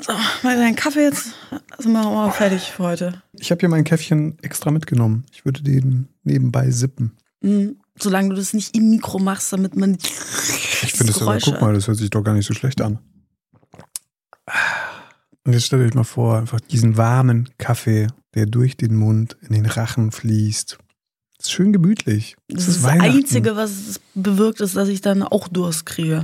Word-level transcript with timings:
So, 0.00 0.12
mal 0.42 0.56
deinen 0.56 0.76
Kaffee 0.76 1.02
jetzt. 1.02 1.34
Sind 1.78 1.92
wir 1.92 2.06
auch 2.06 2.14
mal 2.14 2.30
fertig 2.30 2.70
für 2.70 2.84
heute. 2.84 3.22
Ich 3.32 3.50
habe 3.50 3.60
hier 3.60 3.68
mein 3.68 3.84
Käffchen 3.84 4.38
extra 4.42 4.70
mitgenommen. 4.70 5.24
Ich 5.32 5.44
würde 5.44 5.62
den 5.62 6.08
nebenbei 6.22 6.70
sippen. 6.70 7.16
Mhm. 7.40 7.80
Solange 7.98 8.30
du 8.30 8.36
das 8.36 8.54
nicht 8.54 8.76
im 8.76 8.90
Mikro 8.90 9.18
machst, 9.18 9.52
damit 9.52 9.74
man. 9.74 9.94
Ich 9.94 10.92
finde 10.92 11.12
das 11.12 11.22
aber, 11.22 11.38
guck 11.38 11.60
mal, 11.60 11.74
das 11.74 11.88
hört 11.88 11.98
sich 11.98 12.10
doch 12.10 12.22
gar 12.22 12.34
nicht 12.34 12.46
so 12.46 12.54
schlecht 12.54 12.80
an. 12.80 13.00
Und 15.44 15.52
jetzt 15.52 15.66
stellt 15.66 15.82
euch 15.82 15.94
mal 15.94 16.04
vor, 16.04 16.38
einfach 16.38 16.60
diesen 16.60 16.96
warmen 16.96 17.48
Kaffee, 17.58 18.06
der 18.34 18.46
durch 18.46 18.76
den 18.76 18.94
Mund 18.94 19.36
in 19.40 19.54
den 19.54 19.66
Rachen 19.66 20.12
fließt. 20.12 20.78
Das 21.38 21.46
ist 21.46 21.52
schön 21.52 21.72
gemütlich. 21.72 22.36
Das, 22.48 22.66
das 22.66 22.76
ist 22.76 22.84
das 22.84 23.00
Einzige, 23.00 23.56
was 23.56 23.70
es 23.70 24.00
bewirkt, 24.14 24.60
ist, 24.60 24.76
dass 24.76 24.88
ich 24.88 25.00
dann 25.00 25.22
auch 25.22 25.48
Durst 25.48 25.86
kriege. 25.86 26.22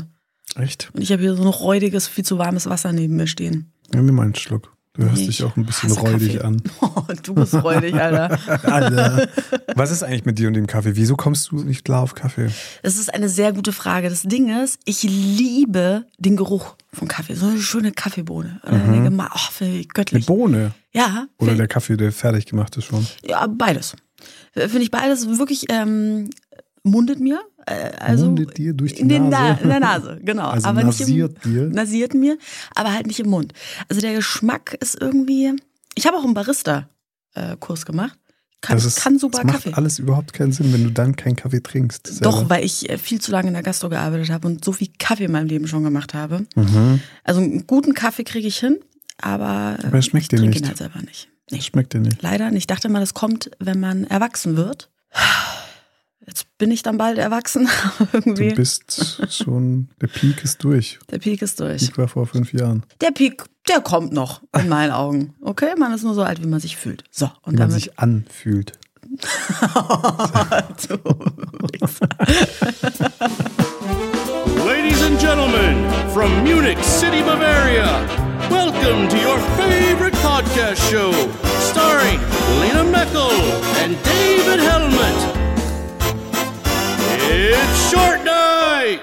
Echt? 0.57 0.91
Und 0.95 1.03
ich 1.03 1.13
habe 1.13 1.23
hier 1.23 1.35
so 1.35 1.45
noch 1.45 1.61
räudiges, 1.61 2.09
viel 2.09 2.25
zu 2.25 2.39
warmes 2.39 2.69
Wasser 2.69 2.93
neben 2.93 3.17
mir 3.17 3.27
stehen. 3.27 3.73
Nimm 3.93 4.07
mir 4.07 4.13
mal 4.13 4.23
einen 4.23 4.35
Schluck. 4.35 4.75
Du 4.97 5.03
hörst 5.03 5.17
nee, 5.17 5.27
dich 5.27 5.43
auch 5.43 5.57
ein 5.57 5.67
bisschen 5.67 5.91
räudig 5.91 6.35
Kaffee. 6.35 6.47
an. 6.47 6.63
Oh, 6.81 7.03
du 7.25 7.35
bist 7.35 7.55
räudig, 7.55 7.95
Alter. 7.95 8.39
Alter. 8.63 9.29
Was 9.75 9.91
ist 9.91 10.05
eigentlich 10.05 10.25
mit 10.25 10.39
dir 10.39 10.47
und 10.47 10.55
dem 10.55 10.69
Kaffee? 10.69 10.95
Wieso 10.95 11.17
kommst 11.17 11.51
du 11.51 11.57
nicht 11.57 11.85
klar 11.85 12.03
auf 12.03 12.15
Kaffee? 12.15 12.49
Das 12.85 12.97
ist 12.97 13.13
eine 13.13 13.29
sehr 13.29 13.53
gute 13.53 13.73
Frage. 13.73 14.09
Das 14.09 14.23
Ding 14.23 14.49
ist, 14.63 14.79
ich 14.85 15.03
liebe 15.03 16.07
den 16.19 16.37
Geruch 16.37 16.77
von 16.93 17.09
Kaffee. 17.09 17.35
So 17.35 17.47
eine 17.47 17.59
schöne 17.59 17.91
Kaffeebohne. 17.91 18.61
Mhm. 18.65 19.21
Oh, 19.21 19.83
göttlich. 19.93 20.29
Eine 20.29 20.39
Bohne? 20.39 20.71
Ja. 20.93 21.27
Oder 21.39 21.57
der 21.57 21.67
Kaffee, 21.67 21.97
der 21.97 22.13
fertig 22.13 22.47
gemacht 22.47 22.77
ist 22.77 22.85
schon? 22.85 23.05
Ja, 23.25 23.49
beides. 23.49 23.97
Finde 24.53 24.83
ich 24.83 24.93
beides 24.93 25.27
wirklich 25.27 25.65
ähm, 25.71 26.31
mundet 26.85 27.19
mir. 27.19 27.41
Äh, 27.67 27.93
also 27.99 28.27
mundet 28.27 28.57
dir 28.59 28.75
durch 28.75 28.95
die 28.95 29.03
in 29.03 29.29
Nase? 29.29 29.31
Na 29.31 29.61
in 29.61 29.69
der 29.69 29.81
Nase, 29.81 30.21
genau. 30.23 30.49
Also 30.49 30.69
aber 30.69 30.83
nasiert 30.83 31.35
nicht 31.35 31.47
im, 31.47 31.53
dir? 31.53 31.67
Nasiert 31.69 32.15
mir, 32.15 32.39
aber 32.75 32.93
halt 32.93 33.07
nicht 33.07 33.21
im 33.21 33.31
Mund. 33.31 33.53
Also 33.89 34.01
der 34.01 34.15
Geschmack 34.15 34.77
ist 34.81 35.01
irgendwie... 35.01 35.53
Ich 35.95 36.07
habe 36.07 36.17
auch 36.17 36.25
einen 36.25 36.35
Barista-Kurs 36.35 37.87
gemacht. 37.87 38.19
Kann, 38.61 38.77
das 38.77 38.87
ist, 38.87 39.01
kann 39.03 39.19
super 39.19 39.39
das 39.39 39.47
macht 39.47 39.65
Kaffee. 39.65 39.75
alles 39.75 39.99
überhaupt 39.99 40.33
keinen 40.33 40.53
Sinn, 40.53 40.73
wenn 40.73 40.85
du 40.85 40.91
dann 40.91 41.17
keinen 41.17 41.37
Kaffee 41.37 41.63
trinkst. 41.63 42.07
Selber. 42.07 42.23
Doch, 42.23 42.49
weil 42.49 42.65
ich 42.65 42.89
äh, 42.89 42.97
viel 42.97 43.21
zu 43.21 43.31
lange 43.31 43.49
in 43.49 43.55
der 43.55 43.63
Gastro 43.63 43.91
gearbeitet 43.91 44.31
habe 44.31 44.49
und 44.49 44.65
so 44.65 44.73
viel 44.73 44.89
Kaffee 44.99 45.25
in 45.25 45.33
meinem 45.33 45.49
Leben 45.49 45.67
schon 45.67 45.85
gemacht 45.85 46.15
habe. 46.15 46.47
Mhm. 46.55 47.01
Also 47.25 47.43
einen 47.43 47.67
guten 47.67 47.93
Kaffee 47.93 48.25
kriege 48.25 48.49
ich 48.49 48.59
hin, 48.59 48.79
aber, 49.21 49.77
aber 49.85 49.99
es 49.99 50.07
schmeckt 50.07 50.33
ich 50.33 50.39
trinke 50.39 50.49
nicht. 50.49 50.63
ihn 50.63 50.69
halt 50.69 50.79
selber 50.79 51.01
nicht. 51.03 51.29
Nee. 51.51 51.61
Schmeckt 51.61 51.93
dir 51.93 52.01
nicht. 52.01 52.23
Leider 52.23 52.51
nicht. 52.51 52.63
Ich 52.63 52.67
dachte 52.67 52.89
mal, 52.89 53.01
das 53.01 53.13
kommt, 53.13 53.51
wenn 53.59 53.81
man 53.81 54.05
erwachsen 54.05 54.57
wird. 54.57 54.91
Jetzt 56.27 56.47
bin 56.59 56.71
ich 56.71 56.83
dann 56.83 56.97
bald 56.97 57.19
erwachsen. 57.19 57.69
irgendwie. 58.13 58.49
Du 58.51 58.57
bist 58.57 59.21
schon, 59.31 59.89
der 60.01 60.07
Peak 60.07 60.43
ist 60.43 60.65
durch. 60.65 60.99
Der 61.11 61.19
Peak 61.19 61.43
ist 61.43 61.61
durch. 61.61 61.83
Peak 61.83 61.99
war 61.99 62.09
vor 62.09 62.27
fünf 62.27 62.53
Jahren. 62.53 62.83
Der 63.01 63.11
Peak, 63.11 63.45
der 63.69 63.81
kommt 63.81 64.13
noch, 64.13 64.43
in 64.57 64.69
meinen 64.69 64.93
Augen. 64.93 65.35
Okay, 65.43 65.75
man 65.77 65.93
ist 65.93 66.03
nur 66.03 66.15
so 66.15 66.23
alt, 66.23 66.43
wie 66.43 66.47
man 66.47 66.61
sich 66.61 66.77
fühlt. 66.77 67.05
So, 67.11 67.31
und 67.43 67.55
Wie 67.55 67.59
man 67.59 67.71
sich 67.71 67.99
anfühlt. 67.99 68.73
du. 70.89 70.99
Ladies 74.67 75.03
and 75.03 75.21
gentlemen, 75.21 75.85
from 76.13 76.43
Munich 76.43 76.83
City, 76.83 77.23
Bavaria, 77.23 78.07
welcome 78.51 79.09
to 79.09 79.17
your 79.19 79.39
favorite 79.57 80.17
podcast 80.17 80.81
show, 80.91 81.13
starring 81.61 82.19
Lena 82.61 82.83
Meckel 82.83 83.31
and 83.85 83.97
David 84.03 84.61
Helmet. 84.61 85.34
It's 87.27 87.91
Short 87.91 88.23
Night! 88.23 89.01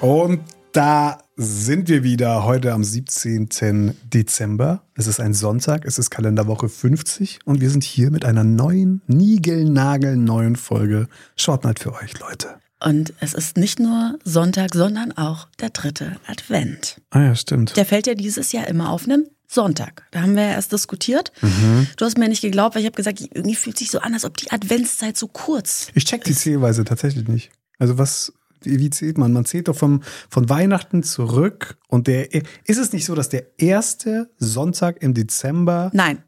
Und 0.00 0.40
da 0.72 1.18
sind 1.36 1.88
wir 1.88 2.02
wieder 2.02 2.44
heute 2.44 2.72
am 2.72 2.82
17. 2.82 3.96
Dezember. 4.12 4.82
Es 4.94 5.06
ist 5.06 5.20
ein 5.20 5.32
Sonntag, 5.32 5.84
es 5.84 6.00
ist 6.00 6.10
Kalenderwoche 6.10 6.68
50 6.68 7.38
und 7.44 7.60
wir 7.60 7.70
sind 7.70 7.84
hier 7.84 8.10
mit 8.10 8.24
einer 8.24 8.42
neuen, 8.42 9.00
niegelnagelneuen 9.06 10.56
Folge 10.56 11.06
Short 11.36 11.62
Night 11.62 11.78
für 11.78 11.92
euch, 11.92 12.18
Leute. 12.18 12.56
Und 12.84 13.12
es 13.20 13.34
ist 13.34 13.56
nicht 13.56 13.78
nur 13.78 14.18
Sonntag, 14.24 14.74
sondern 14.74 15.12
auch 15.12 15.46
der 15.60 15.70
dritte 15.70 16.16
Advent. 16.26 17.00
Ah 17.10 17.20
ja, 17.20 17.34
stimmt. 17.34 17.76
Der 17.76 17.86
fällt 17.86 18.06
ja 18.06 18.14
dieses 18.14 18.52
Jahr 18.52 18.66
immer 18.68 18.90
auf 18.90 19.04
einen 19.04 19.28
Sonntag. 19.46 20.06
Da 20.10 20.22
haben 20.22 20.34
wir 20.34 20.44
ja 20.44 20.50
erst 20.52 20.72
diskutiert. 20.72 21.32
Mhm. 21.42 21.86
Du 21.96 22.04
hast 22.04 22.18
mir 22.18 22.28
nicht 22.28 22.42
geglaubt, 22.42 22.74
weil 22.74 22.82
ich 22.82 22.86
habe 22.86 22.96
gesagt, 22.96 23.20
irgendwie 23.20 23.54
fühlt 23.54 23.78
sich 23.78 23.90
so 23.90 24.00
an, 24.00 24.14
als 24.14 24.24
ob 24.24 24.36
die 24.36 24.50
Adventszeit 24.50 25.16
so 25.16 25.28
kurz. 25.28 25.88
Ich 25.94 26.04
check 26.06 26.24
die 26.24 26.34
Zählweise 26.34 26.84
tatsächlich 26.84 27.28
nicht. 27.28 27.50
Also 27.78 27.98
was, 27.98 28.32
wie, 28.62 28.78
wie 28.78 28.90
zählt 28.90 29.18
man? 29.18 29.32
Man 29.32 29.44
zählt 29.44 29.68
doch 29.68 29.76
vom, 29.76 30.02
von 30.30 30.48
Weihnachten 30.48 31.02
zurück 31.02 31.76
und 31.88 32.06
der, 32.06 32.34
ist 32.34 32.78
es 32.78 32.92
nicht 32.92 33.04
so, 33.04 33.14
dass 33.14 33.28
der 33.28 33.58
erste 33.58 34.30
Sonntag 34.38 35.02
im 35.02 35.14
Dezember, 35.14 35.90
Nein, 35.92 36.22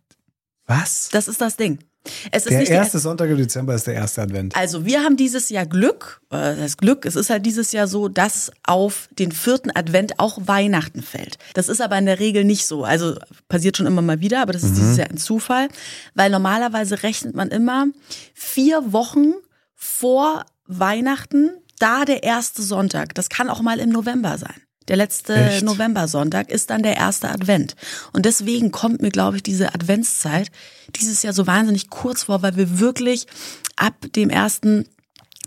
was? 0.67 1.09
das 1.11 1.29
ist 1.29 1.41
das 1.41 1.57
Ding. 1.57 1.79
Es 2.31 2.47
ist 2.47 2.51
Der 2.51 2.69
erste 2.69 2.99
Sonntag 2.99 3.31
im 3.31 3.39
Dezember 3.39 3.75
ist 3.75 3.87
der 3.87 3.95
erste 3.95 4.23
Advent. 4.23 4.55
Also 4.55 4.85
wir 4.85 5.03
haben 5.03 5.17
dieses 5.17 5.49
Jahr 5.49 5.67
Glück, 5.67 6.21
äh, 6.31 6.55
das 6.57 6.77
Glück, 6.77 7.07
es 7.07 7.17
ist 7.17 7.31
halt 7.31 7.47
dieses 7.47 7.73
Jahr 7.73 7.87
so, 7.87 8.09
dass 8.09 8.51
auf 8.63 9.09
den 9.19 9.33
vierten 9.33 9.71
Advent 9.75 10.19
auch 10.19 10.39
Weihnachten 10.47 11.03
fällt. 11.03 11.39
Das 11.55 11.69
ist 11.69 11.81
aber 11.81 11.97
in 11.99 12.07
der 12.07 12.21
Regel 12.21 12.45
nicht 12.45 12.67
so. 12.67 12.85
Also 12.85 13.17
passiert 13.49 13.77
schon 13.77 13.87
immer 13.87 14.03
mal 14.03 14.21
wieder, 14.21 14.43
aber 14.43 14.53
das 14.53 14.65
ist 14.65 14.77
dieses 14.77 14.97
Jahr 14.97 15.09
ein 15.09 15.17
Zufall, 15.17 15.69
weil 16.15 16.31
normalerweise 16.31 17.03
rechnet 17.03 17.35
man 17.35 17.49
immer 17.49 17.87
vier 18.35 18.93
Wochen 18.93 19.33
vor 19.75 20.45
Weihnachten, 20.67 21.51
da 21.79 22.05
der 22.05 22.23
erste 22.23 22.63
Sonntag. 22.63 23.15
Das 23.15 23.29
kann 23.29 23.51
auch 23.51 23.61
mal 23.63 23.79
im 23.81 23.91
November 23.91 24.39
sein. 24.39 24.55
Der 24.89 24.97
letzte 24.97 25.35
Echt? 25.35 25.65
Novembersonntag 25.65 26.51
ist 26.51 26.71
dann 26.71 26.83
der 26.83 26.97
erste 26.97 27.31
Advent. 27.31 27.75
Und 28.13 28.27
deswegen 28.27 28.71
kommt 28.71 29.01
mir, 29.03 29.11
glaube 29.11 29.37
ich, 29.37 29.43
diese 29.43 29.75
Adventszeit 29.75 30.51
dieses 30.97 31.23
Jahr 31.23 31.33
so 31.33 31.47
wahnsinnig 31.47 31.89
kurz 31.91 32.25
vor, 32.25 32.43
weil 32.43 32.57
wir 32.57 32.79
wirklich 32.81 33.27
ab 33.77 33.95
dem 34.15 34.29
ersten 34.31 34.87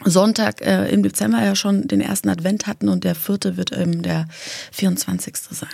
Sonntag 0.05 0.61
äh, 0.61 0.89
im 0.89 1.03
Dezember 1.03 1.43
ja 1.43 1.55
schon 1.55 1.87
den 1.87 2.01
ersten 2.01 2.29
Advent 2.29 2.67
hatten 2.67 2.87
und 2.89 3.03
der 3.03 3.15
vierte 3.15 3.57
wird 3.57 3.71
ähm, 3.71 4.01
der 4.03 4.27
24. 4.71 5.35
sein. 5.51 5.69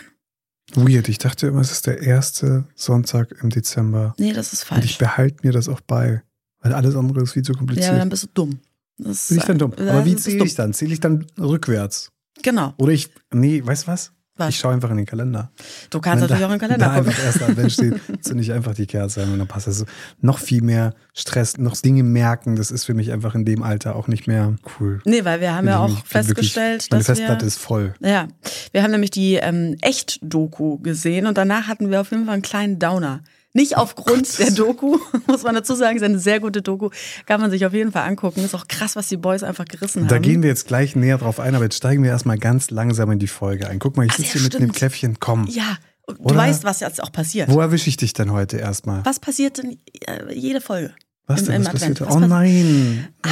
Weird, 0.76 1.08
ich 1.10 1.18
dachte 1.18 1.48
immer, 1.48 1.62
es 1.62 1.72
ist 1.72 1.88
der 1.88 2.02
erste 2.02 2.66
Sonntag 2.74 3.34
im 3.42 3.50
Dezember. 3.50 4.16
Nee, 4.18 4.34
das 4.34 4.54
ist 4.54 4.70
Und 4.72 4.84
ich 4.84 4.96
falsch. 4.96 4.98
behalte 4.98 5.38
mir 5.44 5.52
das 5.52 5.68
auch 5.68 5.82
bei. 5.82 6.24
Weil 6.62 6.74
alles 6.74 6.96
andere 6.96 7.22
ist 7.22 7.34
viel 7.34 7.44
zu 7.44 7.52
Ja, 7.52 7.58
kompliziert. 7.58 7.92
dann 8.00 8.10
bist 8.10 8.24
du 8.24 8.28
dumm. 8.34 8.60
Das 8.98 9.28
Bin 9.28 9.38
ich 9.38 9.44
dann 9.44 9.58
dumm? 9.58 9.74
Aber 9.74 10.06
wie 10.06 10.12
das 10.14 10.20
ist 10.22 10.32
zähle 10.32 10.46
ich 10.46 10.56
dann? 10.56 10.74
Zähle 10.74 10.94
ich 10.94 11.00
dann 11.02 11.26
rückwärts? 11.38 12.12
Genau. 12.44 12.74
Oder 12.78 12.92
ich, 12.92 13.10
nee, 13.34 13.62
weißt 13.66 13.88
du 13.88 13.92
was? 13.92 14.12
Was? 14.36 14.50
Ich 14.50 14.58
schaue 14.58 14.74
einfach 14.74 14.90
in 14.90 14.98
den 14.98 15.06
Kalender. 15.06 15.52
Du 15.92 16.00
kannst 16.02 16.24
Wenn 16.24 16.30
natürlich 16.30 16.42
da, 16.42 16.48
auch 16.50 16.54
im 16.54 16.60
Kalender 16.60 16.86
da 16.88 16.96
gucken. 16.96 17.08
einfach 17.12 17.24
erster 17.24 17.48
Advent 17.50 17.72
steht, 17.72 18.02
zünde 18.26 18.42
ich 18.42 18.52
einfach 18.52 18.74
die 18.74 18.88
Kerze 18.88 19.22
ein 19.22 19.32
und 19.32 19.38
dann 19.38 19.48
passt 19.48 19.68
das 19.68 19.78
so. 19.78 19.86
Noch 20.22 20.40
viel 20.40 20.64
mehr 20.64 20.96
Stress, 21.14 21.58
noch 21.60 21.78
Dinge 21.78 22.02
merken, 22.02 22.56
das 22.56 22.72
ist 22.72 22.84
für 22.86 22.96
mich 22.96 23.12
einfach 23.12 23.36
in 23.36 23.46
dem 23.46 23.62
Alter 23.62 23.96
auch 23.96 24.08
nicht 24.08 24.26
mehr 24.26 24.56
cool. 24.80 25.02
Nee, 25.06 25.24
weil 25.24 25.40
wir 25.40 25.54
haben 25.56 25.68
ja 25.68 25.78
auch 25.82 25.88
ich- 25.90 25.96
bin 25.98 26.04
festgestellt, 26.06 26.82
wirklich, 26.86 26.92
meine 26.92 27.00
dass 27.02 27.08
wir 27.10 27.16
Festplatte 27.16 27.46
ist 27.46 27.58
voll. 27.60 27.94
Ja, 28.00 28.28
wir 28.72 28.82
haben 28.82 28.90
nämlich 28.90 29.12
die 29.12 29.36
ähm, 29.36 29.78
Echt-Doku 29.82 30.80
gesehen 30.80 31.28
und 31.28 31.38
danach 31.38 31.68
hatten 31.68 31.92
wir 31.92 32.02
auf 32.02 32.10
jeden 32.10 32.26
Fall 32.26 32.34
einen 32.34 32.42
kleinen 32.42 32.80
Downer. 32.80 33.22
Nicht 33.56 33.78
aufgrund 33.78 34.40
der 34.40 34.50
Doku, 34.52 34.98
muss 35.28 35.44
man 35.44 35.54
dazu 35.54 35.76
sagen, 35.76 35.96
ist 35.98 36.04
eine 36.04 36.18
sehr 36.20 36.40
gute 36.40 36.62
Doku, 36.64 36.90
kann 37.28 37.40
man 37.40 37.52
sich 37.52 37.66
auf 37.66 37.74
jeden 37.74 37.92
Fall 37.92 38.08
angucken. 38.08 38.44
Ist 38.44 38.56
auch 38.56 38.68
krass, 38.68 38.96
was 38.96 39.08
die 39.10 39.18
Boys 39.18 39.44
einfach 39.44 39.66
gerissen 39.66 40.08
Da 40.08 40.16
haben. 40.16 40.22
gehen 40.24 40.42
wir 40.42 40.50
jetzt 40.50 40.68
gleich 40.68 40.96
näher 40.96 41.20
drauf 41.20 41.40
ein, 41.40 41.54
aber 41.54 41.66
jetzt 41.66 41.78
steigen 41.78 42.04
wir 42.04 42.10
erstmal 42.10 42.40
ganz 42.40 42.72
langsam 42.72 43.12
in 43.12 43.20
die 43.20 43.28
Folge 43.28 43.68
ein. 43.68 43.78
Guck 43.80 43.96
mal, 43.96 44.06
ich 44.06 44.12
Ach, 44.14 44.18
sitze 44.18 44.34
hier 44.34 44.42
mit 44.42 44.54
dem 44.54 44.58
stimmt. 44.62 44.76
Käffchen. 44.76 45.18
Komm, 45.20 45.46
ja, 45.48 45.78
du 46.08 46.16
Oder- 46.16 46.36
weißt, 46.38 46.64
was 46.64 46.80
jetzt 46.80 47.02
auch 47.04 47.12
passiert. 47.12 47.50
wo 47.50 47.60
erwische 47.62 47.90
ich 47.90 47.98
dich 47.98 48.14
denn 48.14 48.32
heute 48.32 48.58
erstmal? 48.58 49.06
Was 49.06 49.20
passiert 49.20 49.60
denn 49.60 49.78
äh, 50.08 50.34
jede 50.34 50.60
Folge? 50.60 50.94
Was 51.26 51.42
im- 51.42 51.46
denn? 51.48 51.56
im 51.56 51.66
Was 51.66 51.72
passiert? 51.74 52.02
Advent? 52.02 52.18
Oh 52.18 52.22
Was 52.22 52.30
nein. 52.30 53.08
Ah, 53.22 53.30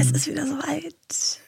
es 0.00 0.10
ist 0.10 0.26
wieder 0.26 0.44
soweit. 0.46 0.94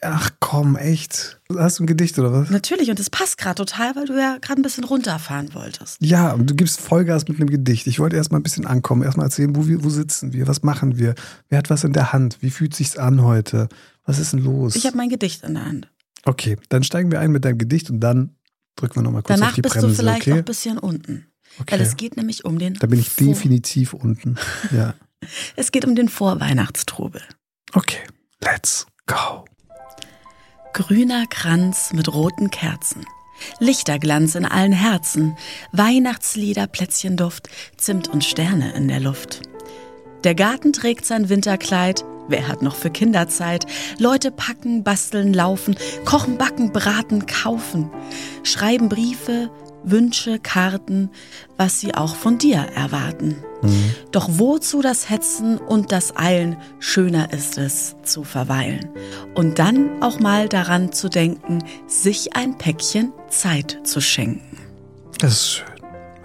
Ach 0.03 0.31
komm, 0.39 0.77
echt? 0.77 1.41
Hast 1.57 1.79
du 1.79 1.85
ein 1.85 1.87
Gedicht 1.89 2.17
oder 2.19 2.33
was? 2.33 2.49
Natürlich, 2.51 2.91
und 2.91 2.99
das 2.99 3.11
passt 3.11 3.39
gerade 3.39 3.57
total, 3.57 3.97
weil 3.97 4.07
du 4.07 4.17
ja 4.17 4.39
gerade 4.41 4.61
ein 4.61 4.63
bisschen 4.63 4.85
runterfahren 4.85 5.53
wolltest. 5.55 5.97
Ja, 6.01 6.33
und 6.33 6.49
du 6.49 6.55
gibst 6.55 6.81
Vollgas 6.81 7.27
mit 7.27 7.39
einem 7.39 7.51
Gedicht. 7.51 7.87
Ich 7.89 7.99
wollte 7.99 8.17
erstmal 8.17 8.39
ein 8.41 8.45
bisschen 8.45 8.67
ankommen, 8.67 9.03
erstmal 9.03 9.27
erzählen, 9.27 9.55
wo, 9.57 9.67
wir, 9.67 9.83
wo 9.83 9.91
sitzen 9.91 10.33
wir, 10.33 10.47
was 10.47 10.63
machen 10.63 10.97
wir, 10.97 11.15
wer 11.49 11.59
hat 11.59 11.71
was 11.71 11.83
in 11.83 11.93
der 11.93 12.13
Hand, 12.13 12.39
wie 12.41 12.51
fühlt 12.51 12.75
sich's 12.75 12.97
an 12.97 13.23
heute, 13.23 13.69
was 14.05 14.19
ist 14.21 14.33
denn 14.33 14.41
los? 14.45 14.77
Ich 14.77 14.87
habe 14.87 14.97
mein 14.97 15.09
Gedicht 15.09 15.43
in 15.43 15.55
der 15.55 15.67
Hand. 15.67 15.89
okay, 16.25 16.57
dann 16.69 16.85
steigen 16.85 17.11
wir 17.11 17.19
ein 17.21 17.33
mit 17.33 17.45
deinem 17.45 17.59
Gedicht 17.59 17.91
und 17.91 17.99
dann 18.01 18.37
drücken 18.77 18.95
wir 18.97 19.03
nochmal 19.03 19.23
kurz 19.23 19.35
auf 19.35 19.41
Danach 19.41 19.55
die 19.55 19.63
bist 19.63 19.75
Bremse, 19.75 19.89
du 19.89 19.95
vielleicht 19.95 20.27
noch 20.29 20.35
okay? 20.35 20.39
ein 20.39 20.45
bisschen 20.45 20.79
unten. 20.79 21.27
Okay. 21.59 21.73
Weil 21.73 21.81
es 21.81 21.97
geht 21.97 22.17
nämlich 22.17 22.45
um 22.45 22.59
den. 22.61 22.75
Da 22.75 22.87
bin 22.87 23.01
ich 23.01 23.15
definitiv 23.17 23.93
unten. 23.93 24.37
Ja. 24.71 24.95
Es 25.57 25.73
geht 25.73 25.85
um 25.85 25.95
den 25.95 26.09
Vorweihnachtstrubel. 26.09 27.23
Okay, 27.73 28.03
let's 28.43 28.87
go. 29.07 29.45
Grüner 30.73 31.27
Kranz 31.27 31.93
mit 31.93 32.13
roten 32.13 32.51
Kerzen. 32.51 33.05
Lichterglanz 33.59 34.35
in 34.35 34.45
allen 34.45 34.73
Herzen. 34.73 35.37
Weihnachtslieder, 35.73 36.67
Plätzchenduft, 36.67 37.49
Zimt 37.77 38.09
und 38.09 38.25
Sterne 38.25 38.73
in 38.75 38.89
der 38.89 39.01
Luft. 39.01 39.43
Der 40.25 40.35
Garten 40.35 40.73
trägt 40.73 41.07
sein 41.07 41.29
Winterkleid. 41.29 42.05
Wer 42.29 42.47
hat 42.47 42.63
noch 42.63 42.77
für 42.77 42.91
Kinderzeit? 42.91 43.67
Leute 43.99 44.31
packen, 44.31 44.85
basteln, 44.85 45.33
laufen, 45.33 45.77
kochen, 46.05 46.39
backen, 46.39 46.73
braten, 46.73 47.27
kaufen, 47.27 47.91
schreiben 48.45 48.89
Briefe, 48.89 49.51
Wünsche, 49.85 50.39
Karten, 50.39 51.11
was 51.57 51.81
sie 51.81 51.95
auch 51.95 52.15
von 52.15 52.39
dir 52.39 52.59
erwarten. 52.75 53.37
Doch 54.11 54.29
wozu 54.33 54.81
das 54.81 55.11
Hetzen 55.11 55.59
und 55.59 55.93
das 55.93 56.17
Eilen? 56.17 56.57
Schöner 56.79 57.33
ist 57.33 57.59
es 57.59 57.95
zu 58.03 58.25
verweilen. 58.25 58.89
Und 59.35 59.59
dann 59.59 60.03
auch 60.03 60.19
mal 60.19 60.49
daran 60.49 60.93
zu 60.93 61.09
denken, 61.09 61.63
sich 61.87 62.35
ein 62.37 62.57
Päckchen 62.57 63.13
Zeit 63.29 63.81
zu 63.85 64.01
schenken. 64.01 64.59
Das 65.19 65.33
ist 65.33 65.49
schön. 65.51 65.67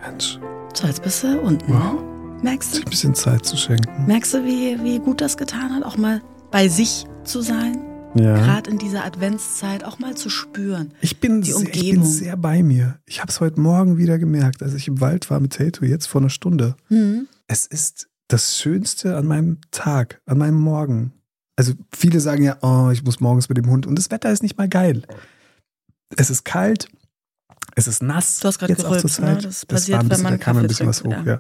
Mensch, 0.02 0.40
So, 0.74 0.88
jetzt 0.88 1.02
bist 1.04 1.24
du 1.24 1.40
unten. 1.42 1.72
Ne? 1.74 1.98
Merkst 2.42 2.72
du? 2.72 2.76
sich 2.78 2.86
ein 2.86 2.90
bisschen 2.90 3.16
Zeit 3.16 3.46
zu 3.46 3.58
schenken. 3.58 4.06
Merkst 4.06 4.34
du, 4.34 4.46
wie, 4.46 4.82
wie 4.84 5.00
gut 5.00 5.20
das 5.20 5.36
getan 5.36 5.76
hat, 5.76 5.84
auch 5.84 5.98
mal 5.98 6.22
bei 6.52 6.68
sich 6.70 7.06
zu 7.26 7.42
sein? 7.42 7.82
Ja. 8.16 8.36
Gerade 8.38 8.72
in 8.72 8.78
dieser 8.78 9.04
Adventszeit 9.04 9.84
auch 9.84 10.00
mal 10.00 10.16
zu 10.16 10.30
spüren. 10.30 10.94
Ich 11.02 11.20
bin, 11.20 11.42
Die 11.42 11.52
sehr, 11.52 11.62
ich 11.64 11.72
bin 11.72 11.82
Umgebung. 11.82 12.06
sehr 12.06 12.38
bei 12.38 12.64
mir. 12.64 13.00
Ich 13.06 13.20
habe 13.20 13.30
es 13.30 13.42
heute 13.42 13.60
Morgen 13.60 13.98
wieder 13.98 14.18
gemerkt, 14.18 14.64
als 14.64 14.74
ich 14.74 14.88
im 14.88 15.02
Wald 15.02 15.30
war 15.30 15.40
mit 15.42 15.54
Tato, 15.54 15.84
jetzt 15.84 16.08
vor 16.08 16.22
einer 16.22 16.30
Stunde. 16.30 16.76
Mhm. 16.90 17.28
Es 17.48 17.66
ist 17.66 18.08
das 18.30 18.58
Schönste 18.58 19.18
an 19.18 19.28
meinem 19.28 19.60
Tag, 19.72 20.22
an 20.26 20.38
meinem 20.38 20.60
Morgen. 20.60 21.12
Also 21.58 21.74
viele 21.92 22.20
sagen 22.22 22.44
ja, 22.44 22.58
oh, 22.62 22.90
ich 22.92 23.04
muss 23.04 23.20
morgens 23.20 23.50
mit 23.50 23.58
dem 23.58 23.70
Hund 23.70 23.86
und 23.86 23.98
das 23.98 24.10
Wetter 24.12 24.32
ist 24.32 24.44
nicht 24.44 24.58
mal 24.58 24.68
geil. 24.70 25.04
Es 26.16 26.30
ist 26.30 26.46
kalt, 26.46 26.88
es 27.76 27.88
ist 27.88 28.02
nass. 28.02 28.40
Du 28.40 28.48
hast 28.48 28.60
gerade 28.60 28.76
gerülpst, 28.76 29.20
ne? 29.20 29.26
Zeit. 29.36 29.46
Das 29.46 29.66
passiert, 29.66 29.98
war 29.98 30.00
ein 30.00 30.04
wenn 30.06 30.10
bisschen, 30.10 30.24
man 30.24 30.34
da 30.34 30.38
kam 30.38 30.58
ein 30.58 30.68
bisschen 30.68 30.88
was 30.88 31.04
hoch, 31.04 31.12
trinkt, 31.12 31.28
ja. 31.28 31.40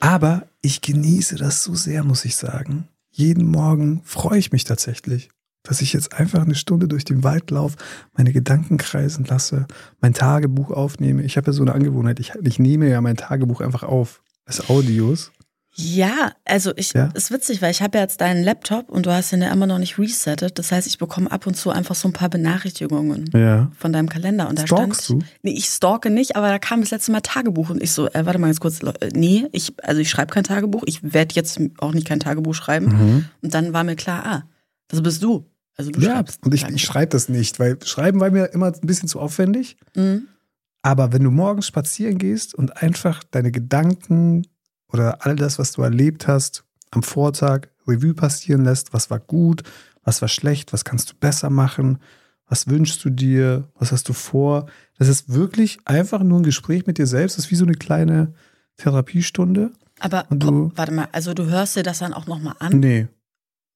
Aber 0.00 0.46
ich 0.60 0.80
genieße 0.82 1.36
das 1.36 1.62
so 1.62 1.74
sehr, 1.74 2.04
muss 2.04 2.24
ich 2.24 2.36
sagen. 2.36 2.88
Jeden 3.10 3.46
Morgen 3.46 4.02
freue 4.04 4.38
ich 4.38 4.52
mich 4.52 4.64
tatsächlich, 4.64 5.30
dass 5.62 5.80
ich 5.80 5.92
jetzt 5.92 6.12
einfach 6.14 6.42
eine 6.42 6.54
Stunde 6.54 6.88
durch 6.88 7.04
den 7.04 7.22
Wald 7.22 7.50
laufe, 7.50 7.76
meine 8.14 8.32
Gedanken 8.32 8.78
kreisen 8.78 9.24
lasse, 9.24 9.66
mein 10.00 10.12
Tagebuch 10.14 10.70
aufnehme. 10.70 11.22
Ich 11.22 11.36
habe 11.36 11.48
ja 11.48 11.52
so 11.52 11.62
eine 11.62 11.72
Angewohnheit, 11.74 12.18
ich, 12.20 12.32
ich 12.42 12.58
nehme 12.58 12.88
ja 12.88 13.00
mein 13.00 13.16
Tagebuch 13.16 13.60
einfach 13.60 13.82
auf 13.84 14.22
als 14.44 14.68
Audios. 14.68 15.30
Ja, 15.74 16.32
also 16.44 16.72
ich 16.76 16.92
Ja? 16.92 17.06
ist 17.14 17.30
witzig, 17.30 17.62
weil 17.62 17.70
ich 17.70 17.80
habe 17.80 17.96
ja 17.96 18.04
jetzt 18.04 18.20
deinen 18.20 18.44
Laptop 18.44 18.90
und 18.90 19.06
du 19.06 19.12
hast 19.14 19.32
ihn 19.32 19.40
ja 19.40 19.50
immer 19.50 19.66
noch 19.66 19.78
nicht 19.78 19.98
resettet. 19.98 20.58
Das 20.58 20.70
heißt, 20.70 20.86
ich 20.86 20.98
bekomme 20.98 21.32
ab 21.32 21.46
und 21.46 21.56
zu 21.56 21.70
einfach 21.70 21.94
so 21.94 22.08
ein 22.08 22.12
paar 22.12 22.28
Benachrichtigungen 22.28 23.30
Ja. 23.32 23.70
von 23.78 23.90
deinem 23.92 24.08
Kalender 24.10 24.50
und 24.50 24.58
da 24.58 24.66
Stalkst 24.66 25.04
stand 25.04 25.22
du? 25.22 25.26
Nee, 25.42 25.52
ich 25.52 25.64
stalke 25.66 26.10
nicht, 26.10 26.36
aber 26.36 26.48
da 26.48 26.58
kam 26.58 26.80
das 26.82 26.90
letzte 26.90 27.12
Mal 27.12 27.22
Tagebuch 27.22 27.70
und 27.70 27.82
ich 27.82 27.92
so, 27.92 28.06
äh, 28.08 28.26
warte 28.26 28.38
mal 28.38 28.48
ganz 28.48 28.60
kurz, 28.60 28.82
äh, 28.82 29.08
nee, 29.14 29.46
ich 29.52 29.72
also 29.82 30.00
ich 30.02 30.10
schreibe 30.10 30.32
kein 30.34 30.44
Tagebuch, 30.44 30.82
ich 30.86 31.14
werde 31.14 31.34
jetzt 31.34 31.58
auch 31.78 31.94
nicht 31.94 32.06
kein 32.06 32.20
Tagebuch 32.20 32.54
schreiben 32.54 32.86
Mhm. 32.88 33.24
und 33.40 33.54
dann 33.54 33.72
war 33.72 33.82
mir 33.84 33.96
klar, 33.96 34.26
ah, 34.26 34.42
das 34.88 35.02
bist 35.02 35.22
du. 35.22 35.46
Also 35.76 35.90
du 35.90 36.00
Ja, 36.00 36.16
schreibst. 36.16 36.44
und 36.44 36.54
ich, 36.54 36.66
ich 36.68 36.82
schreibe 36.84 37.10
das 37.10 37.28
nicht, 37.28 37.58
weil 37.58 37.78
Schreiben 37.84 38.20
war 38.20 38.30
mir 38.30 38.46
immer 38.52 38.66
ein 38.66 38.80
bisschen 38.86 39.08
zu 39.08 39.20
aufwendig. 39.20 39.76
Mhm. 39.96 40.28
Aber 40.82 41.12
wenn 41.12 41.22
du 41.22 41.30
morgens 41.30 41.66
spazieren 41.66 42.18
gehst 42.18 42.54
und 42.54 42.82
einfach 42.82 43.22
deine 43.24 43.52
Gedanken 43.52 44.46
oder 44.92 45.24
all 45.24 45.36
das, 45.36 45.58
was 45.58 45.72
du 45.72 45.82
erlebt 45.82 46.26
hast, 46.26 46.64
am 46.90 47.02
Vortag 47.02 47.68
Revue 47.86 48.14
passieren 48.14 48.64
lässt, 48.64 48.92
was 48.92 49.08
war 49.10 49.20
gut, 49.20 49.62
was 50.04 50.20
war 50.20 50.28
schlecht, 50.28 50.72
was 50.72 50.84
kannst 50.84 51.10
du 51.10 51.14
besser 51.18 51.50
machen, 51.50 51.98
was 52.48 52.66
wünschst 52.68 53.02
du 53.04 53.10
dir, 53.10 53.68
was 53.78 53.92
hast 53.92 54.08
du 54.08 54.12
vor, 54.12 54.66
das 54.98 55.08
ist 55.08 55.32
wirklich 55.32 55.78
einfach 55.84 56.22
nur 56.22 56.40
ein 56.40 56.42
Gespräch 56.44 56.86
mit 56.86 56.98
dir 56.98 57.06
selbst, 57.06 57.38
das 57.38 57.46
ist 57.46 57.50
wie 57.50 57.56
so 57.56 57.64
eine 57.64 57.74
kleine 57.74 58.34
Therapiestunde. 58.76 59.70
Aber 60.00 60.26
du- 60.30 60.72
warte 60.74 60.92
mal, 60.92 61.08
also 61.12 61.32
du 61.32 61.46
hörst 61.46 61.76
dir 61.76 61.82
das 61.84 62.00
dann 62.00 62.12
auch 62.12 62.26
nochmal 62.26 62.56
an? 62.58 62.80
Nee, 62.80 63.06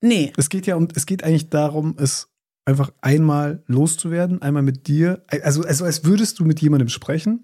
Nee. 0.07 0.33
Es 0.37 0.49
geht 0.49 0.67
ja 0.67 0.77
um, 0.77 0.89
es 0.95 1.07
geht 1.07 1.25
eigentlich 1.25 1.51
darum, 1.51 1.97
es 1.99 2.29
einfach 2.65 2.91
einmal 3.01 3.63
loszuwerden, 3.67 4.43
einmal 4.43 4.63
mit 4.63 4.89
dir. 4.89 5.23
Also, 5.43 5.63
also 5.63 5.85
als 5.85 6.05
würdest 6.05 6.39
du 6.39 6.45
mit 6.45 6.61
jemandem 6.61 6.89
sprechen, 6.89 7.43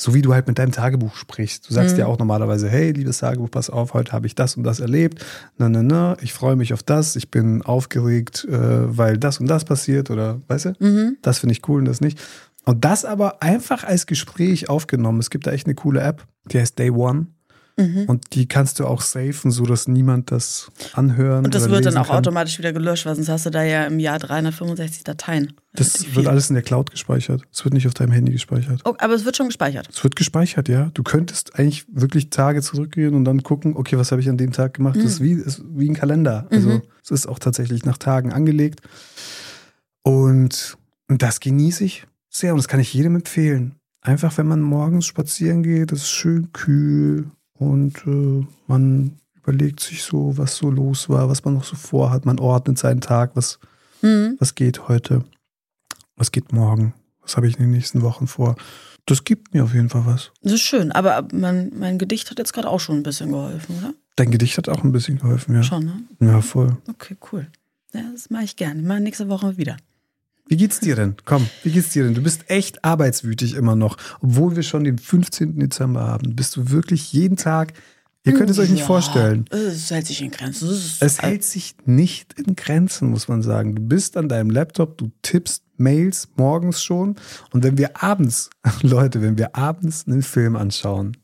so 0.00 0.14
wie 0.14 0.22
du 0.22 0.32
halt 0.32 0.46
mit 0.46 0.58
deinem 0.60 0.70
Tagebuch 0.70 1.16
sprichst. 1.16 1.68
Du 1.68 1.74
sagst 1.74 1.94
Mhm. 1.94 2.00
ja 2.00 2.06
auch 2.06 2.18
normalerweise, 2.18 2.68
hey, 2.68 2.92
liebes 2.92 3.18
Tagebuch, 3.18 3.50
pass 3.50 3.68
auf, 3.68 3.94
heute 3.94 4.12
habe 4.12 4.26
ich 4.28 4.34
das 4.36 4.56
und 4.56 4.62
das 4.62 4.78
erlebt. 4.78 5.24
Na, 5.56 5.68
na, 5.68 5.82
na, 5.82 6.16
ich 6.20 6.32
freue 6.32 6.54
mich 6.54 6.72
auf 6.72 6.82
das, 6.84 7.16
ich 7.16 7.30
bin 7.32 7.62
aufgeregt, 7.62 8.46
äh, 8.48 8.96
weil 8.96 9.18
das 9.18 9.40
und 9.40 9.48
das 9.48 9.64
passiert 9.64 10.10
oder, 10.10 10.40
weißt 10.46 10.66
du? 10.66 10.72
Mhm. 10.78 11.16
Das 11.22 11.38
finde 11.40 11.52
ich 11.54 11.68
cool 11.68 11.80
und 11.80 11.86
das 11.86 12.00
nicht. 12.00 12.20
Und 12.64 12.84
das 12.84 13.04
aber 13.04 13.42
einfach 13.42 13.82
als 13.82 14.06
Gespräch 14.06 14.68
aufgenommen. 14.68 15.18
Es 15.18 15.30
gibt 15.30 15.46
da 15.46 15.50
echt 15.52 15.66
eine 15.66 15.74
coole 15.74 16.00
App, 16.00 16.26
die 16.52 16.60
heißt 16.60 16.78
Day 16.78 16.90
One. 16.90 17.26
Mhm. 17.78 18.04
Und 18.08 18.34
die 18.34 18.46
kannst 18.48 18.80
du 18.80 18.86
auch 18.86 19.00
safen, 19.02 19.52
so 19.52 19.64
dass 19.64 19.86
niemand 19.86 20.32
das 20.32 20.68
anhören 20.94 21.44
Und 21.44 21.54
das 21.54 21.70
wird 21.70 21.86
dann 21.86 21.96
auch 21.96 22.08
kann. 22.08 22.16
automatisch 22.18 22.58
wieder 22.58 22.72
gelöscht, 22.72 23.06
weil 23.06 23.14
sonst 23.14 23.28
hast 23.28 23.46
du 23.46 23.50
da 23.50 23.62
ja 23.62 23.84
im 23.84 24.00
Jahr 24.00 24.18
365 24.18 25.04
Dateien. 25.04 25.52
Das 25.74 26.14
wird 26.16 26.26
alles 26.26 26.50
in 26.50 26.54
der 26.54 26.64
Cloud 26.64 26.90
gespeichert. 26.90 27.42
Es 27.52 27.64
wird 27.64 27.74
nicht 27.74 27.86
auf 27.86 27.94
deinem 27.94 28.10
Handy 28.10 28.32
gespeichert. 28.32 28.80
Oh, 28.84 28.94
aber 28.98 29.14
es 29.14 29.24
wird 29.24 29.36
schon 29.36 29.46
gespeichert. 29.46 29.88
Es 29.92 30.02
wird 30.02 30.16
gespeichert, 30.16 30.68
ja. 30.68 30.90
Du 30.94 31.04
könntest 31.04 31.56
eigentlich 31.56 31.86
wirklich 31.92 32.30
Tage 32.30 32.62
zurückgehen 32.62 33.14
und 33.14 33.24
dann 33.24 33.44
gucken, 33.44 33.76
okay, 33.76 33.96
was 33.96 34.10
habe 34.10 34.20
ich 34.20 34.28
an 34.28 34.36
dem 34.38 34.50
Tag 34.52 34.74
gemacht? 34.74 34.96
Das 34.96 35.04
ist 35.04 35.22
wie, 35.22 35.32
ist 35.34 35.62
wie 35.72 35.88
ein 35.88 35.94
Kalender. 35.94 36.48
Also 36.50 36.68
Mhm. 36.70 36.82
es 37.04 37.12
ist 37.12 37.28
auch 37.28 37.38
tatsächlich 37.38 37.84
nach 37.84 37.98
Tagen 37.98 38.32
angelegt. 38.32 38.80
Und 40.02 40.76
das 41.08 41.40
genieße 41.40 41.84
ich 41.84 42.06
sehr 42.28 42.52
und 42.52 42.58
das 42.58 42.68
kann 42.68 42.80
ich 42.80 42.92
jedem 42.92 43.14
empfehlen. 43.16 43.74
Einfach, 44.00 44.36
wenn 44.38 44.46
man 44.46 44.60
morgens 44.60 45.06
spazieren 45.06 45.62
geht, 45.62 45.92
es 45.92 46.02
ist 46.02 46.10
schön 46.10 46.52
kühl 46.52 47.30
und 47.58 47.96
äh, 48.06 48.46
man 48.66 49.16
überlegt 49.34 49.80
sich 49.80 50.02
so, 50.02 50.36
was 50.36 50.56
so 50.56 50.70
los 50.70 51.08
war, 51.08 51.28
was 51.28 51.44
man 51.44 51.54
noch 51.54 51.64
so 51.64 51.76
vorhat. 51.76 52.26
Man 52.26 52.38
ordnet 52.38 52.78
seinen 52.78 53.00
Tag, 53.00 53.32
was, 53.34 53.58
Mhm. 54.02 54.36
was 54.38 54.54
geht 54.54 54.88
heute, 54.88 55.24
was 56.16 56.30
geht 56.32 56.52
morgen, 56.52 56.94
was 57.22 57.36
habe 57.36 57.48
ich 57.48 57.54
in 57.54 57.62
den 57.62 57.70
nächsten 57.72 58.02
Wochen 58.02 58.26
vor. 58.26 58.56
Das 59.06 59.24
gibt 59.24 59.54
mir 59.54 59.64
auf 59.64 59.72
jeden 59.74 59.88
Fall 59.88 60.04
was. 60.06 60.30
Das 60.42 60.52
ist 60.52 60.60
schön, 60.60 60.92
aber 60.92 61.26
mein, 61.32 61.72
mein 61.76 61.98
Gedicht 61.98 62.30
hat 62.30 62.38
jetzt 62.38 62.52
gerade 62.52 62.68
auch 62.68 62.78
schon 62.80 62.96
ein 62.98 63.02
bisschen 63.02 63.30
geholfen, 63.30 63.76
oder? 63.78 63.94
Dein 64.16 64.30
Gedicht 64.30 64.58
hat 64.58 64.68
auch 64.68 64.84
ein 64.84 64.92
bisschen 64.92 65.18
geholfen, 65.18 65.54
ja. 65.54 65.62
Schon, 65.62 65.84
ne? 65.86 66.02
Ja, 66.20 66.40
voll. 66.42 66.76
Okay, 66.88 67.16
cool. 67.32 67.46
Ja, 67.94 68.02
das 68.12 68.28
mache 68.30 68.44
ich 68.44 68.56
gerne. 68.56 68.82
Mache 68.82 69.00
nächste 69.00 69.28
Woche 69.28 69.56
wieder. 69.56 69.76
Wie 70.48 70.56
geht's 70.56 70.80
dir 70.80 70.96
denn? 70.96 71.16
Komm, 71.24 71.46
wie 71.62 71.70
geht's 71.70 71.90
dir 71.90 72.04
denn? 72.04 72.14
Du 72.14 72.22
bist 72.22 72.50
echt 72.50 72.84
arbeitswütig 72.84 73.54
immer 73.54 73.76
noch. 73.76 73.96
Obwohl 74.20 74.56
wir 74.56 74.62
schon 74.62 74.84
den 74.84 74.98
15. 74.98 75.58
Dezember 75.58 76.06
haben, 76.06 76.34
bist 76.34 76.56
du 76.56 76.70
wirklich 76.70 77.12
jeden 77.12 77.36
Tag. 77.36 77.74
Ihr 78.24 78.34
könnt 78.34 78.50
es 78.50 78.58
euch 78.58 78.70
nicht 78.70 78.80
Ja, 78.80 78.86
vorstellen. 78.86 79.44
Es 79.50 79.90
hält 79.90 80.06
sich 80.06 80.20
in 80.22 80.30
Grenzen. 80.30 80.68
Ist, 80.70 81.02
Es 81.02 81.22
hält 81.22 81.44
sich 81.44 81.76
nicht 81.84 82.38
in 82.38 82.56
Grenzen, 82.56 83.10
muss 83.10 83.28
man 83.28 83.42
sagen. 83.42 83.74
Du 83.74 83.82
bist 83.82 84.16
an 84.16 84.28
deinem 84.28 84.50
Laptop, 84.50 84.98
du 84.98 85.10
tippst 85.22 85.64
Mails 85.76 86.28
morgens 86.36 86.82
schon. 86.82 87.16
Und 87.52 87.62
wenn 87.62 87.78
wir 87.78 88.02
abends, 88.02 88.50
Leute, 88.82 89.22
wenn 89.22 89.38
wir 89.38 89.54
abends 89.56 90.06
einen 90.06 90.22
Film 90.22 90.56
anschauen, 90.56 91.16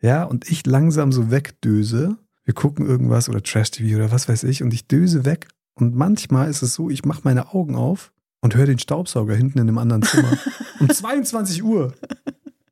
ja, 0.00 0.24
und 0.24 0.50
ich 0.50 0.66
langsam 0.66 1.12
so 1.12 1.30
wegdöse, 1.30 2.18
wir 2.44 2.54
gucken 2.54 2.86
irgendwas 2.86 3.28
oder 3.28 3.42
Trash-TV 3.42 3.96
oder 3.96 4.12
was 4.12 4.28
weiß 4.28 4.44
ich, 4.44 4.62
und 4.62 4.74
ich 4.74 4.86
döse 4.86 5.24
weg. 5.24 5.48
Und 5.74 5.94
manchmal 5.94 6.50
ist 6.50 6.62
es 6.62 6.74
so, 6.74 6.90
ich 6.90 7.04
mache 7.04 7.22
meine 7.24 7.52
Augen 7.54 7.74
auf 7.74 8.12
und 8.44 8.54
höre 8.54 8.66
den 8.66 8.78
Staubsauger 8.78 9.34
hinten 9.34 9.58
in 9.58 9.68
einem 9.68 9.78
anderen 9.78 10.02
Zimmer. 10.02 10.36
um 10.80 10.90
22 10.90 11.64
Uhr. 11.64 11.94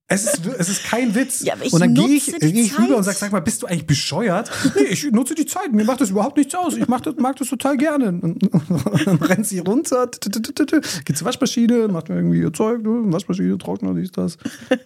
Es 0.06 0.24
ist, 0.24 0.42
es 0.58 0.68
ist 0.68 0.84
kein 0.84 1.14
Witz. 1.14 1.42
Ja, 1.42 1.54
und 1.54 1.80
dann 1.80 1.94
gehe 1.94 2.08
ich, 2.08 2.26
geh 2.26 2.46
ich 2.48 2.78
rüber 2.78 2.98
und 2.98 3.04
Zeit. 3.04 3.14
sag, 3.14 3.20
sag 3.20 3.32
mal, 3.32 3.40
bist 3.40 3.62
du 3.62 3.66
eigentlich 3.66 3.86
bescheuert? 3.86 4.50
Nee, 4.76 4.82
ich 4.82 5.10
nutze 5.10 5.34
die 5.34 5.46
Zeit. 5.46 5.72
Mir 5.72 5.86
macht 5.86 6.02
das 6.02 6.10
überhaupt 6.10 6.36
nichts 6.36 6.54
aus. 6.54 6.76
Ich 6.76 6.84
das, 6.84 7.16
mag 7.16 7.36
das 7.36 7.48
total 7.48 7.78
gerne. 7.78 8.08
Und, 8.08 8.24
und 8.52 9.06
dann 9.06 9.16
rennt 9.16 9.46
sie 9.46 9.60
runter, 9.60 10.10
geht 11.04 11.16
zur 11.16 11.26
Waschmaschine, 11.26 11.88
macht 11.88 12.10
mir 12.10 12.16
irgendwie 12.16 12.40
ihr 12.40 12.52
Zeug, 12.52 12.82
ne? 12.82 13.10
Waschmaschine, 13.10 13.56
Trockner, 13.56 13.94
dies, 13.94 14.12
das. 14.12 14.36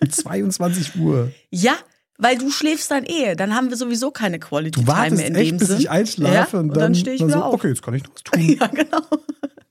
Um 0.00 0.08
22 0.08 1.00
Uhr. 1.00 1.32
ja, 1.50 1.72
weil 2.18 2.38
du 2.38 2.50
schläfst 2.50 2.90
dann 2.92 3.04
eh. 3.04 3.34
Dann 3.34 3.54
haben 3.54 3.70
wir 3.70 3.76
sowieso 3.76 4.12
keine 4.12 4.38
Quality 4.38 4.80
Du 4.80 4.80
Time 4.82 4.96
wartest 4.96 5.16
mehr 5.16 5.26
in 5.26 5.34
echt, 5.34 5.50
dem 5.50 5.56
bis 5.58 5.68
Sinn. 5.68 5.78
ich 5.80 5.90
einschlafe 5.90 6.56
ja, 6.56 6.60
und 6.62 6.76
dann, 6.76 6.94
stehe 6.94 7.14
ich 7.14 7.20
dann 7.20 7.28
wieder 7.28 7.38
so, 7.40 7.44
auf. 7.44 7.54
okay, 7.54 7.68
jetzt 7.68 7.82
kann 7.82 7.94
ich 7.94 8.04
noch 8.04 8.14
was 8.14 8.22
tun. 8.24 8.40
Ja, 8.40 8.66
genau. 8.68 9.00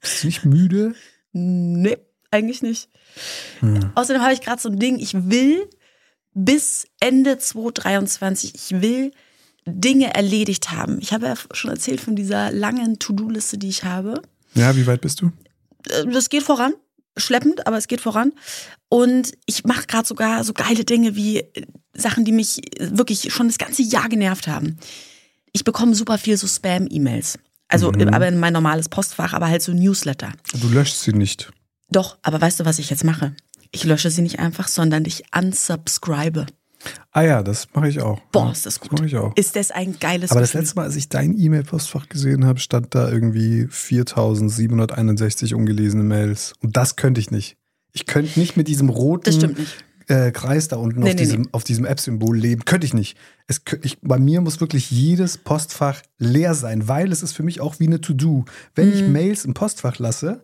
Bist 0.05 0.23
du 0.23 0.27
nicht 0.27 0.45
müde? 0.45 0.93
Nee, 1.33 1.97
eigentlich 2.31 2.61
nicht. 2.61 2.89
Hm. 3.59 3.91
Außerdem 3.95 4.21
habe 4.21 4.33
ich 4.33 4.41
gerade 4.41 4.61
so 4.61 4.69
ein 4.69 4.77
Ding, 4.79 4.99
ich 4.99 5.13
will 5.29 5.67
bis 6.33 6.85
Ende 6.99 7.37
2023, 7.39 8.53
ich 8.53 8.81
will 8.81 9.11
Dinge 9.65 10.13
erledigt 10.13 10.71
haben. 10.71 10.99
Ich 11.01 11.11
habe 11.11 11.25
ja 11.25 11.33
schon 11.53 11.71
erzählt 11.71 11.99
von 12.01 12.15
dieser 12.15 12.51
langen 12.51 12.99
To-Do-Liste, 12.99 13.57
die 13.57 13.69
ich 13.69 13.83
habe. 13.83 14.21
Ja, 14.53 14.75
wie 14.75 14.85
weit 14.85 15.01
bist 15.01 15.21
du? 15.21 15.31
Äh, 15.89 16.05
Das 16.11 16.29
geht 16.29 16.43
voran, 16.43 16.73
schleppend, 17.17 17.65
aber 17.65 17.77
es 17.77 17.87
geht 17.87 18.01
voran. 18.01 18.31
Und 18.89 19.31
ich 19.47 19.63
mache 19.63 19.87
gerade 19.87 20.07
sogar 20.07 20.43
so 20.43 20.53
geile 20.53 20.85
Dinge 20.85 21.15
wie 21.15 21.39
äh, 21.39 21.65
Sachen, 21.95 22.25
die 22.25 22.31
mich 22.31 22.61
wirklich 22.79 23.33
schon 23.33 23.47
das 23.47 23.57
ganze 23.57 23.81
Jahr 23.81 24.07
genervt 24.09 24.47
haben. 24.47 24.77
Ich 25.51 25.63
bekomme 25.63 25.95
super 25.95 26.17
viel 26.19 26.37
so 26.37 26.45
Spam-E-Mails. 26.47 27.39
Also, 27.67 27.91
Mhm. 27.91 28.09
aber 28.09 28.27
in 28.27 28.39
mein 28.39 28.53
normales 28.53 28.89
Postfach, 28.89 29.33
aber 29.33 29.47
halt 29.47 29.61
so 29.61 29.71
Newsletter. 29.73 30.31
Du 30.61 30.69
löschst 30.69 31.01
sie 31.01 31.13
nicht. 31.13 31.51
Doch, 31.89 32.17
aber 32.21 32.39
weißt 32.41 32.59
du, 32.59 32.65
was 32.65 32.79
ich 32.79 32.89
jetzt 32.89 33.03
mache? 33.03 33.35
Ich 33.71 33.83
lösche 33.83 34.09
sie 34.09 34.21
nicht 34.21 34.39
einfach, 34.39 34.67
sondern 34.67 35.05
ich 35.05 35.23
unsubscribe. 35.35 36.45
Ah 37.11 37.21
ja, 37.23 37.41
das 37.41 37.67
mache 37.73 37.89
ich 37.89 38.01
auch. 38.01 38.19
Boah, 38.31 38.51
ist 38.51 38.65
das 38.65 38.79
gut. 38.79 38.91
mache 38.91 39.07
ich 39.07 39.17
auch. 39.17 39.35
Ist 39.35 39.55
das 39.55 39.71
ein 39.71 39.97
geiles 39.99 40.29
Aber 40.31 40.39
das 40.41 40.51
Gefühl. 40.51 40.61
letzte 40.61 40.75
Mal, 40.75 40.83
als 40.83 40.95
ich 40.95 41.09
dein 41.09 41.35
E-Mail-Postfach 41.37 42.07
gesehen 42.09 42.45
habe, 42.45 42.59
stand 42.59 42.93
da 42.93 43.09
irgendwie 43.09 43.67
4761 43.69 45.55
ungelesene 45.55 46.03
Mails. 46.03 46.53
Und 46.61 46.77
das 46.77 46.95
könnte 46.95 47.19
ich 47.19 47.31
nicht. 47.31 47.57
Ich 47.93 48.05
könnte 48.05 48.39
nicht 48.39 48.57
mit 48.57 48.67
diesem 48.67 48.89
roten 48.89 49.23
Das 49.25 49.35
stimmt 49.35 49.57
nicht. 49.59 49.73
Äh, 50.07 50.31
Kreis 50.31 50.67
da 50.67 50.75
unten 50.77 50.99
Nee, 50.99 51.09
auf, 51.09 51.15
nee, 51.15 51.21
diesem, 51.21 51.41
nee. 51.41 51.47
auf 51.51 51.63
diesem 51.63 51.85
App-Symbol 51.85 52.37
leben. 52.37 52.65
Könnte 52.65 52.85
ich 52.85 52.93
nicht. 52.93 53.17
Es, 53.47 53.61
ich, 53.81 53.97
bei 54.01 54.19
mir 54.19 54.41
muss 54.41 54.59
wirklich 54.61 54.91
jedes 54.91 55.37
Postfach 55.37 56.01
leer 56.17 56.53
sein, 56.53 56.87
weil 56.87 57.11
es 57.11 57.23
ist 57.23 57.33
für 57.33 57.43
mich 57.43 57.59
auch 57.61 57.79
wie 57.79 57.87
eine 57.87 58.01
To-Do. 58.01 58.45
Wenn 58.75 58.87
Mhm. 58.89 58.93
ich 58.93 59.07
Mails 59.07 59.45
im 59.45 59.53
Postfach 59.53 59.97
lasse, 59.99 60.43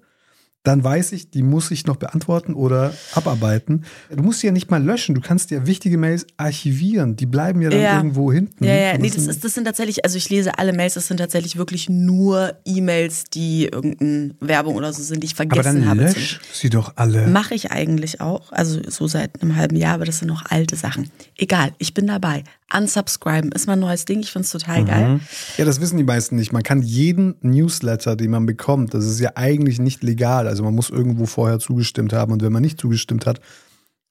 dann 0.63 0.83
weiß 0.83 1.13
ich, 1.13 1.31
die 1.31 1.41
muss 1.41 1.71
ich 1.71 1.87
noch 1.87 1.95
beantworten 1.95 2.53
oder 2.53 2.93
abarbeiten. 3.13 3.83
Du 4.15 4.21
musst 4.21 4.41
sie 4.41 4.47
ja 4.47 4.53
nicht 4.53 4.69
mal 4.69 4.83
löschen. 4.83 5.15
Du 5.15 5.21
kannst 5.21 5.49
ja 5.49 5.65
wichtige 5.65 5.97
Mails 5.97 6.27
archivieren. 6.37 7.15
Die 7.15 7.25
bleiben 7.25 7.61
ja 7.63 7.69
dann 7.71 7.81
Ja. 7.81 7.97
irgendwo 7.97 8.31
hinten. 8.31 8.63
Ja, 8.63 8.73
ja, 8.75 8.91
Und 8.93 9.01
nee, 9.01 9.07
das 9.07 9.15
das, 9.15 9.23
sind- 9.23 9.31
ist, 9.37 9.43
das 9.43 9.53
sind 9.55 9.65
tatsächlich, 9.65 10.05
also 10.05 10.17
ich 10.17 10.29
lese 10.29 10.59
alle 10.59 10.71
Mails, 10.73 10.93
das 10.93 11.07
sind 11.07 11.17
tatsächlich 11.17 11.57
wirklich 11.57 11.89
nur 11.89 12.53
E-Mails, 12.65 13.23
die 13.33 13.65
irgendeine 13.71 14.35
Werbung 14.39 14.75
oder 14.75 14.93
so 14.93 15.01
sind, 15.01 15.21
die 15.23 15.25
ich 15.25 15.33
aber 15.39 15.49
vergessen 15.55 15.81
dann 15.81 15.89
habe. 15.89 16.01
lösch 16.03 16.39
sie 16.53 16.69
doch 16.69 16.93
alle. 16.95 17.25
Mache 17.27 17.55
ich 17.55 17.71
eigentlich 17.71 18.21
auch, 18.21 18.51
also 18.51 18.79
so 18.87 19.07
seit 19.07 19.41
einem 19.41 19.55
halben 19.55 19.75
Jahr, 19.77 19.95
aber 19.95 20.05
das 20.05 20.19
sind 20.19 20.27
noch 20.27 20.45
alte 20.49 20.75
Sachen. 20.75 21.09
Egal, 21.37 21.71
ich 21.79 21.95
bin 21.95 22.05
dabei. 22.05 22.43
Unsubscriben 22.73 23.51
ist 23.51 23.67
mein 23.67 23.79
neues 23.79 24.05
Ding, 24.05 24.21
ich 24.21 24.31
finde 24.31 24.45
es 24.45 24.51
total 24.51 24.85
geil. 24.85 25.19
Ja, 25.57 25.65
das 25.65 25.81
wissen 25.81 25.97
die 25.97 26.03
meisten 26.05 26.37
nicht. 26.37 26.53
Man 26.53 26.63
kann 26.63 26.81
jeden 26.81 27.35
Newsletter, 27.41 28.15
den 28.15 28.31
man 28.31 28.45
bekommt, 28.45 28.93
das 28.93 29.05
ist 29.05 29.19
ja 29.19 29.31
eigentlich 29.35 29.79
nicht 29.79 30.03
legal. 30.03 30.47
Also 30.51 30.63
man 30.63 30.75
muss 30.75 30.89
irgendwo 30.89 31.25
vorher 31.25 31.59
zugestimmt 31.59 32.11
haben. 32.11 32.33
Und 32.33 32.43
wenn 32.43 32.51
man 32.51 32.61
nicht 32.61 32.79
zugestimmt 32.79 33.25
hat, 33.25 33.39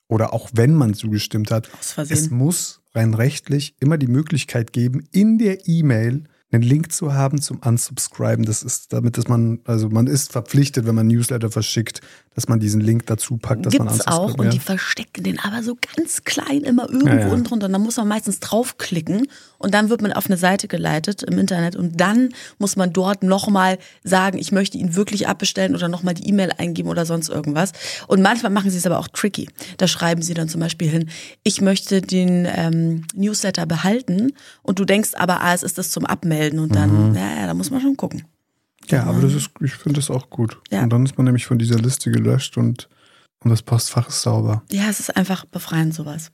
oder 0.08 0.32
auch 0.32 0.48
wenn 0.54 0.74
man 0.74 0.94
zugestimmt 0.94 1.50
hat, 1.50 1.68
es 2.08 2.30
muss 2.30 2.80
rein 2.94 3.14
rechtlich 3.14 3.76
immer 3.78 3.98
die 3.98 4.08
Möglichkeit 4.08 4.72
geben, 4.72 5.06
in 5.12 5.38
der 5.38 5.68
E-Mail 5.68 6.24
einen 6.52 6.62
Link 6.62 6.92
zu 6.92 7.14
haben 7.14 7.40
zum 7.40 7.58
Unsubscriben. 7.58 8.44
Das 8.44 8.62
ist 8.62 8.92
damit, 8.92 9.16
dass 9.16 9.28
man, 9.28 9.60
also 9.64 9.88
man 9.88 10.06
ist 10.06 10.32
verpflichtet, 10.32 10.84
wenn 10.84 10.96
man 10.96 11.06
Newsletter 11.06 11.50
verschickt, 11.50 12.00
dass 12.34 12.48
man 12.48 12.58
diesen 12.58 12.80
Link 12.80 13.06
dazu 13.06 13.36
packt, 13.36 13.66
dass 13.66 13.76
man 13.78 13.88
Gibt's 13.88 14.06
auch 14.06 14.22
unsubscriben. 14.22 14.46
und 14.46 14.52
die 14.52 14.58
ja. 14.58 14.62
verstecken 14.62 15.24
den 15.24 15.38
aber 15.40 15.62
so 15.62 15.76
ganz 15.96 16.24
klein 16.24 16.62
immer 16.62 16.88
irgendwo 16.88 17.08
Ja, 17.08 17.20
ja. 17.20 17.28
unten 17.28 17.44
drunter. 17.44 17.66
Und 17.66 17.72
dann 17.72 17.82
muss 17.82 17.96
man 17.96 18.08
meistens 18.08 18.40
draufklicken 18.40 19.26
und 19.58 19.74
dann 19.74 19.90
wird 19.90 20.02
man 20.02 20.12
auf 20.12 20.26
eine 20.26 20.36
Seite 20.36 20.66
geleitet 20.66 21.22
im 21.22 21.38
Internet 21.38 21.76
und 21.76 22.00
dann 22.00 22.30
muss 22.58 22.76
man 22.76 22.92
dort 22.92 23.22
nochmal 23.22 23.78
sagen, 24.02 24.38
ich 24.38 24.52
möchte 24.52 24.78
ihn 24.78 24.96
wirklich 24.96 25.28
abbestellen 25.28 25.74
oder 25.74 25.88
nochmal 25.88 26.14
die 26.14 26.28
E-Mail 26.28 26.52
eingeben 26.58 26.88
oder 26.88 27.06
sonst 27.06 27.28
irgendwas. 27.28 27.72
Und 28.08 28.22
manchmal 28.22 28.50
machen 28.50 28.70
sie 28.70 28.78
es 28.78 28.86
aber 28.86 28.98
auch 28.98 29.08
tricky. 29.08 29.48
Da 29.76 29.86
schreiben 29.86 30.22
sie 30.22 30.34
dann 30.34 30.48
zum 30.48 30.60
Beispiel 30.60 30.88
hin, 30.88 31.10
ich 31.44 31.60
möchte 31.60 32.00
den 32.00 32.48
ähm, 32.50 33.04
Newsletter 33.14 33.66
behalten 33.66 34.32
und 34.62 34.78
du 34.78 34.84
denkst 34.84 35.10
aber, 35.14 35.42
ah, 35.42 35.54
es 35.54 35.62
ist 35.62 35.78
das 35.78 35.90
zum 35.90 36.06
Abmelden 36.06 36.39
und 36.58 36.70
Mhm. 36.70 36.74
dann, 36.74 37.14
ja, 37.14 37.40
ja, 37.40 37.46
da 37.46 37.54
muss 37.54 37.70
man 37.70 37.80
schon 37.80 37.96
gucken. 37.96 38.24
Ja, 38.88 39.04
aber 39.04 39.20
das 39.20 39.34
ist, 39.34 39.50
ich 39.60 39.72
finde 39.74 40.00
das 40.00 40.10
auch 40.10 40.30
gut. 40.30 40.58
Ja. 40.70 40.82
Und 40.82 40.90
dann 40.90 41.04
ist 41.04 41.16
man 41.16 41.24
nämlich 41.26 41.46
von 41.46 41.58
dieser 41.58 41.78
Liste 41.78 42.10
gelöscht 42.10 42.56
und, 42.56 42.88
und 43.44 43.50
das 43.50 43.62
Postfach 43.62 44.08
ist 44.08 44.22
sauber. 44.22 44.62
Ja, 44.70 44.88
es 44.88 44.98
ist 45.00 45.16
einfach 45.16 45.44
befreiend 45.44 45.94
sowas. 45.94 46.32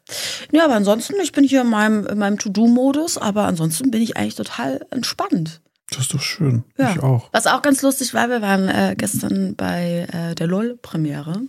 Ja, 0.53 0.65
aber 0.65 0.75
ansonsten, 0.75 1.15
ich 1.23 1.33
bin 1.33 1.45
hier 1.45 1.61
in 1.63 1.69
meinem, 1.71 2.07
in 2.07 2.19
meinem 2.19 2.39
To-Do-Modus, 2.39 3.19
aber 3.19 3.45
ansonsten 3.47 3.91
bin 3.91 4.01
ich 4.01 4.17
eigentlich 4.17 4.37
total 4.37 4.87
entspannt. 4.91 5.61
Das 5.91 6.01
ist 6.01 6.15
doch 6.15 6.21
schön. 6.21 6.65
Ja. 6.79 6.93
Ich 6.93 7.01
auch. 7.03 7.29
Was 7.33 7.47
auch 7.47 7.63
ganz 7.63 7.83
lustig 7.83 8.15
war, 8.15 8.29
wir 8.29 8.43
waren 8.43 8.69
äh, 8.69 8.95
gestern 8.97 9.55
bei 9.55 10.07
äh, 10.13 10.35
der 10.35 10.47
LOL-Premiere. 10.47 11.43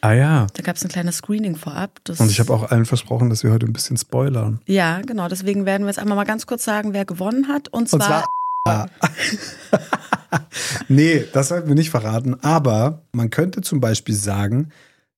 Ah 0.00 0.12
ja. 0.12 0.46
Da 0.52 0.62
gab 0.62 0.76
es 0.76 0.84
ein 0.84 0.88
kleines 0.88 1.16
Screening 1.16 1.56
vorab. 1.56 2.00
Das, 2.04 2.20
Und 2.20 2.30
ich 2.30 2.40
habe 2.40 2.52
auch 2.52 2.70
allen 2.70 2.84
versprochen, 2.84 3.30
dass 3.30 3.42
wir 3.42 3.52
heute 3.52 3.66
ein 3.66 3.72
bisschen 3.72 3.96
spoilern. 3.96 4.60
Ja, 4.66 5.00
genau. 5.00 5.28
Deswegen 5.28 5.66
werden 5.66 5.84
wir 5.84 5.88
jetzt 5.88 5.98
einmal 5.98 6.16
mal 6.16 6.24
ganz 6.24 6.46
kurz 6.46 6.64
sagen, 6.64 6.92
wer 6.92 7.04
gewonnen 7.04 7.48
hat. 7.48 7.68
Und 7.68 7.92
Und 7.92 8.02
zwar, 8.02 8.24
zwar. 8.66 8.90
nee, 10.88 11.24
das 11.32 11.48
sollten 11.48 11.68
wir 11.68 11.74
nicht 11.74 11.90
verraten. 11.90 12.36
Aber 12.42 13.02
man 13.12 13.30
könnte 13.30 13.60
zum 13.62 13.80
Beispiel 13.80 14.14
sagen, 14.14 14.70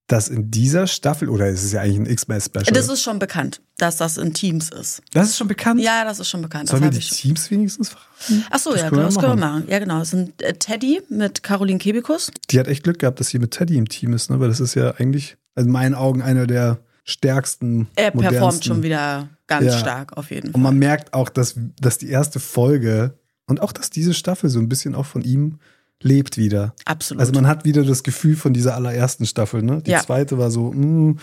dass 0.08 0.28
in 0.28 0.50
dieser 0.52 0.86
Staffel, 0.86 1.28
oder 1.28 1.48
es 1.48 1.64
ist 1.64 1.72
ja 1.72 1.80
eigentlich 1.80 1.98
ein 1.98 2.06
X-Men-Special. 2.06 2.66
das 2.72 2.88
ist 2.88 3.02
schon 3.02 3.18
bekannt, 3.18 3.60
dass 3.78 3.96
das 3.96 4.18
in 4.18 4.32
Teams 4.34 4.68
ist. 4.70 5.02
das 5.12 5.30
ist 5.30 5.36
schon 5.36 5.48
bekannt. 5.48 5.80
Ja, 5.80 6.04
das 6.04 6.20
ist 6.20 6.28
schon 6.28 6.42
bekannt. 6.42 6.68
Sollen 6.68 6.82
das 6.82 6.94
wir 6.94 7.00
die. 7.00 7.06
Teams 7.08 7.50
wenigstens 7.50 7.88
verraten? 7.88 8.44
Ach 8.50 8.58
so, 8.58 8.70
Das 8.72 8.82
ja, 8.82 8.88
können 8.90 9.02
das 9.02 9.16
können 9.18 9.32
wir 9.32 9.46
machen. 9.46 9.64
Ja, 9.68 9.78
genau. 9.80 9.98
Das 9.98 10.10
sind 10.10 10.40
äh, 10.42 10.54
Teddy 10.54 11.02
mit 11.08 11.42
Caroline 11.42 11.78
Kebekus. 11.80 12.30
Die 12.50 12.60
hat 12.60 12.68
echt 12.68 12.84
Glück 12.84 13.00
gehabt, 13.00 13.18
dass 13.18 13.28
sie 13.28 13.38
mit 13.40 13.50
Teddy 13.50 13.76
im 13.76 13.88
Team 13.88 14.12
ist, 14.12 14.30
ne? 14.30 14.38
Weil 14.38 14.48
das 14.48 14.60
ist 14.60 14.74
ja 14.74 14.92
eigentlich, 14.92 15.36
also 15.56 15.66
in 15.66 15.72
meinen 15.72 15.94
Augen, 15.96 16.22
einer 16.22 16.46
der 16.46 16.78
stärksten. 17.04 17.88
Er 17.96 18.10
performt 18.10 18.64
schon 18.64 18.82
wieder 18.82 19.28
ganz 19.46 19.66
Ja. 19.66 19.78
stark, 19.78 20.16
auf 20.16 20.30
jeden 20.30 20.48
Und 20.48 20.52
Fall. 20.54 20.60
man 20.62 20.78
merkt 20.78 21.14
auch, 21.14 21.28
dass, 21.28 21.54
dass 21.80 21.98
die 21.98 22.08
erste 22.10 22.38
Folge 22.40 23.18
und 23.46 23.60
auch, 23.60 23.72
dass 23.72 23.90
diese 23.90 24.14
Staffel 24.14 24.50
so 24.50 24.58
ein 24.58 24.68
bisschen 24.68 24.94
auch 24.94 25.06
von 25.06 25.22
ihm 25.22 25.58
lebt 26.02 26.36
wieder. 26.36 26.74
Absolut. 26.84 27.20
Also 27.20 27.32
man 27.32 27.46
hat 27.46 27.64
wieder 27.64 27.84
das 27.84 28.02
Gefühl 28.02 28.36
von 28.36 28.52
dieser 28.52 28.74
allerersten 28.74 29.26
Staffel, 29.26 29.62
ne? 29.62 29.82
Die 29.82 29.92
Ja. 29.92 30.02
zweite 30.02 30.38
war 30.38 30.50
so, 30.50 30.72
mh, 30.72 31.16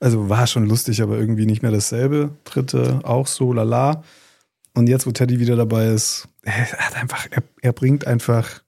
also 0.00 0.28
war 0.28 0.46
schon 0.46 0.66
lustig, 0.66 1.02
aber 1.02 1.16
irgendwie 1.16 1.46
nicht 1.46 1.62
mehr 1.62 1.70
dasselbe. 1.70 2.30
Dritte 2.44 3.00
auch 3.04 3.26
so, 3.26 3.52
lala. 3.52 4.02
Und 4.74 4.88
jetzt, 4.88 5.06
wo 5.06 5.12
Teddy 5.12 5.38
wieder 5.40 5.56
dabei 5.56 5.88
ist, 5.88 6.28
er 6.42 6.70
hat 6.70 6.96
einfach, 6.96 7.26
er, 7.30 7.42
er 7.62 7.72
bringt 7.72 8.06
einfach 8.06 8.62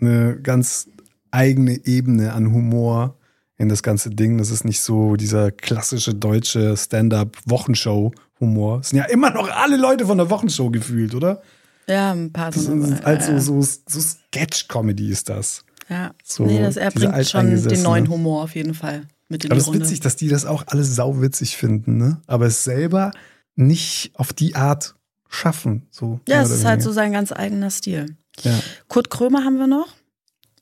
eine 0.00 0.36
ganz 0.42 0.88
eigene 1.30 1.86
Ebene 1.86 2.32
an 2.32 2.52
Humor 2.52 3.16
in 3.58 3.68
das 3.70 3.82
ganze 3.82 4.10
Ding. 4.10 4.36
Das 4.38 4.50
ist 4.50 4.64
nicht 4.64 4.80
so 4.80 5.16
dieser 5.16 5.50
klassische 5.50 6.14
deutsche 6.14 6.76
Stand-up-Wochenshow-Humor. 6.76 8.80
Es 8.80 8.90
sind 8.90 8.98
ja 8.98 9.04
immer 9.06 9.30
noch 9.30 9.48
alle 9.50 9.76
Leute 9.76 10.06
von 10.06 10.18
der 10.18 10.30
Wochenshow 10.30 10.70
gefühlt, 10.70 11.14
oder? 11.14 11.42
Ja, 11.88 12.12
ein 12.12 12.32
paar 12.32 12.52
halt 12.52 13.22
äh, 13.22 13.40
so, 13.40 13.62
so, 13.62 13.78
so 13.86 14.00
Sketch-Comedy 14.00 15.10
ist 15.10 15.28
das. 15.28 15.64
Ja, 15.88 16.12
so 16.24 16.44
nee, 16.44 16.60
das, 16.60 16.76
er 16.76 16.90
bringt 16.90 17.28
schon 17.28 17.62
den 17.62 17.82
neuen 17.82 18.08
Humor 18.08 18.42
auf 18.42 18.54
jeden 18.54 18.74
Fall 18.74 19.06
mit 19.28 19.44
in 19.44 19.52
Aber 19.52 19.60
es 19.60 19.68
ist 19.68 19.74
witzig, 19.74 20.00
dass 20.00 20.16
die 20.16 20.28
das 20.28 20.44
auch 20.44 20.64
alles 20.66 20.94
sauwitzig 20.94 21.56
finden, 21.56 21.96
ne? 21.96 22.20
Aber 22.26 22.46
es 22.46 22.64
selber 22.64 23.12
nicht 23.54 24.10
auf 24.14 24.32
die 24.32 24.56
Art 24.56 24.94
schaffen. 25.28 25.86
So, 25.90 26.20
ja, 26.28 26.42
es 26.42 26.50
ist 26.50 26.64
halt 26.64 26.82
so 26.82 26.92
sein 26.92 27.12
ganz 27.12 27.32
eigener 27.32 27.70
Stil. 27.70 28.16
Ja. 28.42 28.58
Kurt 28.88 29.10
Krömer 29.10 29.44
haben 29.44 29.58
wir 29.58 29.66
noch. 29.66 29.88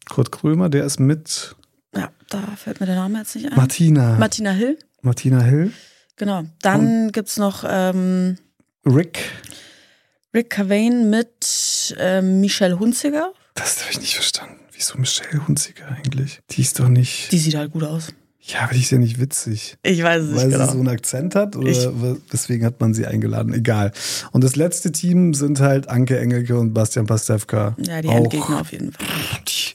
Kurt 0.08 0.30
Krömer, 0.32 0.68
der 0.68 0.84
ist 0.84 1.00
mit 1.00 1.56
Ja, 1.94 2.10
da 2.28 2.42
fällt 2.56 2.80
mir 2.80 2.86
der 2.86 2.96
Name 2.96 3.18
jetzt 3.18 3.34
nicht 3.34 3.50
ein. 3.50 3.56
Martina. 3.56 4.16
Martina 4.18 4.50
Hill. 4.50 4.78
Martina 5.02 5.40
Hill. 5.42 5.72
Genau. 6.16 6.44
Dann 6.62 7.10
gibt's 7.12 7.36
noch 7.36 7.64
ähm, 7.66 8.38
Rick. 8.86 9.18
Rick 10.34 10.50
Cavane 10.50 11.04
mit 11.04 11.94
ähm, 11.98 12.40
Michelle 12.40 12.78
Hunziger. 12.78 13.32
Das 13.54 13.80
habe 13.82 13.92
ich 13.92 14.00
nicht 14.00 14.14
verstanden. 14.14 14.56
Wieso 14.72 14.98
Michelle 14.98 15.46
Hunziker 15.46 15.84
eigentlich? 15.88 16.40
Die 16.50 16.60
ist 16.62 16.78
doch 16.80 16.88
nicht. 16.88 17.30
Die 17.32 17.38
sieht 17.38 17.54
halt 17.54 17.70
gut 17.72 17.84
aus. 17.84 18.08
ja, 18.40 18.62
aber 18.62 18.74
die 18.74 18.80
ist 18.80 18.90
ja 18.90 18.98
nicht 18.98 19.20
witzig. 19.20 19.76
Ich 19.84 20.02
weiß 20.02 20.22
es 20.24 20.34
Weil 20.34 20.46
nicht 20.48 20.54
genau. 20.54 20.66
sie 20.66 20.72
so 20.72 20.78
einen 20.80 20.88
Akzent 20.88 21.34
hat 21.36 21.54
oder 21.56 21.68
Ich- 21.70 21.88
deswegen 22.32 22.66
hat 22.66 22.80
man 22.80 22.92
sie 22.92 23.06
eingeladen? 23.06 23.54
Egal. 23.54 23.92
Und 24.32 24.42
das 24.42 24.56
letzte 24.56 24.90
Team 24.90 25.32
sind 25.34 25.60
halt 25.60 25.88
Anke 25.88 26.18
Engelke 26.18 26.58
und 26.58 26.74
Bastian 26.74 27.06
Pastewka. 27.06 27.76
ja, 27.78 28.02
die 28.02 28.08
Auch 28.08 28.16
Endgegner 28.16 28.60
auf 28.60 28.72
jeden 28.72 28.90
Fall. 28.92 29.06
Die, 29.48 29.72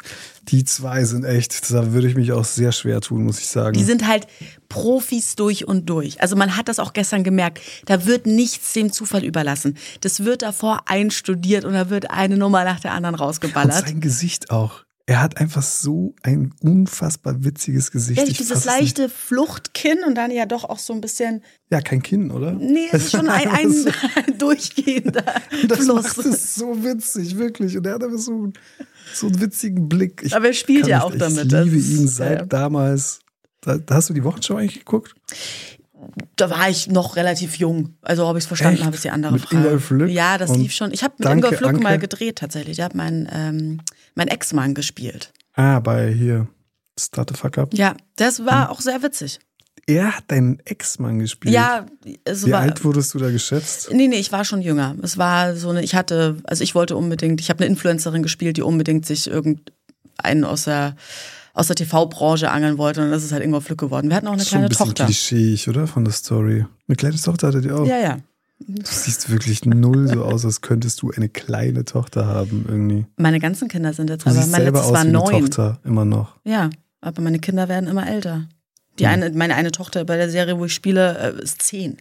die 0.49 0.63
zwei 0.63 1.03
sind 1.03 1.23
echt, 1.25 1.71
da 1.71 1.93
würde 1.93 2.07
ich 2.07 2.15
mich 2.15 2.31
auch 2.31 2.45
sehr 2.45 2.71
schwer 2.71 3.01
tun, 3.01 3.23
muss 3.23 3.39
ich 3.39 3.47
sagen. 3.47 3.77
Die 3.77 3.83
sind 3.83 4.07
halt 4.07 4.27
Profis 4.67 5.35
durch 5.35 5.67
und 5.67 5.87
durch. 5.89 6.21
Also 6.21 6.35
man 6.35 6.57
hat 6.57 6.67
das 6.67 6.79
auch 6.79 6.93
gestern 6.93 7.23
gemerkt. 7.23 7.59
Da 7.85 8.05
wird 8.05 8.25
nichts 8.25 8.73
dem 8.73 8.91
Zufall 8.91 9.23
überlassen. 9.23 9.77
Das 10.01 10.23
wird 10.25 10.41
davor 10.41 10.83
einstudiert 10.87 11.65
und 11.65 11.73
da 11.73 11.89
wird 11.89 12.09
eine 12.11 12.37
Nummer 12.37 12.63
nach 12.63 12.79
der 12.79 12.93
anderen 12.93 13.15
und 13.15 13.21
rausgeballert. 13.21 13.87
sein 13.87 14.01
Gesicht 14.01 14.49
auch. 14.51 14.83
Er 15.05 15.23
hat 15.23 15.37
einfach 15.37 15.63
so 15.63 16.13
ein 16.21 16.53
unfassbar 16.61 17.43
witziges 17.43 17.89
Gesicht. 17.89 18.21
Ich 18.27 18.37
dieses 18.37 18.51
es 18.59 18.65
nicht. 18.65 18.79
leichte 18.79 19.09
Fluchtkinn 19.09 20.03
und 20.05 20.13
dann 20.13 20.29
ja 20.29 20.45
doch 20.45 20.65
auch 20.65 20.77
so 20.77 20.93
ein 20.93 21.01
bisschen. 21.01 21.41
Ja, 21.71 21.81
kein 21.81 22.03
Kinn, 22.03 22.29
oder? 22.29 22.51
Nee, 22.51 22.89
es 22.91 23.05
ist 23.05 23.11
schon 23.13 23.27
ein, 23.27 23.49
ein, 23.49 24.37
durchgehender 24.37 25.23
Das 25.67 25.79
Fluss. 25.79 26.15
macht 26.15 26.25
es 26.27 26.53
so 26.53 26.83
witzig, 26.83 27.37
wirklich. 27.39 27.75
Und 27.75 27.87
er 27.87 27.95
hat 27.95 28.03
einfach 28.03 28.19
so, 28.19 28.51
so 29.13 29.27
einen 29.27 29.41
witzigen 29.41 29.89
Blick. 29.89 30.21
Ich 30.23 30.35
Aber 30.35 30.47
er 30.47 30.53
spielt 30.53 30.87
ja 30.87 31.03
auch 31.03 31.13
damit. 31.15 31.45
Ich 31.45 31.51
liebe 31.63 31.75
ihn 31.75 32.07
seit 32.07 32.39
ja. 32.39 32.45
damals. 32.45 33.19
Da, 33.61 33.77
da 33.77 33.95
hast 33.95 34.09
du 34.09 34.13
die 34.13 34.23
Wochenshow 34.23 34.55
eigentlich 34.55 34.79
geguckt? 34.79 35.13
Da 36.37 36.49
war 36.49 36.69
ich 36.69 36.87
noch 36.87 37.17
relativ 37.17 37.55
jung. 37.57 37.95
Also 38.01 38.25
ob 38.25 38.37
ich 38.37 38.43
es 38.43 38.47
verstanden 38.47 38.85
habe, 38.85 38.95
ist 38.95 39.03
die 39.03 39.09
andere 39.11 39.33
Mit 39.33 39.41
Frage. 39.41 39.57
Ingolf 39.57 39.89
Lück 39.89 40.09
Ja, 40.09 40.37
das 40.37 40.55
lief 40.55 40.71
schon. 40.71 40.93
Ich 40.93 41.03
habe 41.03 41.15
mit 41.17 41.25
Danke, 41.25 41.47
Ingolf 41.47 41.59
Lück 41.61 41.69
Anke. 41.71 41.83
mal 41.83 41.99
gedreht 41.99 42.37
tatsächlich. 42.37 42.77
Der 42.77 42.85
hat 42.85 42.95
meinen 42.95 43.27
ähm, 43.31 43.81
mein 44.15 44.29
Ex-Mann 44.29 44.73
gespielt. 44.73 45.33
Ah, 45.55 45.79
bei 45.81 46.11
hier. 46.13 46.47
Start 46.97 47.29
the 47.31 47.35
Fuck 47.35 47.57
Up. 47.57 47.73
Ja, 47.73 47.95
das 48.15 48.45
war 48.45 48.65
Hm. 48.69 48.71
auch 48.71 48.81
sehr 48.81 49.03
witzig. 49.03 49.39
Er 49.89 50.15
hat 50.17 50.25
deinen 50.27 50.59
Ex-Mann 50.65 51.17
gespielt. 51.17 51.53
Ja, 51.55 51.87
es 52.23 52.45
Wie 52.45 52.51
war. 52.51 52.61
alt 52.61 52.83
wurdest 52.83 53.11
du 53.15 53.17
da 53.17 53.31
geschätzt? 53.31 53.89
Nee, 53.91 54.07
nee, 54.07 54.17
ich 54.17 54.31
war 54.31 54.45
schon 54.45 54.61
jünger. 54.61 54.95
Es 55.01 55.17
war 55.17 55.55
so 55.55 55.69
eine, 55.69 55.81
ich 55.83 55.95
hatte, 55.95 56.37
also 56.43 56.63
ich 56.63 56.75
wollte 56.75 56.95
unbedingt, 56.95 57.41
ich 57.41 57.49
habe 57.49 57.61
eine 57.63 57.71
Influencerin 57.71 58.21
gespielt, 58.21 58.57
die 58.57 58.61
unbedingt 58.61 59.07
sich 59.07 59.25
irgendeinen 59.27 60.45
aus 60.45 60.65
der 60.65 60.95
aus 61.55 61.67
der 61.67 61.75
TV-Branche 61.75 62.51
angeln 62.51 62.77
wollte 62.77 63.01
und 63.03 63.09
das 63.09 63.23
ist 63.23 63.31
halt 63.31 63.43
Ingolf 63.43 63.67
Lück 63.67 63.79
geworden. 63.79 64.09
Wir 64.09 64.15
hatten 64.17 64.27
auch 64.27 64.33
eine 64.33 64.43
Schon 64.43 64.49
kleine 64.49 64.65
ein 64.67 64.69
bisschen 64.69 64.85
Tochter. 64.85 65.05
klischeeig, 65.05 65.67
oder? 65.67 65.87
Von 65.87 66.05
der 66.05 66.13
Story. 66.13 66.65
Eine 66.87 66.95
kleine 66.95 67.15
Tochter 67.17 67.47
hattet 67.47 67.65
ihr 67.65 67.75
auch. 67.75 67.85
Ja, 67.87 67.97
ja. 67.97 68.17
Du 68.59 68.81
siehst 68.85 69.31
wirklich 69.31 69.65
null 69.65 70.07
so 70.07 70.23
aus, 70.23 70.45
als 70.45 70.61
könntest 70.61 71.01
du 71.01 71.11
eine 71.11 71.29
kleine 71.29 71.83
Tochter 71.83 72.27
haben 72.27 72.65
irgendwie. 72.69 73.07
Meine 73.17 73.39
ganzen 73.39 73.67
Kinder 73.67 73.91
sind 73.93 74.09
jetzt, 74.11 74.25
Du 74.25 74.29
aber 74.29 74.45
mein 74.45 74.63
letztes 74.65 74.85
aus 74.85 74.93
war 74.93 75.05
wie 75.05 75.11
neun. 75.11 75.41
Tochter, 75.41 75.79
immer 75.83 76.05
noch. 76.05 76.35
Ja, 76.43 76.69
aber 77.01 77.21
meine 77.23 77.39
Kinder 77.39 77.67
werden 77.67 77.89
immer 77.89 78.07
älter. 78.07 78.47
Die 78.99 79.05
Hm. 79.05 79.11
eine, 79.13 79.29
meine 79.31 79.55
eine 79.55 79.71
Tochter 79.71 80.03
bei 80.05 80.17
der 80.17 80.29
Serie, 80.29 80.57
wo 80.59 80.65
ich 80.65 80.73
spiele, 80.73 81.17
äh, 81.39 81.43
ist 81.43 81.61
zehn. 81.61 81.97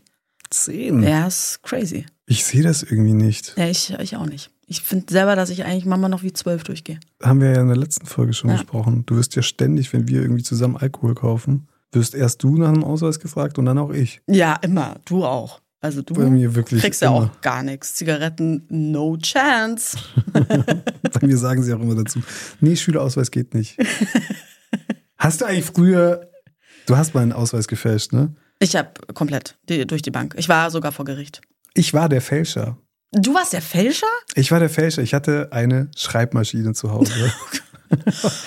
Zehn. 0.50 1.02
Ja, 1.02 1.26
ist 1.26 1.60
crazy. 1.62 2.06
Ich 2.26 2.44
sehe 2.44 2.62
das 2.62 2.82
irgendwie 2.82 3.12
nicht. 3.14 3.54
Ja, 3.56 3.66
ich, 3.68 3.92
ich 3.98 4.16
auch 4.16 4.26
nicht. 4.26 4.50
Ich 4.66 4.82
finde 4.82 5.06
selber, 5.10 5.34
dass 5.36 5.48
ich 5.50 5.64
eigentlich 5.64 5.86
Mama 5.86 6.08
noch 6.10 6.22
wie 6.22 6.32
zwölf 6.32 6.62
durchgehe. 6.64 7.00
Haben 7.22 7.40
wir 7.40 7.52
ja 7.52 7.60
in 7.62 7.68
der 7.68 7.76
letzten 7.76 8.06
Folge 8.06 8.34
schon 8.34 8.50
Ja. 8.50 8.56
besprochen. 8.56 9.04
Du 9.06 9.16
wirst 9.16 9.34
ja 9.36 9.42
ständig, 9.42 9.92
wenn 9.94 10.08
wir 10.08 10.20
irgendwie 10.22 10.42
zusammen 10.42 10.76
Alkohol 10.76 11.14
kaufen, 11.14 11.68
wirst 11.92 12.14
erst 12.14 12.42
du 12.42 12.56
nach 12.58 12.68
einem 12.68 12.84
Ausweis 12.84 13.18
gefragt 13.18 13.58
und 13.58 13.64
dann 13.64 13.78
auch 13.78 13.90
ich. 13.90 14.20
Ja, 14.26 14.56
immer. 14.56 14.96
Du 15.06 15.24
auch. 15.24 15.60
Also 15.80 16.02
du 16.02 16.12
Bei 16.14 16.24
mir 16.28 16.54
wirklich 16.54 16.82
kriegst 16.82 17.00
ja 17.02 17.08
immer. 17.08 17.30
auch 17.34 17.40
gar 17.40 17.62
nichts. 17.62 17.94
Zigaretten, 17.94 18.64
no 18.68 19.16
chance. 19.16 19.96
Bei 20.32 21.26
mir 21.26 21.38
sagen 21.38 21.62
sie 21.62 21.72
auch 21.72 21.80
immer 21.80 21.94
dazu, 21.94 22.20
nee, 22.60 22.74
Schülerausweis 22.76 23.30
geht 23.30 23.54
nicht. 23.54 23.76
hast 25.18 25.40
du 25.40 25.44
eigentlich 25.46 25.64
früher, 25.66 26.28
du 26.88 26.96
hast 26.96 27.14
meinen 27.14 27.32
Ausweis 27.32 27.68
gefälscht, 27.68 28.12
ne? 28.12 28.34
Ich 28.58 28.74
habe 28.74 28.90
komplett 29.14 29.56
die, 29.68 29.86
durch 29.86 30.02
die 30.02 30.10
Bank. 30.10 30.34
Ich 30.36 30.48
war 30.48 30.70
sogar 30.70 30.92
vor 30.92 31.04
Gericht. 31.04 31.40
Ich 31.74 31.94
war 31.94 32.08
der 32.08 32.20
Fälscher. 32.20 32.78
Du 33.12 33.34
warst 33.34 33.52
der 33.52 33.62
Fälscher? 33.62 34.06
Ich 34.34 34.50
war 34.50 34.58
der 34.58 34.68
Fälscher. 34.68 35.02
Ich 35.02 35.14
hatte 35.14 35.48
eine 35.52 35.90
Schreibmaschine 35.96 36.72
zu 36.72 36.90
Hause. 36.90 37.32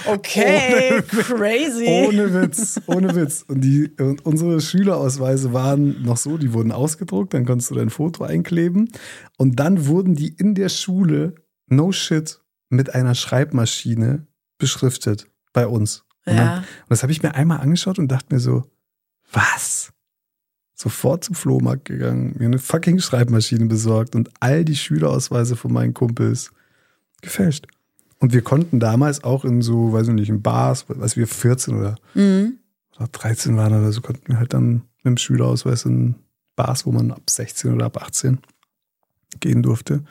Okay, 0.05 1.01
crazy. 1.01 1.87
ohne 1.87 2.31
Witz, 2.31 2.79
ohne 2.85 3.15
Witz. 3.15 3.43
Und, 3.47 3.61
die, 3.61 3.89
und 3.99 4.23
unsere 4.23 4.61
Schülerausweise 4.61 5.51
waren 5.51 6.03
noch 6.03 6.17
so, 6.17 6.37
die 6.37 6.53
wurden 6.53 6.71
ausgedruckt, 6.71 7.33
dann 7.33 7.45
konntest 7.45 7.71
du 7.71 7.75
dein 7.75 7.89
Foto 7.89 8.23
einkleben. 8.23 8.91
Und 9.37 9.59
dann 9.59 9.87
wurden 9.87 10.13
die 10.13 10.29
in 10.29 10.53
der 10.53 10.69
Schule, 10.69 11.33
no 11.67 11.91
shit, 11.91 12.39
mit 12.69 12.93
einer 12.93 13.15
Schreibmaschine 13.15 14.27
beschriftet 14.59 15.27
bei 15.53 15.65
uns. 15.65 16.03
Und, 16.25 16.35
Ja. 16.35 16.45
dann, 16.55 16.57
und 16.59 16.65
das 16.89 17.03
habe 17.03 17.11
ich 17.11 17.21
mir 17.23 17.33
einmal 17.35 17.59
angeschaut 17.59 17.99
und 17.99 18.07
dachte 18.09 18.33
mir 18.33 18.39
so, 18.39 18.63
was? 19.31 19.91
Sofort 20.75 21.23
zum 21.23 21.35
Flohmarkt 21.35 21.85
gegangen, 21.85 22.35
mir 22.37 22.45
eine 22.45 22.57
fucking 22.59 22.99
Schreibmaschine 22.99 23.65
besorgt 23.67 24.15
und 24.15 24.29
all 24.39 24.65
die 24.65 24.75
Schülerausweise 24.75 25.55
von 25.55 25.71
meinen 25.71 25.93
Kumpels 25.93 26.51
gefälscht. 27.21 27.67
Und 28.19 28.33
wir 28.33 28.41
konnten 28.41 28.79
damals 28.79 29.23
auch 29.23 29.45
in 29.45 29.61
so, 29.61 29.93
weiß 29.93 30.07
ich 30.07 30.13
nicht, 30.13 30.29
in 30.29 30.41
Bars, 30.41 30.85
als 30.99 31.17
wir 31.17 31.27
14 31.27 31.75
oder, 31.75 31.95
Mhm. 32.13 32.57
oder 32.97 33.07
13 33.07 33.57
waren 33.57 33.73
oder 33.73 33.91
so, 33.91 34.01
konnten 34.01 34.27
wir 34.27 34.37
halt 34.37 34.53
dann 34.53 34.83
mit 35.03 35.05
dem 35.05 35.17
Schülerausweis 35.17 35.85
in 35.85 36.15
Bars, 36.55 36.85
wo 36.85 36.91
man 36.91 37.11
ab 37.11 37.29
16 37.29 37.73
oder 37.73 37.85
ab 37.85 37.97
18 38.01 38.39
gehen 39.39 39.63
durfte. 39.63 40.03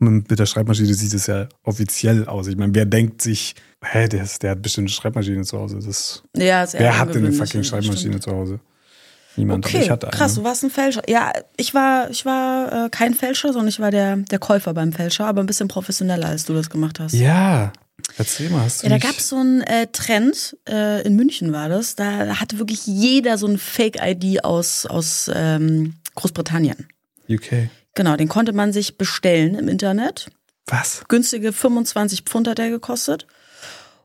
Und 0.00 0.30
mit 0.30 0.38
der 0.38 0.46
Schreibmaschine 0.46 0.94
sieht 0.94 1.12
es 1.14 1.26
ja 1.26 1.48
offiziell 1.64 2.26
aus. 2.26 2.46
Ich 2.46 2.56
meine, 2.56 2.74
wer 2.74 2.84
denkt 2.86 3.20
sich, 3.20 3.54
hä, 3.82 4.06
der, 4.08 4.26
der 4.40 4.50
hat 4.52 4.62
bestimmt 4.62 4.86
eine 4.88 4.94
Schreibmaschine 4.94 5.42
zu 5.42 5.58
Hause. 5.58 5.80
Das, 5.84 6.22
Ja, 6.36 6.62
ist 6.62 6.74
eher 6.74 6.80
wer 6.80 6.98
hat 6.98 7.14
denn 7.14 7.24
eine 7.26 7.32
fucking 7.32 7.64
Schreibmaschine 7.64 7.96
stimmt. 8.18 8.22
zu 8.22 8.30
Hause? 8.30 8.60
Niemand, 9.36 9.64
aber 9.64 9.74
Okay, 9.74 9.84
ich 9.84 9.90
hatte 9.90 10.08
eine. 10.08 10.16
krass, 10.16 10.34
du 10.36 10.44
warst 10.44 10.62
ein 10.64 10.70
Fälscher. 10.70 11.02
Ja, 11.08 11.32
ich 11.56 11.74
war, 11.74 12.10
ich 12.10 12.24
war 12.24 12.86
äh, 12.86 12.88
kein 12.90 13.14
Fälscher, 13.14 13.52
sondern 13.52 13.68
ich 13.68 13.78
war 13.80 13.90
der, 13.90 14.16
der 14.16 14.38
Käufer 14.38 14.72
beim 14.74 14.92
Fälscher, 14.92 15.26
aber 15.26 15.40
ein 15.42 15.46
bisschen 15.46 15.68
professioneller, 15.68 16.28
als 16.28 16.44
du 16.44 16.54
das 16.54 16.70
gemacht 16.70 16.98
hast. 17.00 17.12
Ja, 17.14 17.72
erzähl 18.16 18.50
mal, 18.50 18.64
hast 18.64 18.82
du 18.82 18.86
Ja, 18.88 18.90
da 18.90 18.98
gab 18.98 19.16
es 19.18 19.28
so 19.28 19.36
einen 19.36 19.60
äh, 19.62 19.86
Trend, 19.92 20.56
äh, 20.68 21.02
in 21.06 21.14
München 21.16 21.52
war 21.52 21.68
das, 21.68 21.94
da 21.96 22.38
hatte 22.40 22.58
wirklich 22.58 22.86
jeder 22.86 23.36
so 23.38 23.46
ein 23.46 23.58
Fake-ID 23.58 24.44
aus, 24.44 24.86
aus 24.86 25.30
ähm, 25.34 25.94
Großbritannien. 26.16 26.88
UK. 27.28 27.70
Genau, 27.94 28.16
den 28.16 28.28
konnte 28.28 28.52
man 28.52 28.72
sich 28.72 28.96
bestellen 28.96 29.54
im 29.54 29.68
Internet. 29.68 30.30
Was? 30.66 31.02
Günstige 31.08 31.52
25 31.52 32.22
Pfund 32.22 32.46
hat 32.48 32.58
der 32.58 32.70
gekostet. 32.70 33.26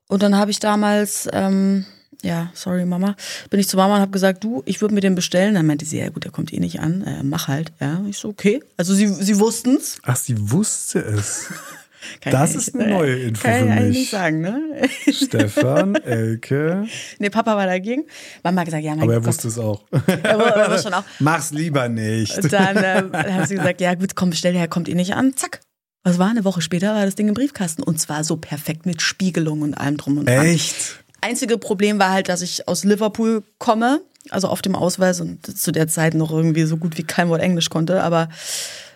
Und 0.07 0.23
dann 0.23 0.35
habe 0.35 0.51
ich 0.51 0.59
damals, 0.59 1.27
ähm, 1.31 1.85
ja, 2.21 2.51
sorry 2.53 2.85
Mama, 2.85 3.15
bin 3.49 3.59
ich 3.59 3.67
zu 3.67 3.77
Mama 3.77 3.95
und 3.95 4.01
habe 4.01 4.11
gesagt, 4.11 4.43
du, 4.43 4.63
ich 4.65 4.81
würde 4.81 4.93
mir 4.93 5.01
den 5.01 5.15
bestellen. 5.15 5.55
Dann 5.55 5.65
meinte 5.65 5.85
sie, 5.85 5.99
ja 5.99 6.09
gut, 6.09 6.23
der 6.23 6.31
kommt 6.31 6.53
eh 6.53 6.59
nicht 6.59 6.79
an, 6.79 7.01
äh, 7.03 7.23
mach 7.23 7.47
halt. 7.47 7.71
Ja, 7.79 8.03
ich 8.07 8.17
so, 8.17 8.29
okay. 8.29 8.61
Also 8.77 8.93
sie, 8.93 9.07
sie 9.07 9.39
wussten's. 9.39 9.97
Ach, 10.03 10.15
sie 10.15 10.51
wusste 10.51 10.99
es. 10.99 11.47
Kann 12.21 12.31
Das 12.31 12.51
ich 12.51 12.55
ist 12.57 12.75
eine 12.75 12.87
neue 12.87 13.15
Info 13.27 13.43
Kann 13.43 13.59
für 13.59 13.65
ich 13.65 13.71
eigentlich 13.71 13.87
mich. 13.89 13.97
nicht 13.97 14.09
sagen, 14.11 14.41
ne? 14.41 14.61
Stefan, 15.13 15.95
Elke. 15.95 16.85
nee, 17.19 17.29
Papa 17.29 17.55
war 17.55 17.65
dagegen. 17.65 18.03
Mama 18.43 18.61
hat 18.61 18.65
gesagt, 18.65 18.83
ja, 18.83 18.91
mein 18.91 19.03
Aber 19.03 19.13
er 19.13 19.19
Gott. 19.19 19.27
wusste 19.27 19.47
es 19.47 19.57
auch. 19.59 19.83
Er, 19.91 20.37
wu- 20.39 20.71
wusste 20.71 20.83
schon 20.83 20.93
auch. 20.93 21.03
Mach's 21.19 21.51
lieber 21.51 21.89
nicht. 21.89 22.51
Dann 22.51 22.77
ähm, 22.83 23.09
dann 23.11 23.33
hat 23.35 23.47
sie 23.47 23.55
gesagt, 23.55 23.81
ja 23.81 23.93
gut, 23.95 24.15
komm, 24.15 24.29
bestell 24.31 24.53
her, 24.55 24.67
kommt 24.67 24.89
eh 24.89 24.95
nicht 24.95 25.13
an. 25.13 25.35
Zack. 25.35 25.61
Was 26.03 26.19
war? 26.19 26.29
Eine 26.29 26.43
Woche 26.43 26.61
später 26.61 26.93
war 26.95 27.05
das 27.05 27.15
Ding 27.15 27.27
im 27.29 27.33
Briefkasten. 27.33 27.81
Und 27.83 27.99
zwar 27.99 28.23
so 28.23 28.35
perfekt 28.37 28.85
mit 28.85 29.01
Spiegelung 29.01 29.61
und 29.61 29.73
allem 29.75 29.97
drum 29.97 30.17
und 30.17 30.27
dran. 30.27 30.45
Echt? 30.45 31.03
Einzige 31.21 31.57
Problem 31.57 31.99
war 31.99 32.11
halt, 32.11 32.27
dass 32.27 32.41
ich 32.41 32.67
aus 32.67 32.83
Liverpool 32.83 33.43
komme, 33.57 34.01
also 34.29 34.49
auf 34.49 34.61
dem 34.61 34.75
Ausweis 34.75 35.21
und 35.21 35.45
zu 35.57 35.71
der 35.71 35.87
Zeit 35.87 36.13
noch 36.13 36.31
irgendwie 36.31 36.63
so 36.63 36.75
gut 36.75 36.97
wie 36.97 37.03
kein 37.03 37.29
Wort 37.29 37.41
Englisch 37.41 37.69
konnte, 37.69 38.03
aber 38.03 38.27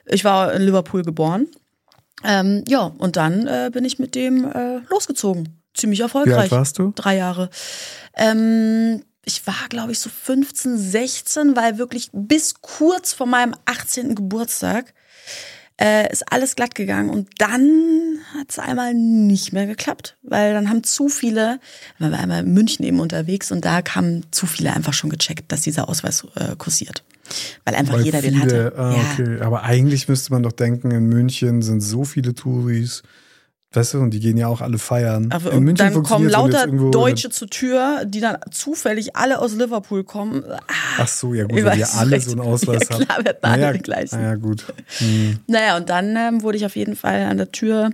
ich 0.06 0.26
war 0.26 0.54
in 0.54 0.62
Liverpool 0.64 1.04
geboren. 1.04 1.48
Ähm, 2.24 2.64
ja, 2.68 2.82
und 2.98 3.16
dann 3.16 3.48
äh, 3.48 3.70
bin 3.72 3.86
ich 3.86 4.00
mit 4.00 4.16
dem 4.16 4.50
äh, 4.52 4.80
losgezogen. 4.90 5.62
Ziemlich 5.74 6.00
Wie 6.00 6.04
erfolgreich. 6.04 6.38
alt 6.38 6.52
warst 6.52 6.80
du? 6.80 6.92
Drei 6.96 7.18
Jahre. 7.18 7.50
Ähm, 8.16 9.04
ich 9.24 9.46
war, 9.46 9.68
glaube 9.70 9.92
ich, 9.92 10.00
so 10.00 10.10
15, 10.10 10.78
16, 10.78 11.56
weil 11.56 11.78
wirklich 11.78 12.10
bis 12.14 12.56
kurz 12.62 13.14
vor 13.14 13.28
meinem 13.28 13.54
18. 13.66 14.16
Geburtstag 14.16 14.94
äh, 15.80 16.12
ist 16.12 16.32
alles 16.32 16.56
glatt 16.56 16.76
gegangen 16.76 17.10
und 17.10 17.30
dann 17.38 18.20
hat 18.34 18.50
es 18.50 18.58
einmal 18.58 18.94
nicht 18.94 19.54
mehr 19.54 19.68
geklappt, 19.68 20.18
weil 20.24 20.54
dann 20.54 20.70
haben 20.70 20.84
zu 20.84 21.10
viele, 21.10 21.60
wir 21.98 22.12
waren 22.12 22.20
einmal 22.20 22.44
in 22.44 22.54
München 22.54 22.84
eben 22.86 23.00
unterwegs 23.00 23.52
und 23.52 23.64
da 23.64 23.82
kamen 23.82 24.26
zu 24.32 24.48
viele 24.48 24.74
einfach 24.74 24.94
schon 24.94 25.10
gecheckt, 25.10 25.52
dass 25.52 25.62
dieser 25.62 25.90
Ausweis 25.90 26.26
äh, 26.36 26.56
kursiert. 26.58 27.04
Weil 27.66 27.76
einfach 27.76 27.96
Weil 27.96 28.02
jeder 28.02 28.22
den 28.22 28.36
viele- 28.36 28.66
hatte. 28.66 28.74
Ah, 28.78 28.92
ja. 28.94 28.98
okay. 29.14 29.42
Aber 29.42 29.64
eigentlich 29.64 30.08
müsste 30.08 30.32
man 30.34 30.44
doch 30.44 30.52
denken, 30.54 30.92
in 30.92 31.08
München 31.08 31.62
sind 31.62 31.82
so 31.82 32.04
viele 32.06 32.34
Touris. 32.34 33.04
Weißt 33.74 33.96
du, 33.96 34.00
und 34.00 34.12
die 34.12 34.22
gehen 34.22 34.38
ja 34.38 34.48
auch 34.48 34.62
alle 34.62 34.78
feiern. 34.78 35.30
Aber 35.30 35.52
in 35.52 35.62
München 35.62 35.94
dann 35.94 36.02
kommen 36.04 36.30
lauter 36.30 36.68
Deutsche 36.68 37.30
zur 37.30 37.50
Tür, 37.50 38.06
die 38.06 38.22
dann 38.22 38.38
zufällig 38.50 39.18
alle 39.18 39.40
aus 39.40 39.56
Liverpool 39.56 40.06
kommen. 40.06 40.42
Ah, 40.50 40.60
Ach 41.00 41.08
so, 41.08 41.34
ja 41.34 41.44
gut, 41.44 41.54
wir 41.58 41.66
weiß 41.66 41.98
alle 41.98 42.20
so 42.22 42.32
einen 42.32 42.40
Ausweis 42.40 42.84
Ja, 42.90 42.96
haben. 42.96 43.04
klar, 43.06 43.18
wir 43.26 43.30
hatten 43.30 43.46
alle 43.46 43.58
naja, 43.62 43.74
den 43.74 43.82
gleichen. 43.84 44.16
Naja, 44.22 44.36
gut. 44.36 44.64
Hm. 45.00 45.40
Naja, 45.48 45.76
und 45.76 45.90
dann 45.90 46.16
ähm, 46.16 46.44
wurde 46.44 46.58
ich 46.58 46.66
auf 46.66 46.78
jeden 46.78 46.96
Fall 46.96 47.24
an 47.24 47.36
der 47.36 47.52
Tür 47.52 47.90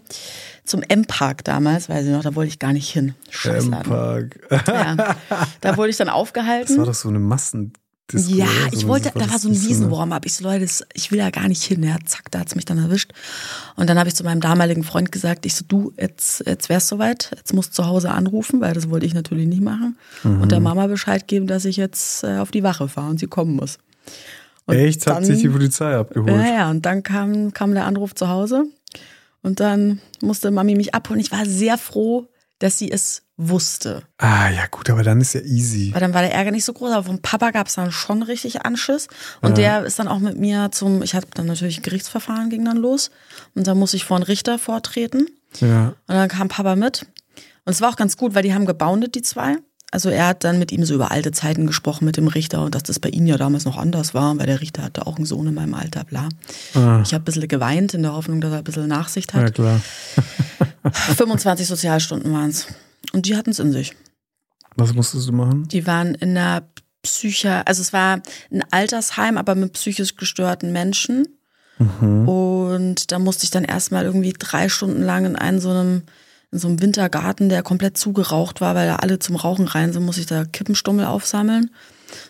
zum 0.63 0.84
M-Park 0.84 1.43
damals, 1.43 1.89
weiß 1.89 2.06
ich 2.06 2.12
noch, 2.12 2.22
da 2.24 2.36
wollte 2.36 2.50
ich 2.50 2.60
gar 2.60 2.72
nicht 2.72 2.89
hin. 2.89 3.15
Scheißladen. 3.32 3.91
M-Park. 3.91 4.39
Ja. 4.67 5.15
Da 5.60 5.76
wurde 5.76 5.89
ich 5.89 5.98
dann 5.98 6.06
Das 6.08 6.13
war 6.13 6.22
aufgehalten. 6.22 6.86
doch 6.86 6.93
so 6.93 7.10
eine 7.10 7.19
Massendisco. 8.11 8.37
Ja, 8.43 8.49
ich 8.71 8.79
So, 8.81 8.87
wollte, 8.87 9.11
da 9.15 9.29
war 9.31 9.39
so 9.39 9.47
ein 9.49 9.53
Wiesenwarm-up. 9.59 10.25
Ich 10.25 10.35
so, 10.35 10.43
Leute, 10.43 10.61
das, 10.65 10.83
ich 10.93 11.11
will 11.11 11.19
da 11.19 11.29
gar 11.29 11.47
nicht 11.47 11.63
hin. 11.63 11.83
Ja, 11.83 11.95
zack, 12.05 12.29
da 12.31 12.39
hat's 12.39 12.55
mich 12.55 12.65
dann 12.65 12.77
erwischt. 12.77 13.11
Und 13.75 13.89
dann 13.89 13.97
habe 13.97 14.09
ich 14.09 14.15
zu 14.15 14.23
meinem 14.23 14.41
damaligen 14.41 14.83
Freund 14.83 15.11
gesagt, 15.11 15.45
ich 15.45 15.55
so, 15.55 15.63
du, 15.67 15.93
jetzt, 15.97 16.43
jetzt 16.45 16.69
wär's 16.69 16.87
soweit, 16.87 17.31
jetzt 17.35 17.53
musst 17.53 17.69
du 17.71 17.83
zu 17.83 17.85
Hause 17.87 18.11
anrufen, 18.11 18.61
weil 18.61 18.73
das 18.73 18.89
wollte 18.89 19.05
ich 19.05 19.13
natürlich 19.13 19.47
nicht 19.47 19.61
machen. 19.61 19.97
Und 20.23 20.41
Mhm. 20.41 20.49
der 20.49 20.59
Mama 20.59 20.87
Bescheid 20.87 21.27
geben, 21.27 21.47
dass 21.47 21.65
ich 21.65 21.77
jetzt 21.77 22.23
äh, 22.23 22.37
auf 22.37 22.51
die 22.51 22.63
Wache 22.63 22.87
fahre 22.89 23.09
und 23.09 23.19
sie 23.19 23.27
kommen 23.27 23.55
muss. 23.55 23.77
Und 24.65 24.75
Echt? 24.75 25.05
Hat 25.07 25.17
dann- 25.17 25.25
sich 25.25 25.41
die 25.41 25.49
Polizei 25.49 25.95
abgeholt? 25.95 26.29
Ja, 26.31 26.45
ja, 26.45 26.69
und 26.69 26.85
dann 26.85 27.03
kam, 27.03 27.53
kam 27.53 27.73
der 27.73 27.85
Anruf 27.85 28.15
zu 28.15 28.27
Hause 28.29 28.65
und 29.41 29.59
dann 29.59 29.99
musste 30.21 30.51
Mami 30.51 30.75
mich 30.75 30.93
abholen. 30.93 31.19
Ich 31.19 31.31
war 31.31 31.45
sehr 31.45 31.77
froh, 31.77 32.27
dass 32.59 32.77
sie 32.77 32.91
es 32.91 33.22
wusste. 33.38 34.04
Ah, 34.17 34.50
ja 34.50 34.65
gut, 34.69 34.89
aber 34.89 35.04
dann 35.04 35.19
ist 35.19 35.34
ja 35.34 35.41
easy. 35.41 35.91
Weil 35.93 36.02
dann 36.02 36.13
war 36.13 36.22
der 36.22 36.34
Ärger 36.34 36.52
nicht 36.52 36.65
so 36.65 36.74
groß, 36.74 36.91
aber 36.91 37.04
vom 37.04 37.19
Papa 37.22 37.52
gab 37.52 37.67
es 37.67 37.76
dann 37.76 37.91
schon 37.91 38.22
richtig 38.24 38.65
Anschiss. 38.65 39.08
Und 39.41 39.58
der 39.58 39.84
ist 39.86 40.00
dann 40.00 40.08
auch 40.08 40.19
mit 40.19 40.38
mir 40.38 40.69
zum, 40.72 41.02
ich 41.02 41.15
hatte 41.15 41.28
dann 41.34 41.48
natürlich 41.48 41.80
ein 41.80 41.84
Gerichtsverfahren 41.84 42.50
ging 42.50 42.63
dann 42.65 42.78
los. 42.78 43.10
Und 43.56 43.65
da 43.67 43.74
musste 43.76 43.98
ich 43.98 44.06
vor 44.06 44.17
einen 44.17 44.24
Richter 44.24 44.60
vortreten. 44.60 45.28
Ja. 45.60 45.88
Und 46.08 46.15
dann 46.15 46.30
kam 46.30 46.48
Papa 46.48 46.76
mit. 46.76 47.08
Und 47.65 47.72
es 47.74 47.82
war 47.82 47.89
auch 47.89 47.96
ganz 47.96 48.17
gut, 48.17 48.36
weil 48.36 48.43
die 48.43 48.54
haben 48.54 48.65
geboundet, 48.65 49.15
die 49.15 49.22
zwei. 49.22 49.56
Also 49.91 50.10
er 50.10 50.26
hat 50.28 50.43
dann 50.43 50.58
mit 50.58 50.72
ihm 50.72 50.84
so 50.86 50.96
über 50.96 51.12
alte 51.12 51.32
Zeiten 51.32 51.67
gesprochen 51.67 52.06
mit 52.06 52.17
dem 52.17 52.28
Richter 52.28 52.63
und 52.63 52.74
dass 52.74 52.82
das 52.82 52.98
bei 53.00 53.10
ihnen 53.10 53.28
ja 53.28 53.38
damals 53.38 53.65
noch 53.65 53.78
anders 53.78 54.15
war, 54.15 54.36
weil 54.39 54.48
der 54.48 54.60
Richter 54.60 54.82
hatte 54.82 55.06
auch 55.06 55.17
einen 55.17 55.26
Sohn 55.28 55.46
in 55.46 55.54
meinem 55.54 55.76
Alter, 55.76 56.04
bla. 56.04 56.30
Ich 56.74 56.80
habe 56.80 57.17
ein 57.17 57.24
bisschen 57.24 57.48
geweint 57.48 57.93
in 57.93 58.02
der 58.02 58.13
Hoffnung, 58.13 58.41
dass 58.41 58.52
er 58.52 58.58
ein 58.58 58.63
bisschen 58.63 58.88
Nachsicht 58.88 59.36
Ah. 59.36 59.39
ja, 59.41 59.46
hat. 59.46 59.54
klar. 59.54 59.80
25 60.91 61.67
Sozialstunden 61.67 62.34
waren 62.34 62.50
es. 62.50 62.65
Und 63.13 63.26
die 63.26 63.38
hatten 63.38 63.52
es 63.52 63.60
in 63.60 63.71
sich. 63.71 63.95
Was 64.76 64.93
musstest 64.93 65.28
du 65.28 65.34
machen? 65.34 65.67
Die 65.67 65.86
waren 65.86 66.15
in 66.15 66.38
einer 66.38 66.63
Psyche, 67.04 67.65
also 67.67 67.82
es 67.82 67.93
war 67.93 68.21
ein 68.52 68.63
Altersheim, 68.71 69.38
aber 69.38 69.56
mit 69.56 69.73
psychisch 69.73 70.15
gestörten 70.15 70.71
Menschen. 70.71 71.28
Und 72.28 73.12
da 73.12 73.19
musste 73.19 73.43
ich 73.43 73.52
dann 73.52 73.65
erstmal 73.65 74.06
irgendwie 74.06 74.34
drei 74.38 74.69
Stunden 74.69 75.02
lang 75.02 75.26
in 75.26 75.36
einem 75.36 75.60
so 75.60 75.69
einem, 75.69 76.04
in 76.52 76.60
so 76.60 76.67
einem 76.67 76.82
Wintergarten, 76.82 77.49
der 77.49 77.63
komplett 77.63 77.97
zugeraucht 77.97 78.62
war, 78.62 78.76
weil 78.76 78.88
da 78.88 78.97
alle 78.97 79.19
zum 79.19 79.36
Rauchen 79.36 79.67
rein 79.67 79.91
sind, 79.91 80.06
muss 80.06 80.17
ich 80.17 80.28
da 80.28 80.45
Kippenstummel 80.45 81.06
aufsammeln. 81.06 81.71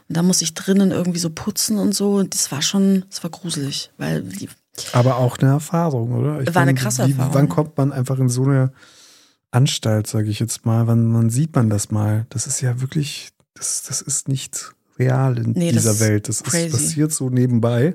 Und 0.07 0.17
da 0.17 0.23
muss 0.23 0.41
ich 0.41 0.53
drinnen 0.53 0.91
irgendwie 0.91 1.19
so 1.19 1.29
putzen 1.29 1.77
und 1.77 1.93
so. 1.93 2.15
Und 2.15 2.33
das 2.33 2.51
war 2.51 2.61
schon, 2.61 3.05
das 3.09 3.21
war 3.21 3.29
gruselig, 3.29 3.91
weil 3.97 4.23
die, 4.23 4.49
Aber 4.93 5.17
auch 5.17 5.37
eine 5.37 5.51
Erfahrung, 5.51 6.13
oder? 6.13 6.41
Ich 6.41 6.55
War 6.55 6.61
eine 6.61 6.71
meine, 6.71 6.79
krasse 6.79 7.05
wie, 7.05 7.11
Erfahrung. 7.11 7.33
Wann 7.33 7.49
kommt 7.49 7.77
man 7.77 7.91
einfach 7.91 8.17
in 8.17 8.29
so 8.29 8.43
eine 8.43 8.71
Anstalt, 9.53 10.07
sage 10.07 10.29
ich 10.29 10.39
jetzt 10.39 10.65
mal? 10.65 10.87
Wann, 10.87 11.13
wann 11.13 11.29
sieht 11.29 11.55
man 11.55 11.69
das 11.69 11.91
mal? 11.91 12.25
Das 12.29 12.47
ist 12.47 12.61
ja 12.61 12.81
wirklich, 12.81 13.29
das, 13.53 13.83
das 13.83 14.01
ist 14.01 14.27
nicht 14.27 14.73
real 14.97 15.37
in 15.37 15.51
Nee, 15.51 15.71
dieser 15.71 15.99
Welt. 15.99 16.27
Das 16.27 16.41
ist 16.41 16.71
passiert 16.71 17.11
so 17.11 17.29
nebenbei. 17.29 17.93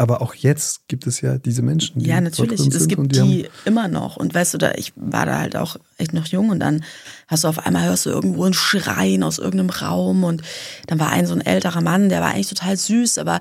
Aber 0.00 0.22
auch 0.22 0.32
jetzt 0.34 0.86
gibt 0.86 1.08
es 1.08 1.20
ja 1.22 1.38
diese 1.38 1.60
Menschen, 1.60 1.98
die 1.98 2.06
Ja, 2.06 2.20
natürlich. 2.20 2.60
Es 2.60 2.86
gibt 2.86 3.16
die, 3.16 3.20
haben- 3.20 3.44
immer 3.64 3.88
noch. 3.88 4.16
Und 4.16 4.32
weißt 4.32 4.54
du, 4.54 4.58
da, 4.58 4.70
ich 4.76 4.92
war 4.94 5.26
da 5.26 5.40
halt 5.40 5.56
auch 5.56 5.76
echt 5.96 6.12
noch 6.12 6.26
jung 6.28 6.50
und 6.50 6.60
dann 6.60 6.84
hast 7.26 7.42
du 7.42 7.48
auf 7.48 7.58
einmal 7.66 7.84
hörst 7.84 8.06
du 8.06 8.10
irgendwo 8.10 8.44
ein 8.44 8.54
Schreien 8.54 9.24
aus 9.24 9.38
irgendeinem 9.38 9.70
Raum 9.70 10.22
und 10.22 10.42
dann 10.86 11.00
war 11.00 11.10
ein 11.10 11.26
so 11.26 11.34
ein 11.34 11.40
älterer 11.40 11.80
Mann, 11.80 12.08
der 12.10 12.20
war 12.20 12.28
eigentlich 12.28 12.46
total 12.48 12.76
süß, 12.76 13.18
aber 13.18 13.40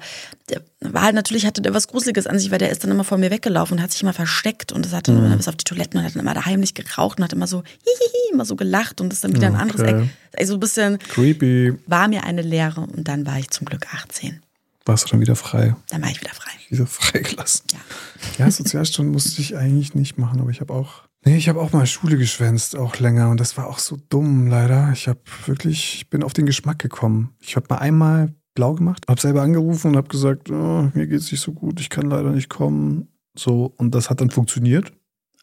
der 0.49 0.61
war 0.81 1.03
halt 1.03 1.13
natürlich, 1.13 1.45
hatte 1.45 1.61
der 1.61 1.75
was 1.75 1.87
Gruseliges 1.89 2.25
an 2.25 2.39
sich, 2.39 2.49
weil 2.49 2.57
der 2.57 2.71
ist 2.71 2.83
dann 2.83 2.89
immer 2.89 3.03
vor 3.03 3.19
mir 3.19 3.29
weggelaufen 3.29 3.77
und 3.77 3.83
hat 3.83 3.91
sich 3.91 4.01
immer 4.01 4.13
versteckt 4.13 4.71
und 4.71 4.83
das 4.83 4.93
hatte 4.93 5.11
Mhm. 5.11 5.29
dann 5.29 5.37
bis 5.37 5.47
auf 5.47 5.55
die 5.57 5.63
Toiletten 5.63 5.99
und 5.99 6.05
hat 6.07 6.15
dann 6.15 6.21
immer 6.23 6.33
da 6.33 6.45
heimlich 6.45 6.73
geraucht 6.73 7.19
und 7.19 7.23
hat 7.23 7.33
immer 7.33 7.45
so 7.45 7.61
hihihi, 7.83 8.33
immer 8.33 8.45
so 8.45 8.55
gelacht 8.55 8.99
und 8.99 9.13
ist 9.13 9.23
dann 9.23 9.35
wieder 9.35 9.45
ein 9.45 9.55
anderes 9.55 9.81
Okay. 9.81 10.01
Eck. 10.05 10.09
Also 10.39 10.55
ein 10.55 10.59
bisschen 10.59 10.97
creepy. 10.97 11.73
war 11.85 12.07
mir 12.07 12.23
eine 12.23 12.41
Lehre 12.41 12.81
und 12.81 13.07
dann 13.07 13.27
war 13.27 13.37
ich 13.37 13.51
zum 13.51 13.65
Glück 13.65 13.85
18. 13.93 14.41
Warst 14.87 15.05
du 15.05 15.09
dann 15.11 15.19
wieder 15.21 15.35
frei? 15.35 15.75
Dann 15.89 16.01
war 16.01 16.09
ich 16.09 16.21
wieder 16.21 16.33
frei. 16.33 16.51
Wieder 16.69 16.87
freigelassen. 16.87 17.65
Ja. 17.73 18.45
Ja, 18.45 18.51
Sozialstunden 18.51 19.11
musste 19.13 19.41
ich 19.41 19.55
eigentlich 19.57 19.95
nicht 19.95 20.17
machen, 20.17 20.39
aber 20.39 20.49
ich 20.49 20.61
habe 20.61 20.73
auch. 20.73 21.03
Nee, 21.25 21.37
ich 21.37 21.49
habe 21.49 21.59
auch 21.59 21.73
mal 21.73 21.85
Schule 21.85 22.17
geschwänzt, 22.17 22.75
auch 22.75 22.97
länger. 22.99 23.29
Und 23.29 23.39
das 23.39 23.57
war 23.57 23.67
auch 23.67 23.79
so 23.79 23.97
dumm, 24.09 24.47
leider. 24.47 24.91
Ich 24.93 25.07
habe 25.07 25.19
wirklich, 25.45 25.95
ich 25.95 26.09
bin 26.09 26.23
auf 26.23 26.33
den 26.33 26.45
Geschmack 26.45 26.79
gekommen. 26.79 27.35
Ich 27.39 27.55
habe 27.55 27.67
mal 27.69 27.77
einmal 27.79 28.33
blau 28.55 28.73
gemacht, 28.75 29.05
habe 29.07 29.19
selber 29.21 29.41
angerufen 29.41 29.89
und 29.89 29.97
habe 29.97 30.07
gesagt, 30.07 30.49
oh, 30.49 30.89
mir 30.93 31.07
geht's 31.07 31.31
nicht 31.31 31.41
so 31.41 31.51
gut, 31.51 31.79
ich 31.79 31.89
kann 31.89 32.09
leider 32.09 32.31
nicht 32.31 32.49
kommen. 32.49 33.07
So, 33.37 33.73
und 33.77 33.93
das 33.93 34.09
hat 34.09 34.19
dann 34.21 34.31
funktioniert. 34.31 34.91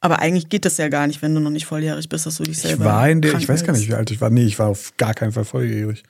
Aber 0.01 0.19
eigentlich 0.19 0.49
geht 0.49 0.65
das 0.65 0.77
ja 0.79 0.89
gar 0.89 1.07
nicht, 1.07 1.23
wenn 1.23 1.35
du 1.35 1.41
noch 1.41 1.51
nicht 1.51 1.65
volljährig 1.65 2.09
bist, 2.09 2.27
dass 2.27 2.37
du 2.37 2.43
dich 2.43 2.57
Ich 2.57 2.63
selber. 2.63 2.85
war 2.85 3.09
in 3.09 3.23
der, 3.23 3.35
ich 3.35 3.49
weiß 3.49 3.65
gar 3.65 3.73
nicht, 3.73 3.89
wie 3.89 3.95
alt 3.95 4.11
ich 4.11 4.21
war. 4.21 4.31
Nee, 4.31 4.45
ich 4.45 4.59
war 4.59 4.69
auf 4.69 4.93
gar 4.97 5.15
keinen 5.15 5.33
Fall 5.33 5.45
volljährig. 5.45 6.03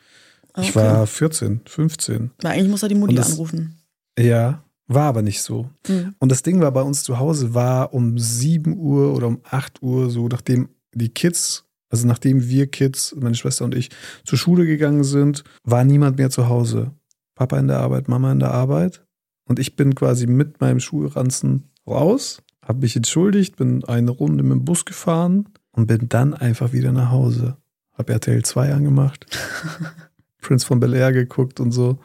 Ich 0.56 0.70
Okay. 0.70 0.74
war 0.86 1.06
14, 1.06 1.60
15. 1.66 2.30
Weil 2.42 2.52
eigentlich 2.52 2.68
muss 2.70 2.82
er 2.82 2.88
die 2.88 2.94
Mutti 2.94 3.14
das- 3.14 3.32
anrufen. 3.32 3.78
Ja, 4.18 4.62
war 4.86 5.04
aber 5.06 5.22
nicht 5.22 5.42
so. 5.42 5.68
Hm. 5.86 6.14
Und 6.18 6.30
das 6.30 6.42
Ding 6.42 6.60
war 6.60 6.70
bei 6.70 6.82
uns 6.82 7.02
zu 7.02 7.18
Hause, 7.18 7.54
war 7.54 7.92
um 7.94 8.18
7 8.18 8.76
Uhr 8.78 9.14
oder 9.14 9.26
um 9.26 9.40
8 9.50 9.82
Uhr, 9.82 10.10
so 10.10 10.28
nachdem 10.28 10.68
die 10.94 11.08
Kids, 11.08 11.64
also 11.90 12.06
nachdem 12.06 12.48
wir 12.48 12.68
Kids, 12.68 13.14
meine 13.18 13.34
Schwester 13.34 13.64
und 13.64 13.74
ich, 13.74 13.90
zur 14.24 14.38
Schule 14.38 14.64
gegangen 14.66 15.02
sind, 15.04 15.42
war 15.64 15.84
niemand 15.84 16.18
mehr 16.18 16.30
zu 16.30 16.48
Hause. 16.48 16.92
Papa 17.34 17.58
in 17.58 17.66
der 17.66 17.80
Arbeit, 17.80 18.06
Mama 18.08 18.30
in 18.30 18.38
der 18.38 18.52
Arbeit. 18.52 19.04
Und 19.46 19.58
ich 19.58 19.74
bin 19.74 19.94
quasi 19.96 20.26
mit 20.28 20.60
meinem 20.60 20.78
Schulranzen 20.80 21.70
raus, 21.86 22.42
habe 22.64 22.80
mich 22.80 22.94
entschuldigt, 22.94 23.56
bin 23.56 23.84
eine 23.84 24.10
Runde 24.12 24.42
mit 24.44 24.52
dem 24.52 24.64
Bus 24.64 24.84
gefahren 24.84 25.48
und 25.72 25.86
bin 25.88 26.08
dann 26.08 26.32
einfach 26.34 26.72
wieder 26.72 26.92
nach 26.92 27.10
Hause. 27.10 27.56
Hab 27.92 28.08
RTL 28.08 28.42
2 28.44 28.72
angemacht, 28.72 29.26
Prince 30.44 30.66
von 30.66 30.80
Bel 30.80 30.94
Air 30.94 31.12
geguckt 31.12 31.60
und 31.60 31.72
so. 31.72 31.98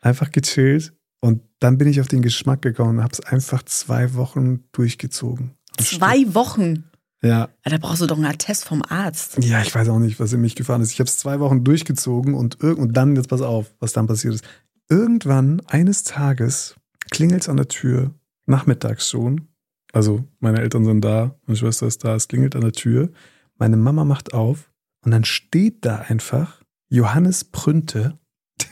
Einfach 0.00 0.30
gechillt. 0.30 0.92
Und 1.20 1.42
dann 1.60 1.78
bin 1.78 1.88
ich 1.88 2.00
auf 2.00 2.08
den 2.08 2.22
Geschmack 2.22 2.62
gekommen 2.62 2.98
und 2.98 3.02
habe 3.02 3.12
es 3.12 3.20
einfach 3.20 3.62
zwei 3.64 4.14
Wochen 4.14 4.64
durchgezogen. 4.72 5.52
Zwei 5.78 6.34
Wochen. 6.34 6.76
Stück. 6.76 6.94
Ja. 7.24 7.48
Ja, 7.64 7.70
da 7.70 7.78
brauchst 7.78 8.02
du 8.02 8.06
doch 8.06 8.18
einen 8.18 8.26
Attest 8.26 8.66
vom 8.66 8.82
Arzt. 8.86 9.42
Ja, 9.42 9.62
ich 9.62 9.74
weiß 9.74 9.88
auch 9.88 9.98
nicht, 9.98 10.20
was 10.20 10.34
in 10.34 10.42
mich 10.42 10.56
gefahren 10.56 10.82
ist. 10.82 10.92
Ich 10.92 11.00
habe 11.00 11.08
es 11.08 11.16
zwei 11.16 11.40
Wochen 11.40 11.64
durchgezogen 11.64 12.34
und, 12.34 12.62
und 12.62 12.92
dann, 12.92 13.16
jetzt 13.16 13.30
pass 13.30 13.40
auf, 13.40 13.74
was 13.80 13.94
dann 13.94 14.06
passiert 14.06 14.34
ist. 14.34 14.44
Irgendwann, 14.90 15.62
eines 15.66 16.04
Tages, 16.04 16.76
klingelt 17.10 17.42
es 17.42 17.48
an 17.48 17.56
der 17.56 17.68
Tür, 17.68 18.12
nachmittags 18.44 19.08
schon. 19.08 19.48
Also 19.94 20.24
meine 20.40 20.60
Eltern 20.60 20.84
sind 20.84 21.02
da, 21.02 21.38
meine 21.46 21.56
Schwester 21.56 21.86
ist 21.86 22.04
da, 22.04 22.14
es 22.14 22.28
klingelt 22.28 22.56
an 22.56 22.62
der 22.62 22.72
Tür. 22.72 23.10
Meine 23.56 23.78
Mama 23.78 24.04
macht 24.04 24.34
auf 24.34 24.70
und 25.02 25.12
dann 25.12 25.24
steht 25.24 25.86
da 25.86 26.00
einfach 26.00 26.60
Johannes 26.94 27.42
Prünte, 27.42 28.20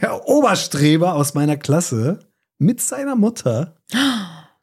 der 0.01 0.29
Oberstreber 0.29 1.15
aus 1.15 1.35
meiner 1.35 1.57
Klasse, 1.57 2.21
mit 2.59 2.81
seiner 2.81 3.17
Mutter 3.17 3.77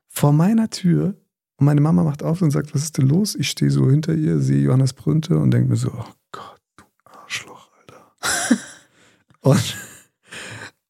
vor 0.07 0.31
meiner 0.31 0.69
Tür. 0.69 1.17
Und 1.57 1.65
meine 1.65 1.81
Mama 1.81 2.03
macht 2.03 2.23
auf 2.23 2.41
und 2.41 2.51
sagt, 2.51 2.73
was 2.73 2.83
ist 2.83 2.97
denn 2.97 3.09
los? 3.09 3.35
Ich 3.35 3.49
stehe 3.49 3.69
so 3.69 3.89
hinter 3.89 4.13
ihr, 4.13 4.39
sehe 4.39 4.61
Johannes 4.61 4.93
Prünte 4.93 5.37
und 5.37 5.51
denke 5.51 5.71
mir 5.71 5.75
so, 5.75 5.89
oh 5.89 6.05
Gott, 6.31 6.61
du 6.77 6.85
Arschloch, 7.03 7.69
Alter. 7.81 8.57
und, 9.41 9.77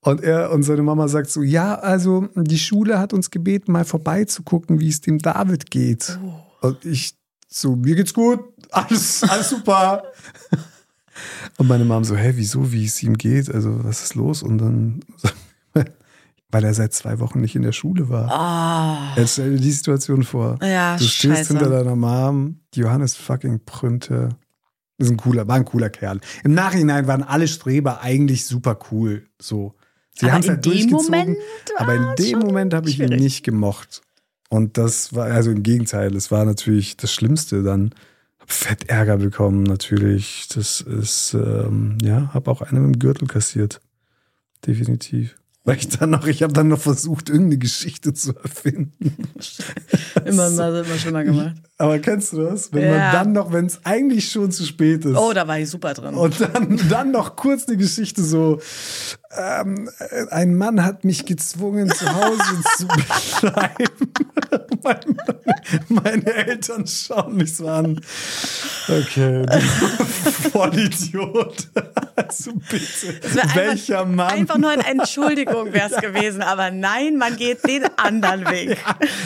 und 0.02 0.22
er 0.22 0.52
und 0.52 0.62
seine 0.62 0.84
Mama 0.84 1.08
sagt 1.08 1.32
so, 1.32 1.42
ja, 1.42 1.74
also 1.74 2.28
die 2.36 2.60
Schule 2.60 3.00
hat 3.00 3.14
uns 3.14 3.32
gebeten, 3.32 3.72
mal 3.72 3.86
vorbeizugucken, 3.86 4.80
wie 4.80 4.90
es 4.90 5.02
dem 5.02 5.18
David 5.18 5.72
geht. 5.72 6.20
Und 6.62 6.86
ich 6.86 7.16
so, 7.48 7.76
mir 7.76 7.96
geht's 7.96 8.14
gut, 8.14 8.42
alles, 8.70 9.24
alles 9.24 9.50
super. 9.50 10.04
Und 11.58 11.68
meine 11.68 11.86
Mom 11.86 12.04
so, 12.04 12.16
hä, 12.16 12.34
wieso, 12.36 12.72
wie 12.72 12.86
es 12.86 13.02
ihm 13.04 13.18
geht? 13.18 13.54
Also, 13.54 13.84
was 13.84 14.04
ist 14.04 14.16
los? 14.16 14.44
Und 14.44 14.58
dann, 14.60 15.00
weil 16.52 16.64
er 16.64 16.74
seit 16.74 16.94
zwei 16.94 17.20
Wochen 17.20 17.42
nicht 17.42 17.56
in 17.56 17.62
der 17.62 17.72
Schule 17.72 18.10
war. 18.10 18.32
Ah. 18.32 19.14
Jetzt 19.16 19.34
stell 19.34 19.52
dir 19.52 19.62
die 19.62 19.72
Situation 19.72 20.24
vor. 20.24 20.58
Ja, 20.62 20.98
du 20.98 21.04
stehst 21.04 21.38
scheiße. 21.38 21.54
hinter 21.54 21.70
deiner 21.70 21.96
Mom, 21.96 22.60
Johannes 22.76 23.16
fucking 23.16 23.62
Prünte. 23.66 24.30
Ist 24.98 25.12
ein 25.12 25.18
cooler, 25.18 25.48
war 25.48 25.56
ein 25.56 25.66
cooler 25.66 25.90
Kerl. 25.90 26.20
Im 26.44 26.54
Nachhinein 26.54 27.08
waren 27.08 27.24
alle 27.24 27.48
Streber 27.48 28.02
eigentlich 28.02 28.46
super 28.46 28.78
cool. 28.92 29.26
So. 29.42 29.76
Sie 30.14 30.26
Aber 30.26 30.34
haben's 30.34 30.48
in 30.48 30.52
halt 30.56 30.66
dem 30.66 30.72
durchgezogen, 30.72 31.06
Moment 31.06 31.38
aber 31.78 31.96
in 31.96 32.16
dem 32.18 32.40
Moment 32.40 32.74
habe 32.74 32.90
ich 32.90 33.00
ihn 33.00 33.08
schwierig. 33.08 33.22
nicht 33.22 33.44
gemocht. 33.46 34.02
Und 34.50 34.78
das 34.78 35.16
war, 35.16 35.28
also 35.28 35.52
im 35.52 35.64
Gegenteil, 35.64 36.14
es 36.16 36.32
war 36.32 36.44
natürlich 36.44 36.98
das 36.98 37.14
Schlimmste 37.14 37.64
dann. 37.64 37.92
Fett 38.52 38.90
Ärger 38.90 39.18
bekommen, 39.18 39.64
natürlich. 39.64 40.48
Das 40.54 40.82
ist, 40.82 41.34
ähm, 41.36 41.98
ja, 42.02 42.32
hab 42.34 42.48
auch 42.48 42.62
einen 42.62 42.86
mit 42.88 42.96
dem 42.96 43.00
Gürtel 43.00 43.28
kassiert. 43.28 43.80
Definitiv. 44.66 45.36
Weil 45.66 45.78
ich 45.78 45.90
dann 45.90 46.10
noch, 46.10 46.26
ich 46.26 46.42
habe 46.42 46.52
dann 46.54 46.68
noch 46.70 46.80
versucht, 46.80 47.30
irgendeine 47.30 47.60
Geschichte 47.60 48.14
zu 48.14 48.36
erfinden. 48.36 49.16
Immer, 50.26 50.50
mal, 50.50 50.84
immer 50.84 50.98
schlimmer 50.98 51.24
gemacht. 51.24 51.56
Aber 51.78 52.00
kennst 52.00 52.34
du 52.34 52.38
das? 52.42 52.74
Wenn 52.74 52.84
Ja. 52.84 52.98
man 52.98 53.12
dann 53.14 53.32
noch, 53.34 53.54
wenn 53.54 53.66
es 53.68 53.86
eigentlich 53.86 54.32
schon 54.32 54.52
zu 54.52 54.66
spät 54.66 55.06
ist. 55.06 55.16
Oh, 55.16 55.32
da 55.34 55.48
war 55.48 55.60
ich 55.60 55.70
super 55.70 55.94
drin. 55.94 56.16
Und 56.16 56.40
dann, 56.42 56.80
dann 56.90 57.12
noch 57.12 57.36
kurz 57.36 57.68
eine 57.68 57.78
Geschichte 57.78 58.24
so, 58.24 58.60
ähm, 59.38 59.89
äh, 60.00 60.28
ein 60.32 60.56
Mann 60.56 60.84
hat 60.84 61.06
mich 61.06 61.26
gezwungen, 61.26 61.89
zu 61.92 62.12
Hause 62.12 62.63
zu 62.78 62.88
bleiben. 62.88 64.12
meine, 64.84 65.15
meine 65.88 66.34
Eltern 66.34 66.88
schauen 66.88 67.38
mich 67.38 67.56
so 67.56 67.68
an. 67.68 68.02
Okay, 68.88 69.46
du 69.46 69.60
Vollidiot. 70.52 71.68
Also 72.15 72.54
bitte, 72.54 73.22
welcher 73.54 74.02
einfach, 74.02 74.15
Mann? 74.15 74.32
Einfach 74.32 74.58
nur 74.58 74.72
eine 74.72 74.86
Entschuldigung 74.86 75.74
wäre 75.74 75.92
es 75.94 76.02
gewesen. 76.02 76.42
Aber 76.42 76.72
nein, 76.72 77.18
man 77.18 77.38
geht 77.38 77.68
den 77.68 77.86
anderen 77.98 78.46
Weg. 78.46 78.78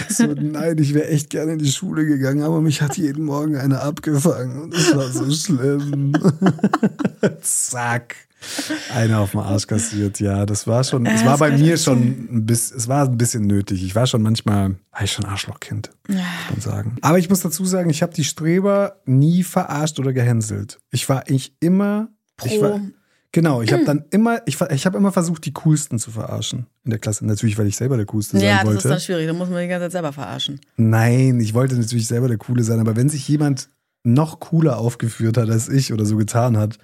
So, 0.10 0.26
nein, 0.28 0.78
ich 0.80 0.94
wäre 0.94 1.08
echt 1.08 1.30
gerne 1.30 1.54
in 1.54 1.60
die 1.60 1.72
Schule 1.72 2.06
gegangen, 2.06 2.44
aber 2.44 2.60
mich 2.60 2.82
hat 2.82 2.98
jeden 2.98 3.24
Morgen 3.24 3.56
eine 3.56 3.80
abgefangen 3.80 4.64
und 4.64 4.74
es 4.74 4.94
war 4.96 5.10
so 5.10 5.32
schlimm. 5.32 6.14
Zack. 7.42 8.16
Einer 8.94 9.20
auf 9.20 9.32
den 9.32 9.40
Arsch 9.42 9.68
kassiert, 9.68 10.20
ja. 10.20 10.46
Das 10.46 10.68
war 10.68 10.84
schon, 10.84 11.06
es 11.06 11.22
Ja, 11.22 11.26
war 11.28 11.32
das 11.34 11.40
bei 11.40 11.58
mir 11.58 11.76
ich 11.76 11.82
schon 11.84 12.00
ein 12.02 12.46
bisschen, 12.46 12.78
es 12.78 12.88
war 12.88 13.06
ein 13.06 13.18
bisschen 13.18 13.46
nötig. 13.48 13.84
Ich 13.84 13.96
war 13.96 14.08
schon 14.08 14.22
manchmal, 14.22 14.76
war 14.92 15.04
ich 15.04 15.12
schon 15.12 15.26
Arschlochkind, 15.26 15.92
muss 16.08 16.18
man 16.52 16.62
sagen. 16.62 16.96
Aber 17.02 17.20
ich 17.20 17.30
muss 17.30 17.42
dazu 17.42 17.66
sagen, 17.66 17.90
ich 17.90 18.02
habe 18.02 18.14
die 18.14 18.24
Streber 18.24 18.98
nie 19.06 19.44
verarscht 19.44 20.00
oder 20.00 20.14
gehänselt. 20.14 20.80
Ich 20.92 21.08
war 21.10 21.20
eigentlich 21.28 21.56
immer, 21.60 22.10
ich 22.44 22.60
Pro. 22.60 22.62
war, 22.64 22.80
genau, 23.32 23.62
ich 23.62 23.72
habe 23.74 23.86
dann 23.86 24.06
immer, 24.12 24.42
ich, 24.46 24.60
ich 24.62 24.86
habe 24.86 24.98
immer 24.98 25.12
versucht, 25.12 25.46
die 25.46 25.54
coolsten 25.54 26.00
zu 26.00 26.12
verarschen 26.12 26.68
in 26.84 26.92
der 26.92 27.00
Klasse. 27.00 27.26
Natürlich, 27.26 27.58
weil 27.58 27.68
ich 27.68 27.76
selber 27.76 27.98
der 27.98 28.06
coolste 28.06 28.38
sein 28.38 28.46
Ja, 28.48 28.58
das 28.58 28.66
wollte. 28.66 28.78
ist 28.80 28.86
dann 28.86 29.00
schwierig. 29.00 29.28
Da 29.28 29.34
muss 29.34 29.50
man 29.50 29.62
die 29.62 29.68
ganze 29.68 29.86
Zeit 29.86 29.92
selber 29.94 30.14
verarschen. 30.14 30.60
Nein, 30.78 31.40
ich 31.40 31.54
wollte 31.54 31.76
natürlich 31.76 32.08
selber 32.08 32.28
der 32.28 32.38
Coole 32.38 32.64
sein, 32.64 32.80
aber 32.80 32.96
wenn 32.96 33.10
sich 33.10 33.28
jemand 33.28 33.70
noch 34.06 34.40
cooler 34.42 34.78
aufgeführt 34.80 35.38
hat 35.38 35.50
als 35.50 35.70
ich 35.70 35.94
oder 35.94 36.06
so 36.06 36.18
getan 36.18 36.58
hat, 36.58 36.78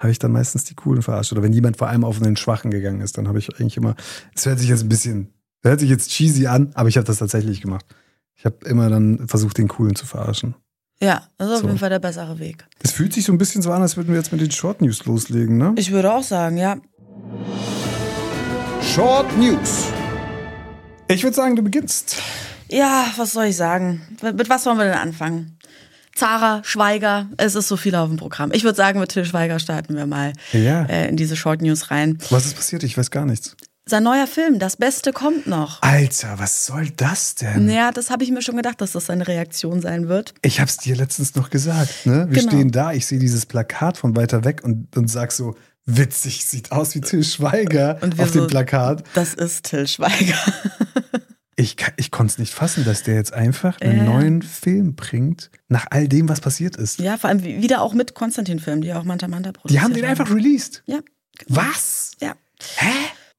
habe 0.00 0.10
ich 0.10 0.18
dann 0.18 0.32
meistens 0.32 0.64
die 0.64 0.74
Coolen 0.74 1.02
verarscht. 1.02 1.30
Oder 1.32 1.42
wenn 1.42 1.52
jemand 1.52 1.76
vor 1.76 1.88
allem 1.88 2.04
auf 2.04 2.20
einen 2.20 2.36
Schwachen 2.36 2.70
gegangen 2.72 3.02
ist, 3.02 3.16
dann 3.18 3.28
habe 3.28 3.38
ich 3.38 3.48
eigentlich 3.60 3.76
immer, 3.76 3.94
es 4.34 4.46
hört 4.46 4.58
sich 4.58 4.68
jetzt 4.70 4.82
ein 4.82 4.88
bisschen, 4.88 5.28
hört 5.62 5.78
sich 5.78 5.90
jetzt 5.90 6.10
cheesy 6.10 6.46
an, 6.48 6.72
aber 6.74 6.88
ich 6.88 6.96
habe 6.96 7.06
das 7.06 7.18
tatsächlich 7.18 7.60
gemacht. 7.60 7.84
Ich 8.34 8.46
habe 8.46 8.56
immer 8.64 8.88
dann 8.88 9.28
versucht, 9.28 9.58
den 9.58 9.68
Coolen 9.68 9.94
zu 9.94 10.06
verarschen. 10.06 10.54
Ja, 11.02 11.28
das 11.38 11.48
ist 11.48 11.54
auf 11.54 11.60
So. 11.60 11.66
jeden 11.66 11.78
Fall 11.78 11.90
der 11.90 11.98
bessere 11.98 12.38
Weg. 12.38 12.66
Es 12.82 12.92
fühlt 12.92 13.12
sich 13.12 13.24
so 13.24 13.32
ein 13.32 13.38
bisschen 13.38 13.62
so 13.62 13.70
an, 13.72 13.82
als 13.82 13.96
würden 13.96 14.08
wir 14.08 14.16
jetzt 14.16 14.32
mit 14.32 14.40
den 14.40 14.50
Short 14.50 14.80
News 14.80 15.04
loslegen, 15.04 15.58
ne? 15.58 15.74
Ich 15.76 15.92
würde 15.92 16.12
auch 16.12 16.22
sagen, 16.22 16.56
ja. 16.56 16.76
Short 18.82 19.36
News. 19.38 19.84
Ich 21.08 21.22
würde 21.22 21.36
sagen, 21.36 21.56
du 21.56 21.62
beginnst. 21.62 22.20
Ja, 22.70 23.06
was 23.16 23.32
soll 23.32 23.46
ich 23.46 23.56
sagen? 23.56 24.00
Mit 24.22 24.48
was 24.48 24.64
wollen 24.66 24.78
wir 24.78 24.84
denn 24.84 24.94
anfangen? 24.94 25.58
Zara, 26.20 26.60
Schweiger, 26.64 27.28
es 27.38 27.54
ist 27.54 27.68
so 27.68 27.78
viel 27.78 27.94
auf 27.94 28.06
dem 28.08 28.18
Programm. 28.18 28.50
Ich 28.52 28.62
würde 28.62 28.76
sagen, 28.76 29.00
mit 29.00 29.08
Till 29.10 29.24
Schweiger 29.24 29.58
starten 29.58 29.96
wir 29.96 30.04
mal 30.04 30.34
Ja. 30.52 30.84
äh, 30.84 31.08
in 31.08 31.16
diese 31.16 31.34
Short 31.34 31.62
News 31.62 31.90
rein. 31.90 32.18
Was 32.28 32.44
ist 32.44 32.56
passiert? 32.56 32.82
Ich 32.82 32.98
weiß 32.98 33.10
gar 33.10 33.24
nichts. 33.24 33.56
Sein 33.86 34.02
neuer 34.02 34.26
Film, 34.26 34.58
Das 34.58 34.76
Beste 34.76 35.12
kommt 35.14 35.46
noch. 35.46 35.80
Alter, 35.80 36.38
was 36.38 36.66
soll 36.66 36.90
das 36.90 37.36
denn? 37.36 37.70
Ja, 37.70 37.90
das 37.90 38.10
habe 38.10 38.22
ich 38.22 38.30
mir 38.30 38.42
schon 38.42 38.56
gedacht, 38.56 38.82
dass 38.82 38.92
das 38.92 39.06
seine 39.06 39.26
Reaktion 39.26 39.80
sein 39.80 40.08
wird. 40.08 40.34
Ich 40.42 40.60
hab's 40.60 40.76
dir 40.76 40.94
letztens 40.94 41.34
noch 41.36 41.48
gesagt, 41.48 42.04
ne? 42.04 42.26
Wir 42.28 42.40
Genau. 42.42 42.52
stehen 42.52 42.70
da, 42.70 42.92
ich 42.92 43.06
sehe 43.06 43.18
dieses 43.18 43.46
Plakat 43.46 43.96
von 43.96 44.14
weiter 44.14 44.44
weg 44.44 44.60
und, 44.62 44.94
und 44.98 45.08
sag 45.10 45.32
so, 45.32 45.56
witzig, 45.86 46.44
sieht 46.44 46.70
aus 46.70 46.94
wie 46.94 47.00
Till 47.00 47.24
Schweiger 47.24 47.98
auf 48.18 48.30
dem 48.30 48.42
so- 48.42 48.46
Plakat. 48.46 49.04
Das 49.14 49.32
ist 49.32 49.64
Till 49.64 49.88
Schweiger. 49.88 50.36
Ich, 51.60 51.76
ich 51.96 52.10
konnte 52.10 52.32
es 52.32 52.38
nicht 52.38 52.54
fassen, 52.54 52.84
dass 52.84 53.02
der 53.02 53.16
jetzt 53.16 53.34
einfach 53.34 53.80
einen 53.82 53.98
Ja. 53.98 54.04
neuen 54.04 54.40
Film 54.42 54.94
bringt, 54.94 55.50
nach 55.68 55.86
all 55.90 56.08
dem, 56.08 56.28
was 56.28 56.40
passiert 56.40 56.76
ist. 56.76 56.98
Ja, 57.00 57.18
vor 57.18 57.28
allem 57.28 57.44
wie- 57.44 57.60
wieder 57.62 57.82
auch 57.82 57.92
mit 57.92 58.14
Konstantin-Film, 58.14 58.80
die 58.80 58.94
auch 58.94 59.04
Manta 59.04 59.28
Manta 59.28 59.52
produziert 59.52 59.78
Die 59.78 59.84
haben 59.84 59.92
den 59.92 60.04
einfach 60.06 60.30
released. 60.30 60.82
Ja. 60.86 61.00
Was? 61.48 62.12
Ja. 62.20 62.34
Hä? 62.76 62.88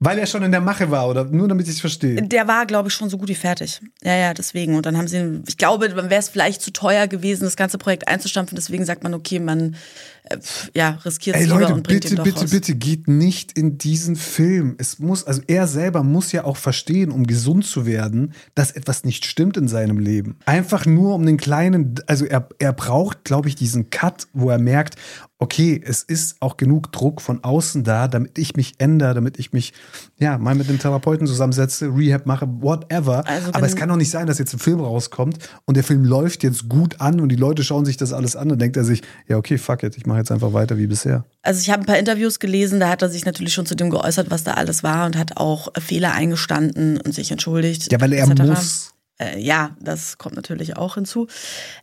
Weil 0.03 0.17
er 0.17 0.25
schon 0.25 0.41
in 0.41 0.51
der 0.51 0.61
Mache 0.61 0.89
war, 0.89 1.07
oder 1.09 1.25
nur 1.25 1.47
damit 1.47 1.67
ich 1.67 1.75
es 1.75 1.81
verstehe. 1.81 2.21
Der 2.23 2.47
war, 2.47 2.65
glaube 2.65 2.89
ich, 2.89 2.93
schon 2.95 3.09
so 3.09 3.17
gut 3.19 3.29
wie 3.29 3.35
fertig. 3.35 3.81
Ja, 4.03 4.15
ja, 4.15 4.33
deswegen. 4.33 4.75
Und 4.75 4.85
dann 4.87 4.97
haben 4.97 5.07
sie, 5.07 5.41
ich 5.47 5.57
glaube, 5.57 5.89
dann 5.89 6.09
wäre 6.09 6.19
es 6.19 6.29
vielleicht 6.29 6.61
zu 6.63 6.71
teuer 6.71 7.07
gewesen, 7.07 7.43
das 7.43 7.55
ganze 7.55 7.77
Projekt 7.77 8.07
einzustampfen. 8.07 8.55
Deswegen 8.55 8.83
sagt 8.85 9.03
man, 9.03 9.13
okay, 9.13 9.39
man 9.39 9.75
äh, 10.23 10.37
ja, 10.75 10.99
riskiert 11.05 11.35
es 11.35 11.41
Ey 11.41 11.47
lieber 11.47 11.61
Leute, 11.61 11.73
und 11.73 11.83
bringt 11.83 12.01
bitte, 12.01 12.13
ihn 12.13 12.17
doch 12.17 12.23
bitte, 12.23 12.41
raus. 12.41 12.49
bitte 12.51 12.75
geht 12.75 13.07
nicht 13.07 13.57
in 13.57 13.77
diesen 13.77 14.15
Film. 14.15 14.75
Es 14.77 14.99
muss, 14.99 15.23
also 15.23 15.41
er 15.47 15.67
selber 15.67 16.03
muss 16.03 16.31
ja 16.31 16.43
auch 16.43 16.57
verstehen, 16.57 17.11
um 17.11 17.25
gesund 17.25 17.65
zu 17.65 17.85
werden, 17.85 18.33
dass 18.55 18.71
etwas 18.71 19.03
nicht 19.03 19.25
stimmt 19.25 19.57
in 19.57 19.67
seinem 19.67 19.99
Leben. 19.99 20.37
Einfach 20.45 20.85
nur 20.85 21.15
um 21.15 21.25
den 21.25 21.37
kleinen, 21.37 21.95
also 22.07 22.25
er, 22.25 22.47
er 22.59 22.73
braucht, 22.73 23.23
glaube 23.23 23.49
ich, 23.49 23.55
diesen 23.55 23.89
Cut, 23.89 24.27
wo 24.33 24.49
er 24.49 24.59
merkt, 24.59 24.95
okay, 25.41 25.81
es 25.83 26.03
ist 26.03 26.37
auch 26.39 26.55
genug 26.55 26.91
Druck 26.91 27.19
von 27.19 27.43
außen 27.43 27.83
da, 27.83 28.07
damit 28.07 28.37
ich 28.37 28.55
mich 28.55 28.75
ändere, 28.77 29.15
damit 29.15 29.39
ich 29.39 29.53
mich, 29.53 29.73
ja, 30.21 30.37
mal 30.37 30.53
mit 30.53 30.69
dem 30.69 30.77
Therapeuten 30.77 31.25
zusammensetze, 31.25 31.87
Rehab 31.87 32.27
mache, 32.27 32.47
whatever. 32.47 33.27
Also 33.27 33.51
Aber 33.53 33.65
es 33.65 33.75
kann 33.75 33.89
doch 33.89 33.95
nicht 33.95 34.11
sein, 34.11 34.27
dass 34.27 34.37
jetzt 34.37 34.53
ein 34.53 34.59
Film 34.59 34.79
rauskommt 34.79 35.39
und 35.65 35.75
der 35.75 35.83
Film 35.83 36.05
läuft 36.05 36.43
jetzt 36.43 36.69
gut 36.69 37.01
an 37.01 37.19
und 37.19 37.29
die 37.29 37.35
Leute 37.35 37.63
schauen 37.63 37.85
sich 37.85 37.97
das 37.97 38.13
alles 38.13 38.35
an. 38.35 38.47
Dann 38.49 38.59
denkt 38.59 38.77
er 38.77 38.83
sich, 38.83 39.01
ja, 39.27 39.37
okay, 39.37 39.57
fuck 39.57 39.81
it, 39.81 39.97
ich 39.97 40.05
mache 40.05 40.19
jetzt 40.19 40.31
einfach 40.31 40.53
weiter 40.53 40.77
wie 40.77 40.85
bisher. 40.85 41.25
Also 41.41 41.59
ich 41.61 41.71
habe 41.71 41.81
ein 41.81 41.85
paar 41.87 41.97
Interviews 41.97 42.39
gelesen, 42.39 42.79
da 42.79 42.89
hat 42.89 43.01
er 43.01 43.09
sich 43.09 43.25
natürlich 43.25 43.53
schon 43.53 43.65
zu 43.65 43.73
dem 43.73 43.89
geäußert, 43.89 44.29
was 44.29 44.43
da 44.43 44.53
alles 44.53 44.83
war 44.83 45.07
und 45.07 45.17
hat 45.17 45.37
auch 45.37 45.69
Fehler 45.79 46.13
eingestanden 46.13 47.01
und 47.01 47.15
sich 47.15 47.31
entschuldigt. 47.31 47.91
Ja, 47.91 47.99
weil 47.99 48.13
er 48.13 48.29
etc. 48.29 48.43
muss. 48.43 48.93
Äh, 49.19 49.39
ja, 49.39 49.75
das 49.79 50.19
kommt 50.19 50.35
natürlich 50.35 50.77
auch 50.77 50.95
hinzu. 50.95 51.25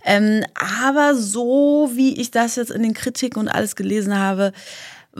Ähm, 0.04 0.44
aber 0.54 1.16
so 1.16 1.90
wie 1.94 2.20
ich 2.20 2.30
das 2.30 2.54
jetzt 2.54 2.70
in 2.70 2.84
den 2.84 2.94
Kritiken 2.94 3.40
und 3.40 3.48
alles 3.48 3.74
gelesen 3.74 4.16
habe, 4.16 4.52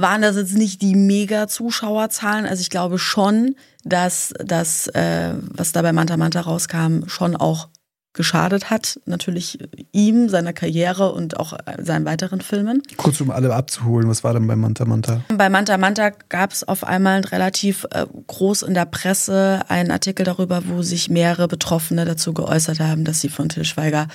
waren 0.01 0.23
das 0.23 0.37
jetzt 0.37 0.57
nicht 0.57 0.83
die 0.83 0.95
mega 0.95 1.49
Zuschauerzahlen. 1.49 2.47
Also 2.47 2.61
ich 2.61 2.71
glaube 2.71 2.99
schon, 2.99 3.57
dass 3.85 4.33
das, 4.39 4.87
äh, 4.89 5.35
was 5.51 5.73
da 5.73 5.83
bei 5.83 5.93
Manta 5.93 6.17
Manta 6.17 6.41
rauskam, 6.41 7.07
schon 7.07 7.37
auch 7.37 7.69
geschadet 8.15 8.69
hat. 8.69 9.01
Natürlich 9.07 9.59
ihm, 9.93 10.29
seiner 10.29 10.53
Karriere 10.53 11.13
und 11.13 11.39
auch 11.39 11.53
äh, 11.53 11.83
seinen 11.83 12.05
weiteren 12.05 12.41
Filmen. 12.41 12.83
Kurz 12.97 13.21
um 13.21 13.31
alle 13.31 13.55
abzuholen, 13.55 14.09
was 14.09 14.25
war 14.25 14.33
denn 14.33 14.47
bei 14.47 14.57
Manta 14.57 14.85
Manta? 14.85 15.23
Bei 15.29 15.49
Manta 15.49 15.79
Manta 15.79 16.11
gab 16.29 16.53
es 16.53 16.65
auf 16.67 16.85
einmal 16.85 17.21
relativ 17.21 17.87
äh, 17.93 18.07
groß 18.27 18.63
in 18.63 18.75
der 18.75 18.87
Presse 18.87 19.63
einen 19.69 19.91
Artikel 19.91 20.25
darüber, 20.25 20.63
wo 20.67 20.83
sich 20.83 21.11
mehrere 21.11 21.49
Betroffene 21.49 22.05
dazu 22.05 22.35
geäußert 22.35 22.81
haben, 22.81 23.05
dass 23.05 23.21
sie 23.21 23.29
von 23.29 23.49
Till 23.49 23.65
Schweiger 23.65 24.09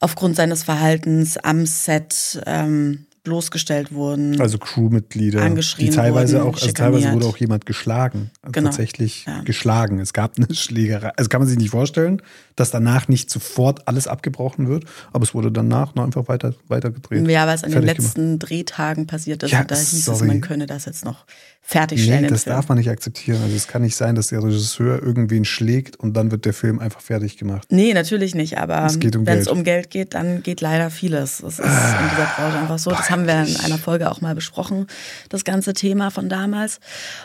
aufgrund 0.00 0.36
seines 0.36 0.62
Verhaltens 0.62 1.38
am 1.38 1.66
Set 1.66 2.42
ähm, 2.46 3.06
bloßgestellt 3.24 3.92
wurden. 3.92 4.40
Also 4.40 4.58
Crewmitglieder, 4.58 5.42
Angeschrien 5.42 5.90
die 5.90 5.96
teilweise 5.96 6.38
wurden, 6.38 6.48
auch, 6.48 6.54
also 6.60 6.72
teilweise 6.72 7.12
wurde 7.12 7.26
auch 7.26 7.36
jemand 7.36 7.66
geschlagen, 7.66 8.30
also 8.42 8.52
Genau, 8.52 8.68
tatsächlich 8.68 9.24
ja. 9.26 9.40
geschlagen. 9.42 10.00
Es 10.00 10.12
gab 10.12 10.36
eine 10.36 10.52
Schlägerei. 10.54 11.10
Also 11.16 11.28
kann 11.28 11.40
man 11.40 11.48
sich 11.48 11.58
nicht 11.58 11.70
vorstellen, 11.70 12.22
dass 12.56 12.70
danach 12.70 13.08
nicht 13.08 13.30
sofort 13.30 13.86
alles 13.88 14.06
abgebrochen 14.06 14.68
wird, 14.68 14.84
aber 15.12 15.22
es 15.24 15.34
wurde 15.34 15.52
danach 15.52 15.94
noch 15.94 16.04
einfach 16.04 16.28
weiter, 16.28 16.54
weiter 16.68 16.90
gedreht. 16.90 17.28
ja, 17.28 17.46
weil 17.46 17.54
es 17.54 17.64
an 17.64 17.70
den 17.70 17.82
fertig 17.82 17.96
gemacht. 17.98 18.16
letzten 18.16 18.38
Drehtagen 18.38 19.06
passiert 19.06 19.42
ist 19.42 19.50
Ja, 19.52 19.60
und 19.60 19.70
da 19.70 19.74
hieß 19.76 19.92
es, 19.92 20.04
sorry. 20.04 20.26
man 20.26 20.40
könne 20.40 20.66
das 20.66 20.84
jetzt 20.86 21.04
noch 21.04 21.24
fertigstellen. 21.68 22.22
Nee, 22.22 22.28
das 22.28 22.44
Film. 22.44 22.56
darf 22.56 22.68
man 22.70 22.78
nicht 22.78 22.88
akzeptieren. 22.88 23.42
Also 23.42 23.54
es 23.54 23.68
kann 23.68 23.82
nicht 23.82 23.94
sein, 23.94 24.14
dass 24.14 24.28
der 24.28 24.42
Regisseur 24.42 25.02
irgendwen 25.02 25.44
schlägt 25.44 25.96
und 25.96 26.16
dann 26.16 26.30
wird 26.30 26.46
der 26.46 26.54
Film 26.54 26.78
einfach 26.78 27.02
fertig 27.02 27.36
gemacht. 27.36 27.68
Nee, 27.70 27.92
natürlich 27.92 28.34
nicht, 28.34 28.56
aber 28.56 28.86
um 28.90 29.26
wenn 29.26 29.38
es 29.38 29.48
um 29.48 29.64
Geld 29.64 29.90
geht, 29.90 30.14
dann 30.14 30.42
geht 30.42 30.62
leider 30.62 30.88
vieles. 30.88 31.42
Das 31.42 31.58
ist 31.58 31.58
in 31.58 31.66
dieser 31.66 32.26
Branche 32.36 32.58
einfach 32.58 32.78
so. 32.78 32.88
Das 32.88 33.10
haben 33.10 33.26
wir 33.26 33.44
in 33.44 33.54
einer 33.66 33.76
Folge 33.76 34.10
auch 34.10 34.22
mal 34.22 34.34
besprochen, 34.34 34.86
das 35.28 35.44
ganze 35.44 35.74
Thema 35.74 36.10
von 36.10 36.30
damals. 36.30 36.80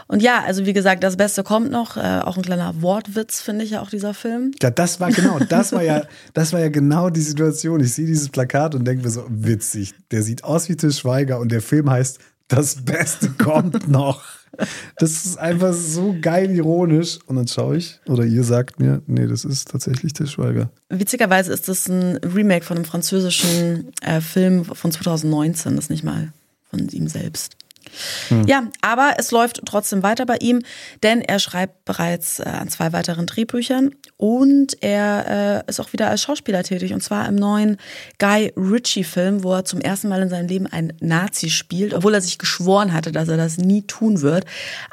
Und 0.07 0.21
ja, 0.21 0.43
also 0.45 0.65
wie 0.65 0.73
gesagt, 0.73 1.05
das 1.05 1.15
Beste 1.15 1.43
kommt 1.43 1.71
noch. 1.71 1.95
Äh, 1.95 2.19
auch 2.19 2.35
ein 2.35 2.43
kleiner 2.43 2.81
Wortwitz, 2.81 3.39
finde 3.39 3.63
ich 3.63 3.71
ja 3.71 3.81
auch 3.81 3.89
dieser 3.89 4.13
Film. 4.13 4.51
Ja, 4.61 4.71
das 4.71 4.99
war 4.99 5.09
genau, 5.09 5.39
das 5.39 5.71
war 5.71 5.83
ja, 5.83 6.03
das 6.33 6.51
war 6.51 6.59
ja 6.59 6.67
genau 6.67 7.09
die 7.09 7.21
Situation. 7.21 7.79
Ich 7.79 7.93
sehe 7.93 8.07
dieses 8.07 8.27
Plakat 8.27 8.75
und 8.75 8.83
denke 8.83 9.05
mir 9.05 9.09
so, 9.09 9.25
witzig, 9.29 9.93
der 10.11 10.21
sieht 10.21 10.43
aus 10.43 10.67
wie 10.67 10.75
Til 10.75 10.91
Schweiger 10.91 11.39
und 11.39 11.49
der 11.49 11.61
Film 11.61 11.89
heißt 11.89 12.19
Das 12.47 12.83
Beste 12.83 13.29
kommt 13.37 13.87
noch. 13.87 14.23
Das 14.97 15.25
ist 15.25 15.37
einfach 15.37 15.73
so 15.73 16.15
geil 16.21 16.51
ironisch. 16.51 17.19
Und 17.25 17.37
dann 17.37 17.47
schaue 17.47 17.77
ich, 17.77 17.99
oder 18.07 18.25
ihr 18.25 18.43
sagt 18.43 18.79
mir, 18.79 19.01
nee, 19.07 19.25
das 19.25 19.45
ist 19.45 19.69
tatsächlich 19.69 20.13
Til 20.13 20.27
Schweiger. 20.27 20.69
Witzigerweise 20.89 21.51
ist 21.51 21.67
das 21.67 21.87
ein 21.87 22.17
Remake 22.17 22.63
von 22.65 22.77
einem 22.77 22.85
französischen 22.85 23.91
äh, 24.01 24.21
Film 24.21 24.65
von 24.65 24.91
2019, 24.91 25.75
das 25.75 25.85
ist 25.85 25.89
nicht 25.89 26.03
mal 26.03 26.31
von 26.69 26.87
ihm 26.89 27.07
selbst. 27.07 27.57
Ja, 28.45 28.63
aber 28.81 29.15
es 29.17 29.31
läuft 29.31 29.61
trotzdem 29.65 30.03
weiter 30.03 30.25
bei 30.25 30.37
ihm, 30.37 30.61
denn 31.03 31.21
er 31.21 31.39
schreibt 31.39 31.85
bereits 31.85 32.39
äh, 32.39 32.43
an 32.43 32.69
zwei 32.69 32.93
weiteren 32.93 33.25
Drehbüchern 33.25 33.91
und 34.17 34.81
er 34.81 35.63
äh, 35.65 35.69
ist 35.69 35.79
auch 35.79 35.93
wieder 35.93 36.09
als 36.09 36.21
Schauspieler 36.21 36.63
tätig 36.63 36.93
und 36.93 37.01
zwar 37.01 37.27
im 37.27 37.35
neuen 37.35 37.77
Guy 38.19 38.53
Ritchie-Film, 38.55 39.43
wo 39.43 39.53
er 39.53 39.65
zum 39.65 39.81
ersten 39.81 40.09
Mal 40.09 40.21
in 40.21 40.29
seinem 40.29 40.47
Leben 40.47 40.67
einen 40.67 40.93
Nazi 40.99 41.49
spielt, 41.49 41.93
obwohl 41.93 42.13
er 42.13 42.21
sich 42.21 42.37
geschworen 42.37 42.93
hatte, 42.93 43.11
dass 43.11 43.27
er 43.27 43.37
das 43.37 43.57
nie 43.57 43.83
tun 43.83 44.21
wird. 44.21 44.45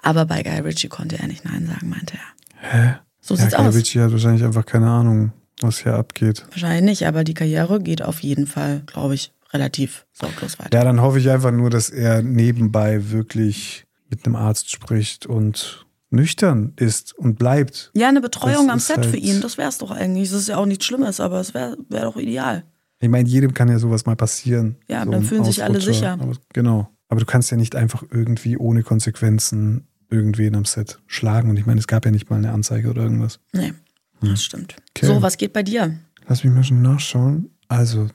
Aber 0.02 0.26
bei 0.26 0.42
Guy 0.42 0.60
Ritchie 0.60 0.88
konnte 0.88 1.18
er 1.18 1.26
nicht 1.26 1.44
Nein 1.44 1.66
sagen, 1.66 1.88
meinte 1.88 2.14
er. 2.14 2.70
Hä? 2.72 2.94
So 3.20 3.34
Ja, 3.34 3.42
sieht's 3.42 3.56
Guy 3.56 3.66
aus. 3.66 3.74
Ritchie 3.74 4.00
hat 4.00 4.12
wahrscheinlich 4.12 4.44
einfach 4.44 4.66
keine 4.66 4.88
Ahnung, 4.90 5.32
was 5.60 5.78
hier 5.78 5.94
abgeht. 5.94 6.44
Wahrscheinlich 6.50 6.82
nicht, 6.82 7.06
aber 7.06 7.24
die 7.24 7.34
Karriere 7.34 7.80
geht 7.80 8.02
auf 8.02 8.20
jeden 8.20 8.46
Fall, 8.46 8.82
glaube 8.86 9.14
ich, 9.14 9.32
relativ 9.52 10.06
sorglos 10.12 10.58
weiter. 10.58 10.76
Ja, 10.78 10.84
dann 10.84 11.00
hoffe 11.00 11.18
ich 11.18 11.28
einfach 11.30 11.50
nur, 11.52 11.70
dass 11.70 11.90
er 11.90 12.22
nebenbei 12.22 13.10
wirklich 13.10 13.84
mit 14.08 14.24
einem 14.26 14.36
Arzt 14.36 14.70
spricht 14.70 15.26
und 15.26 15.86
nüchtern 16.10 16.72
ist 16.76 17.12
und 17.16 17.38
bleibt. 17.38 17.90
Ja, 17.94 18.08
eine 18.08 18.20
Betreuung 18.20 18.66
Das 18.66 18.72
am 18.72 18.78
Set 18.80 19.06
für 19.06 19.12
halt- 19.12 19.22
ihn, 19.22 19.40
das 19.40 19.58
wär's 19.58 19.78
doch 19.78 19.90
eigentlich. 19.92 20.30
Das 20.30 20.40
ist 20.40 20.48
ja 20.48 20.56
auch 20.56 20.66
nichts 20.66 20.84
Schlimmes, 20.84 21.20
aber 21.20 21.40
es 21.40 21.54
wäre 21.54 21.76
wär 21.88 22.02
doch 22.02 22.16
ideal. 22.16 22.64
Ich 22.98 23.08
meine, 23.08 23.28
jedem 23.28 23.54
kann 23.54 23.68
ja 23.68 23.78
sowas 23.78 24.04
mal 24.06 24.16
passieren. 24.16 24.76
Ja, 24.88 25.04
so 25.04 25.10
dann 25.12 25.22
fühlen 25.22 25.44
sich 25.44 25.62
alle 25.64 25.80
sicher. 25.80 26.12
Aber, 26.20 26.32
genau. 26.52 26.90
Aber 27.08 27.20
du 27.20 27.26
kannst 27.26 27.50
ja 27.50 27.56
nicht 27.56 27.74
einfach 27.76 28.02
irgendwie 28.10 28.56
ohne 28.56 28.82
Konsequenzen 28.82 29.86
irgendwen 30.10 30.54
am 30.56 30.64
Set 30.64 30.98
schlagen. 31.06 31.48
Und 31.50 31.56
ich 31.56 31.66
meine, 31.66 31.78
es 31.80 31.86
gab 31.86 32.04
ja 32.04 32.10
nicht 32.10 32.28
mal 32.30 32.36
eine 32.36 32.52
Anzeige 32.52 32.90
oder 32.90 33.02
irgendwas. 33.02 33.38
Nee, 33.52 33.72
das 34.20 34.42
stimmt. 34.44 34.74
Hm. 34.74 34.82
Okay. 34.96 35.06
So, 35.06 35.22
was 35.22 35.36
geht 35.38 35.52
bei 35.52 35.62
dir? 35.62 35.96
Lass 36.26 36.44
mich 36.44 36.52
mal 36.52 36.64
schon 36.64 36.82
nachschauen. 36.82 37.50
Also, 37.68 38.08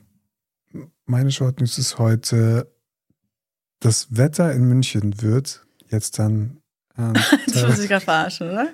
meine 1.06 1.32
Short 1.32 1.60
News 1.60 1.78
ist 1.78 1.98
heute, 2.00 2.72
das 3.80 4.08
Wetter 4.16 4.52
in 4.54 4.66
München 4.68 5.22
wird 5.22 5.66
jetzt 5.90 6.20
dann. 6.20 6.58
Ähm, 6.98 7.14
Du 7.48 7.54
willst 7.62 7.82
dich 7.82 7.90
gerade 7.90 8.04
verarschen, 8.06 8.50
oder? 8.50 8.70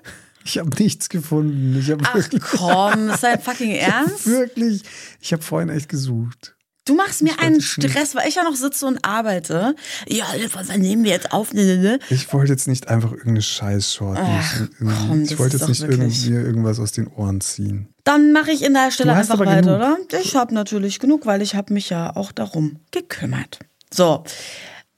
ich 0.46 0.58
habe 0.58 0.70
nichts 0.82 1.10
gefunden. 1.10 1.78
Ich 1.78 1.89
habe 1.91 2.04
Ach 2.06 2.15
wirklich, 2.15 2.41
komm, 2.41 3.10
ist 3.10 3.24
dein 3.24 3.39
fucking 3.41 3.72
Ernst? 3.72 4.28
wirklich, 4.28 4.84
ich 5.20 5.34
habe 5.34 5.44
vorhin 5.44 5.70
echt 5.70 5.89
gesucht. 5.89 6.56
Du 6.91 6.97
machst 6.97 7.21
mir 7.21 7.39
einen. 7.39 7.62
Stress, 7.62 8.15
weil 8.15 8.27
ich 8.27 8.36
ja 8.36 8.43
noch 8.43 8.56
sitze 8.56 8.86
und 8.86 8.99
arbeite. 9.06 9.75
Ja, 10.10 10.25
was 10.54 10.67
nehmen 10.75 11.06
wir 11.06 11.12
jetzt 11.12 11.32
auf? 11.32 11.54
Ne, 11.54 11.63
ne, 11.63 11.77
ne. 11.77 11.99
Ich 12.10 12.34
wollte 12.34 12.51
jetzt 12.51 12.67
nicht 12.67 12.89
einfach 12.89 13.12
irgendeine 13.12 13.41
scheiß 13.41 13.93
Short 13.93 14.17
News. 14.17 14.27
Ach, 14.27 14.60
irgendwie- 14.80 15.08
komm, 15.08 15.23
ich 15.23 15.39
wollte 15.39 15.56
jetzt 15.58 15.69
nicht 15.69 15.82
irgendwie 15.84 16.32
irgendwas 16.32 16.80
aus 16.80 16.91
den 16.91 17.08
Ohren 17.08 17.39
ziehen. 17.39 17.88
Dann 18.04 18.34
mache 18.34 18.51
ich 18.51 18.62
in 18.65 18.73
der 18.73 18.91
Stelle 18.91 19.13
einfach 19.13 19.39
weiter, 19.39 19.62
genug. 19.62 19.75
oder? 19.75 19.97
Ich 20.21 20.36
habe 20.36 20.54
natürlich 20.54 20.99
genug, 20.99 21.25
weil 21.25 21.41
ich 21.41 21.56
habe 21.56 21.73
mich 21.73 21.89
ja 21.89 22.13
auch 22.15 22.34
darum 22.34 22.77
gekümmert. 22.91 23.60
So. 23.93 24.25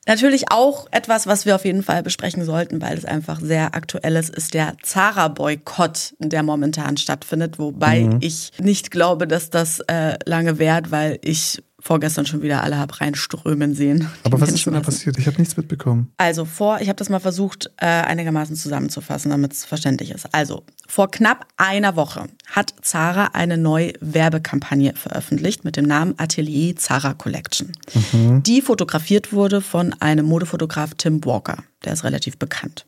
Natürlich 0.08 0.52
auch 0.52 0.88
etwas, 0.92 1.28
was 1.28 1.46
wir 1.46 1.56
auf 1.56 1.64
jeden 1.64 1.84
Fall 1.84 2.02
besprechen 2.04 2.44
sollten, 2.44 2.82
weil 2.82 2.98
es 2.98 3.06
einfach 3.06 3.40
sehr 3.40 3.74
aktuell 3.76 4.16
ist, 4.18 4.36
ist 4.36 4.54
der 4.54 4.76
Zara-Boykott, 4.82 6.16
der 6.20 6.44
momentan 6.44 6.98
stattfindet. 6.98 7.58
Wobei 7.60 8.02
Mhm. 8.02 8.18
ich 8.20 8.52
nicht 8.60 8.92
glaube, 8.92 9.28
dass 9.28 9.50
das 9.50 9.80
äh, 9.88 10.18
lange 10.26 10.58
währt, 10.60 10.92
weil 10.92 11.20
ich 11.22 11.64
vorgestern 11.84 12.26
schon 12.26 12.42
wieder 12.42 12.64
alle 12.64 12.80
hab 12.80 13.02
reinströmen 13.02 13.76
sehen. 13.76 14.10
Aber 14.24 14.40
was 14.40 14.52
ist 14.52 14.66
denn 14.66 14.74
da 14.74 14.80
passiert? 14.80 15.18
Ich 15.18 15.28
habe 15.28 15.38
nichts 15.38 15.58
mitbekommen. 15.58 16.14
also 16.18 16.46
vor, 16.46 16.80
ich 16.80 16.88
habe 16.88 16.96
das 16.96 17.10
mal 17.10 17.20
versucht, 17.20 17.72
äh, 17.78 17.86
einigermaßen 17.86 18.56
zusammenzufassen, 18.56 19.32
damit 19.32 19.52
es 19.52 19.66
verständlich 19.66 20.12
ist. 20.12 20.34
Also 20.34 20.64
Vor 20.88 21.12
knapp 21.12 21.46
einer 21.58 21.98
Woche 21.98 22.28
hat 22.50 22.74
Zara 22.82 23.32
eine 23.34 23.58
neue 23.58 23.92
Werbekampagne 24.00 24.94
veröffentlicht 24.96 25.66
mit 25.66 25.76
dem 25.76 25.86
Namen 25.86 26.16
Atelier 26.18 26.76
Zara 26.78 27.14
Collection. 27.16 27.74
Die 28.14 28.62
fotografiert 28.62 29.34
wurde 29.34 29.60
von 29.60 29.94
einem 30.00 30.26
Modefotograf 30.26 30.92
Tim 30.96 31.24
Walker. 31.26 31.58
Der 31.84 31.94
ist 31.94 32.06
relativ 32.06 32.38
bekannt. 32.38 32.86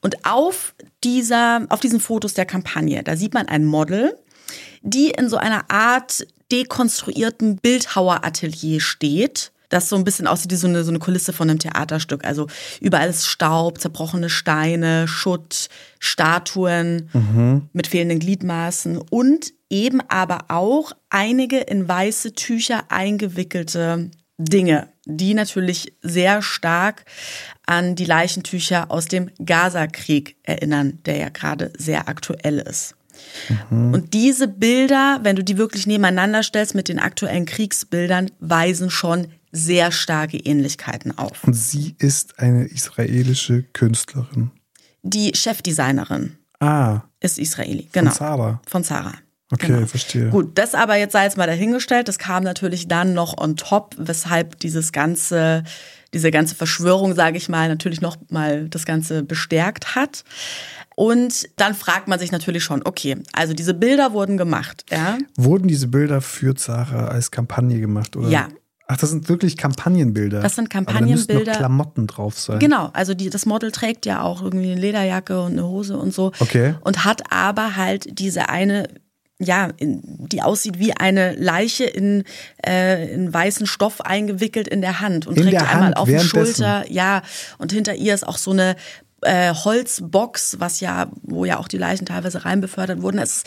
Und 0.00 0.24
auf 0.24 0.74
dieser, 1.04 1.66
auf 1.68 1.78
diesen 1.78 2.00
Fotos 2.00 2.34
der 2.34 2.44
Kampagne, 2.44 3.04
da 3.04 3.16
sieht 3.16 3.34
man 3.34 3.46
ein 3.46 3.64
Model, 3.64 4.16
die 4.82 5.10
in 5.10 5.28
so 5.28 5.36
einer 5.36 5.70
Art 5.70 6.26
dekonstruierten 6.50 7.56
Bildhaueratelier 7.56 8.80
steht 8.80 9.52
das 9.68 9.88
so 9.88 9.96
ein 9.96 10.04
bisschen 10.04 10.26
aussieht 10.26 10.52
wie 10.52 10.56
so 10.56 10.68
eine, 10.68 10.84
so 10.84 10.90
eine 10.90 10.98
Kulisse 10.98 11.32
von 11.32 11.50
einem 11.50 11.58
Theaterstück. 11.58 12.24
Also 12.24 12.46
überall 12.80 13.10
ist 13.10 13.26
Staub, 13.26 13.80
zerbrochene 13.80 14.30
Steine, 14.30 15.08
Schutt, 15.08 15.68
Statuen 15.98 17.10
mit 17.72 17.86
fehlenden 17.86 18.18
Gliedmaßen 18.18 18.98
und 18.98 19.52
eben 19.70 20.00
aber 20.08 20.46
auch 20.48 20.92
einige 21.10 21.58
in 21.58 21.88
weiße 21.88 22.34
Tücher 22.34 22.84
eingewickelte 22.90 24.10
Dinge, 24.38 24.88
die 25.06 25.34
natürlich 25.34 25.94
sehr 26.02 26.42
stark 26.42 27.04
an 27.64 27.96
die 27.96 28.04
Leichentücher 28.04 28.90
aus 28.90 29.06
dem 29.06 29.30
Gaza-Krieg 29.44 30.36
erinnern, 30.42 30.98
der 31.06 31.16
ja 31.16 31.28
gerade 31.30 31.72
sehr 31.78 32.08
aktuell 32.08 32.58
ist. 32.58 32.94
Und 33.70 34.14
diese 34.14 34.48
Bilder, 34.48 35.20
wenn 35.22 35.36
du 35.36 35.44
die 35.44 35.56
wirklich 35.58 35.86
nebeneinander 35.86 36.42
stellst 36.42 36.74
mit 36.74 36.88
den 36.88 36.98
aktuellen 36.98 37.46
Kriegsbildern, 37.46 38.30
weisen 38.40 38.90
schon 38.90 39.28
sehr 39.52 39.92
starke 39.92 40.36
Ähnlichkeiten 40.38 41.16
auf. 41.16 41.44
Und 41.44 41.54
sie 41.54 41.94
ist 41.98 42.38
eine 42.38 42.64
israelische 42.66 43.62
Künstlerin. 43.72 44.50
Die 45.02 45.32
Chefdesignerin 45.34 46.36
Ah, 46.58 47.02
ist 47.20 47.38
Israeli, 47.38 47.88
genau. 47.92 48.10
von 48.10 48.18
Zara. 48.18 48.62
Von 48.66 48.84
Zara. 48.84 49.12
Okay, 49.52 49.68
Genau. 49.68 49.86
verstehe. 49.86 50.30
Gut, 50.30 50.58
das 50.58 50.74
aber 50.74 50.96
jetzt 50.96 51.12
sei 51.12 51.24
jetzt 51.24 51.36
mal 51.36 51.46
dahingestellt. 51.46 52.08
Das 52.08 52.18
kam 52.18 52.42
natürlich 52.42 52.88
dann 52.88 53.14
noch 53.14 53.38
on 53.38 53.56
top, 53.56 53.94
weshalb 53.98 54.58
dieses 54.58 54.90
ganze, 54.90 55.62
diese 56.16 56.30
ganze 56.30 56.54
Verschwörung, 56.54 57.14
sage 57.14 57.36
ich 57.36 57.48
mal, 57.48 57.68
natürlich 57.68 58.00
noch 58.00 58.16
mal 58.30 58.68
das 58.68 58.86
Ganze 58.86 59.22
bestärkt 59.22 59.94
hat. 59.94 60.24
Und 60.96 61.46
dann 61.56 61.74
fragt 61.74 62.08
man 62.08 62.18
sich 62.18 62.32
natürlich 62.32 62.64
schon, 62.64 62.80
okay, 62.84 63.16
also 63.34 63.52
diese 63.52 63.74
Bilder 63.74 64.14
wurden 64.14 64.38
gemacht, 64.38 64.86
ja? 64.90 65.18
Wurden 65.36 65.68
diese 65.68 65.88
Bilder 65.88 66.22
für 66.22 66.54
Zara 66.54 67.08
als 67.08 67.30
Kampagne 67.30 67.78
gemacht, 67.80 68.16
oder? 68.16 68.30
Ja. 68.30 68.48
Ach, 68.88 68.96
das 68.96 69.10
sind 69.10 69.28
wirklich 69.28 69.56
Kampagnenbilder. 69.56 70.40
Das 70.40 70.54
sind 70.54 70.74
Aber 70.74 70.84
da 70.84 71.00
müssen 71.00 71.26
Kampagnenbilder. 71.26 71.52
noch 71.52 71.58
Klamotten 71.58 72.06
drauf 72.06 72.38
sein. 72.38 72.60
Genau, 72.60 72.90
also 72.92 73.14
die, 73.14 73.30
das 73.30 73.44
Model 73.44 73.72
trägt 73.72 74.06
ja 74.06 74.22
auch 74.22 74.42
irgendwie 74.42 74.70
eine 74.70 74.80
Lederjacke 74.80 75.42
und 75.42 75.52
eine 75.52 75.66
Hose 75.66 75.98
und 75.98 76.14
so. 76.14 76.32
Okay. 76.38 76.76
Und 76.82 77.04
hat 77.04 77.30
aber 77.32 77.76
halt 77.76 78.18
diese 78.18 78.48
eine, 78.48 78.88
ja, 79.38 79.70
in, 79.76 80.00
die 80.02 80.42
aussieht 80.42 80.78
wie 80.78 80.94
eine 80.94 81.34
Leiche 81.34 81.84
in, 81.84 82.24
äh, 82.66 83.12
in 83.12 83.32
weißen 83.32 83.66
Stoff 83.66 84.00
eingewickelt 84.00 84.66
in 84.66 84.80
der 84.80 85.00
Hand 85.00 85.26
und 85.26 85.36
In 85.36 85.44
trägt 85.44 85.60
einmal 85.62 85.86
Hand, 85.86 85.96
auf 85.98 86.08
die? 86.08 86.18
Schulter. 86.20 86.84
Ja, 86.90 87.22
und 87.58 87.72
hinter 87.72 87.94
ihr 87.94 88.14
ist 88.14 88.26
auch 88.26 88.38
so 88.38 88.52
eine 88.52 88.76
äh, 89.26 89.52
Holzbox, 89.52 90.56
was 90.60 90.80
ja, 90.80 91.10
wo 91.22 91.44
ja 91.44 91.58
auch 91.58 91.68
die 91.68 91.78
Leichen 91.78 92.06
teilweise 92.06 92.44
rein 92.44 92.60
befördert 92.60 93.02
wurden. 93.02 93.18
Es, 93.18 93.44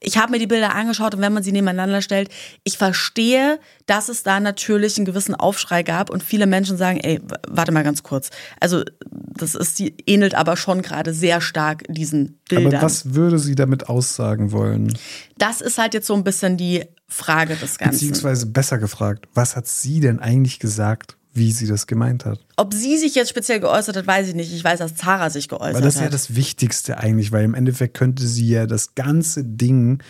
ich 0.00 0.18
habe 0.18 0.32
mir 0.32 0.38
die 0.38 0.46
Bilder 0.46 0.74
angeschaut 0.74 1.14
und 1.14 1.20
wenn 1.20 1.32
man 1.32 1.42
sie 1.42 1.52
nebeneinander 1.52 2.02
stellt, 2.02 2.30
ich 2.64 2.76
verstehe, 2.76 3.58
dass 3.86 4.08
es 4.08 4.22
da 4.22 4.40
natürlich 4.40 4.96
einen 4.96 5.06
gewissen 5.06 5.34
Aufschrei 5.34 5.82
gab 5.82 6.10
und 6.10 6.22
viele 6.22 6.46
Menschen 6.46 6.76
sagen, 6.76 6.98
ey, 7.00 7.20
warte 7.48 7.72
mal 7.72 7.84
ganz 7.84 8.02
kurz. 8.02 8.30
Also 8.60 8.82
das 9.08 9.54
ist, 9.54 9.78
die 9.78 9.94
ähnelt 10.06 10.34
aber 10.34 10.56
schon 10.56 10.82
gerade 10.82 11.14
sehr 11.14 11.40
stark 11.40 11.84
diesen 11.88 12.40
Bildern. 12.48 12.74
Aber 12.74 12.84
was 12.84 13.14
würde 13.14 13.38
sie 13.38 13.54
damit 13.54 13.88
aussagen 13.88 14.52
wollen? 14.52 14.92
Das 15.38 15.60
ist 15.60 15.78
halt 15.78 15.94
jetzt 15.94 16.06
so 16.06 16.14
ein 16.14 16.24
bisschen 16.24 16.56
die 16.56 16.84
Frage 17.08 17.56
des 17.56 17.78
Ganzen. 17.78 17.92
Beziehungsweise 17.92 18.46
besser 18.46 18.78
gefragt, 18.78 19.28
was 19.34 19.56
hat 19.56 19.66
sie 19.66 20.00
denn 20.00 20.20
eigentlich 20.20 20.58
gesagt, 20.58 21.16
wie 21.32 21.52
sie 21.52 21.66
das 21.66 21.86
gemeint 21.86 22.24
hat? 22.24 22.40
Ob 22.56 22.74
sie 22.74 22.98
sich 22.98 23.14
jetzt 23.14 23.30
speziell 23.30 23.60
geäußert 23.60 23.96
hat, 23.96 24.06
weiß 24.06 24.28
ich 24.28 24.34
nicht. 24.34 24.52
Ich 24.52 24.64
weiß, 24.64 24.80
dass 24.80 24.96
Zara 24.96 25.30
sich 25.30 25.48
geäußert 25.48 25.74
Weil 25.74 25.82
das 25.82 25.94
ist 25.94 26.00
ja 26.00 26.06
hat. 26.06 26.14
das 26.14 26.34
Wichtigste 26.34 26.98
eigentlich, 26.98 27.32
weil 27.32 27.44
im 27.44 27.54
Endeffekt 27.54 27.96
könnte 27.96 28.26
sie 28.26 28.48
ja 28.48 28.66
das 28.66 28.94
ganze 28.94 29.44
Ding 29.44 30.02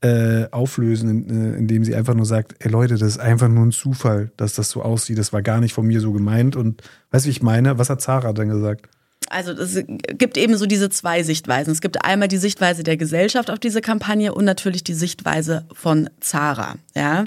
äh, 0.00 0.48
auflösen, 0.50 1.08
in, 1.08 1.54
äh, 1.54 1.56
indem 1.56 1.84
sie 1.84 1.94
einfach 1.94 2.14
nur 2.14 2.26
sagt, 2.26 2.56
ey 2.58 2.70
Leute, 2.70 2.98
das 2.98 3.08
ist 3.08 3.18
einfach 3.18 3.48
nur 3.48 3.64
ein 3.64 3.72
Zufall, 3.72 4.32
dass 4.36 4.54
das 4.54 4.68
so 4.68 4.82
aussieht. 4.82 5.16
Das 5.16 5.32
war 5.32 5.42
gar 5.42 5.60
nicht 5.60 5.72
von 5.72 5.86
mir 5.86 6.00
so 6.00 6.12
gemeint. 6.12 6.56
Und 6.56 6.82
weißt 7.10 7.24
du, 7.24 7.28
wie 7.28 7.32
ich 7.32 7.42
meine? 7.42 7.78
Was 7.78 7.88
hat 7.88 8.02
Zara 8.02 8.32
dann 8.32 8.48
gesagt? 8.48 8.88
Also 9.34 9.50
es 9.52 9.82
gibt 10.16 10.36
eben 10.36 10.56
so 10.56 10.66
diese 10.66 10.90
zwei 10.90 11.24
Sichtweisen. 11.24 11.72
Es 11.72 11.80
gibt 11.80 12.04
einmal 12.04 12.28
die 12.28 12.36
Sichtweise 12.36 12.84
der 12.84 12.96
Gesellschaft 12.96 13.50
auf 13.50 13.58
diese 13.58 13.80
Kampagne 13.80 14.32
und 14.32 14.44
natürlich 14.44 14.84
die 14.84 14.94
Sichtweise 14.94 15.66
von 15.72 16.08
Zara. 16.20 16.76
Ja. 16.94 17.24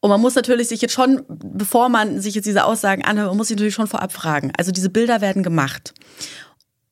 Und 0.00 0.10
man 0.10 0.20
muss 0.20 0.36
natürlich 0.36 0.68
sich 0.68 0.80
jetzt 0.80 0.94
schon, 0.94 1.24
bevor 1.28 1.88
man 1.88 2.20
sich 2.20 2.36
jetzt 2.36 2.44
diese 2.44 2.64
Aussagen 2.64 3.04
anhört, 3.04 3.28
man 3.28 3.36
muss 3.36 3.48
sich 3.48 3.56
natürlich 3.56 3.74
schon 3.74 3.88
vorab 3.88 4.12
fragen. 4.12 4.52
Also 4.56 4.70
diese 4.70 4.88
Bilder 4.88 5.20
werden 5.20 5.42
gemacht. 5.42 5.94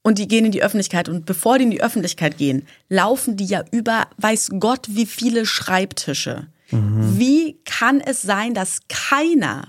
Und 0.03 0.19
die 0.19 0.27
gehen 0.27 0.45
in 0.45 0.53
die 0.53 0.63
Öffentlichkeit. 0.63 1.09
Und 1.09 1.27
bevor 1.27 1.59
die 1.59 1.65
in 1.65 1.71
die 1.71 1.83
Öffentlichkeit 1.83 2.37
gehen, 2.37 2.67
laufen 2.89 3.37
die 3.37 3.47
ja 3.47 3.65
über 3.71 4.09
weiß 4.19 4.51
Gott 4.59 4.89
wie 4.91 5.07
viele 5.07 5.47
Schreibtische. 5.47 6.49
Wie 6.71 7.59
kann 7.65 8.01
es 8.01 8.23
sein, 8.23 8.53
dass 8.53 8.81
keiner 8.89 9.69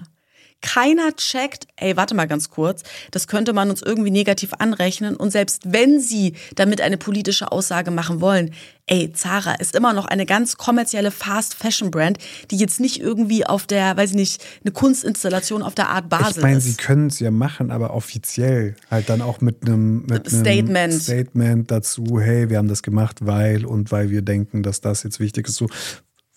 keiner 0.62 1.16
checkt, 1.16 1.68
ey, 1.76 1.96
warte 1.98 2.16
mal 2.16 2.28
ganz 2.28 2.50
kurz, 2.50 2.84
das 3.12 3.28
könnte 3.28 3.54
man 3.54 3.70
uns 3.70 3.82
irgendwie 3.82 4.12
negativ 4.12 4.54
anrechnen. 4.58 5.16
Und 5.16 5.32
selbst 5.32 5.62
wenn 5.66 6.00
sie 6.00 6.34
damit 6.56 6.82
eine 6.82 6.98
politische 6.98 7.52
Aussage 7.52 7.92
machen 7.92 8.22
wollen, 8.22 8.52
ey, 8.88 9.12
Zara 9.12 9.54
ist 9.56 9.76
immer 9.76 9.94
noch 9.94 10.06
eine 10.06 10.26
ganz 10.26 10.58
kommerzielle 10.58 11.12
Fast-Fashion-Brand, 11.12 12.18
die 12.52 12.58
jetzt 12.58 12.80
nicht 12.80 13.00
irgendwie 13.00 13.46
auf 13.46 13.68
der, 13.68 13.98
weiß 13.98 14.12
ich 14.12 14.16
nicht, 14.16 14.44
eine 14.64 14.72
Kunstinstallation 14.72 15.62
auf 15.62 15.76
der 15.76 15.90
Art 15.90 16.10
Basel 16.10 16.38
Ich 16.38 16.44
meine, 16.44 16.58
ist. 16.58 16.66
sie 16.66 16.76
können 16.76 17.08
es 17.08 17.20
ja 17.20 17.30
machen, 17.30 17.70
aber 17.70 17.94
offiziell 17.94 18.76
halt 18.90 19.10
dann 19.10 19.22
auch 19.22 19.42
mit 19.42 19.64
einem 19.64 20.06
mit 20.08 20.28
einem 20.28 20.42
Statement. 20.42 20.94
Statement 20.94 21.70
dazu, 21.70 22.20
hey, 22.20 22.50
wir 22.50 22.58
haben 22.58 22.70
das 22.70 22.82
gemacht, 22.82 23.18
weil 23.22 23.66
und 23.66 23.92
weil 23.92 24.10
wir 24.10 24.22
denken, 24.22 24.64
dass 24.64 24.82
das 24.82 25.04
jetzt 25.04 25.20
wichtig 25.20 25.48
ist. 25.48 25.56
So 25.56 25.68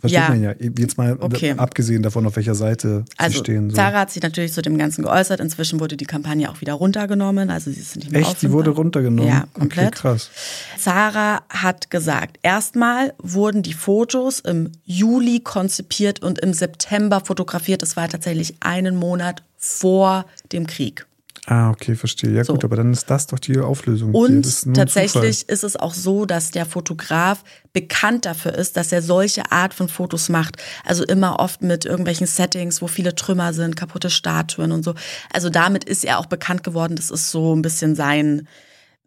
versteht 0.00 0.20
Ja. 0.20 0.28
man 0.28 0.42
ja. 0.42 0.52
Jetzt 0.78 0.98
mal 0.98 1.16
Okay. 1.20 1.54
abgesehen 1.56 2.02
davon, 2.02 2.26
auf 2.26 2.36
welcher 2.36 2.54
Seite 2.54 3.04
sie 3.08 3.18
Also 3.18 3.38
stehen. 3.38 3.70
So. 3.70 3.76
Zara 3.76 4.00
hat 4.00 4.10
sich 4.10 4.22
natürlich 4.22 4.52
zu 4.52 4.62
dem 4.62 4.76
Ganzen 4.78 5.02
geäußert. 5.04 5.40
Inzwischen 5.40 5.78
wurde 5.80 5.96
die 5.96 6.06
Kampagne 6.06 6.50
auch 6.50 6.60
wieder 6.60 6.72
runtergenommen. 6.74 7.50
Also 7.50 7.70
sie 7.70 7.80
ist 7.80 7.96
nicht 7.96 8.10
mehr 8.10 8.20
Echt, 8.20 8.30
die 8.30 8.34
auffindbar. 8.36 8.58
wurde 8.58 8.70
runtergenommen. 8.70 9.28
Ja, 9.30 9.44
komplett. 9.52 9.88
Okay, 9.88 9.96
krass. 10.00 10.30
Zara 10.78 11.42
hat 11.48 11.90
gesagt, 11.90 12.38
erstmal 12.42 13.12
wurden 13.18 13.62
die 13.62 13.74
Fotos 13.74 14.40
im 14.40 14.72
Juli 14.84 15.40
konzipiert 15.40 16.22
und 16.22 16.38
im 16.38 16.52
September 16.52 17.20
fotografiert. 17.24 17.82
Das 17.82 17.96
war 17.96 18.08
tatsächlich 18.08 18.54
einen 18.60 18.96
Monat 18.96 19.42
vor 19.56 20.24
dem 20.52 20.66
Krieg. 20.66 21.06
Ah, 21.50 21.70
okay, 21.70 21.96
verstehe. 21.96 22.30
Ja 22.30 22.44
So. 22.44 22.52
gut, 22.52 22.62
aber 22.62 22.76
dann 22.76 22.92
ist 22.92 23.10
das 23.10 23.26
doch 23.26 23.40
die 23.40 23.58
Auflösung. 23.58 24.14
Und 24.14 24.46
ist 24.46 24.72
tatsächlich 24.72 25.48
ist 25.48 25.64
es 25.64 25.74
auch 25.74 25.94
so, 25.94 26.24
dass 26.24 26.52
der 26.52 26.64
Fotograf 26.64 27.42
bekannt 27.72 28.24
dafür 28.24 28.54
ist, 28.54 28.76
dass 28.76 28.92
er 28.92 29.02
solche 29.02 29.50
Art 29.50 29.74
von 29.74 29.88
Fotos 29.88 30.28
macht. 30.28 30.62
Also 30.84 31.04
immer 31.04 31.40
oft 31.40 31.60
mit 31.62 31.84
irgendwelchen 31.84 32.28
Settings, 32.28 32.80
wo 32.80 32.86
viele 32.86 33.16
Trümmer 33.16 33.52
sind, 33.52 33.74
kaputte 33.74 34.10
Statuen 34.10 34.70
und 34.70 34.84
so. 34.84 34.94
Also 35.32 35.50
damit 35.50 35.82
ist 35.82 36.04
er 36.04 36.20
auch 36.20 36.26
bekannt 36.26 36.62
geworden. 36.62 36.94
Das 36.94 37.10
ist 37.10 37.32
so 37.32 37.56
ein 37.56 37.62
bisschen 37.62 37.96
sein, 37.96 38.46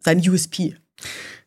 sein 0.00 0.18
USP. 0.18 0.76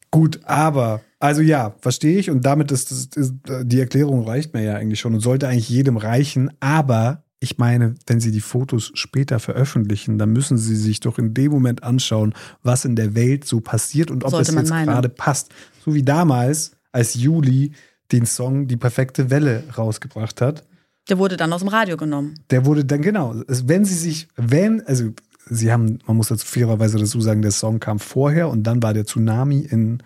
Gut, 0.10 0.40
aber, 0.46 1.02
also 1.20 1.42
ja, 1.42 1.76
verstehe 1.80 2.18
ich 2.18 2.32
und 2.32 2.44
damit 2.44 2.72
ist, 2.72 2.90
das, 2.90 3.06
ist 3.16 3.36
die 3.46 3.80
Erklärung 3.80 4.24
reicht 4.24 4.56
mir 4.56 4.64
ja 4.64 4.74
eigentlich 4.74 5.00
schon 5.00 5.14
und 5.14 5.20
sollte 5.20 5.48
eigentlich 5.48 5.70
jedem 5.70 5.98
reichen, 5.98 6.52
aber 6.60 7.24
ich 7.40 7.58
meine, 7.58 7.96
wenn 8.08 8.20
sie 8.20 8.32
die 8.32 8.42
Fotos 8.42 8.92
später 8.96 9.40
veröffentlichen, 9.40 10.18
dann 10.18 10.32
müssen 10.32 10.58
sie 10.58 10.76
sich 10.76 11.00
doch 11.00 11.20
in 11.20 11.34
dem 11.34 11.52
Moment 11.52 11.84
anschauen, 11.84 12.34
was 12.64 12.84
in 12.84 12.96
der 12.96 13.14
Welt 13.16 13.46
so 13.46 13.60
passiert 13.62 14.10
und 14.10 14.24
ob 14.24 14.32
Sollte 14.32 14.52
es 14.52 14.56
jetzt 14.58 14.70
meinen. 14.70 14.88
gerade 14.88 15.10
passt. 15.10 15.50
So 15.86 15.94
wie 15.94 16.04
damals, 16.04 16.72
als 16.92 17.14
Juli 17.14 17.74
den 18.12 18.26
Song 18.26 18.68
Die 18.68 18.78
perfekte 18.78 19.30
Welle 19.30 19.64
rausgebracht 19.78 20.42
hat. 20.42 20.64
Der 21.10 21.18
wurde 21.18 21.38
dann 21.38 21.54
aus 21.54 21.62
dem 21.62 21.70
Radio 21.70 21.98
genommen. 21.98 22.36
Der 22.50 22.66
wurde 22.66 22.86
dann 22.86 23.02
genau, 23.02 23.36
wenn 23.48 23.86
sie 23.86 23.96
sich, 23.96 24.28
wenn, 24.36 24.86
also 24.88 25.12
sie 25.46 25.72
haben, 25.72 26.00
man 26.06 26.18
muss 26.18 26.30
dazu 26.30 26.46
fairerweise 26.46 26.98
dazu 26.98 27.22
sagen, 27.22 27.42
der 27.42 27.52
Song 27.52 27.80
kam 27.80 28.00
vorher 28.00 28.50
und 28.50 28.64
dann 28.64 28.82
war 28.82 28.94
der 28.94 29.06
Tsunami 29.06 29.60
in, 29.60 30.02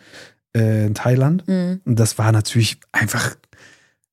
äh, 0.55 0.87
in 0.87 0.93
Thailand. 0.93 1.47
Mhm. 1.47 1.81
Und 1.85 1.99
das 1.99 2.17
war 2.17 2.31
natürlich 2.31 2.79
einfach, 2.91 3.35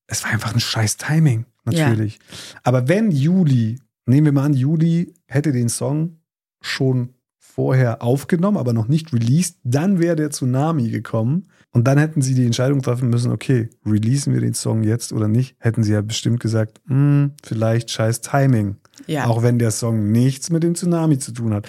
es 0.07 0.25
war 0.25 0.31
einfach 0.31 0.55
ein 0.55 0.61
scheiß 0.61 0.97
Timing, 0.97 1.45
natürlich. 1.71 2.19
Aber 2.63 2.89
wenn 2.89 3.11
Juli, 3.11 3.79
nehmen 4.07 4.27
wir 4.27 4.33
mal 4.33 4.45
an, 4.45 4.55
Juli 4.55 5.15
hätte 5.27 5.53
den 5.53 5.69
Song 5.69 6.19
schon 6.61 7.11
vorher 7.59 8.03
aufgenommen, 8.03 8.57
aber 8.57 8.73
noch 8.73 8.87
nicht 8.87 9.13
released, 9.13 9.59
dann 9.65 9.99
wäre 9.99 10.15
der 10.15 10.31
Tsunami 10.31 10.91
gekommen. 10.91 11.49
Und 11.73 11.89
dann 11.89 11.99
hätten 11.99 12.23
sie 12.23 12.35
die 12.35 12.47
Entscheidung 12.47 12.83
treffen 12.83 13.11
müssen, 13.11 13.33
okay, 13.33 13.69
releasen 13.85 14.33
wir 14.33 14.41
den 14.41 14.55
Song 14.55 14.85
jetzt 14.85 15.13
oder 15.13 15.27
nicht? 15.27 15.57
Hätten 15.59 15.83
sie 15.83 15.93
ja 15.93 16.01
bestimmt 16.01 16.41
gesagt, 16.41 16.81
hm, 16.87 17.33
vielleicht 17.43 17.91
scheiß 17.91 18.21
Timing. 18.21 18.77
Ja. 19.07 19.27
Auch 19.27 19.43
wenn 19.43 19.59
der 19.59 19.73
Song 19.73 20.13
nichts 20.13 20.51
mit 20.51 20.63
dem 20.63 20.77
Tsunami 20.77 21.19
zu 21.19 21.33
tun 21.33 21.53
hat. 21.53 21.69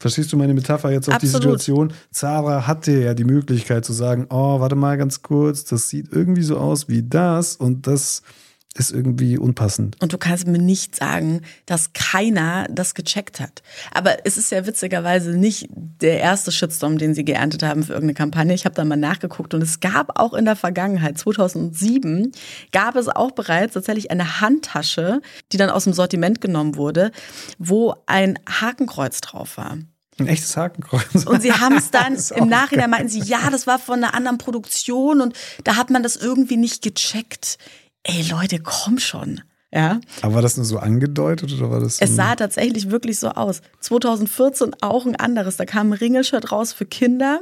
Verstehst 0.00 0.32
du 0.32 0.36
meine 0.36 0.54
Metapher 0.54 0.92
jetzt 0.92 1.08
auf 1.08 1.18
die 1.18 1.26
Absolut. 1.26 1.60
Situation? 1.60 1.92
Zara 2.10 2.66
hatte 2.66 2.92
ja 2.92 3.14
die 3.14 3.24
Möglichkeit 3.24 3.84
zu 3.84 3.92
sagen, 3.92 4.26
oh, 4.30 4.60
warte 4.60 4.76
mal 4.76 4.96
ganz 4.98 5.22
kurz, 5.22 5.64
das 5.64 5.88
sieht 5.88 6.12
irgendwie 6.12 6.42
so 6.42 6.58
aus 6.58 6.88
wie 6.88 7.02
das 7.02 7.56
und 7.56 7.86
das 7.86 8.22
ist 8.76 8.90
irgendwie 8.90 9.38
unpassend. 9.38 9.96
Und 10.00 10.12
du 10.12 10.18
kannst 10.18 10.46
mir 10.46 10.58
nicht 10.58 10.96
sagen, 10.96 11.42
dass 11.64 11.92
keiner 11.92 12.66
das 12.70 12.94
gecheckt 12.94 13.38
hat. 13.38 13.62
Aber 13.92 14.26
es 14.26 14.36
ist 14.36 14.50
ja 14.50 14.66
witzigerweise 14.66 15.30
nicht 15.30 15.68
der 15.70 16.18
erste 16.18 16.50
Shitstorm, 16.50 16.98
den 16.98 17.14
sie 17.14 17.24
geerntet 17.24 17.62
haben 17.62 17.84
für 17.84 17.92
irgendeine 17.92 18.14
Kampagne. 18.14 18.54
Ich 18.54 18.64
habe 18.64 18.74
da 18.74 18.84
mal 18.84 18.96
nachgeguckt 18.96 19.54
und 19.54 19.62
es 19.62 19.78
gab 19.78 20.18
auch 20.18 20.34
in 20.34 20.44
der 20.44 20.56
Vergangenheit, 20.56 21.18
2007, 21.18 22.32
gab 22.72 22.96
es 22.96 23.08
auch 23.08 23.30
bereits 23.30 23.74
tatsächlich 23.74 24.10
eine 24.10 24.40
Handtasche, 24.40 25.20
die 25.52 25.56
dann 25.56 25.70
aus 25.70 25.84
dem 25.84 25.92
Sortiment 25.92 26.40
genommen 26.40 26.76
wurde, 26.76 27.12
wo 27.58 27.94
ein 28.06 28.38
Hakenkreuz 28.48 29.20
drauf 29.20 29.56
war. 29.56 29.78
Ein 30.18 30.28
echtes 30.28 30.56
Hakenkreuz. 30.56 31.24
Und 31.26 31.42
sie 31.42 31.52
haben 31.60 31.76
es 31.76 31.90
dann 31.90 32.16
im 32.36 32.48
Nachhinein 32.48 32.90
meinten 32.90 33.08
sie, 33.08 33.20
ja, 33.20 33.50
das 33.50 33.66
war 33.66 33.78
von 33.78 34.02
einer 34.02 34.14
anderen 34.14 34.38
Produktion 34.38 35.20
und 35.20 35.36
da 35.64 35.76
hat 35.76 35.90
man 35.90 36.02
das 36.02 36.16
irgendwie 36.16 36.56
nicht 36.56 36.82
gecheckt. 36.82 37.58
Ey 38.04 38.22
Leute, 38.22 38.60
komm 38.60 38.98
schon. 38.98 39.40
Ja, 39.72 40.00
Aber 40.22 40.34
war 40.36 40.42
das 40.42 40.56
nur 40.56 40.64
so 40.64 40.78
angedeutet 40.78 41.52
oder 41.52 41.68
war 41.68 41.80
das? 41.80 41.96
so 41.96 42.04
es 42.04 42.14
sah 42.14 42.36
tatsächlich 42.36 42.90
wirklich 42.92 43.18
so 43.18 43.30
aus. 43.30 43.60
2014 43.80 44.76
auch 44.80 45.04
ein 45.04 45.16
anderes. 45.16 45.56
Da 45.56 45.64
kam 45.64 45.88
ein 45.90 45.94
Ringelshirt 45.94 46.52
raus 46.52 46.72
für 46.72 46.86
Kinder. 46.86 47.40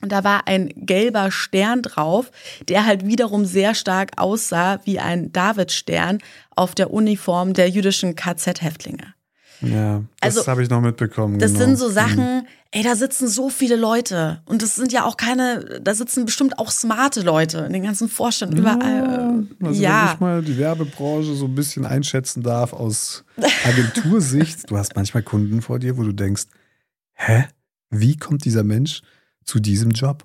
Und 0.00 0.10
da 0.10 0.24
war 0.24 0.48
ein 0.48 0.72
gelber 0.74 1.30
Stern 1.30 1.82
drauf, 1.82 2.32
der 2.68 2.84
halt 2.84 3.06
wiederum 3.06 3.44
sehr 3.44 3.76
stark 3.76 4.10
aussah 4.16 4.80
wie 4.84 4.98
ein 4.98 5.30
Davidstern 5.30 6.18
auf 6.56 6.74
der 6.74 6.92
Uniform 6.92 7.54
der 7.54 7.70
jüdischen 7.70 8.16
KZ-Häftlinge. 8.16 9.14
Ja, 9.62 10.02
das 10.20 10.36
Also, 10.38 10.50
habe 10.50 10.62
ich 10.62 10.70
noch 10.70 10.80
mitbekommen. 10.80 11.38
Das 11.38 11.52
genau. 11.52 11.64
sind 11.66 11.76
so 11.76 11.88
Sachen, 11.88 12.46
ey, 12.70 12.82
da 12.82 12.96
sitzen 12.96 13.28
so 13.28 13.48
viele 13.48 13.76
Leute. 13.76 14.42
Und 14.46 14.62
das 14.62 14.76
sind 14.76 14.92
ja 14.92 15.04
auch 15.04 15.16
keine, 15.16 15.80
da 15.82 15.94
sitzen 15.94 16.24
bestimmt 16.24 16.58
auch 16.58 16.70
smarte 16.70 17.20
Leute 17.20 17.58
in 17.58 17.72
den 17.72 17.82
ganzen 17.82 18.08
Vorständen, 18.08 18.58
überall. 18.58 19.02
Also 19.02 19.46
wenn 19.60 19.74
ja. 19.74 20.12
ich 20.14 20.20
mal 20.20 20.42
die 20.42 20.58
Werbebranche 20.58 21.34
so 21.34 21.46
ein 21.46 21.54
bisschen 21.54 21.86
einschätzen 21.86 22.42
darf 22.42 22.72
aus 22.72 23.24
Agentursicht, 23.64 24.70
du 24.70 24.76
hast 24.76 24.96
manchmal 24.96 25.22
Kunden 25.22 25.62
vor 25.62 25.78
dir, 25.78 25.96
wo 25.96 26.02
du 26.02 26.12
denkst, 26.12 26.44
hä, 27.14 27.44
wie 27.90 28.16
kommt 28.16 28.44
dieser 28.44 28.64
Mensch 28.64 29.02
zu 29.44 29.60
diesem 29.60 29.90
Job? 29.90 30.24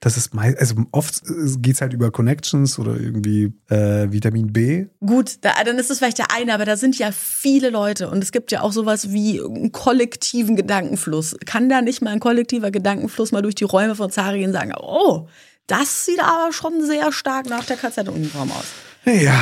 Das 0.00 0.18
ist 0.18 0.34
meist, 0.34 0.58
also 0.58 0.74
oft 0.92 1.22
geht 1.62 1.76
es 1.76 1.80
halt 1.80 1.94
über 1.94 2.10
Connections 2.10 2.78
oder 2.78 2.98
irgendwie 3.00 3.54
äh, 3.70 4.12
Vitamin 4.12 4.52
B. 4.52 4.86
Gut, 5.00 5.36
da, 5.40 5.52
dann 5.64 5.78
ist 5.78 5.90
es 5.90 5.98
vielleicht 5.98 6.18
der 6.18 6.30
eine, 6.30 6.52
aber 6.52 6.66
da 6.66 6.76
sind 6.76 6.98
ja 6.98 7.10
viele 7.10 7.70
Leute 7.70 8.10
und 8.10 8.22
es 8.22 8.30
gibt 8.30 8.52
ja 8.52 8.60
auch 8.60 8.72
sowas 8.72 9.12
wie 9.12 9.40
einen 9.40 9.72
kollektiven 9.72 10.56
Gedankenfluss. 10.56 11.36
Kann 11.46 11.70
da 11.70 11.80
nicht 11.80 12.02
mal 12.02 12.10
ein 12.10 12.20
kollektiver 12.20 12.70
Gedankenfluss 12.70 13.32
mal 13.32 13.40
durch 13.40 13.54
die 13.54 13.64
Räume 13.64 13.94
von 13.94 14.10
und 14.10 14.52
sagen, 14.52 14.72
oh, 14.78 15.26
das 15.66 16.04
sieht 16.04 16.20
aber 16.20 16.52
schon 16.52 16.84
sehr 16.84 17.10
stark 17.10 17.48
nach 17.48 17.64
der 17.64 17.76
KZ-Uniform 17.76 18.50
aus. 18.52 18.66
Ja, 19.06 19.38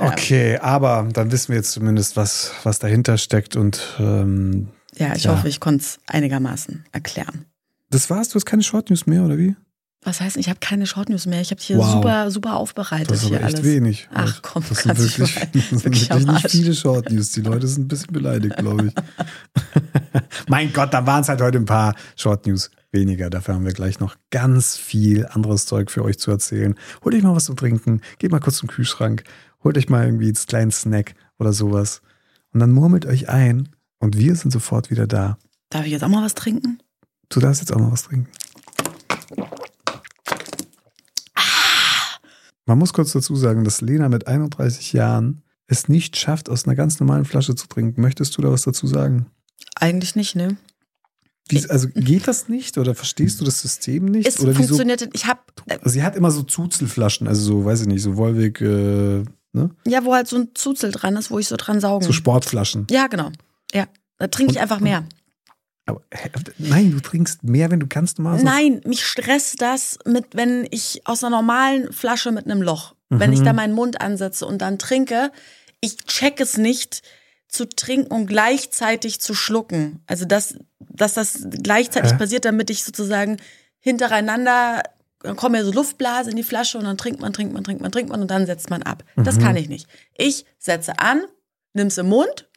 okay, 0.00 0.56
aber 0.58 1.06
dann 1.12 1.32
wissen 1.32 1.48
wir 1.48 1.56
jetzt 1.56 1.72
zumindest, 1.72 2.16
was, 2.16 2.52
was 2.62 2.78
dahinter 2.78 3.18
steckt 3.18 3.56
und 3.56 3.82
ähm, 3.98 4.68
Ja, 4.96 5.14
ich 5.14 5.24
Ja. 5.24 5.32
hoffe, 5.32 5.48
ich 5.48 5.60
konnte 5.60 5.82
es 5.82 5.98
einigermaßen 6.06 6.84
erklären. 6.92 7.44
das 7.90 8.08
war's, 8.10 8.28
du 8.30 8.36
hast 8.36 8.46
keine 8.46 8.62
Short 8.62 8.88
News 8.90 9.06
mehr, 9.06 9.22
oder 9.24 9.36
wie? 9.38 9.54
Was 10.02 10.20
heißt, 10.20 10.36
ich 10.36 10.48
habe 10.48 10.60
keine 10.60 10.86
Short 10.86 11.08
News 11.08 11.26
mehr. 11.26 11.40
Ich 11.40 11.50
habe 11.50 11.60
hier 11.60 11.76
Wow. 11.78 11.92
super, 11.94 12.30
super 12.30 12.56
aufbereitet 12.56 13.10
Das 13.10 13.22
ist 13.22 13.28
hier 13.28 13.38
aber 13.38 13.46
echt 13.48 13.56
alles. 13.56 13.66
wenig. 13.68 14.08
Ach 14.14 14.40
komm, 14.42 14.62
das 14.68 14.82
sind 14.84 14.96
wirklich, 14.96 15.18
mal- 15.18 15.48
das 15.52 15.68
sind 15.70 15.84
wirklich 15.84 16.26
nicht 16.26 16.50
viele 16.50 16.74
Short 16.74 17.10
News. 17.10 17.32
Die 17.32 17.40
Leute 17.40 17.66
sind 17.66 17.84
ein 17.84 17.88
bisschen 17.88 18.12
beleidigt, 18.12 18.56
glaube 18.58 18.86
ich. 18.86 18.94
mein 20.48 20.72
Gott, 20.72 20.94
da 20.94 21.04
waren 21.06 21.22
es 21.22 21.28
halt 21.28 21.40
heute 21.40 21.58
ein 21.58 21.64
paar 21.64 21.94
Short 22.16 22.46
News 22.46 22.70
weniger. 22.92 23.28
Dafür 23.28 23.54
haben 23.54 23.64
wir 23.64 23.72
gleich 23.72 23.98
noch 23.98 24.16
ganz 24.30 24.76
viel 24.76 25.26
anderes 25.26 25.66
Zeug 25.66 25.90
für 25.90 26.04
euch 26.04 26.18
zu 26.18 26.30
erzählen. 26.30 26.74
Holt 27.04 27.14
euch 27.14 27.22
mal 27.22 27.34
was 27.34 27.46
zum 27.46 27.56
Trinken, 27.56 28.00
geht 28.18 28.30
mal 28.30 28.40
kurz 28.40 28.58
zum 28.58 28.68
Kühlschrank, 28.68 29.24
holt 29.64 29.76
euch 29.76 29.88
mal 29.88 30.04
irgendwie 30.06 30.26
einen 30.26 30.34
kleinen 30.34 30.70
Snack 30.70 31.16
oder 31.40 31.52
sowas. 31.52 32.02
Und 32.54 32.60
dann 32.60 32.70
murmelt 32.72 33.04
euch 33.04 33.28
ein 33.28 33.68
und 33.98 34.16
wir 34.16 34.36
sind 34.36 34.52
sofort 34.52 34.90
wieder 34.90 35.06
da. 35.08 35.38
Darf 35.70 35.84
ich 35.84 35.92
jetzt 35.92 36.04
auch 36.04 36.08
mal 36.08 36.24
was 36.24 36.34
trinken? 36.34 36.78
Du 37.28 37.40
darfst 37.40 37.60
jetzt 37.60 37.72
auch 37.72 37.78
mal 37.80 37.90
was 37.92 38.04
trinken. 38.04 38.28
Man 42.68 42.78
muss 42.78 42.92
kurz 42.92 43.12
dazu 43.12 43.34
sagen, 43.34 43.64
dass 43.64 43.80
Lena 43.80 44.10
mit 44.10 44.26
31 44.26 44.92
Jahren 44.92 45.42
es 45.66 45.88
nicht 45.88 46.18
schafft, 46.18 46.50
aus 46.50 46.66
einer 46.66 46.76
ganz 46.76 47.00
normalen 47.00 47.24
Flasche 47.24 47.54
zu 47.54 47.66
trinken. 47.66 48.00
Möchtest 48.02 48.36
du 48.36 48.42
da 48.42 48.50
was 48.50 48.62
dazu 48.62 48.86
sagen? 48.86 49.26
Eigentlich 49.74 50.16
nicht, 50.16 50.36
ne? 50.36 50.58
Wie, 51.48 51.68
also 51.70 51.88
geht 51.88 52.28
das 52.28 52.50
nicht 52.50 52.76
oder 52.76 52.94
verstehst 52.94 53.40
du 53.40 53.46
das 53.46 53.62
System 53.62 54.04
nicht? 54.04 54.28
Es 54.28 54.38
oder 54.40 54.50
wieso? 54.50 54.76
funktioniert, 54.76 55.08
ich 55.14 55.24
habe, 55.24 55.40
Also 55.66 55.88
sie 55.88 56.02
hat 56.02 56.14
immer 56.14 56.30
so 56.30 56.42
Zuzelflaschen, 56.42 57.26
also 57.26 57.40
so, 57.40 57.64
weiß 57.64 57.80
ich 57.80 57.86
nicht, 57.86 58.02
so 58.02 58.18
Wolwig, 58.18 58.60
äh, 58.60 59.24
ne? 59.54 59.70
ja, 59.86 60.04
wo 60.04 60.12
halt 60.12 60.28
so 60.28 60.36
ein 60.36 60.50
Zuzel 60.52 60.90
dran 60.90 61.16
ist, 61.16 61.30
wo 61.30 61.38
ich 61.38 61.48
so 61.48 61.56
dran 61.56 61.80
saugen. 61.80 62.04
So 62.04 62.12
Sportflaschen. 62.12 62.86
ja, 62.90 63.06
genau. 63.06 63.30
Ja, 63.72 63.86
da 64.18 64.26
trinke 64.26 64.52
ich 64.52 64.60
einfach 64.60 64.80
mehr. 64.80 65.04
Aber, 65.88 66.02
nein, 66.58 66.90
du 66.90 67.00
trinkst 67.00 67.42
mehr, 67.44 67.70
wenn 67.70 67.80
du 67.80 67.86
kannst 67.86 68.18
so. 68.18 68.22
Nein, 68.22 68.80
mich 68.84 69.04
stresst 69.06 69.62
das 69.62 69.98
mit, 70.04 70.26
wenn 70.36 70.66
ich 70.70 71.02
aus 71.06 71.24
einer 71.24 71.36
normalen 71.36 71.92
Flasche 71.92 72.30
mit 72.30 72.44
einem 72.44 72.60
Loch, 72.62 72.94
wenn 73.08 73.30
Mhm. 73.30 73.36
ich 73.36 73.42
da 73.42 73.52
meinen 73.54 73.72
Mund 73.74 74.00
ansetze 74.00 74.44
und 74.46 74.58
dann 74.58 74.78
trinke, 74.78 75.32
ich 75.80 75.96
check 76.04 76.40
es 76.40 76.58
nicht 76.58 77.02
zu 77.48 77.66
trinken 77.66 78.12
und 78.12 78.26
gleichzeitig 78.26 79.20
zu 79.20 79.32
schlucken. 79.34 80.02
Also 80.06 80.26
dass, 80.26 80.56
dass 80.78 81.14
das 81.14 81.46
gleichzeitig 81.62 82.12
Hä? 82.12 82.18
passiert, 82.18 82.44
damit 82.44 82.68
ich 82.68 82.84
sozusagen 82.84 83.38
hintereinander 83.80 84.82
dann 85.22 85.34
kommt 85.34 85.56
ja 85.56 85.64
so 85.64 85.72
Luftblase 85.72 86.30
in 86.30 86.36
die 86.36 86.44
Flasche 86.44 86.78
und 86.78 86.84
dann 86.84 86.96
trinkt 86.96 87.20
man, 87.20 87.32
trinkt 87.32 87.52
man, 87.52 87.64
trinkt 87.64 87.82
man, 87.82 87.90
trinkt 87.90 88.10
man 88.10 88.20
und 88.22 88.30
dann 88.30 88.46
setzt 88.46 88.70
man 88.70 88.84
ab. 88.84 89.02
Mhm. 89.16 89.24
Das 89.24 89.38
kann 89.40 89.56
ich 89.56 89.68
nicht. 89.68 89.88
Ich 90.16 90.44
setze 90.58 90.98
an, 91.00 91.22
nimm's 91.72 91.98
im 91.98 92.08
Mund, 92.08 92.47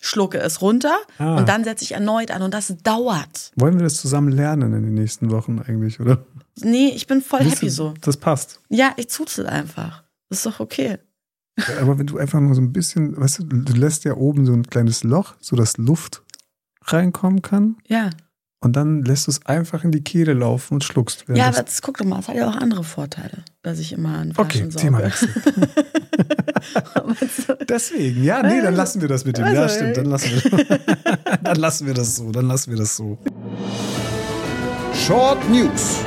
schlucke 0.00 0.38
es 0.38 0.62
runter 0.62 0.96
Ah. 1.18 1.36
und 1.36 1.48
dann 1.48 1.64
setze 1.64 1.84
ich 1.84 1.92
erneut 1.92 2.30
an 2.30 2.42
und 2.42 2.54
das 2.54 2.74
dauert. 2.82 3.52
Wollen 3.56 3.74
wir 3.74 3.82
das 3.84 3.96
zusammen 3.96 4.32
lernen 4.32 4.72
in 4.72 4.82
den 4.82 4.94
nächsten 4.94 5.30
Wochen 5.30 5.58
eigentlich, 5.60 6.00
oder? 6.00 6.24
Nee, 6.62 6.88
ich 6.94 7.06
bin 7.06 7.20
voll 7.22 7.40
Wisst 7.40 7.56
happy 7.56 7.70
so. 7.70 7.94
Das 8.00 8.16
passt. 8.16 8.60
Ja, 8.68 8.92
ich 8.96 9.08
zuzel 9.08 9.46
einfach. 9.46 10.04
Das 10.28 10.38
ist 10.38 10.46
doch 10.46 10.60
okay. 10.60 10.98
Aber 11.80 11.98
wenn 11.98 12.06
du 12.06 12.18
einfach 12.18 12.40
nur 12.40 12.54
so 12.54 12.60
ein 12.60 12.72
bisschen, 12.72 13.16
weißt 13.20 13.40
du, 13.40 13.44
du 13.44 13.72
lässt 13.74 14.04
ja 14.04 14.14
oben 14.14 14.46
so 14.46 14.52
ein 14.52 14.64
kleines 14.66 15.04
Loch, 15.04 15.34
so 15.40 15.56
dass 15.56 15.76
Luft 15.76 16.22
reinkommen 16.84 17.42
kann 17.42 17.76
Ja. 17.86 18.10
Und 18.62 18.76
dann 18.76 19.02
lässt 19.02 19.26
du 19.26 19.30
es 19.30 19.44
einfach 19.46 19.84
in 19.84 19.90
die 19.90 20.02
Kehle 20.02 20.34
laufen 20.34 20.74
und 20.74 20.84
schluckst. 20.84 21.24
Ja, 21.28 21.46
aber 21.48 21.62
das, 21.62 21.80
guck 21.80 21.96
doch 21.98 22.04
mal, 22.04 22.20
es 22.20 22.28
hat 22.28 22.36
ja 22.36 22.48
auch 22.48 22.56
andere 22.56 22.84
Vorteile, 22.84 23.42
dass 23.62 23.78
ich 23.78 23.92
immer 23.92 24.18
an 24.18 24.32
Okay, 24.36 24.58
Flaschen 24.58 24.70
Thema 24.76 24.98
sauge. 24.98 25.10
wechseln. 25.10 25.68
Deswegen, 27.68 28.22
ja, 28.22 28.42
nee, 28.42 28.60
dann 28.60 28.74
lassen 28.74 29.00
wir 29.00 29.08
das 29.08 29.24
mit 29.24 29.38
dem. 29.38 29.46
Ja, 29.46 29.62
Also, 29.62 29.76
stimmt, 29.76 29.96
dann 29.96 30.06
lassen 30.06 30.30
wir, 30.30 30.78
dann 31.42 31.56
lassen 31.56 31.86
wir 31.86 31.94
das 31.94 32.16
so, 32.16 32.30
dann 32.30 32.46
lassen 32.46 32.70
wir 32.70 32.78
das 32.78 32.96
so. 32.96 33.18
Short 34.94 35.48
News. 35.48 36.00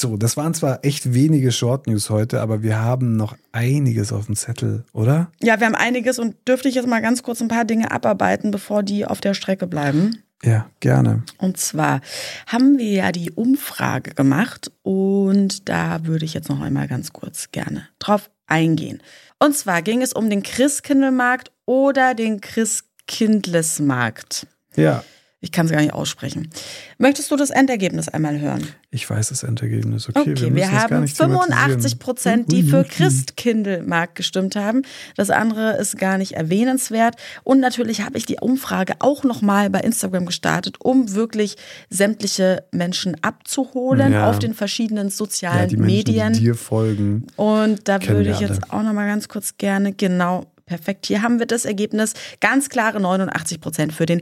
So, 0.00 0.16
das 0.16 0.36
waren 0.36 0.52
zwar 0.54 0.84
echt 0.84 1.14
wenige 1.14 1.52
Short 1.52 1.86
News 1.86 2.10
heute, 2.10 2.40
aber 2.40 2.62
wir 2.62 2.80
haben 2.80 3.16
noch 3.16 3.36
einiges 3.52 4.12
auf 4.12 4.26
dem 4.26 4.36
Zettel, 4.36 4.84
oder? 4.92 5.30
Ja, 5.42 5.60
wir 5.60 5.66
haben 5.66 5.74
einiges 5.74 6.18
und 6.18 6.34
dürfte 6.48 6.68
ich 6.68 6.74
jetzt 6.74 6.88
mal 6.88 7.00
ganz 7.00 7.22
kurz 7.22 7.40
ein 7.40 7.48
paar 7.48 7.64
Dinge 7.64 7.90
abarbeiten, 7.90 8.50
bevor 8.50 8.82
die 8.82 9.06
auf 9.06 9.20
der 9.20 9.34
Strecke 9.34 9.66
bleiben. 9.66 10.22
Ja, 10.44 10.68
gerne. 10.80 11.22
Und 11.38 11.56
zwar 11.56 12.00
haben 12.46 12.78
wir 12.78 12.92
ja 12.92 13.12
die 13.12 13.30
Umfrage 13.30 14.14
gemacht 14.14 14.70
und 14.82 15.68
da 15.68 16.04
würde 16.04 16.24
ich 16.24 16.34
jetzt 16.34 16.48
noch 16.48 16.60
einmal 16.60 16.86
ganz 16.86 17.12
kurz 17.12 17.50
gerne 17.50 17.88
drauf 17.98 18.30
eingehen. 18.46 19.02
Und 19.38 19.56
zwar 19.56 19.82
ging 19.82 20.02
es 20.02 20.12
um 20.12 20.28
den 20.28 20.42
Christkindlmarkt 20.42 21.50
oder 21.64 22.14
den 22.14 22.40
Christkindlesmarkt. 22.40 24.46
Ja, 24.76 25.04
Ich 25.44 25.52
kann 25.52 25.66
es 25.66 25.72
gar 25.72 25.80
nicht 25.82 25.92
aussprechen. 25.92 26.48
Möchtest 26.96 27.30
du 27.30 27.36
das 27.36 27.50
Endergebnis 27.50 28.08
einmal 28.08 28.40
hören? 28.40 28.66
ich 28.90 29.10
weiß 29.10 29.28
das 29.30 29.42
Endergebnis. 29.42 30.08
Okay, 30.08 30.20
Okay, 30.20 30.40
wir, 30.40 30.50
müssen 30.50 30.60
das 30.70 30.70
gar 30.70 30.90
haben 30.90 31.00
nicht 31.02 31.16
85 31.16 31.98
Prozent, 31.98 32.50
die 32.52 32.62
für. 32.62 32.84
Christkindlmarkt 32.84 34.14
gestimmt 34.14 34.56
haben. 34.56 34.82
Das 35.16 35.30
andere 35.30 35.76
ist 35.76 35.98
gar 35.98 36.16
nicht 36.16 36.32
erwähnenswert. 36.32 37.16
Und 37.42 37.60
natürlich 37.60 38.00
habe 38.02 38.16
ich 38.16 38.24
die 38.24 38.36
Umfrage 38.40 38.94
auch 39.00 39.24
nochmal 39.24 39.68
bei 39.68 39.80
Instagram 39.80 40.26
gestartet, 40.26 40.76
um 40.80 41.12
wirklich 41.12 41.56
sämtliche 41.90 42.64
Menschen 42.72 43.16
abzuholen 43.22 44.12
Ja. 44.12 44.30
auf 44.30 44.38
den 44.38 44.54
verschiedenen 44.54 45.08
Ja, 45.08 45.12
sozialen 45.14 45.68
die 45.68 45.76
Menschen, 45.76 45.96
Medien. 45.96 46.32
die 46.34 46.40
dir 46.40 46.54
folgen. 46.54 47.26
Und 47.36 47.88
da 47.88 48.00
würde 48.06 48.24
wir 48.26 48.32
ich 48.32 48.40
jetzt 48.40 48.72
auch 48.72 48.82
noch 48.82 48.92
mal 48.92 49.06
ganz 49.06 49.28
kurz 49.28 49.58
gerne, 49.58 49.92
genau, 49.92 50.46
perfekt. 50.66 51.06
Hier 51.06 51.20
haben 51.22 51.38
wir 51.40 51.46
das 51.46 51.64
Ergebnis. 51.64 52.14
Ganz 52.40 52.68
klare 52.68 53.00
89 53.00 53.60
Prozent 53.60 53.92
für 53.92 54.06
den 54.06 54.20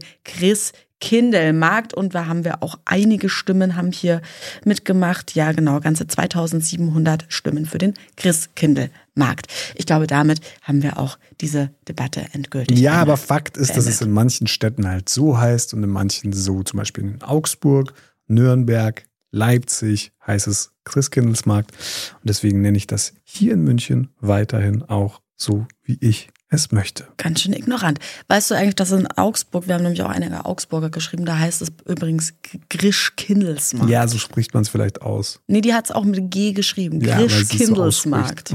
Christkindlmarkt 1.03 1.95
und 1.95 2.15
da 2.15 2.27
haben 2.27 2.45
wir 2.45 2.63
auch 2.63 2.79
einige 2.85 3.29
Stimmen 3.29 3.77
haben 3.77 3.91
hier 3.91 4.23
mitgemacht. 4.65 5.35
Ja, 5.35 5.51
genau, 5.53 5.81
ganze 5.81 6.07
2700 6.07 7.27
Stimmen 7.29 7.67
für 7.67 7.79
den 7.79 7.95
Christkindlmarkt. 8.17 9.49
Ich 9.75 9.87
glaube, 9.87 10.07
damit 10.07 10.41
haben 10.63 10.83
wir 10.83 10.99
auch 10.99 11.19
diese 11.41 11.71
Debatte 11.89 12.25
endgültig. 12.33 12.79
Ja, 12.79 12.93
beendet. 12.93 13.09
aber 13.09 13.17
Fakt 13.17 13.57
ist, 13.57 13.77
dass 13.77 13.87
es 13.87 14.01
in 14.01 14.13
manchen 14.13 14.47
Städten 14.47 14.87
halt 14.87 15.09
so 15.09 15.39
heißt 15.39 15.75
und 15.75 15.83
in 15.83 15.91
manchen 15.91 16.33
so, 16.33 16.63
zum 16.63 16.79
Beispiel 16.79 17.05
in 17.05 17.23
Augsburg, 17.23 17.95
Nürnberg, 18.29 19.05
Leipzig 19.33 20.13
heißt 20.25 20.47
es 20.47 20.71
Christkindlesmarkt. 20.85 21.73
Und 21.73 22.29
deswegen 22.29 22.61
nenne 22.61 22.77
ich 22.77 22.87
das 22.87 23.13
hier 23.25 23.55
in 23.55 23.63
München 23.63 24.11
weiterhin 24.21 24.83
auch 24.83 25.21
so, 25.37 25.67
wie 25.83 25.99
ich 26.01 26.29
es 26.53 26.71
möchte. 26.73 27.07
Ganz 27.17 27.41
schön 27.41 27.53
ignorant. 27.53 27.99
Weißt 28.29 28.51
du 28.51 28.55
eigentlich, 28.55 28.75
dass 28.77 28.93
in 28.93 29.07
Augsburg, 29.07 29.67
wir 29.67 29.75
haben 29.75 29.83
nämlich 29.83 30.03
auch 30.03 30.11
einige 30.11 30.45
Augsburger 30.45 30.91
geschrieben, 30.91 31.25
da 31.25 31.39
heißt 31.39 31.63
es 31.63 31.73
übrigens 31.87 32.35
Grisch-Kindelsmarkt. 32.71 33.91
Ja, 33.91 34.07
so 34.07 34.19
spricht 34.19 34.55
man 34.55 34.63
es 34.63 34.69
vielleicht 34.69 35.03
aus. 35.03 35.41
Nee, 35.47 35.61
die 35.63 35.75
hat 35.75 35.87
es 35.87 35.91
auch 35.91 36.05
mit 36.05 36.31
G 36.31 36.53
geschrieben. 36.53 37.01
Ja, 37.01 37.21
es 37.21 37.33
so 37.33 37.39
Grisch-Kindelsmarkt. 37.39 38.55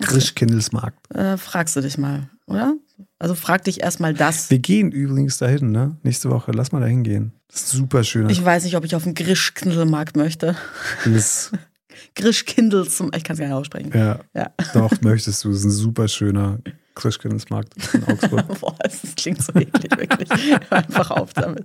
Christkindlesmarkt. 0.00 0.98
äh, 1.14 1.36
fragst 1.36 1.76
du 1.76 1.80
dich 1.80 1.98
mal, 1.98 2.30
oder? 2.46 2.74
Also 3.18 3.34
frag 3.34 3.64
dich 3.64 3.82
erstmal 3.82 4.14
das. 4.14 4.50
Wir 4.50 4.58
gehen 4.58 4.92
übrigens 4.92 5.38
dahin, 5.38 5.70
ne? 5.72 5.96
Nächste 6.02 6.30
Woche. 6.30 6.52
Lass 6.52 6.72
mal 6.72 6.80
dahin 6.80 7.02
gehen. 7.02 7.32
Das 7.48 7.62
ist 7.62 7.70
super 7.70 8.04
schön. 8.04 8.30
Ich 8.30 8.42
weiß 8.42 8.64
nicht, 8.64 8.76
ob 8.76 8.84
ich 8.84 8.94
auf 8.94 9.04
den 9.04 9.14
Grisch-Kindelsmarkt 9.14 10.16
möchte. 10.16 10.56
Das, 11.04 11.52
Grisch-Kindelsmarkt, 12.14 13.16
ich 13.16 13.24
kann 13.24 13.34
es 13.34 13.40
gar 13.40 13.46
nicht 13.46 13.54
aussprechen. 13.54 13.90
ja, 13.94 14.20
Ja. 14.34 14.50
doch, 14.72 14.90
möchtest 15.02 15.44
du. 15.44 15.48
Das 15.50 15.58
ist 15.58 15.64
ein 15.64 15.70
super 15.70 16.08
schöner 16.08 16.58
Christkindlesmarkt 17.00 17.72
in 17.94 18.04
Augsburg. 18.04 18.46
Boah, 18.60 18.76
das 18.82 19.00
klingt 19.16 19.42
so 19.42 19.52
eklig, 19.54 19.90
wirklich. 19.96 20.28
Einfach 20.70 21.10
auf 21.10 21.32
damit. 21.32 21.64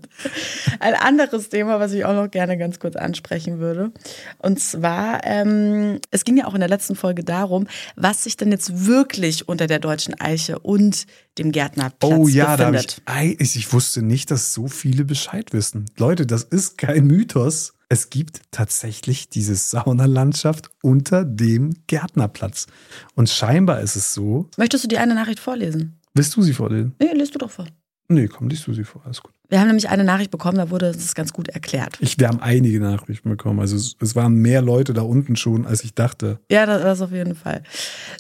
Ein 0.80 0.96
anderes 0.96 1.50
Thema, 1.50 1.80
was 1.80 1.92
ich 1.94 2.06
auch 2.06 2.14
noch 2.14 2.32
gerne 2.32 2.58
ganz 2.58 2.80
kurz 2.80 2.96
ansprechen 2.96 3.60
würde. 3.60 3.92
Und 4.40 4.60
zwar, 4.60 5.24
ähm, 5.26 6.00
es 6.12 6.24
ging 6.24 6.38
ja 6.38 6.46
auch 6.46 6.54
in 6.54 6.62
der 6.62 6.70
letzten 6.70 6.96
Folge 6.96 7.24
darum, 7.24 7.68
was 7.96 8.24
sich 8.24 8.38
denn 8.38 8.52
jetzt 8.52 8.86
wirklich 8.88 9.48
unter 9.48 9.68
der 9.68 9.80
deutschen 9.80 10.20
Eiche 10.20 10.60
und 10.60 11.06
dem 11.38 11.52
Gärtnerplatz 11.52 12.12
Oh 12.12 12.28
ja, 12.28 12.58
da 12.58 12.70
befindet. 12.70 13.02
Ei, 13.06 13.36
ich. 13.40 13.56
Ich 13.56 13.74
wusste 13.74 14.02
nicht, 14.02 14.32
dass 14.32 14.54
so 14.54 14.68
viele 14.68 15.06
Bescheid 15.06 15.54
wissen. 15.54 15.86
Leute, 15.98 16.26
das 16.26 16.44
ist 16.44 16.78
kein 16.78 17.06
Mythos. 17.06 17.74
Es 17.96 18.10
gibt 18.10 18.42
tatsächlich 18.52 19.30
diese 19.30 19.56
Saunalandschaft 19.56 20.70
unter 20.82 21.24
dem 21.24 21.76
Gärtnerplatz. 21.88 22.68
Und 23.16 23.30
scheinbar 23.30 23.80
ist 23.80 23.96
es 23.96 24.14
so. 24.14 24.50
Möchtest 24.58 24.84
du 24.84 24.90
die 24.90 24.98
eine 24.98 25.16
Nachricht 25.16 25.40
vorlesen? 25.40 25.98
Willst 26.14 26.36
du 26.36 26.42
sie 26.42 26.52
vorlesen? 26.52 26.94
Nee, 27.00 27.14
liest 27.14 27.36
du 27.36 27.40
doch 27.40 27.52
vor. 27.52 27.66
Nee, 28.10 28.28
komm, 28.28 28.50
liest 28.50 28.68
du 28.68 28.74
sie 28.74 28.84
vor. 28.84 29.02
Alles 29.06 29.24
gut. 29.24 29.32
Wir 29.50 29.60
haben 29.60 29.68
nämlich 29.68 29.90
eine 29.90 30.04
Nachricht 30.04 30.32
bekommen, 30.32 30.58
da 30.58 30.70
wurde 30.70 30.92
das 30.92 31.16
ganz 31.16 31.34
gut 31.34 31.50
erklärt. 31.50 31.98
Ich, 32.00 32.20
wir 32.20 32.28
haben 32.28 32.42
einige 32.42 32.80
Nachrichten 32.80 33.30
bekommen. 33.30 33.60
Also 33.60 33.76
es, 33.76 33.96
es 34.00 34.16
waren 34.16 34.36
mehr 34.36 34.62
Leute 34.62 34.94
da 34.94 35.02
unten 35.02 35.36
schon, 35.36 35.66
als 35.66 35.84
ich 35.84 35.94
dachte. 35.94 36.40
Ja, 36.50 36.66
das, 36.66 36.82
das 36.82 37.02
auf 37.02 37.12
jeden 37.12 37.36
Fall. 37.36 37.64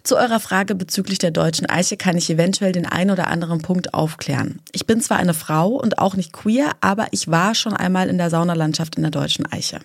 Zu 0.03 0.17
eurer 0.17 0.39
Frage 0.39 0.75
bezüglich 0.75 1.17
der 1.17 1.31
deutschen 1.31 1.69
Eiche 1.69 1.97
kann 1.97 2.17
ich 2.17 2.29
eventuell 2.29 2.71
den 2.71 2.85
einen 2.85 3.11
oder 3.11 3.27
anderen 3.27 3.61
Punkt 3.61 3.93
aufklären. 3.93 4.59
Ich 4.71 4.85
bin 4.85 5.01
zwar 5.01 5.17
eine 5.17 5.33
Frau 5.33 5.69
und 5.69 5.99
auch 5.99 6.15
nicht 6.15 6.33
queer, 6.33 6.71
aber 6.81 7.07
ich 7.11 7.29
war 7.29 7.55
schon 7.55 7.73
einmal 7.73 8.09
in 8.09 8.17
der 8.17 8.29
Saunalandschaft 8.29 8.95
in 8.95 9.03
der 9.03 9.11
deutschen 9.11 9.51
Eiche. 9.51 9.79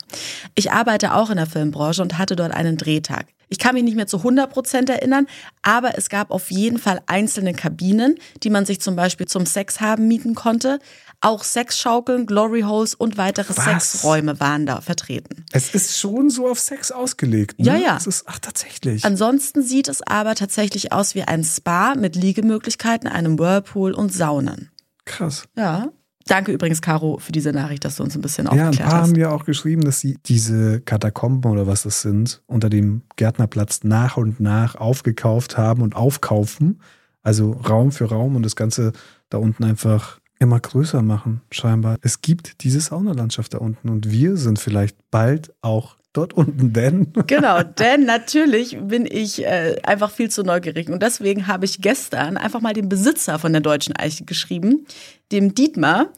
Ich 0.55 0.73
arbeite 0.73 1.15
auch 1.15 1.31
in 1.31 1.37
der 1.37 1.47
Filmbranche 1.47 2.03
und 2.03 2.19
hatte 2.19 2.37
dort 2.37 2.53
einen 2.53 2.77
Drehtag. 2.77 3.27
Ich 3.53 3.59
kann 3.59 3.75
mich 3.75 3.83
nicht 3.83 3.97
mehr 3.97 4.07
zu 4.07 4.19
100 4.19 4.49
Prozent 4.49 4.89
erinnern, 4.89 5.27
aber 5.63 5.99
es 5.99 6.09
gab 6.09 6.31
auf 6.31 6.53
jeden 6.53 6.79
Fall 6.79 7.03
einzelne 7.07 7.53
Kabinen, 7.53 8.15
die 8.45 8.51
man 8.51 8.65
sich 8.65 8.81
zum 8.81 8.95
Beispiel 8.95 9.27
zum 9.27 9.45
Sex 9.45 9.81
haben 9.81 10.07
mieten 10.07 10.37
konnte. 10.37 10.79
Auch 11.23 11.45
Sexschaukeln, 11.45 12.25
Glory 12.25 12.63
Holes 12.63 12.95
und 12.95 13.19
weitere 13.19 13.55
Was? 13.55 13.65
Sexräume 13.65 14.41
waren 14.41 14.65
da 14.65 14.81
vertreten. 14.81 15.45
Es 15.53 15.75
ist 15.75 15.99
schon 15.99 16.31
so 16.31 16.49
auf 16.49 16.59
Sex 16.59 16.91
ausgelegt. 16.91 17.59
Ne? 17.59 17.67
Ja, 17.67 17.77
ja. 17.77 17.97
Es 17.99 18.07
ist, 18.07 18.25
ach, 18.27 18.39
tatsächlich. 18.39 19.05
Ansonsten 19.05 19.63
sieht 19.63 19.89
es 19.89 20.01
aber 20.03 20.35
tatsächlich 20.35 20.93
aus 20.93 21.15
wie 21.15 21.23
ein 21.23 21.45
Spa 21.45 21.95
mit 21.95 22.17
Liegemöglichkeiten, 22.17 23.07
einem 23.07 23.39
Whirlpool 23.39 23.93
und 23.93 24.13
Saunen. 24.13 24.71
Krass. 25.05 25.45
Ja. 25.57 25.91
Danke 26.27 26.53
übrigens, 26.53 26.81
Caro, 26.81 27.19
für 27.19 27.33
diese 27.33 27.53
Nachricht, 27.53 27.85
dass 27.85 27.97
du 27.97 28.03
uns 28.05 28.15
ein 28.15 28.23
bisschen 28.23 28.47
Ja, 28.47 28.53
ein 28.53 28.61
aufgeklärt 28.61 28.89
paar 28.91 29.01
hast. 29.01 29.09
haben 29.09 29.17
ja 29.17 29.31
auch 29.31 29.45
geschrieben, 29.45 29.83
dass 29.85 29.99
sie 30.01 30.17
diese 30.27 30.81
Katakomben 30.81 31.51
oder 31.51 31.67
was 31.67 31.83
das 31.83 32.03
sind, 32.03 32.41
unter 32.47 32.71
dem 32.71 33.03
Gärtnerplatz 33.17 33.81
nach 33.83 34.17
und 34.17 34.39
nach 34.39 34.77
aufgekauft 34.77 35.59
haben 35.59 35.83
und 35.83 35.97
aufkaufen. 35.97 36.81
Also 37.23 37.53
Raum 37.53 37.91
für 37.93 38.07
Raum 38.07 38.37
und 38.37 38.45
das 38.45 38.55
Ganze 38.57 38.93
da 39.29 39.39
unten 39.39 39.65
einfach 39.65 40.20
immer 40.41 40.59
größer 40.59 41.03
machen, 41.03 41.43
scheinbar. 41.53 41.97
Es 42.03 42.21
gibt 42.23 42.65
diese 42.65 42.81
Saunalandschaft 42.81 43.55
da 43.55 43.59
unten 43.59 43.89
und 43.89 44.11
wir 44.11 44.37
sind 44.37 44.59
vielleicht 44.59 44.97
bald 45.11 45.53
auch 45.61 45.97
dort 46.13 46.33
unten, 46.33 46.73
denn 46.73 47.13
Genau, 47.27 47.63
denn 47.63 48.05
natürlich 48.05 48.77
bin 48.81 49.07
ich 49.07 49.45
äh, 49.45 49.77
einfach 49.85 50.11
viel 50.11 50.31
zu 50.31 50.43
neugierig. 50.43 50.89
Und 50.89 51.03
deswegen 51.03 51.47
habe 51.47 51.65
ich 51.65 51.81
gestern 51.81 52.37
einfach 52.37 52.61
mal 52.61 52.73
den 52.73 52.89
Besitzer 52.89 53.39
von 53.39 53.53
der 53.53 53.61
Deutschen 53.61 53.95
Eiche 53.95 54.25
geschrieben, 54.25 54.87
dem 55.31 55.55
Dietmar. 55.55 56.09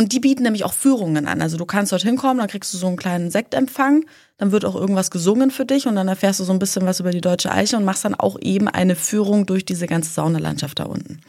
Und 0.00 0.12
die 0.12 0.20
bieten 0.20 0.44
nämlich 0.44 0.64
auch 0.64 0.72
Führungen 0.72 1.26
an. 1.26 1.42
Also 1.42 1.58
du 1.58 1.66
kannst 1.66 1.92
dort 1.92 2.00
hinkommen, 2.00 2.38
dann 2.38 2.48
kriegst 2.48 2.72
du 2.72 2.78
so 2.78 2.86
einen 2.86 2.96
kleinen 2.96 3.30
Sektempfang, 3.30 4.06
dann 4.38 4.50
wird 4.50 4.64
auch 4.64 4.74
irgendwas 4.74 5.10
gesungen 5.10 5.50
für 5.50 5.66
dich 5.66 5.86
und 5.86 5.94
dann 5.94 6.08
erfährst 6.08 6.40
du 6.40 6.44
so 6.44 6.54
ein 6.54 6.58
bisschen 6.58 6.86
was 6.86 7.00
über 7.00 7.10
die 7.10 7.20
Deutsche 7.20 7.52
Eiche 7.52 7.76
und 7.76 7.84
machst 7.84 8.06
dann 8.06 8.14
auch 8.14 8.38
eben 8.40 8.66
eine 8.66 8.96
Führung 8.96 9.44
durch 9.44 9.66
diese 9.66 9.86
ganze 9.86 10.10
Saunalandschaft 10.10 10.78
da 10.78 10.84
unten. 10.84 11.20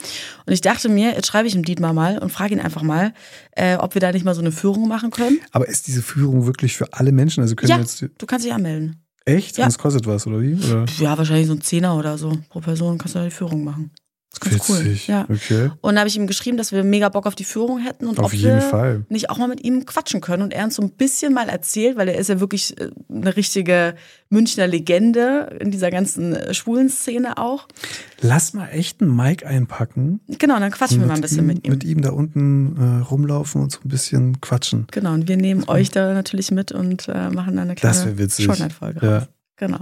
Und 0.45 0.53
ich 0.53 0.61
dachte 0.61 0.88
mir, 0.88 1.11
jetzt 1.15 1.28
schreibe 1.28 1.47
ich 1.49 1.53
dem 1.53 1.65
Dietmar 1.65 1.91
mal 1.91 2.17
und 2.19 2.32
frage 2.32 2.53
ihn 2.53 2.61
einfach 2.61 2.82
mal, 2.82 3.13
äh, 3.57 3.76
ob 3.76 3.93
wir 3.93 3.99
da 3.99 4.13
nicht 4.13 4.24
mal 4.24 4.36
so 4.36 4.39
eine 4.41 4.53
Führung 4.53 4.88
machen 4.88 5.11
können. 5.11 5.39
aber 5.51 5.67
ist 5.67 5.88
diese 5.88 6.01
Führung 6.01 6.45
wirklich 6.45 6.78
für 6.78 6.93
alle 6.93 7.11
Menschen? 7.11 7.41
Also 7.41 7.55
können 7.55 7.72
Ja, 7.72 7.78
jetzt 7.78 8.01
du 8.01 8.26
kannst 8.26 8.45
dich 8.45 8.53
anmelden. 8.53 9.03
echt? 9.26 9.57
Ja. 9.57 9.65
Und 9.65 9.72
es 9.72 9.80
kostet 9.80 10.07
was, 10.07 10.26
oder 10.28 10.39
wie? 10.39 10.53
Oder? 10.53 10.86
Ja, 10.97 11.17
wahrscheinlich 11.17 11.47
so 11.47 11.53
ein 11.55 11.61
Zehner 11.61 11.97
oder 11.97 12.17
so 12.17 12.38
pro 12.47 12.61
Person 12.61 12.97
kannst 12.97 13.15
du 13.15 13.19
da 13.19 13.26
die 13.26 13.32
Führung 13.32 13.65
machen. 13.65 13.91
Das 14.34 14.47
ist 14.47 14.51
ganz 14.51 14.69
cool. 14.69 14.86
Witzig. 14.86 15.07
Ja. 15.07 15.25
Okay. 15.29 15.71
Und 15.82 15.95
da 15.95 15.99
habe 16.01 16.07
ich 16.07 16.15
ihm 16.15 16.25
geschrieben, 16.25 16.55
dass 16.55 16.71
wir 16.71 16.86
mega 16.86 17.09
Bock 17.09 17.25
auf 17.25 17.36
die 17.36 17.43
Führung 17.43 17.79
hätten 17.79 18.07
und 18.07 18.17
Auf 18.17 18.27
ob 18.27 18.34
jeden 18.34 18.55
wir 18.55 18.61
Fall. 18.61 19.05
nicht 19.09 19.29
auch 19.29 19.38
mal 19.38 19.49
mit 19.49 19.61
ihm 19.63 19.86
quatschen 19.86 20.21
können 20.21 20.41
und 20.41 20.53
er 20.53 20.63
uns 20.63 20.75
so 20.75 20.82
ein 20.82 20.91
bisschen 20.91 21.34
mal 21.34 21.49
erzählt, 21.49 21.97
weil 21.97 22.07
er 22.07 22.15
ist 22.17 22.29
ja 22.29 22.39
wirklich 22.39 22.79
äh, 22.79 22.91
eine 23.09 23.36
richtige 23.36 23.95
Münchner 24.29 24.67
Legende 24.67 25.57
in 25.59 25.69
dieser 25.69 25.91
ganzen 25.91 26.34
äh, 26.34 26.53
schwulen 26.53 26.88
Szene 26.89 27.38
auch. 27.38 27.67
Lass 28.21 28.53
mal 28.53 28.69
echt 28.69 29.01
einen 29.01 29.13
Mic 29.13 29.45
einpacken. 29.45 30.21
Genau, 30.39 30.55
und 30.55 30.61
dann 30.61 30.71
quatschen 30.71 31.01
wir 31.01 31.07
mal 31.07 31.15
ein 31.15 31.21
bisschen 31.21 31.39
ihm, 31.39 31.47
mit 31.47 31.65
ihm. 31.65 31.71
Mit 31.73 31.84
ihm 31.84 32.01
da 32.01 32.11
unten 32.11 32.77
äh, 32.77 33.03
rumlaufen 33.03 33.61
und 33.61 33.71
so 33.73 33.79
ein 33.84 33.89
bisschen 33.89 34.39
quatschen. 34.39 34.88
Genau, 34.91 35.13
und 35.13 35.27
wir 35.27 35.36
nehmen 35.36 35.67
euch 35.67 35.91
da 35.91 36.13
natürlich 36.13 36.51
mit 36.51 36.71
und 36.71 37.09
äh, 37.09 37.29
machen 37.32 37.57
dann 37.57 37.69
eine 37.69 37.75
kleine. 37.75 38.15
Shortnight-Folge 38.29 39.05
Ja. 39.05 39.27
Genau. 39.57 39.79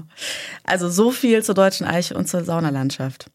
Also 0.63 0.89
so 0.89 1.11
viel 1.11 1.43
zur 1.43 1.55
deutschen 1.55 1.85
Eiche 1.85 2.15
und 2.17 2.27
zur 2.27 2.43
Saunalandschaft. 2.43 3.27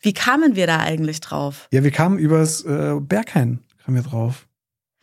Wie 0.00 0.12
kamen 0.12 0.56
wir 0.56 0.66
da 0.66 0.78
eigentlich 0.78 1.20
drauf? 1.20 1.68
Ja, 1.72 1.84
wir 1.84 1.90
kamen 1.90 2.18
übers 2.18 2.64
äh, 2.64 2.94
Berghain, 3.00 3.60
kamen 3.84 3.96
wir 3.96 4.02
drauf. 4.02 4.46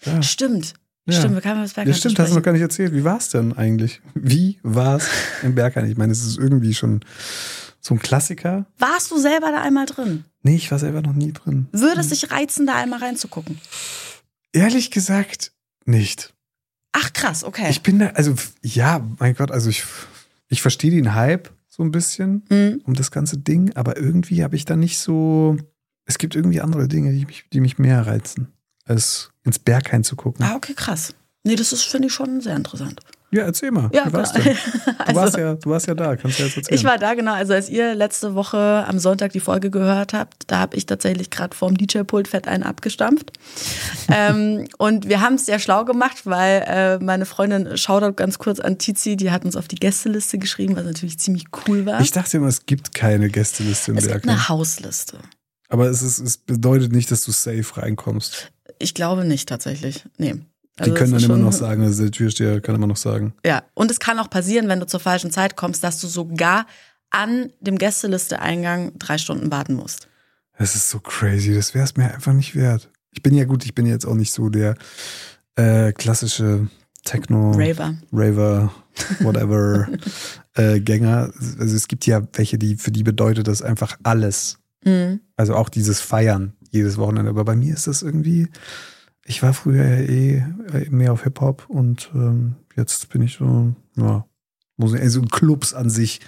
Ja, 0.05 0.21
Stimmt. 0.21 0.73
Ja. 1.05 1.19
Stimmt, 1.19 1.35
wir 1.35 1.41
kamen 1.41 1.63
aus 1.63 1.71
ja 1.71 1.75
Bergheim 1.75 1.95
stimmt, 1.95 2.19
hast 2.19 2.31
du 2.31 2.35
noch 2.35 2.43
gar 2.43 2.51
nicht 2.51 2.61
erzählt. 2.61 2.93
Wie 2.93 3.03
war 3.03 3.17
es 3.17 3.29
denn 3.29 3.53
eigentlich? 3.53 4.01
Wie 4.13 4.59
war 4.61 4.97
es 4.97 5.07
im 5.41 5.55
Berghain? 5.55 5.89
Ich 5.89 5.97
meine, 5.97 6.11
es 6.11 6.23
ist 6.23 6.37
irgendwie 6.37 6.73
schon 6.73 7.01
so 7.81 7.95
ein 7.95 7.99
Klassiker. 7.99 8.65
Warst 8.77 9.09
du 9.09 9.17
selber 9.17 9.51
da 9.51 9.61
einmal 9.61 9.85
drin? 9.85 10.25
Nee, 10.43 10.55
ich 10.55 10.69
war 10.71 10.79
selber 10.79 11.01
noch 11.01 11.13
nie 11.13 11.33
drin. 11.33 11.67
Würde 11.71 12.01
es 12.01 12.09
dich 12.09 12.31
reizen, 12.31 12.67
da 12.67 12.75
einmal 12.75 12.99
reinzugucken? 12.99 13.59
Ehrlich 14.53 14.91
gesagt, 14.91 15.51
nicht. 15.85 16.33
Ach 16.91 17.13
krass, 17.13 17.43
okay. 17.43 17.67
Ich 17.69 17.81
bin 17.81 17.99
da, 17.99 18.07
also 18.07 18.35
ja, 18.61 19.05
mein 19.19 19.35
Gott, 19.35 19.51
also 19.51 19.69
ich, 19.69 19.83
ich 20.47 20.61
verstehe 20.61 20.91
den 20.91 21.13
Hype 21.13 21.49
so 21.79 21.83
ein 21.85 21.91
bisschen 21.91 22.43
Hm. 22.49 22.81
um 22.83 22.93
das 22.93 23.09
ganze 23.09 23.37
Ding, 23.37 23.71
aber 23.75 23.95
irgendwie 23.97 24.43
habe 24.43 24.57
ich 24.57 24.65
da 24.65 24.75
nicht 24.75 24.99
so. 24.99 25.55
Es 26.05 26.17
gibt 26.17 26.35
irgendwie 26.35 26.59
andere 26.59 26.89
Dinge, 26.89 27.13
die 27.13 27.25
mich, 27.25 27.45
die 27.53 27.61
mich 27.61 27.77
mehr 27.79 28.05
reizen, 28.05 28.49
als 28.85 29.31
ins 29.45 29.59
Berghain 29.59 30.03
zu 30.03 30.17
gucken. 30.17 30.43
Ah, 30.43 30.55
okay, 30.55 30.73
krass. 30.73 31.15
Nee, 31.45 31.55
das 31.55 31.71
ist, 31.71 31.83
finde 31.83 32.09
ich, 32.09 32.13
schon 32.13 32.41
sehr 32.41 32.57
interessant. 32.57 32.99
Ja, 33.31 33.43
erzähl 33.43 33.69
mal. 33.71 33.89
Ja, 33.93 34.07
Wie 34.07 34.13
war's 34.13 34.33
genau. 34.33 34.45
denn? 34.45 34.57
Du, 34.85 35.05
Also- 35.05 35.15
warst 35.21 35.37
ja, 35.37 35.53
du 35.55 35.69
warst 35.69 35.87
ja 35.87 35.93
da, 35.95 36.15
kannst 36.15 36.39
du 36.39 36.43
jetzt 36.43 36.57
erzählen. 36.57 36.77
Ich 36.77 36.83
war 36.83 36.97
da, 36.97 37.13
genau. 37.13 37.33
Also, 37.33 37.53
als 37.53 37.69
ihr 37.69 37.93
letzte 37.95 38.35
Woche 38.35 38.85
am 38.87 38.99
Sonntag 38.99 39.31
die 39.33 39.39
Folge 39.39 39.69
gehört 39.69 40.13
habt, 40.13 40.43
da 40.47 40.59
habe 40.59 40.75
ich 40.75 40.85
tatsächlich 40.85 41.29
gerade 41.29 41.55
vorm 41.55 41.75
DJ-Pult 41.77 42.27
fett 42.27 42.47
einen 42.47 42.63
abgestampft. 42.63 43.31
ähm, 44.11 44.67
und 44.77 45.07
wir 45.07 45.21
haben 45.21 45.35
es 45.35 45.45
sehr 45.45 45.59
schlau 45.59 45.85
gemacht, 45.85 46.25
weil 46.25 46.63
äh, 46.67 46.99
meine 47.03 47.25
Freundin, 47.25 47.77
Shoutout 47.77 48.13
ganz 48.13 48.39
kurz 48.39 48.59
an 48.59 48.77
Tizi, 48.77 49.15
die 49.15 49.31
hat 49.31 49.45
uns 49.45 49.55
auf 49.55 49.67
die 49.67 49.75
Gästeliste 49.77 50.37
geschrieben, 50.37 50.75
was 50.75 50.85
natürlich 50.85 51.19
ziemlich 51.19 51.45
cool 51.67 51.85
war. 51.85 52.01
Ich 52.01 52.11
dachte 52.11 52.37
immer, 52.37 52.47
es 52.47 52.65
gibt 52.65 52.93
keine 52.95 53.29
Gästeliste 53.29 53.91
im 53.91 53.97
es 53.97 54.03
gibt 54.05 54.13
Berghain. 54.23 54.31
eine 54.31 54.49
Hausliste. 54.49 55.17
Aber 55.69 55.87
es, 55.87 56.01
ist, 56.01 56.19
es 56.19 56.37
bedeutet 56.37 56.91
nicht, 56.91 57.11
dass 57.11 57.23
du 57.23 57.31
safe 57.31 57.63
reinkommst. 57.77 58.51
Ich 58.79 58.93
glaube 58.95 59.23
nicht 59.25 59.47
tatsächlich. 59.47 60.03
Nee. 60.17 60.35
Die 60.79 60.83
Also, 60.83 60.93
können 60.95 61.13
es 61.15 61.21
dann 61.21 61.31
immer 61.31 61.43
noch 61.43 61.53
sagen, 61.53 61.83
also 61.83 62.03
der 62.03 62.11
Türsteher 62.11 62.61
kann 62.61 62.75
immer 62.75 62.87
noch 62.87 62.97
sagen. 62.97 63.33
Ja, 63.45 63.63
und 63.73 63.91
es 63.91 63.99
kann 63.99 64.19
auch 64.19 64.29
passieren, 64.29 64.67
wenn 64.69 64.79
du 64.79 64.87
zur 64.87 64.99
falschen 64.99 65.31
Zeit 65.31 65.55
kommst, 65.55 65.83
dass 65.83 65.99
du 65.99 66.07
sogar 66.07 66.65
an 67.09 67.51
dem 67.59 67.77
Gästeliste-Eingang 67.77 68.97
drei 68.97 69.17
Stunden 69.17 69.51
warten 69.51 69.73
musst. 69.73 70.07
Das 70.57 70.75
ist 70.75 70.89
so 70.89 70.99
crazy, 70.99 71.53
das 71.53 71.73
wäre 71.73 71.85
es 71.85 71.97
mir 71.97 72.13
einfach 72.13 72.33
nicht 72.33 72.55
wert. 72.55 72.89
Ich 73.11 73.23
bin 73.23 73.33
ja 73.33 73.45
gut, 73.45 73.65
ich 73.65 73.75
bin 73.75 73.85
jetzt 73.85 74.05
auch 74.05 74.13
nicht 74.13 74.31
so 74.31 74.49
der 74.49 74.75
äh, 75.55 75.91
klassische 75.93 76.67
Techno, 77.03 77.51
Raver. 77.51 77.95
Raver, 78.11 78.71
whatever 79.19 79.87
äh, 80.53 80.79
Gänger. 80.79 81.31
Also 81.59 81.75
es 81.75 81.87
gibt 81.87 82.05
ja 82.05 82.21
welche, 82.33 82.57
die 82.57 82.75
für 82.75 82.91
die 82.91 83.03
bedeutet 83.03 83.47
das 83.47 83.61
einfach 83.61 83.97
alles. 84.03 84.59
Mhm. 84.83 85.21
Also 85.35 85.55
auch 85.55 85.69
dieses 85.69 86.01
Feiern 86.01 86.53
jedes 86.71 86.97
Wochenende. 86.97 87.29
Aber 87.29 87.45
bei 87.45 87.55
mir 87.55 87.73
ist 87.73 87.87
das 87.87 88.01
irgendwie, 88.01 88.47
ich 89.29 89.43
war 89.43 89.53
früher 89.53 89.85
ja 89.85 90.01
eh 90.01 90.43
mehr 90.89 91.13
auf 91.13 91.23
Hip-Hop 91.23 91.65
und 91.67 92.09
ähm, 92.15 92.55
jetzt 92.75 93.09
bin 93.09 93.21
ich 93.21 93.35
so, 93.35 93.73
ja, 93.95 94.25
muss 94.75 94.93
also 94.95 95.21
Clubs 95.21 95.75
an 95.75 95.91
sich 95.91 96.19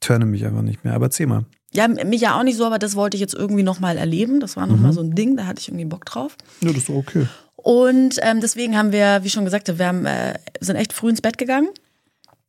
turnen 0.00 0.30
mich 0.30 0.46
einfach 0.46 0.62
nicht 0.62 0.84
mehr. 0.84 0.94
Aber 0.94 1.06
erzähl 1.06 1.26
mal. 1.26 1.44
Ja, 1.74 1.86
mich 1.86 2.22
ja 2.22 2.38
auch 2.38 2.42
nicht 2.42 2.56
so, 2.56 2.64
aber 2.64 2.78
das 2.78 2.96
wollte 2.96 3.16
ich 3.16 3.20
jetzt 3.20 3.34
irgendwie 3.34 3.62
nochmal 3.62 3.98
erleben. 3.98 4.40
Das 4.40 4.56
war 4.56 4.66
nochmal 4.66 4.92
Mhm. 4.92 4.94
so 4.94 5.00
ein 5.02 5.14
Ding, 5.14 5.36
da 5.36 5.44
hatte 5.46 5.60
ich 5.60 5.68
irgendwie 5.68 5.84
Bock 5.84 6.06
drauf. 6.06 6.36
Ja, 6.62 6.68
das 6.68 6.84
ist 6.84 6.90
okay. 6.90 7.26
Und 7.56 8.18
ähm, 8.22 8.40
deswegen 8.40 8.76
haben 8.78 8.92
wir, 8.92 9.20
wie 9.22 9.30
schon 9.30 9.44
gesagt, 9.44 9.76
wir 9.78 9.86
haben, 9.86 10.06
äh, 10.06 10.38
sind 10.60 10.76
echt 10.76 10.94
früh 10.94 11.10
ins 11.10 11.20
Bett 11.20 11.36
gegangen, 11.36 11.68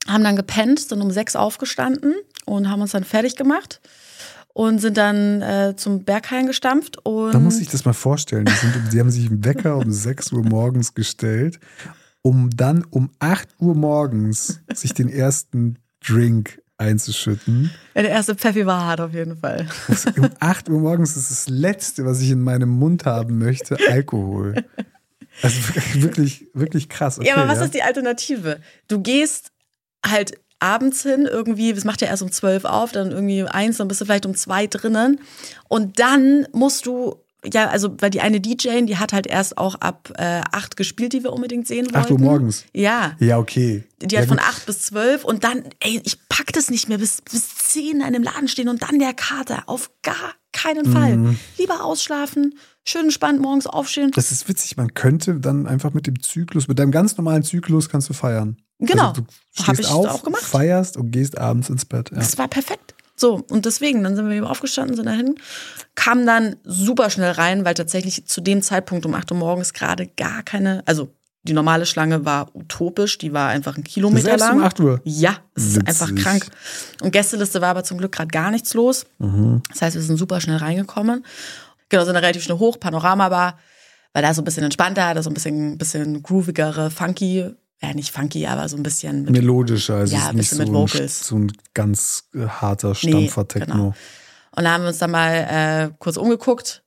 haben 0.07 0.23
dann 0.23 0.38
gepennt, 0.38 0.80
sind 0.80 1.01
um 1.01 1.11
sechs 1.11 1.36
aufgestanden 1.36 2.13
und 2.45 2.69
haben 2.69 2.82
uns 2.82 2.91
dann 2.91 3.03
fertig 3.03 3.36
gemacht 3.36 3.82
und 4.56 4.80
sind 4.80 4.95
dann 4.95 5.41
äh, 5.41 5.74
zum 5.76 6.06
Berghain 6.06 6.47
gestampft. 6.47 6.97
Und 7.06 7.34
Da 7.34 7.39
muss 7.39 7.60
ich 7.60 7.68
das 7.68 7.84
mal 7.84 7.91
vorstellen. 7.91 8.47
Sind, 8.47 8.93
die 8.93 8.99
haben 9.01 9.12
sich 9.12 9.30
einen 9.30 9.43
Wecker 9.43 9.76
um 9.76 9.91
6 9.91 10.32
Uhr 10.32 10.43
morgens 10.43 10.93
gestellt, 10.93 11.60
um 12.22 12.49
dann 12.56 12.86
um 12.89 13.10
8 13.20 13.49
Uhr 13.60 13.76
morgens 13.76 14.62
sich 14.74 14.93
den 14.93 15.10
ersten 15.10 15.78
Drink 16.08 16.62
einzuschütten. 16.78 17.70
ja, 17.95 18.03
der 18.03 18.12
erste 18.12 18.34
Pfeffi 18.34 18.66
war 18.66 18.86
hart 18.86 19.01
auf 19.01 19.14
jeden 19.14 19.36
Fall. 19.36 19.68
Um 20.18 20.30
8 20.39 20.70
Uhr 20.70 20.80
morgens 20.80 21.18
ist 21.18 21.32
das 21.32 21.49
Letzte, 21.49 22.06
was 22.06 22.22
ich 22.22 22.32
in 22.32 22.41
meinem 22.41 22.70
Mund 22.70 23.06
haben 23.06 23.38
möchte, 23.38 23.78
Alkohol. 23.89 24.64
Also 25.41 25.58
wirklich, 25.95 26.47
wirklich 26.53 26.88
krass. 26.88 27.20
Okay, 27.20 27.28
ja, 27.28 27.36
aber 27.36 27.49
was 27.49 27.60
ja? 27.60 27.66
ist 27.66 27.74
die 27.74 27.82
Alternative? 27.82 28.62
Du 28.88 29.01
gehst 29.01 29.51
halt 30.06 30.39
abends 30.60 31.03
hin, 31.03 31.28
irgendwie, 31.30 31.74
das 31.74 31.84
macht 31.84 32.01
ja 32.01 32.08
erst 32.08 32.24
um 32.24 32.32
zwölf 32.32 32.66
auf, 32.66 32.91
dann 32.91 33.12
irgendwie 33.12 33.43
eins, 33.43 33.78
dann 33.78 33.88
bist 33.88 34.01
du 34.01 34.06
vielleicht 34.06 34.26
um 34.26 34.36
zwei 34.36 34.68
drinnen. 34.68 35.20
Und 35.68 35.99
dann 35.99 36.47
musst 36.53 36.86
du, 36.86 37.18
ja, 37.53 37.70
also, 37.70 37.95
weil 37.99 38.10
die 38.10 38.22
eine 38.22 38.39
DJ, 38.39 38.86
die 38.86 38.97
hat 38.97 39.14
halt 39.14 39.28
erst 39.28 39.58
auch 39.58 39.76
ab 39.76 40.12
äh, 40.18 40.41
acht 40.51 40.78
gespielt, 40.78 41.14
die 41.14 41.24
wir 41.24 41.34
unbedingt 41.34 41.68
sehen 41.68 41.86
wollten. 41.86 41.97
8 41.97 42.12
Uhr 42.12 42.20
morgens. 42.20 42.66
Ja. 42.74 43.16
Ja, 43.20 43.38
okay. 43.38 43.84
Die 44.01 44.16
ja, 44.16 44.22
hat 44.22 44.28
von 44.28 44.38
gut. 44.38 44.47
acht 44.47 44.66
bis 44.66 44.82
zwölf 44.82 45.24
und 45.24 45.43
dann, 45.43 45.64
ey, 45.80 46.01
ich 46.03 46.18
pack 46.30 46.51
das 46.53 46.70
nicht 46.70 46.89
mehr, 46.89 46.97
bis, 46.97 47.22
bis 47.22 47.56
zehn 47.56 47.97
in 47.97 48.01
einem 48.01 48.24
Laden 48.24 48.47
stehen 48.47 48.70
und 48.70 48.82
dann 48.82 48.99
der 48.99 49.14
Kater. 49.14 49.64
Auf 49.68 49.91
gar 50.01 50.34
keinen 50.51 50.91
Fall. 50.91 51.18
Mhm. 51.18 51.39
Lieber 51.58 51.84
ausschlafen, 51.84 52.56
schön 52.84 53.06
entspannt 53.06 53.41
morgens 53.41 53.68
aufstehen. 53.68 54.12
Das 54.16 54.32
ist 54.32 54.47
witzig, 54.47 54.78
man 54.78 54.93
könnte 54.93 55.36
dann 55.36 55.68
einfach 55.68 55.93
mit 55.93 56.08
dem 56.08 56.22
Zyklus, 56.22 56.68
mit 56.68 56.80
deinem 56.80 56.91
ganz 56.91 57.18
normalen 57.18 57.43
Zyklus 57.43 57.89
kannst 57.89 58.10
du 58.10 58.14
feiern. 58.14 58.58
Genau. 58.80 59.09
Also 59.09 59.21
du 59.21 59.28
Hab 59.63 59.76
stehst 59.76 59.80
ich 59.89 59.95
auf, 59.95 60.07
auch 60.07 60.23
gemacht. 60.23 60.43
feierst 60.43 60.97
und 60.97 61.11
gehst 61.11 61.38
abends 61.38 61.69
ins 61.69 61.86
Bett. 61.86 62.11
Ja. 62.11 62.17
Das 62.17 62.38
war 62.38 62.47
perfekt. 62.47 62.93
So, 63.17 63.45
und 63.49 63.65
deswegen, 63.65 64.03
dann 64.03 64.15
sind 64.17 64.28
wir 64.28 64.36
eben 64.36 64.45
aufgestanden, 64.45 64.95
sind 64.97 65.05
dahin, 65.05 65.36
kamen 65.95 66.26
dann 66.26 66.57
super 66.65 67.09
schnell 67.09 67.32
rein, 67.32 67.63
weil 67.63 67.73
tatsächlich 67.73 68.26
zu 68.28 68.41
dem 68.41 68.61
Zeitpunkt 68.61 69.05
um 69.05 69.13
8 69.13 69.32
Uhr 69.32 69.38
morgens 69.38 69.71
gerade 69.71 70.07
gar 70.07 70.43
keine, 70.43 70.84
also 70.86 71.13
die 71.43 71.53
normale 71.53 71.86
Schlange 71.86 72.26
war 72.26 72.53
utopisch, 72.55 73.17
die 73.17 73.32
war 73.32 73.49
einfach 73.49 73.78
ein 73.78 73.86
Kilometer 73.86 74.23
Selbst 74.26 74.41
lang. 74.41 74.57
um 74.57 74.63
8 74.63 74.80
Uhr. 74.82 75.01
Ja, 75.05 75.38
es 75.53 75.63
ist 75.67 75.88
einfach 75.88 76.13
krank. 76.15 76.47
Und 77.01 77.11
Gästeliste 77.11 77.61
war 77.61 77.69
aber 77.69 77.84
zum 77.86 77.99
Glück 77.99 78.11
gerade 78.11 78.28
gar 78.28 78.51
nichts 78.51 78.73
los. 78.73 79.05
Mhm. 79.19 79.61
Das 79.69 79.82
heißt, 79.82 79.95
wir 79.95 80.01
sind 80.01 80.17
super 80.17 80.41
schnell 80.41 80.57
reingekommen. 80.57 81.23
Genau, 81.88 82.03
sind 82.03 82.15
da 82.15 82.19
relativ 82.19 82.43
schnell 82.43 82.57
hoch, 82.57 82.80
Panorama 82.80 83.32
war, 83.32 83.59
war 84.11 84.21
da 84.23 84.34
so 84.34 84.41
ein 84.41 84.45
bisschen 84.45 84.63
entspannter, 84.63 85.13
da 85.13 85.23
so 85.23 85.30
ein 85.30 85.36
bisschen, 85.36 85.78
bisschen 85.78 86.21
groovigere, 86.23 86.89
funky, 86.89 87.45
ja 87.82 87.93
nicht 87.93 88.11
funky, 88.11 88.47
aber 88.47 88.67
so 88.69 88.78
ein 88.78 88.84
bisschen 88.84 89.23
mit 89.23 89.32
Melodischer, 89.32 89.95
also 89.95 90.15
Ja, 90.15 90.30
ein 90.30 90.36
nicht 90.36 90.49
bisschen 90.49 90.57
so 90.57 90.63
mit 90.63 90.71
ein, 90.71 90.73
Vocals. 90.93 91.28
so 91.28 91.36
ein 91.38 91.51
ganz 91.73 92.23
äh, 92.34 92.47
harter 92.47 92.89
Nee, 92.89 92.95
Stampfer-Techno. 93.28 93.73
genau. 93.73 93.93
Und 94.55 94.63
da 94.63 94.71
haben 94.71 94.84
wir 94.84 94.88
uns 94.89 94.99
dann 94.99 95.11
mal 95.11 95.34
äh, 95.34 95.93
kurz 95.99 96.15
umgeguckt, 96.17 96.82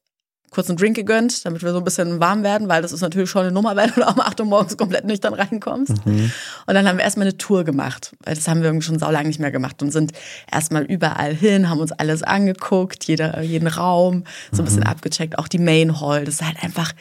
kurz 0.51 0.71
einen 0.71 0.79
Drink 0.79 0.97
gegönnt, 0.97 1.45
damit 1.45 1.63
wir 1.63 1.73
so 1.73 1.79
ein 1.79 1.85
bisschen 1.85 2.21
warm 2.21 2.43
werden, 2.43 2.69
weil 2.71 2.81
das 2.81 2.93
ist 2.93 3.03
natürlich 3.03 3.29
schon 3.29 3.43
eine 3.43 3.53
Nummer, 3.53 3.77
wenn 3.77 3.91
du 3.91 4.01
da 4.01 4.09
um 4.09 4.21
8 4.21 4.41
Uhr 4.41 4.47
morgens 4.47 4.79
komplett 4.79 5.05
nüchtern 5.05 5.35
reinkommst. 5.35 6.07
Mhm. 6.07 6.33
Und 6.67 6.75
dann 6.75 6.89
haben 6.89 6.97
wir 6.97 7.05
erstmal 7.05 7.27
eine 7.27 7.37
Tour 7.37 7.65
gemacht, 7.65 8.17
weil 8.25 8.35
das 8.35 8.49
haben 8.49 8.61
wir 8.63 8.69
irgendwie 8.71 8.87
schon 8.87 8.99
saulang 8.99 9.27
nicht 9.27 9.39
mehr 9.41 9.51
gemacht 9.53 9.83
und 9.83 9.91
sind 9.93 10.13
erstmal 10.51 10.85
überall 10.85 11.35
hin, 11.35 11.69
haben 11.69 11.81
uns 11.81 11.93
alles 11.93 12.23
angeguckt, 12.23 13.05
jeder, 13.05 13.43
jeden 13.43 13.69
Raum, 13.69 14.25
so 14.51 14.63
ein 14.63 14.65
bisschen 14.65 14.81
Mhm. 14.81 14.87
abgecheckt, 14.87 15.39
auch 15.39 15.49
die 15.49 15.59
Main 15.59 16.01
Hall. 16.01 16.25
Das 16.25 16.37
ist 16.37 16.43
halt 16.47 16.65
einfach 16.65 16.93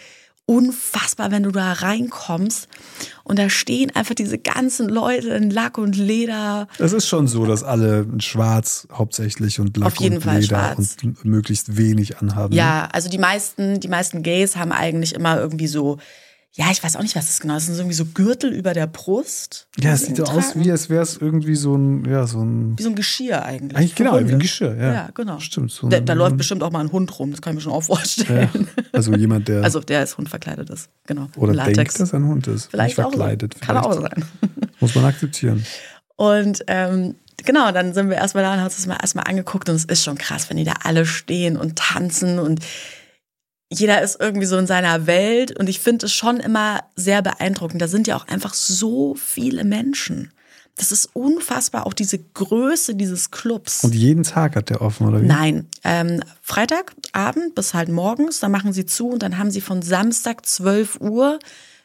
unfassbar, 0.47 1.29
wenn 1.29 1.43
du 1.43 1.51
da 1.51 1.73
reinkommst 1.73 2.69
und 3.25 3.37
da 3.37 3.49
stehen 3.49 3.93
einfach 3.93 4.15
diese 4.15 4.37
ganzen 4.37 4.87
Leute 4.87 5.29
in 5.29 5.51
Lack 5.51 5.77
und 5.77 5.97
Leder. 5.97 6.69
Es 6.79 6.93
ist 6.93 7.05
schon 7.05 7.27
so, 7.27 7.45
dass 7.45 7.63
alle 7.63 7.99
in 7.99 8.21
schwarz 8.21 8.87
hauptsächlich 8.91 9.59
und 9.59 9.75
Lack 9.75 9.99
und 9.99 10.23
Fall 10.23 10.39
Leder 10.39 10.47
schwarz. 10.47 10.95
und 11.03 11.25
möglichst 11.25 11.75
wenig 11.75 12.19
anhaben. 12.19 12.53
ne? 12.53 12.57
Ja, 12.57 12.87
also 12.93 13.09
die 13.09 13.17
meisten, 13.17 13.81
die 13.81 13.89
meisten 13.89 14.23
Gays 14.23 14.55
haben 14.55 14.71
eigentlich 14.71 15.13
immer 15.13 15.37
irgendwie 15.37 15.67
so, 15.67 15.97
ja, 16.57 16.71
ich 16.71 16.83
weiß 16.83 16.95
auch 16.95 17.03
nicht, 17.03 17.15
was 17.15 17.27
das 17.27 17.39
genau 17.39 17.55
ist. 17.55 17.67
Das 17.67 17.75
sind 17.75 17.83
irgendwie 17.85 17.95
so 17.95 18.05
Gürtel 18.05 18.51
über 18.51 18.73
der 18.73 18.87
Brust. 18.87 19.67
Ja, 19.79 19.91
es 19.91 20.07
sieht 20.07 20.17
so 20.17 20.23
aus, 20.23 20.55
wie 20.55 20.71
als 20.71 20.89
wäre 20.89 21.03
es 21.03 21.15
irgendwie 21.15 21.53
so 21.55 21.75
ein, 21.75 22.03
ja, 22.05 22.25
so 22.25 22.41
ein. 22.43 22.75
Wie 22.79 22.81
so 22.81 22.89
ein 22.89 22.95
Geschirr 22.95 23.45
eigentlich. 23.45 23.77
Eigentlich 23.77 23.93
genau, 23.93 24.19
wie 24.19 24.33
ein 24.33 24.39
Geschirr, 24.39 24.75
ja. 24.75 24.93
Ja, 24.93 25.09
genau. 25.13 25.37
Stimmt. 25.37 25.69
So 25.69 25.87
Da, 25.87 25.99
da 25.99 26.13
läuft 26.13 26.35
bestimmt 26.35 26.63
auch 26.63 26.71
mal 26.71 26.79
ein 26.79 26.91
Hund 26.91 27.19
rum, 27.19 27.29
das 27.29 27.43
kann 27.43 27.53
ich 27.53 27.57
mir 27.57 27.61
schon 27.61 27.73
auch 27.73 27.87
ja, 27.87 27.95
vorstellen. 27.95 28.67
Also 28.91 29.13
jemand, 29.13 29.47
der 29.47 29.63
Also 29.63 29.81
der 29.81 29.99
als 29.99 30.17
Hund 30.17 30.29
verkleidet 30.29 30.71
ist, 30.71 30.89
genau. 31.05 31.27
oder 31.35 31.53
Latex. 31.53 31.77
denkt, 31.77 31.99
dass 31.99 32.13
ein 32.15 32.25
Hund 32.25 32.47
ist. 32.47 32.71
Vielleicht 32.71 32.97
nicht 32.97 33.05
auch 33.05 33.11
so. 33.11 33.17
verkleidet. 33.17 33.61
Kann 33.61 33.77
auch 33.77 33.93
vielleicht. 33.95 34.15
sein. 34.15 34.25
Muss 34.79 34.95
man 34.95 35.05
akzeptieren. 35.05 35.63
Und 36.15 36.63
ähm, 36.65 37.13
genau, 37.45 37.71
dann 37.71 37.93
sind 37.93 38.09
wir 38.09 38.17
erstmal 38.17 38.43
da 38.43 38.53
und 38.53 38.57
haben 38.57 38.65
uns 38.65 38.77
das 38.77 38.87
mal 38.87 38.97
erstmal 38.99 39.25
angeguckt 39.27 39.69
und 39.69 39.75
es 39.75 39.85
ist 39.85 40.03
schon 40.03 40.17
krass, 40.17 40.49
wenn 40.49 40.57
die 40.57 40.63
da 40.63 40.73
alle 40.83 41.05
stehen 41.05 41.55
und 41.55 41.75
tanzen 41.75 42.39
und 42.39 42.61
jeder 43.69 44.01
ist 44.01 44.19
irgendwie 44.19 44.45
so 44.45 44.57
in 44.57 44.67
seiner 44.67 45.07
Welt 45.07 45.57
und 45.57 45.67
ich 45.67 45.79
finde 45.79 46.05
es 46.05 46.13
schon 46.13 46.37
immer 46.37 46.81
sehr 46.95 47.21
beeindruckend. 47.21 47.81
Da 47.81 47.87
sind 47.87 48.07
ja 48.07 48.15
auch 48.15 48.27
einfach 48.27 48.53
so 48.53 49.15
viele 49.15 49.63
Menschen. 49.63 50.31
Das 50.77 50.91
ist 50.91 51.09
unfassbar, 51.13 51.87
auch 51.87 51.93
diese 51.93 52.19
Größe 52.19 52.93
dieses 52.95 53.31
Clubs. 53.31 53.83
Und 53.83 53.95
jeden 53.95 54.23
Tag 54.23 54.55
hat 54.55 54.69
der 54.69 54.81
offen, 54.81 55.07
oder 55.07 55.21
wie? 55.21 55.25
Nein, 55.25 55.67
ähm, 55.83 56.21
Freitagabend 56.43 57.55
bis 57.55 57.73
halt 57.73 57.89
morgens, 57.89 58.39
dann 58.39 58.51
machen 58.51 58.73
sie 58.73 58.85
zu 58.85 59.09
und 59.09 59.23
dann 59.23 59.39
haben 59.39 59.49
sie 59.49 59.61
von 59.61 59.81
Samstag 59.81 60.45
12 60.45 61.01
Uhr 61.01 61.39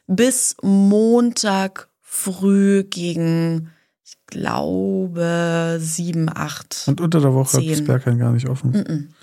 bis 0.07 0.57
Montag 0.63 1.89
früh 2.03 2.85
gegen, 2.85 3.71
ich 4.05 4.19
glaube, 4.27 5.79
7, 5.81 6.29
8. 6.29 6.85
Und 6.89 7.01
unter 7.01 7.21
der 7.21 7.33
Woche 7.33 7.57
hat 7.57 7.71
das. 7.71 7.85
Berghain 7.85 8.19
gar 8.19 8.33
nicht 8.33 8.47
offen. 8.47 9.15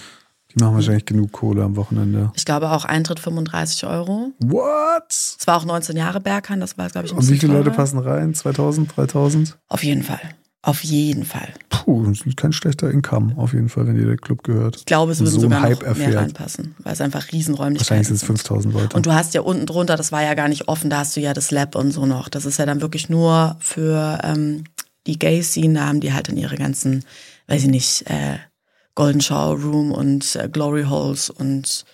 Die 0.55 0.63
machen 0.63 0.75
wahrscheinlich 0.75 1.05
genug 1.05 1.31
Kohle 1.31 1.63
am 1.63 1.75
Wochenende. 1.75 2.31
Ich 2.35 2.45
glaube 2.45 2.71
auch 2.71 2.85
Eintritt 2.85 3.19
35 3.19 3.85
Euro. 3.85 4.31
What? 4.39 5.03
Es 5.09 5.45
war 5.45 5.57
auch 5.57 5.65
19 5.65 5.95
Jahre 5.95 6.19
Berghain, 6.19 6.59
das 6.59 6.77
war, 6.77 6.89
glaube 6.89 7.05
ich, 7.05 7.13
ein 7.13 7.19
Und 7.19 7.29
wie 7.29 7.37
viele 7.37 7.53
Leute 7.53 7.71
passen 7.71 7.99
rein? 7.99 8.33
2000, 8.33 8.95
3000? 8.95 9.57
Auf 9.67 9.83
jeden 9.83 10.03
Fall. 10.03 10.19
Auf 10.61 10.83
jeden 10.83 11.23
Fall. 11.23 11.47
Puh, 11.69 12.05
das 12.05 12.21
ist 12.25 12.35
kein 12.35 12.51
schlechter 12.51 12.91
Income, 12.91 13.33
auf 13.37 13.53
jeden 13.53 13.69
Fall, 13.69 13.87
wenn 13.87 13.95
dir 13.95 14.05
der 14.05 14.17
Club 14.17 14.43
gehört. 14.43 14.75
Ich 14.75 14.85
glaube, 14.85 15.13
es 15.13 15.19
würden 15.19 15.31
so 15.31 15.39
sogar 15.39 15.61
Hype 15.61 15.75
noch 15.75 15.81
mehr 15.81 16.07
erfährt. 16.07 16.15
reinpassen, 16.15 16.75
weil 16.79 16.93
es 16.93 16.99
einfach 17.01 17.31
Riesenräumlichkeiten 17.31 17.79
Wahrscheinlich 17.79 18.07
sind 18.07 18.15
es 18.15 18.21
sind. 18.21 18.37
5000 18.39 18.73
Leute. 18.73 18.97
Und 18.97 19.05
du 19.05 19.13
hast 19.13 19.33
ja 19.33 19.41
unten 19.41 19.65
drunter, 19.65 19.95
das 19.95 20.11
war 20.11 20.21
ja 20.21 20.33
gar 20.33 20.49
nicht 20.49 20.67
offen, 20.67 20.89
da 20.89 20.99
hast 20.99 21.15
du 21.15 21.21
ja 21.21 21.33
das 21.33 21.51
Lab 21.51 21.75
und 21.75 21.91
so 21.91 22.05
noch. 22.05 22.27
Das 22.27 22.45
ist 22.45 22.59
ja 22.59 22.65
dann 22.65 22.81
wirklich 22.81 23.07
nur 23.07 23.55
für 23.59 24.19
ähm, 24.23 24.65
die 25.07 25.17
Gay-Scene, 25.17 25.75
da 25.75 25.87
haben 25.87 26.01
die 26.01 26.11
halt 26.11 26.27
in 26.27 26.35
ihre 26.35 26.57
ganzen, 26.57 27.05
weiß 27.47 27.63
ich 27.63 27.69
nicht, 27.69 28.09
äh, 28.09 28.39
Golden 28.95 29.21
Shower 29.21 29.59
Room 29.61 29.91
und 29.91 30.35
äh, 30.35 30.49
Glory 30.49 30.83
Holes 30.83 31.29
und 31.29 31.85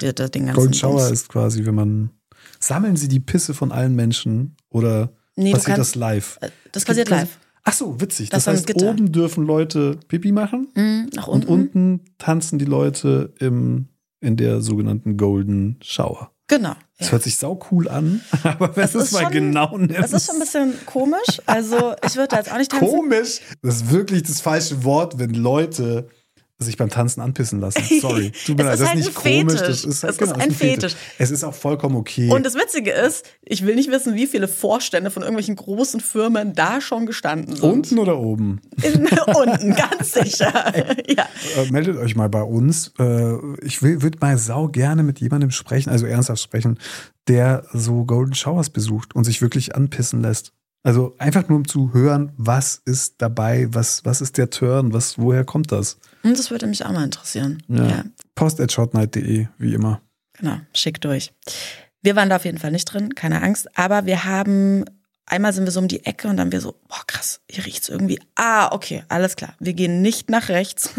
der, 0.00 0.12
der, 0.12 0.28
den 0.28 0.46
ganzen 0.46 0.56
Golden 0.56 0.74
Shower 0.74 0.98
Dings. 1.06 1.10
ist 1.22 1.28
quasi, 1.28 1.64
wenn 1.66 1.74
man. 1.74 2.10
Sammeln 2.60 2.96
sie 2.96 3.08
die 3.08 3.20
Pisse 3.20 3.54
von 3.54 3.72
allen 3.72 3.94
Menschen 3.94 4.56
oder 4.70 5.10
Nee, 5.34 5.52
passiert 5.52 5.76
kannst- 5.76 5.90
das 5.92 5.94
live? 5.96 6.38
Äh, 6.40 6.50
Das 6.72 6.84
passiert 6.84 7.08
live. 7.10 7.38
Ach 7.64 7.72
so, 7.72 8.00
witzig. 8.00 8.30
Das 8.30 8.44
Das, 8.44 8.54
heißt, 8.54 8.66
Gitter. 8.66 8.88
oben 8.88 9.10
dürfen 9.12 9.44
Leute 9.44 9.98
Pipi 10.08 10.30
machen 10.32 10.68
Mhm, 10.74 11.10
nach 11.14 11.26
und 11.26 11.46
unten. 11.46 11.96
unten 11.98 12.04
tanzen 12.18 12.58
die 12.58 12.64
Leute 12.64 13.34
im, 13.40 13.88
in 14.20 14.36
der 14.36 14.60
sogenannten 14.62 15.16
Golden 15.16 15.76
Shower. 15.82 16.30
Genau. 16.48 16.74
Das 16.98 17.08
Ja. 17.08 17.12
hört 17.12 17.22
sich 17.24 17.36
sau 17.36 17.58
cool 17.72 17.88
an, 17.88 18.20
aber 18.44 18.76
wenn 18.76 18.84
es 18.84 18.94
ist 18.94 19.12
mal 19.12 19.24
schon- 19.24 19.32
genau 19.32 19.76
nimmst. 19.76 19.98
Das 19.98 20.12
ist 20.12 20.26
schon 20.26 20.36
ein 20.36 20.40
bisschen 20.40 20.74
komisch. 20.86 21.42
Also 21.44 21.94
ich 22.06 22.14
würde 22.14 22.28
da 22.28 22.36
jetzt 22.38 22.52
auch 22.52 22.58
nicht 22.58 22.70
tanzen. 22.70 22.86
komisch. 22.88 23.40
Das 23.62 23.76
ist 23.76 23.90
wirklich 23.90 24.22
das 24.22 24.40
falsche 24.40 24.84
Wort, 24.84 25.18
wenn 25.18 25.34
Leute 25.34 26.08
sich 26.58 26.76
beim 26.76 26.88
Tanzen 26.88 27.20
anpissen 27.20 27.60
lassen. 27.60 27.82
Sorry. 28.00 28.32
Tut 28.46 28.56
mir 28.56 28.70
Es 28.70 28.80
leid, 28.80 28.80
ist 28.80 28.80
das 28.80 28.80
ist 28.80 28.86
halt 28.88 28.96
nicht 28.96 29.08
ein 29.08 29.12
Fetisch. 29.22 29.46
komisch. 29.46 29.60
Das 29.60 29.84
ist, 29.84 30.04
Es 30.04 30.16
genau, 30.18 30.32
ist 30.32 30.40
ein 30.40 30.50
Fetisch. 30.52 30.96
Es 31.18 31.30
ist 31.30 31.44
auch 31.44 31.54
vollkommen 31.54 31.96
okay. 31.96 32.30
Und 32.30 32.46
das 32.46 32.54
Witzige 32.54 32.92
ist, 32.92 33.26
ich 33.42 33.66
will 33.66 33.74
nicht 33.74 33.90
wissen, 33.90 34.14
wie 34.14 34.26
viele 34.26 34.48
Vorstände 34.48 35.10
von 35.10 35.22
irgendwelchen 35.22 35.56
großen 35.56 36.00
Firmen 36.00 36.54
da 36.54 36.80
schon 36.80 37.04
gestanden 37.04 37.56
sind. 37.56 37.62
Unten 37.64 37.98
oder 37.98 38.18
oben? 38.18 38.60
In, 38.82 39.06
unten, 39.34 39.74
ganz 39.74 40.12
sicher. 40.12 40.72
ja. 41.08 41.26
Äh, 41.56 41.70
meldet 41.70 41.98
euch 41.98 42.16
mal 42.16 42.28
bei 42.30 42.42
uns. 42.42 42.92
Äh, 42.98 43.34
ich 43.62 43.82
würde 43.82 44.18
mal 44.20 44.38
sau 44.38 44.68
gerne 44.68 45.02
mit 45.02 45.20
jemandem 45.20 45.50
sprechen, 45.50 45.90
also 45.90 46.06
ernsthaft 46.06 46.42
sprechen, 46.42 46.78
der 47.28 47.64
so 47.74 48.04
Golden 48.04 48.34
Showers 48.34 48.70
besucht 48.70 49.14
und 49.14 49.24
sich 49.24 49.42
wirklich 49.42 49.74
anpissen 49.74 50.22
lässt. 50.22 50.52
Also 50.82 51.16
einfach 51.18 51.48
nur 51.48 51.58
um 51.58 51.66
zu 51.66 51.92
hören, 51.92 52.32
was 52.36 52.80
ist 52.84 53.16
dabei, 53.18 53.66
was, 53.72 54.04
was 54.04 54.20
ist 54.20 54.38
der 54.38 54.50
Turn, 54.50 54.92
was, 54.92 55.18
woher 55.18 55.42
kommt 55.44 55.72
das? 55.72 55.98
Und 56.26 56.36
das 56.38 56.50
würde 56.50 56.66
mich 56.66 56.84
auch 56.84 56.90
mal 56.90 57.04
interessieren. 57.04 57.62
Ja. 57.68 58.04
Post 58.34 58.60
at 58.60 58.72
shotnight.de, 58.72 59.46
wie 59.58 59.74
immer. 59.74 60.00
Genau, 60.32 60.58
schick 60.74 61.00
durch. 61.00 61.32
Wir 62.02 62.16
waren 62.16 62.28
da 62.28 62.36
auf 62.36 62.44
jeden 62.44 62.58
Fall 62.58 62.72
nicht 62.72 62.84
drin, 62.86 63.14
keine 63.14 63.42
Angst. 63.42 63.78
Aber 63.78 64.06
wir 64.06 64.24
haben, 64.24 64.84
einmal 65.24 65.52
sind 65.52 65.66
wir 65.66 65.70
so 65.70 65.78
um 65.78 65.86
die 65.86 66.04
Ecke 66.04 66.26
und 66.26 66.36
dann 66.36 66.50
wir 66.50 66.60
so, 66.60 66.74
boah 66.88 67.02
krass, 67.06 67.40
hier 67.48 67.64
riecht's 67.64 67.88
irgendwie. 67.88 68.18
Ah, 68.34 68.72
okay, 68.72 69.04
alles 69.08 69.36
klar. 69.36 69.54
Wir 69.60 69.72
gehen 69.72 70.02
nicht 70.02 70.28
nach 70.28 70.48
rechts. 70.48 70.90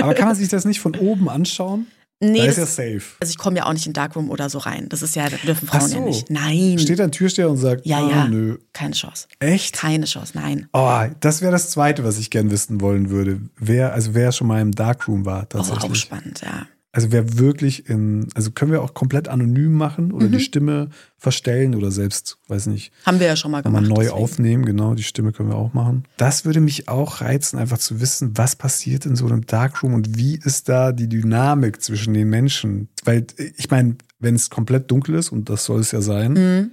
Aber 0.00 0.14
kann 0.14 0.28
man 0.28 0.36
sich 0.36 0.48
das 0.48 0.64
nicht 0.64 0.80
von 0.80 0.94
oben 0.94 1.28
anschauen? 1.28 1.88
Nee, 2.20 2.38
da 2.38 2.44
ist 2.44 2.58
das, 2.58 2.76
ja 2.76 2.84
safe. 2.94 3.02
also 3.20 3.30
ich 3.30 3.38
komme 3.38 3.56
ja 3.58 3.66
auch 3.66 3.72
nicht 3.72 3.86
in 3.86 3.92
Darkroom 3.92 4.30
oder 4.30 4.48
so 4.50 4.58
rein. 4.58 4.88
Das 4.88 5.02
ist 5.02 5.14
ja, 5.16 5.28
das 5.28 5.40
dürfen 5.42 5.66
Frauen 5.68 5.82
ja 5.90 5.98
so. 5.98 6.04
nicht. 6.04 6.30
Nein, 6.30 6.78
Steht 6.78 7.00
ein 7.00 7.12
Türsteher 7.12 7.48
und 7.50 7.56
sagt, 7.58 7.86
Ja, 7.86 7.98
ah, 7.98 8.10
ja. 8.10 8.28
nö. 8.28 8.58
keine 8.72 8.94
Chance. 8.94 9.26
Echt? 9.40 9.74
Keine 9.76 10.06
Chance, 10.06 10.32
nein. 10.34 10.68
Oh, 10.72 11.02
das 11.20 11.40
wäre 11.42 11.52
das 11.52 11.70
Zweite, 11.70 12.04
was 12.04 12.18
ich 12.18 12.30
gern 12.30 12.50
wissen 12.50 12.80
wollen 12.80 13.10
würde. 13.10 13.40
Wer, 13.58 13.92
also 13.92 14.14
wer 14.14 14.32
schon 14.32 14.46
mal 14.48 14.60
im 14.60 14.72
Darkroom 14.72 15.24
war, 15.24 15.40
Oh, 15.54 15.58
auch 15.58 15.66
tatsächlich. 15.66 16.00
spannend, 16.00 16.40
ja. 16.44 16.66
Also 16.90 17.12
wer 17.12 17.36
wirklich 17.38 17.88
in, 17.90 18.28
also 18.34 18.50
können 18.50 18.72
wir 18.72 18.80
auch 18.82 18.94
komplett 18.94 19.28
anonym 19.28 19.74
machen 19.74 20.10
oder 20.10 20.26
Mhm. 20.28 20.32
die 20.32 20.40
Stimme 20.40 20.88
verstellen 21.18 21.74
oder 21.74 21.90
selbst, 21.90 22.38
weiß 22.48 22.66
nicht, 22.66 22.92
Haben 23.04 23.20
wir 23.20 23.26
ja 23.26 23.36
schon 23.36 23.50
mal 23.50 23.58
mal 23.58 23.62
gemacht. 23.62 23.84
neu 23.88 23.94
deswegen. 24.04 24.12
aufnehmen, 24.12 24.64
genau, 24.64 24.94
die 24.94 25.02
Stimme 25.02 25.32
können 25.32 25.50
wir 25.50 25.56
auch 25.56 25.74
machen. 25.74 26.04
Das 26.16 26.46
würde 26.46 26.60
mich 26.60 26.88
auch 26.88 27.20
reizen, 27.20 27.58
einfach 27.58 27.76
zu 27.78 28.00
wissen, 28.00 28.38
was 28.38 28.56
passiert 28.56 29.04
in 29.04 29.16
so 29.16 29.26
einem 29.26 29.44
Darkroom 29.44 29.92
und 29.92 30.16
wie 30.16 30.36
ist 30.42 30.68
da 30.70 30.92
die 30.92 31.08
Dynamik 31.10 31.82
zwischen 31.82 32.14
den 32.14 32.30
Menschen. 32.30 32.88
Weil 33.04 33.26
ich 33.58 33.70
meine, 33.70 33.96
wenn 34.18 34.34
es 34.34 34.48
komplett 34.48 34.90
dunkel 34.90 35.14
ist, 35.16 35.30
und 35.30 35.50
das 35.50 35.64
soll 35.66 35.80
es 35.80 35.92
ja 35.92 36.00
sein, 36.00 36.32
Mhm. 36.32 36.70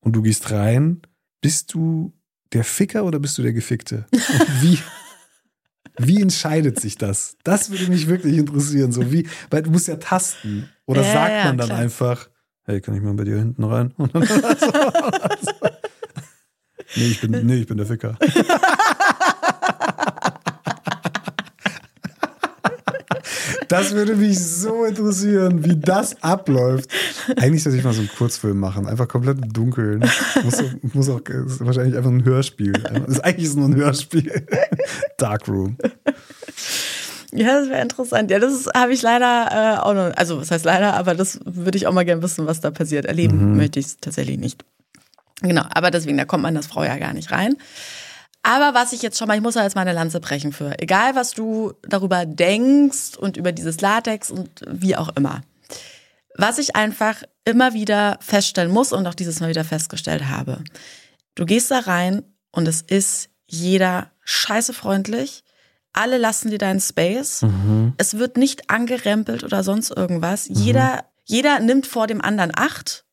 und 0.00 0.16
du 0.16 0.22
gehst 0.22 0.50
rein, 0.50 1.00
bist 1.40 1.72
du 1.74 2.12
der 2.52 2.64
Ficker 2.64 3.04
oder 3.04 3.20
bist 3.20 3.38
du 3.38 3.42
der 3.42 3.52
Gefickte? 3.52 4.06
Und 4.10 4.62
wie, 4.62 4.78
wie 5.98 6.20
entscheidet 6.20 6.80
sich 6.80 6.98
das? 6.98 7.36
Das 7.44 7.70
würde 7.70 7.86
mich 7.88 8.08
wirklich 8.08 8.36
interessieren. 8.38 8.92
So 8.92 9.12
wie, 9.12 9.28
weil 9.50 9.62
du 9.62 9.70
musst 9.70 9.88
ja 9.88 9.96
tasten. 9.96 10.68
Oder 10.86 11.02
Ja, 11.02 11.12
sagt 11.12 11.30
ja, 11.36 11.44
man 11.44 11.56
dann 11.58 11.68
klar. 11.68 11.78
einfach, 11.78 12.28
hey, 12.64 12.80
kann 12.80 12.94
ich 12.94 13.02
mal 13.02 13.14
bei 13.14 13.24
dir 13.24 13.38
hinten 13.38 13.64
rein? 13.64 13.92
Und 13.96 14.14
dann, 14.14 14.22
nee, 16.96 17.06
ich 17.06 17.20
bin, 17.20 17.46
nee, 17.46 17.56
ich 17.56 17.66
bin 17.66 17.76
der 17.76 17.86
Ficker. 17.86 18.18
Das 23.68 23.94
würde 23.94 24.16
mich 24.16 24.38
so 24.38 24.84
interessieren, 24.84 25.64
wie 25.64 25.76
das 25.76 26.22
abläuft. 26.22 26.90
Eigentlich 27.36 27.62
sollte 27.62 27.78
ich 27.78 27.84
mal 27.84 27.92
so 27.92 28.00
einen 28.00 28.10
Kurzfilm 28.16 28.58
machen, 28.58 28.86
einfach 28.86 29.08
komplett 29.08 29.38
im 29.42 29.52
Dunkeln. 29.52 30.04
Muss, 30.44 30.58
auch- 30.60 30.94
muss 30.94 31.08
auch 31.08 31.20
ist 31.20 31.64
wahrscheinlich 31.64 31.96
einfach 31.96 32.10
ein 32.10 32.24
Hörspiel. 32.24 32.72
Das 32.72 33.08
ist 33.08 33.20
eigentlich 33.24 33.54
nur 33.54 33.66
ein 33.68 33.76
Hörspiel. 33.76 34.46
Darkroom. 35.18 35.76
Ja, 37.32 37.58
das 37.60 37.68
wäre 37.68 37.82
interessant. 37.82 38.30
Ja, 38.30 38.38
das 38.38 38.68
habe 38.74 38.92
ich 38.92 39.02
leider 39.02 39.48
äh, 39.50 39.78
auch 39.80 39.94
noch. 39.94 40.16
Also, 40.16 40.40
was 40.40 40.50
heißt 40.50 40.64
leider, 40.64 40.94
aber 40.94 41.14
das 41.14 41.40
würde 41.44 41.76
ich 41.76 41.86
auch 41.86 41.92
mal 41.92 42.04
gerne 42.04 42.22
wissen, 42.22 42.46
was 42.46 42.60
da 42.60 42.70
passiert. 42.70 43.06
Erleben 43.06 43.50
Mhm. 43.52 43.56
möchte 43.56 43.80
ich 43.80 43.86
es 43.86 43.96
tatsächlich 43.98 44.38
nicht. 44.38 44.64
Genau, 45.42 45.64
aber 45.74 45.90
deswegen, 45.90 46.16
da 46.16 46.24
kommt 46.24 46.44
man 46.44 46.56
als 46.56 46.68
Frau 46.68 46.84
ja 46.84 46.96
gar 46.96 47.12
nicht 47.12 47.32
rein. 47.32 47.56
Aber 48.44 48.74
was 48.74 48.92
ich 48.92 49.00
jetzt 49.00 49.18
schon 49.18 49.26
mal, 49.26 49.36
ich 49.36 49.42
muss 49.42 49.54
da 49.54 49.62
jetzt 49.62 49.74
mal 49.74 49.80
eine 49.80 49.94
Lanze 49.94 50.20
brechen 50.20 50.52
für, 50.52 50.78
egal 50.78 51.14
was 51.16 51.32
du 51.32 51.72
darüber 51.82 52.26
denkst 52.26 53.16
und 53.18 53.38
über 53.38 53.52
dieses 53.52 53.80
Latex 53.80 54.30
und 54.30 54.50
wie 54.68 54.96
auch 54.96 55.08
immer. 55.16 55.40
Was 56.36 56.58
ich 56.58 56.76
einfach 56.76 57.22
immer 57.46 57.72
wieder 57.72 58.18
feststellen 58.20 58.70
muss 58.70 58.92
und 58.92 59.06
auch 59.06 59.14
dieses 59.14 59.40
Mal 59.40 59.48
wieder 59.48 59.64
festgestellt 59.64 60.28
habe. 60.28 60.62
Du 61.34 61.46
gehst 61.46 61.70
da 61.70 61.80
rein 61.80 62.22
und 62.52 62.68
es 62.68 62.82
ist 62.82 63.30
jeder 63.46 64.10
scheiße 64.24 64.74
freundlich. 64.74 65.42
Alle 65.94 66.18
lassen 66.18 66.50
dir 66.50 66.58
deinen 66.58 66.80
Space. 66.80 67.40
Es 67.96 68.18
wird 68.18 68.36
nicht 68.36 68.68
angerempelt 68.68 69.42
oder 69.42 69.64
sonst 69.64 69.90
irgendwas. 69.90 70.48
Jeder, 70.48 71.04
jeder 71.24 71.60
nimmt 71.60 71.86
vor 71.86 72.06
dem 72.06 72.20
anderen 72.20 72.52
Acht 72.54 73.03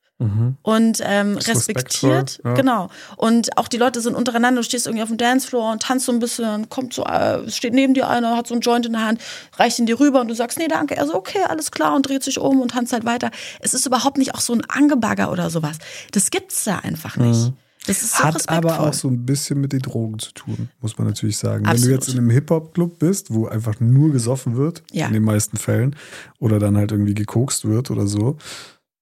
und 0.63 0.99
ähm, 1.03 1.37
respektiert. 1.37 2.39
ja. 2.43 2.53
Genau. 2.53 2.89
Und 3.17 3.57
auch 3.57 3.67
die 3.67 3.77
Leute 3.77 4.01
sind 4.01 4.15
untereinander. 4.15 4.61
Du 4.61 4.65
stehst 4.65 4.85
irgendwie 4.87 5.03
auf 5.03 5.09
dem 5.09 5.17
Dancefloor 5.17 5.71
und 5.71 5.81
tanzt 5.81 6.05
so 6.05 6.11
ein 6.11 6.19
bisschen, 6.19 6.69
kommt 6.69 6.93
so, 6.93 7.03
äh, 7.05 7.49
steht 7.49 7.73
neben 7.73 7.93
dir 7.93 8.07
einer, 8.09 8.35
hat 8.37 8.47
so 8.47 8.53
einen 8.53 8.61
Joint 8.61 8.85
in 8.85 8.93
der 8.93 9.05
Hand, 9.05 9.19
reicht 9.57 9.79
ihn 9.79 9.85
dir 9.85 9.99
rüber 9.99 10.21
und 10.21 10.27
du 10.27 10.35
sagst, 10.35 10.57
nee, 10.59 10.67
danke. 10.67 10.95
Er 10.95 11.07
so, 11.07 11.15
okay, 11.15 11.39
alles 11.47 11.71
klar 11.71 11.95
und 11.95 12.07
dreht 12.07 12.23
sich 12.23 12.39
um 12.39 12.61
und 12.61 12.71
tanzt 12.71 12.93
halt 12.93 13.05
weiter. 13.05 13.31
Es 13.59 13.73
ist 13.73 13.85
überhaupt 13.85 14.17
nicht 14.17 14.35
auch 14.35 14.41
so 14.41 14.53
ein 14.53 14.61
Angebagger 14.67 15.31
oder 15.31 15.49
sowas. 15.49 15.77
Das 16.11 16.29
gibt's 16.29 16.63
da 16.63 16.77
einfach 16.79 17.17
nicht. 17.17 17.53
Das 17.87 18.03
ist 18.03 18.15
so 18.15 18.23
Hat 18.23 18.35
respektvoll. 18.35 18.71
aber 18.73 18.87
auch 18.89 18.93
so 18.93 19.07
ein 19.07 19.25
bisschen 19.25 19.59
mit 19.59 19.73
den 19.73 19.79
Drogen 19.79 20.19
zu 20.19 20.31
tun, 20.33 20.69
muss 20.81 20.99
man 20.99 21.07
natürlich 21.07 21.37
sagen. 21.37 21.63
Wenn 21.63 21.71
Absolut. 21.71 21.89
du 21.89 21.93
jetzt 21.95 22.09
in 22.09 22.19
einem 22.19 22.29
Hip-Hop-Club 22.29 22.99
bist, 22.99 23.33
wo 23.33 23.47
einfach 23.47 23.79
nur 23.79 24.11
gesoffen 24.11 24.55
wird, 24.55 24.83
Ja. 24.91 25.07
in 25.07 25.13
den 25.13 25.23
meisten 25.23 25.57
Fällen, 25.57 25.95
oder 26.37 26.59
dann 26.59 26.77
halt 26.77 26.91
irgendwie 26.91 27.15
gekokst 27.15 27.65
wird 27.65 27.89
oder 27.89 28.05
so, 28.05 28.37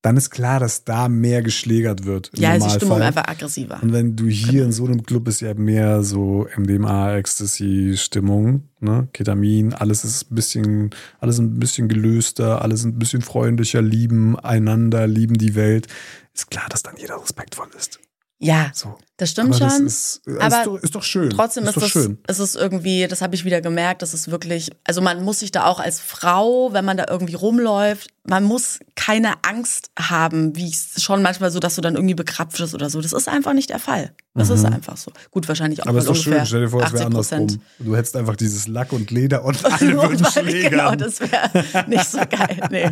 dann 0.02 0.16
ist 0.16 0.30
klar, 0.30 0.60
dass 0.62 0.86
da 0.86 1.10
mehr 1.10 1.42
geschlägert 1.42 2.06
wird. 2.06 2.32
Ja, 2.38 2.54
ist 2.54 2.56
die 2.56 2.60
Normalfall. 2.60 2.80
Stimmung 2.80 3.02
einfach 3.02 3.28
aggressiver. 3.28 3.80
Und 3.84 3.92
wenn 3.92 4.16
du 4.16 4.28
hier 4.28 4.64
in 4.64 4.72
so 4.72 4.86
einem 4.86 5.04
Club 5.04 5.26
bist, 5.26 5.42
ja 5.42 5.54
mehr 5.54 6.04
so 6.04 6.48
MDMA, 6.56 7.18
Ecstasy-Stimmung, 7.18 8.64
ne? 8.80 9.10
Ketamin, 9.12 9.74
alles 9.74 10.06
ist 10.06 10.32
ein 10.32 10.36
bisschen, 10.36 10.90
alles 11.20 11.40
ein 11.40 11.60
bisschen 11.60 11.90
gelöster, 11.90 12.62
alles 12.62 12.86
ein 12.86 12.98
bisschen 12.98 13.22
freundlicher, 13.22 13.82
lieben 13.82 14.40
einander, 14.40 15.06
lieben 15.08 15.38
die 15.38 15.56
Welt. 15.56 15.88
Ist 16.34 16.50
klar, 16.50 16.68
dass 16.70 16.84
dann 16.84 16.96
jeder 16.98 17.22
respektvoll 17.22 17.68
ist. 17.78 18.00
Ja, 18.38 18.72
So. 18.74 18.98
Das 19.20 19.32
stimmt 19.32 19.50
Aber 19.54 19.60
das 19.60 19.76
schon. 19.78 19.86
ist, 19.86 20.22
äh, 20.28 20.40
aber 20.40 20.48
ist, 20.60 20.66
doch, 20.66 20.78
ist 20.84 20.96
doch 20.96 21.04
schön. 21.04 21.30
Trotzdem 21.30 21.66
ist, 21.66 21.76
ist 21.76 21.84
das, 21.84 21.92
schön. 21.92 22.18
ist 22.28 22.40
es 22.40 22.56
irgendwie, 22.56 23.06
das 23.08 23.22
habe 23.22 23.36
ich 23.36 23.46
wieder 23.46 23.62
gemerkt, 23.62 24.02
das 24.02 24.14
ist 24.14 24.32
wirklich, 24.32 24.72
also 24.86 25.02
man 25.02 25.24
muss 25.24 25.40
sich 25.40 25.52
da 25.52 25.66
auch 25.66 25.80
als 25.80 26.00
Frau, 26.00 26.74
wenn 26.74 26.86
man 26.86 26.98
da 26.98 27.06
irgendwie 27.10 27.36
rumläuft, 27.36 28.10
man 28.24 28.44
muss 28.44 28.80
keine 28.96 29.34
Angst 29.44 29.92
haben, 30.00 30.56
wie 30.56 30.70
es 30.70 31.02
schon 31.04 31.22
manchmal 31.22 31.52
so, 31.52 31.60
dass 31.60 31.76
du 31.76 31.82
dann 31.82 31.96
irgendwie 31.96 32.14
bekrapft 32.16 32.60
wirst 32.60 32.74
oder 32.74 32.90
so. 32.90 33.02
Das 33.02 33.12
ist 33.12 33.28
einfach 33.28 33.54
nicht 33.54 33.70
der 33.70 33.80
Fall. 33.80 34.14
Das 34.36 34.50
ist 34.50 34.64
einfach 34.64 34.96
so. 34.96 35.12
Gut, 35.32 35.48
wahrscheinlich 35.50 35.82
auch 35.82 35.86
Mhm. 35.86 35.90
Aber 35.90 36.00
ist 36.00 36.08
weil 36.08 36.14
doch 36.16 36.22
schön. 36.22 36.46
Stell 36.46 36.62
dir 36.62 36.70
vor, 36.70 36.82
es 36.82 36.94
wäre 36.94 37.04
80 37.04 37.06
andersrum. 37.08 37.62
Du 37.80 37.96
hättest 37.96 38.16
einfach 38.16 38.38
dieses 38.38 38.68
Lack 38.68 38.94
und 38.94 39.12
Leder 39.12 39.44
und 39.44 39.66
alle 39.66 39.96
würden 39.98 40.18
genau, 40.18 40.30
schlägern. 40.30 40.98
das 40.98 41.20
wäre 41.20 41.90
nicht 41.90 42.06
so 42.10 42.20
geil. 42.20 42.60
Nee. 42.72 42.90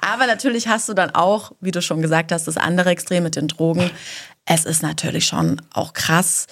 Aber 0.00 0.26
natürlich 0.26 0.68
hast 0.68 0.88
du 0.88 0.94
dann 0.94 1.10
auch, 1.10 1.52
wie 1.60 1.70
du 1.70 1.82
schon 1.82 2.00
gesagt 2.00 2.32
hast, 2.32 2.46
das 2.46 2.56
andere 2.56 2.90
Extrem 2.90 3.24
mit 3.24 3.36
den 3.36 3.48
Drogen. 3.48 3.90
Es 4.46 4.64
ist 4.64 4.82
natürlich 4.82 5.26
schon 5.26 5.33
auch 5.72 5.92
krass. 5.92 6.46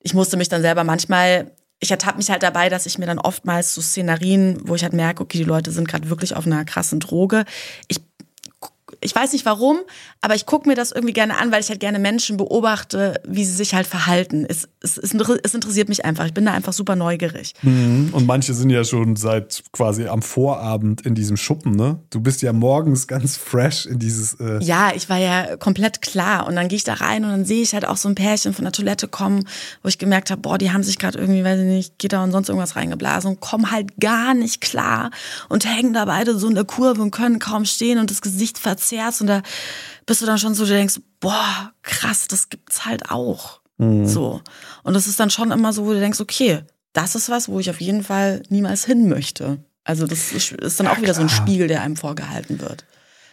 Ich 0.00 0.14
musste 0.14 0.36
mich 0.36 0.48
dann 0.48 0.62
selber 0.62 0.84
manchmal, 0.84 1.52
ich 1.80 1.90
ertappe 1.90 2.18
mich 2.18 2.30
halt 2.30 2.42
dabei, 2.42 2.68
dass 2.68 2.86
ich 2.86 2.98
mir 2.98 3.06
dann 3.06 3.18
oftmals 3.18 3.74
so 3.74 3.80
Szenarien, 3.80 4.60
wo 4.64 4.74
ich 4.74 4.82
halt 4.82 4.92
merke, 4.92 5.22
okay, 5.22 5.38
die 5.38 5.44
Leute 5.44 5.70
sind 5.70 5.88
gerade 5.88 6.10
wirklich 6.10 6.34
auf 6.34 6.46
einer 6.46 6.64
krassen 6.64 7.00
Droge. 7.00 7.44
Ich 7.88 8.00
ich 9.00 9.14
weiß 9.14 9.32
nicht 9.32 9.44
warum, 9.46 9.78
aber 10.20 10.34
ich 10.34 10.46
gucke 10.46 10.68
mir 10.68 10.74
das 10.74 10.90
irgendwie 10.92 11.12
gerne 11.12 11.38
an, 11.38 11.52
weil 11.52 11.60
ich 11.60 11.68
halt 11.68 11.80
gerne 11.80 11.98
Menschen 11.98 12.36
beobachte, 12.36 13.20
wie 13.26 13.44
sie 13.44 13.52
sich 13.52 13.74
halt 13.74 13.86
verhalten. 13.86 14.44
Es, 14.48 14.68
es, 14.80 14.98
es, 14.98 15.14
es 15.14 15.54
interessiert 15.54 15.88
mich 15.88 16.04
einfach. 16.04 16.26
Ich 16.26 16.34
bin 16.34 16.44
da 16.44 16.52
einfach 16.52 16.72
super 16.72 16.96
neugierig. 16.96 17.54
Mhm. 17.62 18.10
Und 18.12 18.26
manche 18.26 18.54
sind 18.54 18.70
ja 18.70 18.82
schon 18.84 19.14
seit 19.16 19.62
quasi 19.72 20.08
am 20.08 20.22
Vorabend 20.22 21.02
in 21.06 21.14
diesem 21.14 21.36
Schuppen, 21.36 21.76
ne? 21.76 22.00
Du 22.10 22.20
bist 22.20 22.42
ja 22.42 22.52
morgens 22.52 23.06
ganz 23.06 23.36
fresh 23.36 23.86
in 23.86 23.98
dieses. 23.98 24.34
Äh, 24.34 24.58
Ja, 24.62 24.90
ich 24.94 25.08
war 25.08 25.18
ja 25.18 25.56
komplett 25.56 26.02
klar. 26.02 26.46
Und 26.48 26.56
dann 26.56 26.66
gehe 26.68 26.76
ich 26.76 26.84
da 26.84 26.94
rein 26.94 27.24
und 27.24 27.30
dann 27.30 27.44
sehe 27.44 27.62
ich 27.62 27.74
halt 27.74 27.86
auch 27.86 27.96
so 27.96 28.08
ein 28.08 28.16
Pärchen 28.16 28.52
von 28.52 28.64
der 28.64 28.72
Toilette 28.72 29.06
kommen, 29.06 29.44
wo 29.82 29.88
ich 29.88 29.98
gemerkt 29.98 30.30
habe, 30.30 30.40
boah, 30.40 30.58
die 30.58 30.72
haben 30.72 30.82
sich 30.82 30.98
gerade 30.98 31.18
irgendwie, 31.18 31.44
weiß 31.44 31.60
ich 31.60 31.66
nicht, 31.66 31.98
Gitter 31.98 32.22
und 32.24 32.32
sonst 32.32 32.48
irgendwas 32.48 32.74
reingeblasen 32.74 33.30
und 33.30 33.40
kommen 33.40 33.70
halt 33.70 33.96
gar 34.00 34.34
nicht 34.34 34.60
klar 34.60 35.10
und 35.48 35.64
hängen 35.64 35.92
da 35.92 36.04
beide 36.04 36.36
so 36.36 36.48
in 36.48 36.54
der 36.56 36.64
Kurve 36.64 37.00
und 37.00 37.12
können 37.12 37.38
kaum 37.38 37.64
stehen 37.64 37.98
und 37.98 38.10
das 38.10 38.22
Gesicht 38.22 38.58
verzerrt 38.58 38.87
und 39.20 39.26
da 39.26 39.42
bist 40.06 40.22
du 40.22 40.26
dann 40.26 40.38
schon 40.38 40.54
so, 40.54 40.64
du 40.64 40.70
denkst, 40.70 41.00
boah, 41.20 41.72
krass, 41.82 42.28
das 42.28 42.48
gibt's 42.48 42.84
halt 42.86 43.10
auch. 43.10 43.60
So. 43.80 44.40
Und 44.82 44.94
das 44.94 45.06
ist 45.06 45.20
dann 45.20 45.30
schon 45.30 45.52
immer 45.52 45.72
so, 45.72 45.86
wo 45.86 45.92
du 45.92 46.00
denkst, 46.00 46.20
okay, 46.20 46.64
das 46.94 47.14
ist 47.14 47.28
was, 47.30 47.48
wo 47.48 47.60
ich 47.60 47.70
auf 47.70 47.80
jeden 47.80 48.02
Fall 48.02 48.42
niemals 48.48 48.84
hin 48.84 49.08
möchte. 49.08 49.62
Also 49.84 50.06
das 50.06 50.32
ist 50.32 50.50
ist 50.52 50.80
dann 50.80 50.88
auch 50.88 51.00
wieder 51.00 51.14
so 51.14 51.20
ein 51.20 51.28
Spiegel, 51.28 51.68
der 51.68 51.82
einem 51.82 51.94
vorgehalten 51.96 52.60
wird. 52.60 52.84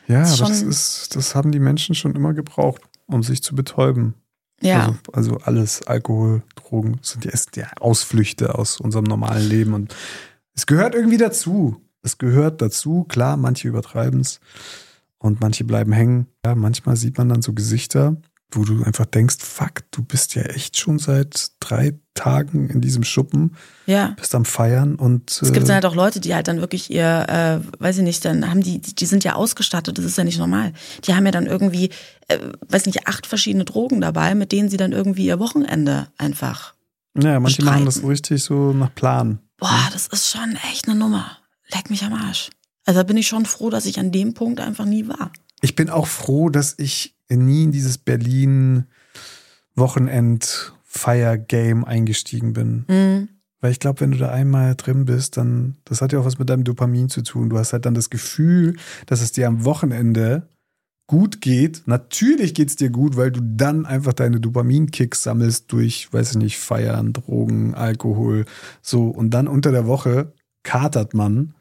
ja, 0.08 0.20
das 0.20 0.38
schon- 0.38 0.52
ist, 0.70 1.16
das 1.16 1.34
haben 1.34 1.52
die 1.52 1.60
Menschen 1.60 1.96
schon 1.96 2.14
immer 2.16 2.34
gebraucht, 2.36 2.82
um 3.08 3.24
sich 3.24 3.42
zu 3.42 3.56
betäuben. 3.56 4.14
Ja. 4.62 4.96
Also, 5.14 5.34
also 5.34 5.38
alles, 5.46 5.88
Alkohol, 5.88 6.44
Drogen, 6.56 7.00
sind 7.02 7.26
ja, 7.26 7.32
ist 7.32 7.56
ja 7.58 7.68
Ausflüchte 7.80 8.54
aus 8.56 8.80
unserem 8.80 9.06
normalen 9.06 9.50
Leben. 9.50 9.74
Und 9.74 9.96
Es 10.54 10.68
gehört 10.68 10.94
irgendwie 10.94 11.18
dazu. 11.18 11.82
Es 12.04 12.20
gehört 12.20 12.62
dazu. 12.62 13.04
Klar, 13.06 13.36
manche 13.36 13.68
übertreiben 13.68 14.20
es 14.22 14.40
und 15.26 15.42
manche 15.42 15.64
bleiben 15.64 15.92
hängen. 15.92 16.28
Ja, 16.46 16.56
manchmal 16.56 16.96
sieht 16.96 17.18
man 17.18 17.30
dann 17.30 17.42
so 17.42 17.54
Gesichter, 17.54 18.16
wo 18.52 18.64
du 18.64 18.84
einfach 18.84 19.06
denkst, 19.08 19.38
fuck, 19.40 19.84
du 19.92 20.04
bist 20.04 20.36
ja 20.36 20.44
echt 20.44 20.78
schon 20.78 21.00
seit 21.00 21.50
drei 21.60 22.00
Tagen 22.14 22.70
in 22.70 22.80
diesem 22.80 23.04
Schuppen, 23.04 23.56
Ja. 23.88 24.14
bist 24.18 24.34
am 24.36 24.46
Feiern 24.46 24.96
und 24.96 25.30
Es 25.42 25.52
gibt 25.52 25.66
äh, 25.66 25.68
dann 25.68 25.74
halt 25.76 25.86
auch 25.86 25.96
Leute, 25.96 26.20
die 26.22 26.34
halt 26.34 26.48
dann 26.48 26.62
wirklich 26.62 26.90
ihr, 26.90 27.26
äh, 27.28 27.82
weiß 27.82 27.98
ich 27.98 28.04
nicht, 28.04 28.24
dann 28.24 28.50
haben 28.50 28.62
die, 28.62 28.80
die 28.80 29.06
sind 29.06 29.24
ja 29.26 29.34
ausgestattet, 29.36 29.98
das 29.98 30.06
ist 30.06 30.18
ja 30.18 30.24
nicht 30.24 30.38
normal. 30.40 30.72
Die 31.06 31.14
haben 31.16 31.26
ja 31.26 31.32
dann 31.32 31.48
irgendwie, 31.48 31.90
äh, 32.30 32.38
weiß 32.70 32.86
nicht, 32.86 33.08
acht 33.08 33.26
verschiedene 33.28 33.66
Drogen 33.66 34.00
dabei, 34.00 34.36
mit 34.36 34.52
denen 34.54 34.70
sie 34.70 34.78
dann 34.78 34.94
irgendwie 34.94 35.26
ihr 35.26 35.40
Wochenende 35.40 36.08
einfach. 36.18 36.74
ja, 37.18 37.40
manche 37.40 37.64
machen 37.64 37.84
das 37.86 37.96
bestreiten. 37.96 38.02
so 38.02 38.08
richtig 38.08 38.44
so 38.44 38.72
nach 38.74 38.94
Plan. 38.96 39.40
Boah, 39.58 39.90
das 39.92 40.08
ist 40.08 40.30
schon 40.30 40.58
echt 40.72 40.88
eine 40.88 40.98
Nummer. 40.98 41.38
Leck 41.74 41.90
mich 41.90 42.04
am 42.04 42.14
Arsch. 42.14 42.50
Also 42.86 43.00
da 43.00 43.04
bin 43.04 43.18
ich 43.18 43.28
schon 43.28 43.46
froh, 43.46 43.70
dass 43.70 43.86
ich 43.86 44.00
an 44.00 44.12
dem 44.12 44.34
Punkt 44.34 44.60
einfach 44.60 44.86
nie 44.86 45.08
war. 45.08 45.32
Ich 45.62 45.76
bin 45.76 45.90
auch 45.90 46.08
froh, 46.08 46.50
dass 46.50 46.76
ich 46.78 47.16
nie 47.30 47.64
in 47.64 47.72
dieses 47.72 47.98
Berlin 47.98 48.86
Wochenend 49.76 50.74
Fire 50.84 51.38
Game 51.38 51.84
eingestiegen 51.84 52.54
bin. 52.54 52.86
Mhm. 52.88 53.30
Weil 53.60 53.72
ich 53.72 53.80
glaube, 53.80 54.02
wenn 54.02 54.12
du 54.12 54.18
da 54.18 54.30
einmal 54.30 54.76
drin 54.76 55.06
bist, 55.06 55.38
dann, 55.38 55.78
das 55.86 56.02
hat 56.02 56.14
ja 56.14 56.20
auch 56.20 56.26
was 56.26 56.38
mit 56.38 56.50
deinem 56.50 56.64
Dopamin 56.64 57.10
zu 57.10 57.24
tun. 57.24 57.50
Du 57.50 57.58
hast 57.58 57.74
halt 57.74 57.86
dann 57.86 57.96
das 57.96 58.12
Gefühl, 58.12 58.78
dass 59.08 59.22
es 59.22 59.32
dir 59.32 59.48
am 59.48 59.66
Wochenende 59.66 60.48
gut 61.08 61.42
geht. 61.42 61.84
Natürlich 61.88 62.54
geht 62.54 62.70
es 62.70 62.76
dir 62.76 62.92
gut, 62.92 63.18
weil 63.18 63.32
du 63.32 63.42
dann 63.42 63.86
einfach 63.86 64.14
deine 64.14 64.40
Dopamin-Kicks 64.40 65.24
sammelst 65.24 65.72
durch, 65.72 66.14
weiß 66.14 66.32
ich 66.32 66.38
nicht, 66.38 66.60
Feiern, 66.60 67.14
Drogen, 67.14 67.74
Alkohol, 67.74 68.46
so. 68.84 69.08
Und 69.08 69.32
dann 69.32 69.48
unter 69.48 69.72
der 69.72 69.88
Woche 69.88 70.34
katert 70.64 71.16
man. 71.16 71.55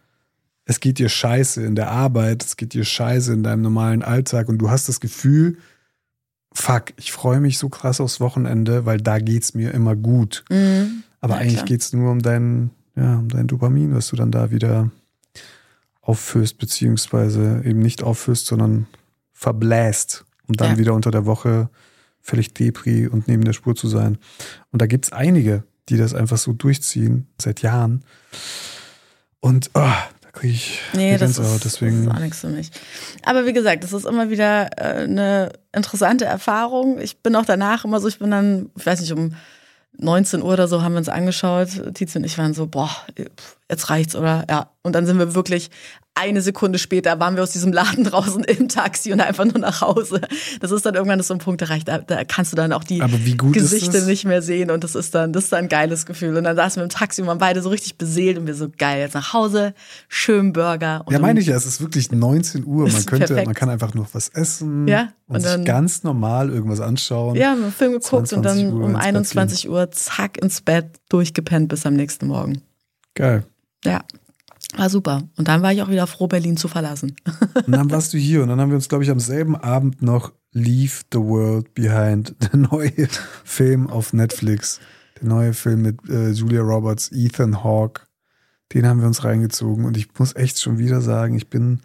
Es 0.66 0.80
geht 0.80 0.98
dir 0.98 1.08
scheiße 1.08 1.62
in 1.62 1.74
der 1.74 1.90
Arbeit, 1.90 2.42
es 2.44 2.56
geht 2.56 2.72
dir 2.72 2.84
scheiße 2.84 3.32
in 3.32 3.42
deinem 3.42 3.62
normalen 3.62 4.02
Alltag 4.02 4.48
und 4.48 4.58
du 4.58 4.70
hast 4.70 4.88
das 4.88 4.98
Gefühl, 5.00 5.58
fuck, 6.52 6.92
ich 6.96 7.12
freue 7.12 7.40
mich 7.40 7.58
so 7.58 7.68
krass 7.68 8.00
aufs 8.00 8.20
Wochenende, 8.20 8.86
weil 8.86 8.98
da 9.00 9.18
geht's 9.18 9.54
mir 9.54 9.72
immer 9.72 9.94
gut. 9.96 10.44
Mhm. 10.50 11.02
Aber 11.20 11.34
Ja, 11.34 11.40
eigentlich 11.40 11.54
klar. 11.56 11.66
geht 11.66 11.80
es 11.82 11.92
nur 11.92 12.10
um 12.10 12.22
dein, 12.22 12.70
ja, 12.96 13.16
um 13.18 13.28
dein 13.28 13.46
Dopamin, 13.46 13.94
was 13.94 14.08
du 14.08 14.16
dann 14.16 14.30
da 14.30 14.50
wieder 14.50 14.90
aufführst, 16.00 16.58
beziehungsweise 16.58 17.62
eben 17.64 17.80
nicht 17.80 18.02
aufführst, 18.02 18.46
sondern 18.46 18.86
verbläst, 19.32 20.24
um 20.46 20.54
dann 20.54 20.72
Ja. 20.72 20.78
wieder 20.78 20.94
unter 20.94 21.10
der 21.10 21.26
Woche 21.26 21.68
völlig 22.20 22.54
Depri 22.54 23.06
und 23.06 23.28
neben 23.28 23.44
der 23.44 23.52
Spur 23.52 23.74
zu 23.74 23.88
sein. 23.88 24.18
Und 24.70 24.80
da 24.80 24.86
gibt 24.86 25.06
es 25.06 25.12
einige, 25.12 25.64
die 25.90 25.96
das 25.98 26.14
einfach 26.14 26.38
so 26.38 26.52
durchziehen, 26.54 27.26
seit 27.40 27.60
Jahren. 27.62 28.02
Und 29.40 29.70
oh, 29.74 29.92
kriege 30.34 30.54
ich 30.54 30.80
Nee, 30.92 31.16
das 31.16 31.38
ist, 31.38 31.64
deswegen. 31.64 32.04
das 32.04 32.12
ist 32.12 32.18
auch 32.18 32.22
nichts 32.22 32.40
für 32.40 32.48
mich. 32.48 32.70
Aber 33.24 33.46
wie 33.46 33.52
gesagt, 33.52 33.84
das 33.84 33.92
ist 33.92 34.04
immer 34.04 34.30
wieder 34.30 34.70
äh, 34.78 35.04
eine 35.04 35.52
interessante 35.72 36.24
Erfahrung. 36.24 37.00
Ich 37.00 37.18
bin 37.18 37.36
auch 37.36 37.44
danach 37.44 37.84
immer 37.84 38.00
so, 38.00 38.08
ich 38.08 38.18
bin 38.18 38.30
dann, 38.30 38.70
ich 38.76 38.84
weiß 38.84 39.00
nicht, 39.00 39.12
um 39.12 39.34
19 39.98 40.42
Uhr 40.42 40.52
oder 40.52 40.68
so 40.68 40.82
haben 40.82 40.92
wir 40.92 40.98
uns 40.98 41.08
angeschaut. 41.08 41.68
Tizi 41.94 42.18
und 42.18 42.24
ich 42.24 42.36
waren 42.36 42.54
so, 42.54 42.66
boah, 42.66 42.90
jetzt 43.70 43.90
reicht's, 43.90 44.16
oder? 44.16 44.44
Ja. 44.50 44.70
Und 44.82 44.92
dann 44.92 45.06
sind 45.06 45.18
wir 45.18 45.34
wirklich 45.34 45.70
eine 46.16 46.42
Sekunde 46.42 46.78
später 46.78 47.18
waren 47.18 47.34
wir 47.34 47.42
aus 47.42 47.50
diesem 47.50 47.72
Laden 47.72 48.04
draußen 48.04 48.44
im 48.44 48.68
Taxi 48.68 49.12
und 49.12 49.20
einfach 49.20 49.44
nur 49.44 49.58
nach 49.58 49.80
Hause. 49.80 50.20
Das 50.60 50.70
ist 50.70 50.86
dann 50.86 50.94
irgendwann 50.94 51.20
so 51.22 51.34
ein 51.34 51.38
Punkt 51.40 51.60
erreicht, 51.62 51.88
da, 51.88 51.98
da 51.98 52.22
kannst 52.24 52.52
du 52.52 52.56
dann 52.56 52.72
auch 52.72 52.84
die 52.84 53.00
Gesichter 53.50 54.00
nicht 54.06 54.24
mehr 54.24 54.40
sehen 54.40 54.70
und 54.70 54.84
das 54.84 54.94
ist 54.94 55.14
dann, 55.14 55.32
das 55.32 55.44
ist 55.44 55.52
dann 55.52 55.64
ein 55.64 55.68
geiles 55.68 56.06
Gefühl. 56.06 56.36
Und 56.36 56.44
dann 56.44 56.54
saßen 56.54 56.78
wir 56.80 56.84
im 56.84 56.88
Taxi 56.88 57.20
und 57.22 57.26
waren 57.26 57.38
beide 57.38 57.62
so 57.62 57.68
richtig 57.68 57.98
beseelt 57.98 58.38
und 58.38 58.46
wir 58.46 58.54
so 58.54 58.68
geil, 58.78 59.00
jetzt 59.00 59.14
nach 59.14 59.32
Hause, 59.32 59.74
schön 60.08 60.52
Burger. 60.52 61.02
Und 61.04 61.12
Ja, 61.12 61.18
meine 61.18 61.40
ich 61.40 61.46
ja, 61.46 61.56
es 61.56 61.66
ist 61.66 61.80
wirklich 61.80 62.12
19 62.12 62.64
Uhr. 62.64 62.88
Man 62.88 63.06
könnte, 63.06 63.26
perfekt. 63.26 63.46
man 63.46 63.54
kann 63.56 63.70
einfach 63.70 63.92
noch 63.94 64.06
was 64.12 64.28
essen 64.28 64.86
Ja, 64.86 65.08
und, 65.26 65.34
und 65.36 65.40
sich 65.42 65.50
dann- 65.50 65.64
ganz 65.64 66.04
normal 66.04 66.48
irgendwas 66.50 66.80
anschauen. 66.80 67.34
Ja, 67.34 67.40
wir 67.40 67.50
haben 67.50 67.62
einen 67.64 67.72
Film 67.72 67.92
geguckt 67.92 68.12
und 68.12 68.26
22 68.44 68.62
dann 68.64 68.72
Uhr 68.72 68.84
um 68.84 68.90
ins 68.90 68.98
Bett 68.98 69.04
21 69.04 69.68
Uhr 69.68 69.90
zack 69.90 70.38
ins 70.38 70.60
Bett, 70.60 70.86
durchgepennt 71.08 71.68
bis 71.68 71.84
am 71.86 71.94
nächsten 71.94 72.28
Morgen. 72.28 72.62
Geil. 73.14 73.44
Ja, 73.84 74.04
war 74.76 74.90
super. 74.90 75.22
Und 75.36 75.48
dann 75.48 75.62
war 75.62 75.72
ich 75.72 75.82
auch 75.82 75.88
wieder 75.88 76.06
froh, 76.06 76.26
Berlin 76.26 76.56
zu 76.56 76.68
verlassen. 76.68 77.16
Und 77.66 77.72
dann 77.72 77.90
warst 77.90 78.12
du 78.12 78.18
hier 78.18 78.42
und 78.42 78.48
dann 78.48 78.60
haben 78.60 78.70
wir 78.70 78.76
uns, 78.76 78.88
glaube 78.88 79.04
ich, 79.04 79.10
am 79.10 79.20
selben 79.20 79.56
Abend 79.56 80.02
noch 80.02 80.32
Leave 80.52 81.02
the 81.12 81.18
World 81.18 81.74
Behind, 81.74 82.34
der 82.40 82.58
neue 82.58 83.08
Film 83.44 83.88
auf 83.88 84.12
Netflix. 84.12 84.80
Der 85.20 85.28
neue 85.28 85.54
Film 85.54 85.82
mit 85.82 86.08
äh, 86.08 86.30
Julia 86.30 86.62
Roberts, 86.62 87.10
Ethan 87.12 87.62
Hawke. 87.62 88.02
Den 88.72 88.86
haben 88.86 89.00
wir 89.00 89.06
uns 89.06 89.24
reingezogen 89.24 89.84
und 89.84 89.96
ich 89.96 90.08
muss 90.18 90.34
echt 90.34 90.60
schon 90.60 90.78
wieder 90.78 91.00
sagen, 91.00 91.36
ich 91.36 91.48
bin, 91.48 91.80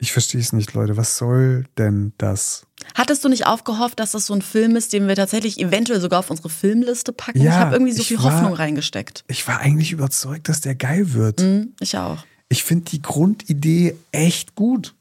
ich 0.00 0.12
verstehe 0.12 0.40
es 0.40 0.52
nicht, 0.52 0.72
Leute. 0.74 0.96
Was 0.96 1.16
soll 1.18 1.64
denn 1.78 2.12
das? 2.18 2.66
Hattest 2.94 3.24
du 3.24 3.28
nicht 3.28 3.46
aufgehofft, 3.46 4.00
dass 4.00 4.12
das 4.12 4.26
so 4.26 4.34
ein 4.34 4.42
Film 4.42 4.74
ist, 4.76 4.92
den 4.92 5.06
wir 5.06 5.14
tatsächlich 5.14 5.60
eventuell 5.60 6.00
sogar 6.00 6.20
auf 6.20 6.30
unsere 6.30 6.48
Filmliste 6.48 7.12
packen? 7.12 7.40
Ja, 7.42 7.50
ich 7.52 7.56
habe 7.58 7.74
irgendwie 7.76 7.92
so 7.92 8.02
viel 8.02 8.18
war- 8.22 8.32
Hoffnung 8.34 8.54
reingesteckt. 8.54 9.24
Ich 9.28 9.46
war 9.46 9.58
eigentlich 9.60 9.92
überzeugt, 9.92 10.48
dass 10.48 10.60
der 10.62 10.74
geil 10.74 11.12
wird. 11.12 11.40
Mhm, 11.40 11.74
ich 11.80 11.96
auch. 11.98 12.24
ich 12.48 12.64
finde 12.64 12.86
die 12.90 13.02
Grundidee 13.02 13.96
echt 14.12 14.54
gut. 14.54 14.94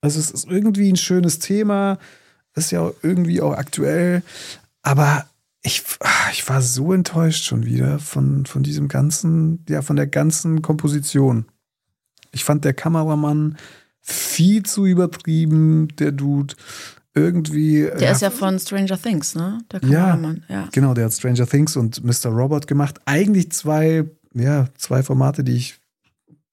Also 0.00 0.18
es 0.20 0.30
ist 0.30 0.46
irgendwie 0.48 0.90
ein 0.90 0.96
schönes 0.96 1.40
Thema, 1.40 1.98
ist 2.54 2.70
ja 2.70 2.90
irgendwie 3.02 3.40
auch 3.42 3.52
aktuell, 3.52 4.22
aber 4.82 5.26
ich, 5.62 5.82
ah, 6.00 6.30
ich 6.32 6.48
war 6.48 6.62
so 6.62 6.92
enttäuscht 6.94 7.44
schon 7.44 7.66
wieder 7.66 7.98
von, 7.98 8.46
von 8.46 8.62
diesem 8.62 8.88
ganzen, 8.88 9.62
ja, 9.68 9.82
von 9.82 9.96
der 9.96 10.06
ganzen 10.06 10.62
Komposition. 10.62 11.44
Ich 12.32 12.44
fand 12.44 12.64
der 12.64 12.72
Kameramann 12.72 13.58
viel 14.10 14.62
zu 14.62 14.86
übertrieben, 14.86 15.88
der 15.98 16.12
Dude. 16.12 16.54
Irgendwie. 17.14 17.90
Der 17.98 18.12
ist 18.12 18.22
ja 18.22 18.30
von 18.30 18.58
Stranger 18.58 19.00
Things, 19.00 19.34
ne? 19.34 19.58
Der 19.72 19.80
Ja. 19.82 20.10
Kameramann. 20.10 20.44
Ja. 20.48 20.68
Genau, 20.72 20.94
der 20.94 21.06
hat 21.06 21.12
Stranger 21.12 21.46
Things 21.46 21.76
und 21.76 22.04
Mr. 22.04 22.30
Robot 22.30 22.66
gemacht. 22.68 23.00
Eigentlich 23.04 23.50
zwei, 23.50 24.04
ja, 24.32 24.68
zwei 24.76 25.02
Formate, 25.02 25.42
die 25.42 25.56
ich 25.56 25.80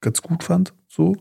ganz 0.02 0.22
gut 0.22 0.44
fand, 0.44 0.74
so. 0.88 1.16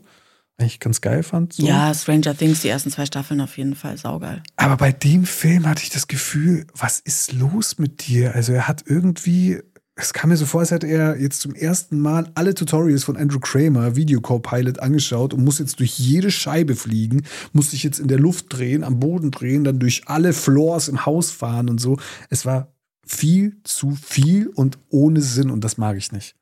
Eigentlich 0.59 0.79
ganz 0.79 1.01
geil 1.01 1.21
fand. 1.21 1.53
So. 1.53 1.67
Ja, 1.67 1.93
Stranger 1.93 2.35
Things, 2.35 2.61
die 2.61 2.69
ersten 2.69 2.89
zwei 2.89 3.05
Staffeln 3.05 3.41
auf 3.41 3.57
jeden 3.59 3.75
Fall 3.75 3.95
saugeil. 3.97 4.41
Aber 4.55 4.75
bei 4.75 4.91
dem 4.91 5.25
Film 5.25 5.67
hatte 5.67 5.83
ich 5.83 5.91
das 5.91 6.07
Gefühl, 6.07 6.65
was 6.73 6.99
ist 6.99 7.31
los 7.33 7.77
mit 7.77 8.07
dir? 8.07 8.33
Also 8.33 8.53
er 8.53 8.67
hat 8.67 8.83
irgendwie, 8.87 9.59
es 9.99 10.13
kam 10.13 10.29
mir 10.29 10.37
so 10.37 10.45
vor, 10.45 10.59
als 10.59 10.69
hätte 10.69 10.85
er 10.85 11.19
jetzt 11.19 11.41
zum 11.41 11.55
ersten 11.55 11.99
Mal 11.99 12.29
alle 12.35 12.53
Tutorials 12.53 13.03
von 13.03 13.17
Andrew 13.17 13.39
Kramer, 13.39 13.95
Video 13.95 14.21
Co-Pilot, 14.21 14.79
angeschaut 14.79 15.33
und 15.33 15.43
muss 15.43 15.57
jetzt 15.57 15.79
durch 15.79 15.97
jede 15.97 16.29
Scheibe 16.29 16.75
fliegen, 16.75 17.23
muss 17.51 17.71
sich 17.71 17.81
jetzt 17.81 17.99
in 17.99 18.07
der 18.07 18.19
Luft 18.19 18.45
drehen, 18.49 18.83
am 18.83 18.99
Boden 18.99 19.31
drehen, 19.31 19.63
dann 19.63 19.79
durch 19.79 20.03
alle 20.05 20.33
Floors 20.33 20.87
im 20.87 21.07
Haus 21.07 21.31
fahren 21.31 21.67
und 21.67 21.81
so. 21.81 21.97
Es 22.29 22.45
war 22.45 22.71
viel 23.07 23.57
zu 23.63 23.95
viel 23.95 24.47
und 24.47 24.77
ohne 24.89 25.21
Sinn 25.21 25.49
und 25.49 25.63
das 25.63 25.79
mag 25.79 25.97
ich 25.97 26.11
nicht. 26.11 26.35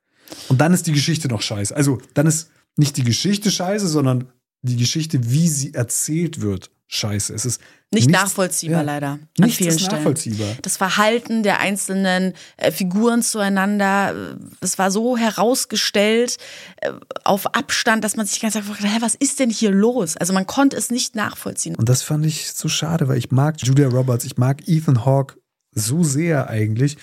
Und 0.49 0.59
dann 0.59 0.73
ist 0.73 0.85
die 0.87 0.93
Geschichte 0.93 1.29
noch 1.29 1.41
scheiße. 1.41 1.73
Also 1.73 1.99
dann 2.13 2.27
ist 2.27 2.49
nicht 2.75 2.97
die 2.97 3.03
Geschichte 3.03 3.51
scheiße, 3.51 3.87
sondern 3.87 4.25
die 4.63 4.75
Geschichte, 4.75 5.31
wie 5.31 5.47
sie 5.47 5.73
erzählt 5.73 6.41
wird, 6.41 6.71
scheiße. 6.87 7.33
Es 7.33 7.45
ist 7.45 7.61
Nicht 7.91 8.07
nichts- 8.07 8.21
nachvollziehbar 8.21 8.79
ja. 8.79 8.83
leider. 8.83 9.07
An 9.11 9.27
Nichts 9.39 9.57
vielen 9.57 9.69
ist 9.71 9.81
Stellen. 9.81 9.95
nachvollziehbar. 9.97 10.55
Das 10.61 10.77
Verhalten 10.77 11.43
der 11.43 11.59
einzelnen 11.59 12.33
äh, 12.57 12.71
Figuren 12.71 13.21
zueinander, 13.23 14.13
äh, 14.15 14.35
das 14.61 14.77
war 14.77 14.91
so 14.91 15.17
herausgestellt 15.17 16.37
äh, 16.81 16.91
auf 17.23 17.55
Abstand, 17.55 18.03
dass 18.03 18.15
man 18.17 18.25
sich 18.25 18.39
ganz 18.39 18.55
einfach 18.55 18.79
hä, 18.79 18.97
was 18.99 19.15
ist 19.15 19.39
denn 19.39 19.49
hier 19.49 19.71
los? 19.71 20.15
Also 20.17 20.33
man 20.33 20.45
konnte 20.45 20.77
es 20.77 20.89
nicht 20.91 21.15
nachvollziehen. 21.15 21.75
Und 21.75 21.89
das 21.89 22.01
fand 22.03 22.25
ich 22.25 22.51
so 22.53 22.67
schade, 22.69 23.07
weil 23.07 23.17
ich 23.17 23.31
mag 23.31 23.55
Julia 23.61 23.87
Roberts, 23.87 24.25
ich 24.25 24.37
mag 24.37 24.67
Ethan 24.67 25.05
Hawke 25.05 25.37
so 25.71 26.03
sehr 26.03 26.49
eigentlich. 26.49 26.97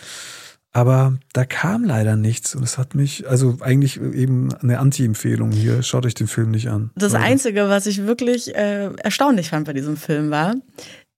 Aber 0.72 1.18
da 1.34 1.44
kam 1.44 1.84
leider 1.84 2.16
nichts 2.16 2.54
und 2.54 2.62
es 2.62 2.78
hat 2.78 2.94
mich, 2.94 3.28
also 3.28 3.58
eigentlich 3.60 4.00
eben 4.00 4.54
eine 4.54 4.78
Anti-Empfehlung 4.78 5.52
hier. 5.52 5.82
Schaut 5.82 6.06
euch 6.06 6.14
den 6.14 6.28
Film 6.28 6.50
nicht 6.50 6.68
an. 6.68 6.90
Das 6.96 7.12
Leute. 7.12 7.24
Einzige, 7.24 7.68
was 7.68 7.86
ich 7.86 8.06
wirklich 8.06 8.54
äh, 8.54 8.90
erstaunlich 8.96 9.50
fand 9.50 9.66
bei 9.66 9.74
diesem 9.74 9.98
Film 9.98 10.30
war, 10.30 10.54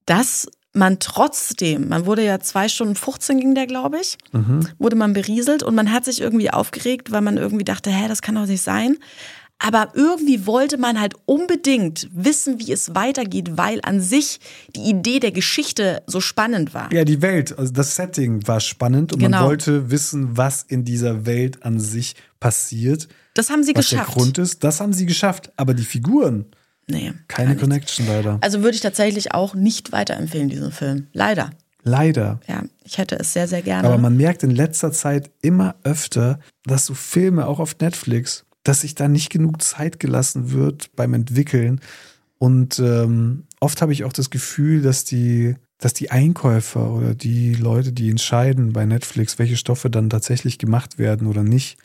dass 0.06 0.48
man 0.72 0.98
trotzdem, 0.98 1.88
man 1.88 2.04
wurde 2.04 2.24
ja 2.24 2.40
zwei 2.40 2.68
Stunden 2.68 2.96
15 2.96 3.38
ging 3.38 3.54
der, 3.54 3.68
glaube 3.68 3.98
ich, 4.00 4.18
wurde 4.78 4.96
man 4.96 5.12
berieselt 5.12 5.62
und 5.62 5.76
man 5.76 5.92
hat 5.92 6.04
sich 6.04 6.20
irgendwie 6.20 6.50
aufgeregt, 6.50 7.12
weil 7.12 7.20
man 7.20 7.36
irgendwie 7.36 7.64
dachte, 7.64 7.90
hä, 7.90 8.08
das 8.08 8.22
kann 8.22 8.34
doch 8.34 8.46
nicht 8.46 8.62
sein. 8.62 8.96
Aber 9.66 9.92
irgendwie 9.94 10.46
wollte 10.46 10.76
man 10.76 11.00
halt 11.00 11.14
unbedingt 11.24 12.08
wissen, 12.12 12.58
wie 12.60 12.70
es 12.72 12.94
weitergeht, 12.94 13.56
weil 13.56 13.80
an 13.82 14.00
sich 14.00 14.38
die 14.76 14.90
Idee 14.90 15.20
der 15.20 15.32
Geschichte 15.32 16.02
so 16.06 16.20
spannend 16.20 16.74
war. 16.74 16.92
Ja, 16.92 17.04
die 17.04 17.22
Welt, 17.22 17.58
also 17.58 17.72
das 17.72 17.96
Setting 17.96 18.46
war 18.46 18.60
spannend 18.60 19.12
und 19.14 19.20
Genau. 19.20 19.38
man 19.40 19.46
wollte 19.48 19.90
wissen, 19.90 20.36
was 20.36 20.62
in 20.64 20.84
dieser 20.84 21.24
Welt 21.24 21.62
an 21.64 21.80
sich 21.80 22.14
passiert, 22.40 23.08
Das 23.32 23.48
haben 23.50 23.62
sie 23.64 23.74
was 23.74 23.88
der 23.88 24.00
geschafft. 24.00 24.16
Grund 24.18 24.38
ist. 24.38 24.62
Das 24.62 24.80
haben 24.80 24.92
sie 24.92 25.06
geschafft. 25.06 25.50
Aber 25.56 25.72
die 25.74 25.84
Figuren, 25.84 26.44
Nee, 26.86 27.14
keine. 27.28 27.56
Connection 27.56 28.06
leider. 28.06 28.36
Also 28.42 28.62
würde 28.62 28.74
ich 28.74 28.82
tatsächlich 28.82 29.32
auch 29.32 29.54
nicht 29.54 29.90
weiterempfehlen, 29.92 30.50
diesen 30.50 30.70
Film. 30.70 31.06
Leider. 31.14 31.50
Leider. 31.82 32.40
Ja, 32.46 32.62
ich 32.84 32.98
hätte 32.98 33.16
es 33.18 33.32
sehr, 33.32 33.48
sehr 33.48 33.62
gerne. 33.62 33.88
Aber 33.88 33.96
man 33.96 34.16
merkt 34.16 34.42
in 34.42 34.50
letzter 34.50 34.92
Zeit 34.92 35.30
immer 35.40 35.76
öfter, 35.84 36.38
dass 36.64 36.84
so 36.86 36.92
Filme, 36.94 37.46
auch 37.46 37.58
auf 37.58 37.78
Netflix, 37.80 38.44
dass 38.64 38.80
sich 38.80 38.94
da 38.94 39.06
nicht 39.08 39.30
genug 39.30 39.62
Zeit 39.62 40.00
gelassen 40.00 40.50
wird 40.50 40.90
beim 40.96 41.14
Entwickeln. 41.14 41.80
Und 42.38 42.78
ähm, 42.80 43.44
oft 43.60 43.80
habe 43.80 43.92
ich 43.92 44.04
auch 44.04 44.12
das 44.12 44.30
Gefühl, 44.30 44.82
dass 44.82 45.04
die, 45.04 45.54
dass 45.78 45.94
die 45.94 46.10
Einkäufer 46.10 46.90
oder 46.90 47.14
die 47.14 47.54
Leute, 47.54 47.92
die 47.92 48.10
entscheiden 48.10 48.72
bei 48.72 48.84
Netflix, 48.84 49.38
welche 49.38 49.56
Stoffe 49.56 49.90
dann 49.90 50.10
tatsächlich 50.10 50.58
gemacht 50.58 50.98
werden 50.98 51.26
oder 51.26 51.42
nicht, 51.42 51.78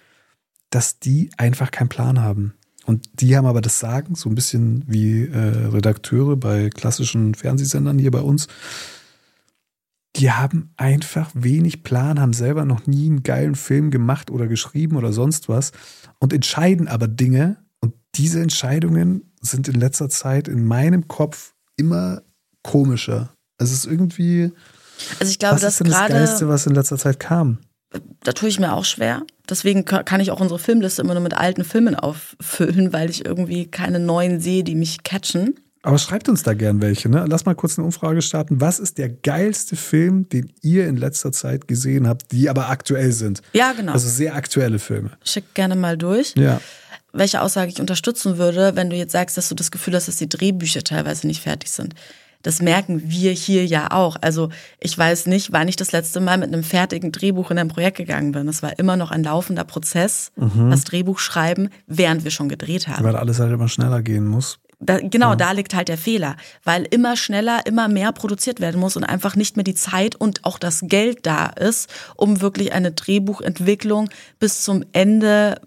dass 0.70 1.00
die 1.00 1.30
einfach 1.38 1.72
keinen 1.72 1.90
Plan 1.90 2.22
haben. 2.22 2.54
Und 2.86 3.08
die 3.22 3.38
haben 3.38 3.46
aber 3.46 3.62
das 3.62 3.80
Sagen, 3.80 4.16
so 4.16 4.30
ein 4.30 4.36
bisschen 4.36 4.84
wie 4.88 5.26
äh, 5.26 5.68
Redakteure 5.68 6.38
bei 6.38 6.70
klassischen 6.70 7.36
Fernsehsendern 7.36 8.00
hier 8.00 8.12
bei 8.12 8.22
uns. 8.22 8.48
Die 10.16 10.32
haben 10.32 10.74
einfach 10.76 11.30
wenig 11.34 11.84
Plan, 11.84 12.20
haben 12.20 12.34
selber 12.34 12.66
noch 12.66 12.88
nie 12.88 13.08
einen 13.08 13.24
geilen 13.24 13.56
Film 13.56 13.92
gemacht 13.92 14.32
oder 14.32 14.48
geschrieben 14.48 14.98
oder 14.98 15.14
sonst 15.14 15.48
was 15.50 15.72
und 16.20 16.34
entscheiden 16.34 16.88
aber 16.88 17.08
Dinge. 17.08 17.58
Und 17.80 17.94
diese 18.16 18.42
Entscheidungen 18.42 19.32
sind 19.42 19.68
in 19.68 19.76
letzter 19.76 20.10
Zeit 20.10 20.48
in 20.48 20.66
meinem 20.66 21.08
Kopf 21.08 21.54
immer 21.78 22.24
komischer. 22.64 23.34
Es 23.58 23.72
ist 23.72 23.86
irgendwie. 23.86 24.52
also 25.20 25.30
ich 25.32 25.40
glaube, 25.40 25.56
was 25.58 25.64
ist 25.64 25.80
denn 25.80 25.88
das 25.88 25.96
Geilste, 26.08 26.48
was 26.50 26.66
in 26.66 26.74
letzter 26.76 26.98
Zeit 26.98 27.20
kam? 27.20 27.60
da 28.24 28.34
tue 28.34 28.50
ich 28.50 28.60
mir 28.60 28.74
auch 28.74 28.86
schwer. 28.86 29.24
Deswegen 29.50 29.84
ka- 29.84 30.04
kann 30.04 30.22
ich 30.22 30.30
auch 30.30 30.40
unsere 30.40 30.60
Filmliste 30.60 31.02
immer 31.02 31.16
nur 31.16 31.24
mit 31.24 31.34
alten 31.34 31.64
Filmen 31.64 31.96
auffüllen, 31.96 32.94
weil 32.94 33.10
ich 33.10 33.26
irgendwie 33.26 33.66
keine 33.66 34.00
neuen 34.00 34.40
sehe, 34.40 34.64
die 34.64 34.76
mich 34.76 35.02
catchen. 35.04 35.56
Aber 35.82 35.98
schreibt 35.98 36.28
uns 36.28 36.44
da 36.44 36.54
gern 36.54 36.82
welche. 36.82 37.08
Ne? 37.08 37.26
Lass 37.28 37.46
mal 37.46 37.56
kurz 37.56 37.78
eine 37.78 37.86
Umfrage 37.86 38.22
starten. 38.22 38.60
Was 38.60 38.80
ist 38.80 38.98
der 38.98 39.10
geilste 39.10 39.76
Film, 39.76 40.28
den 40.28 40.52
ihr 40.62 40.88
in 40.88 40.98
letzter 40.98 41.32
Zeit 41.32 41.68
gesehen 41.68 42.08
habt, 42.08 42.32
die 42.32 42.50
aber 42.50 42.70
aktuell 42.70 43.14
sind? 43.14 43.42
Ja, 43.54 43.72
genau. 43.72 43.94
Also 43.94 44.10
sehr 44.10 44.36
aktuelle 44.36 44.80
Filme. 44.80 45.12
Schick 45.24 45.54
gerne 45.54 45.76
mal 45.76 45.98
durch. 45.98 46.34
Ja. 46.36 46.60
Welche 47.14 47.42
Aussage 47.42 47.72
ich 47.72 47.80
unterstützen 47.80 48.38
würde, 48.38 48.76
wenn 48.76 48.90
du 48.90 48.96
jetzt 48.96 49.14
sagst, 49.14 49.38
dass 49.38 49.50
du 49.50 49.56
das 49.56 49.72
Gefühl 49.72 49.96
hast, 49.96 50.08
dass 50.08 50.18
die 50.18 50.30
Drehbücher 50.30 50.84
teilweise 50.84 51.26
nicht 51.28 51.42
fertig 51.42 51.72
sind. 51.72 51.96
Das 52.42 52.62
merken 52.62 53.02
wir 53.06 53.32
hier 53.32 53.66
ja 53.66 53.92
auch. 53.92 54.16
Also 54.22 54.50
ich 54.80 54.98
weiß 54.98 55.26
nicht, 55.26 55.52
wann 55.52 55.68
ich 55.68 55.76
das 55.76 55.92
letzte 55.92 56.22
Mal 56.22 56.38
mit 56.38 56.54
einem 56.54 56.64
fertigen 56.64 57.12
Drehbuch 57.12 57.52
in 57.52 57.58
ein 57.58 57.68
Projekt 57.68 57.98
gegangen 57.98 58.32
bin. 58.32 58.48
Das 58.48 58.64
war 58.64 58.78
immer 58.80 58.96
noch 58.96 59.12
ein 59.12 59.24
laufender 59.24 59.66
Prozess, 59.66 60.32
das 60.38 60.84
Drehbuch 60.86 61.20
schreiben, 61.20 61.70
während 61.88 62.24
wir 62.24 62.32
schon 62.32 62.48
gedreht 62.48 62.88
haben. 62.88 63.04
Weil 63.04 63.18
alles 63.18 63.40
halt 63.40 63.52
immer 63.52 63.68
schneller 63.68 64.02
gehen 64.02 64.26
muss. 64.26 64.60
Da, 64.82 65.00
genau, 65.00 65.36
da 65.36 65.52
liegt 65.52 65.76
halt 65.76 65.90
der 65.90 65.98
Fehler, 65.98 66.38
weil 66.64 66.84
immer 66.90 67.18
schneller, 67.18 67.66
immer 67.66 67.90
mehr 67.90 68.14
produziert 68.14 68.62
werden 68.62 68.80
muss 68.80 68.96
und 68.96 69.04
einfach 69.04 69.36
nicht 69.36 69.58
mehr 69.58 69.66
die 69.66 69.76
Zeit 69.76 70.16
und 70.16 70.46
auch 70.46 70.58
das 70.58 70.82
Geld 70.84 71.26
da 71.26 71.48
ist, 71.48 71.90
um 72.16 72.40
wirklich 72.40 72.72
eine 72.72 72.92
Drehbuchentwicklung 72.92 74.10
bis 74.40 74.62
zum 74.62 74.86
Ende 74.94 75.60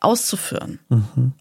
auszuführen. 0.00 0.80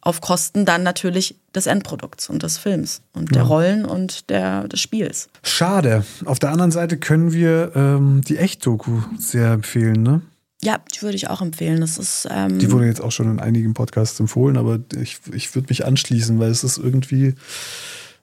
Auf 0.01 0.21
Kosten 0.21 0.65
dann 0.65 0.83
natürlich 0.83 1.35
des 1.55 1.65
Endprodukts 1.65 2.29
und 2.29 2.43
des 2.43 2.59
Films 2.59 3.01
und 3.13 3.33
der 3.33 3.43
Rollen 3.43 3.85
und 3.85 4.29
der, 4.29 4.67
des 4.67 4.79
Spiels. 4.79 5.29
Schade. 5.41 6.05
Auf 6.25 6.37
der 6.37 6.51
anderen 6.51 6.71
Seite 6.71 6.97
können 6.97 7.33
wir 7.33 7.71
ähm, 7.75 8.21
die 8.21 8.37
Echt-Doku 8.37 9.01
sehr 9.17 9.51
empfehlen. 9.51 10.03
Ne? 10.03 10.21
Ja, 10.65 10.79
die 10.95 11.01
würde 11.01 11.15
ich 11.15 11.29
auch 11.29 11.41
empfehlen. 11.41 11.81
Das 11.81 11.97
ist 11.97 12.27
ähm, 12.29 12.57
Die 12.57 12.71
wurde 12.71 12.85
jetzt 12.87 13.01
auch 13.01 13.11
schon 13.11 13.29
in 13.29 13.39
einigen 13.39 13.73
Podcasts 13.73 14.19
empfohlen, 14.19 14.57
aber 14.57 14.79
ich, 14.99 15.19
ich 15.31 15.53
würde 15.53 15.67
mich 15.69 15.85
anschließen, 15.85 16.39
weil 16.39 16.49
es 16.49 16.63
ist 16.63 16.77
irgendwie. 16.77 17.35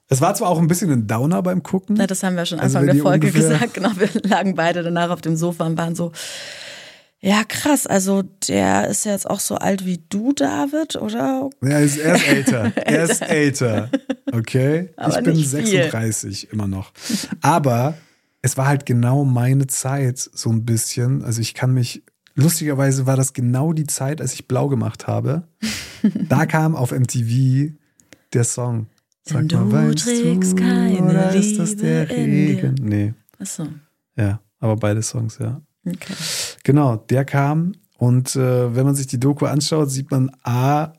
Es 0.09 0.21
war 0.21 0.35
zwar 0.35 0.49
auch 0.49 0.59
ein 0.59 0.67
bisschen 0.67 0.91
ein 0.91 1.07
Downer 1.07 1.43
beim 1.43 1.63
Gucken. 1.63 1.97
Na, 1.97 2.07
das 2.07 2.23
haben 2.23 2.37
wir 2.37 2.45
schon 2.45 2.61
Also 2.61 2.79
Anfang 2.79 2.89
wenn 2.89 2.97
der 2.97 3.03
Folge 3.03 3.31
gesagt. 3.31 3.75
Genau, 3.75 3.91
wir 3.97 4.09
lagen 4.29 4.55
beide 4.55 4.83
danach 4.83 5.11
auf 5.11 5.21
dem 5.21 5.37
Sofa 5.37 5.65
und 5.65 5.79
waren 5.79 5.95
so, 5.95 6.13
ja 7.21 7.45
krass, 7.45 7.87
also 7.87 8.23
der 8.49 8.89
ist 8.89 9.07
jetzt 9.07 9.31
auch 9.31 9.41
so 9.41 9.55
alt 9.55 9.87
wie 9.87 10.03
du, 10.09 10.33
David, 10.33 10.97
oder? 10.97 11.49
Ja, 11.63 11.69
er 11.69 11.81
ist, 11.81 11.97
er 11.97 12.17
ist 12.17 12.29
älter. 12.29 12.73
er 12.77 13.05
ist 13.05 13.23
älter. 13.23 13.91
Okay? 14.33 14.91
Aber 14.97 15.17
ich 15.17 15.25
bin 15.25 15.37
nicht 15.37 15.49
viel. 15.49 15.67
36 15.67 16.53
immer 16.53 16.67
noch. 16.67 16.93
Aber 17.41 17.95
es 18.43 18.57
war 18.57 18.67
halt 18.67 18.85
genau 18.87 19.25
meine 19.25 19.69
Zeit, 19.69 20.19
so 20.19 20.51
ein 20.51 20.67
bisschen. 20.67 21.25
Also 21.25 21.41
ich 21.41 21.55
kann 21.55 21.73
mich. 21.73 22.03
Lustigerweise 22.35 23.07
war 23.07 23.17
das 23.17 23.33
genau 23.33 23.73
die 23.73 23.87
Zeit, 23.87 24.21
als 24.21 24.35
ich 24.35 24.49
blau 24.49 24.69
gemacht 24.69 25.07
habe. 25.07 25.45
Da 26.29 26.47
kam 26.47 26.75
auf 26.75 26.91
MTV 26.91 27.75
der 28.33 28.43
Song. 28.43 28.89
Denn 29.31 29.47
du 29.47 29.95
trägst 29.95 30.57
keine 30.57 31.01
oder 31.01 31.33
ist 31.33 31.61
das 31.61 31.77
der 31.77 32.07
Liebe? 32.07 32.63
Regen? 32.65 32.75
Nee, 32.81 33.15
Achso, 33.39 33.69
ja, 34.17 34.41
aber 34.59 34.75
beide 34.75 35.01
Songs, 35.01 35.39
ja. 35.39 35.63
okay. 35.87 36.15
Genau, 36.65 36.97
der 36.97 37.25
kam 37.25 37.75
und 37.99 38.35
äh, 38.35 38.75
wenn 38.75 38.85
man 38.85 38.97
sich 38.97 39.07
die 39.07 39.21
Doku 39.21 39.47
anschaut, 39.47 39.93
sieht 39.93 40.11
man 40.11 40.33
A, 40.43 40.93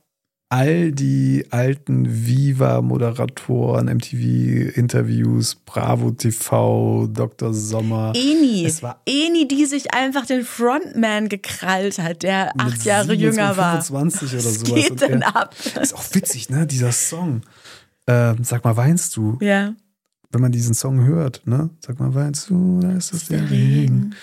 all 0.54 0.92
die 0.92 1.46
alten 1.50 2.06
Viva-Moderatoren, 2.28 3.88
MTV-Interviews, 3.88 5.56
Bravo 5.66 6.12
TV, 6.12 7.08
Dr. 7.08 7.54
Sommer. 7.54 8.14
Eni, 8.16 8.64
Es 8.66 8.84
war- 8.84 9.02
Eni, 9.08 9.48
die 9.48 9.66
sich 9.66 9.94
einfach 9.94 10.26
den 10.28 10.44
Frontman 10.44 11.28
gekrallt 11.30 11.98
hat, 11.98 12.22
der 12.24 12.52
acht 12.60 12.86
Jahre 12.86 13.08
27, 13.08 13.20
jünger 13.22 13.58
war. 13.58 13.82
25 13.82 14.30
oder 14.34 14.46
Was 14.46 14.54
sowas. 14.60 14.74
geht 14.90 15.02
denn 15.02 15.22
er- 15.24 15.36
ab? 15.36 15.56
Ist 15.82 15.96
auch 15.96 16.04
witzig, 16.14 16.50
ne, 16.50 16.68
dieser 16.68 16.92
Song. 16.92 17.42
Ähm, 18.06 18.44
sag 18.44 18.64
mal, 18.64 18.78
weinst 18.78 19.16
du? 19.16 19.38
Ja. 19.42 19.74
Wenn 20.32 20.42
man 20.42 20.52
diesen 20.52 20.74
Song 20.76 21.04
hört, 21.06 21.42
ne? 21.46 21.70
Sag 21.80 22.00
mal, 22.00 22.14
weinst 22.14 22.50
du? 22.50 22.80
Da 22.82 22.92
ist 22.94 23.12
das 23.14 23.26
der 23.28 23.50
Regen, 23.50 24.14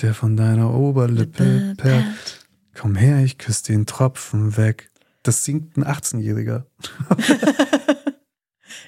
der 0.00 0.14
von 0.14 0.36
deiner 0.36 0.72
Oberlippe 0.74 1.74
perlt. 1.76 2.46
Komm 2.78 2.94
her, 2.94 3.22
ich 3.24 3.36
küsse 3.38 3.64
den 3.64 3.84
Tropfen 3.86 4.56
weg. 4.56 4.90
Das 5.26 5.44
singt 5.44 5.76
ein 5.76 5.84
18-Jähriger. 5.84 6.64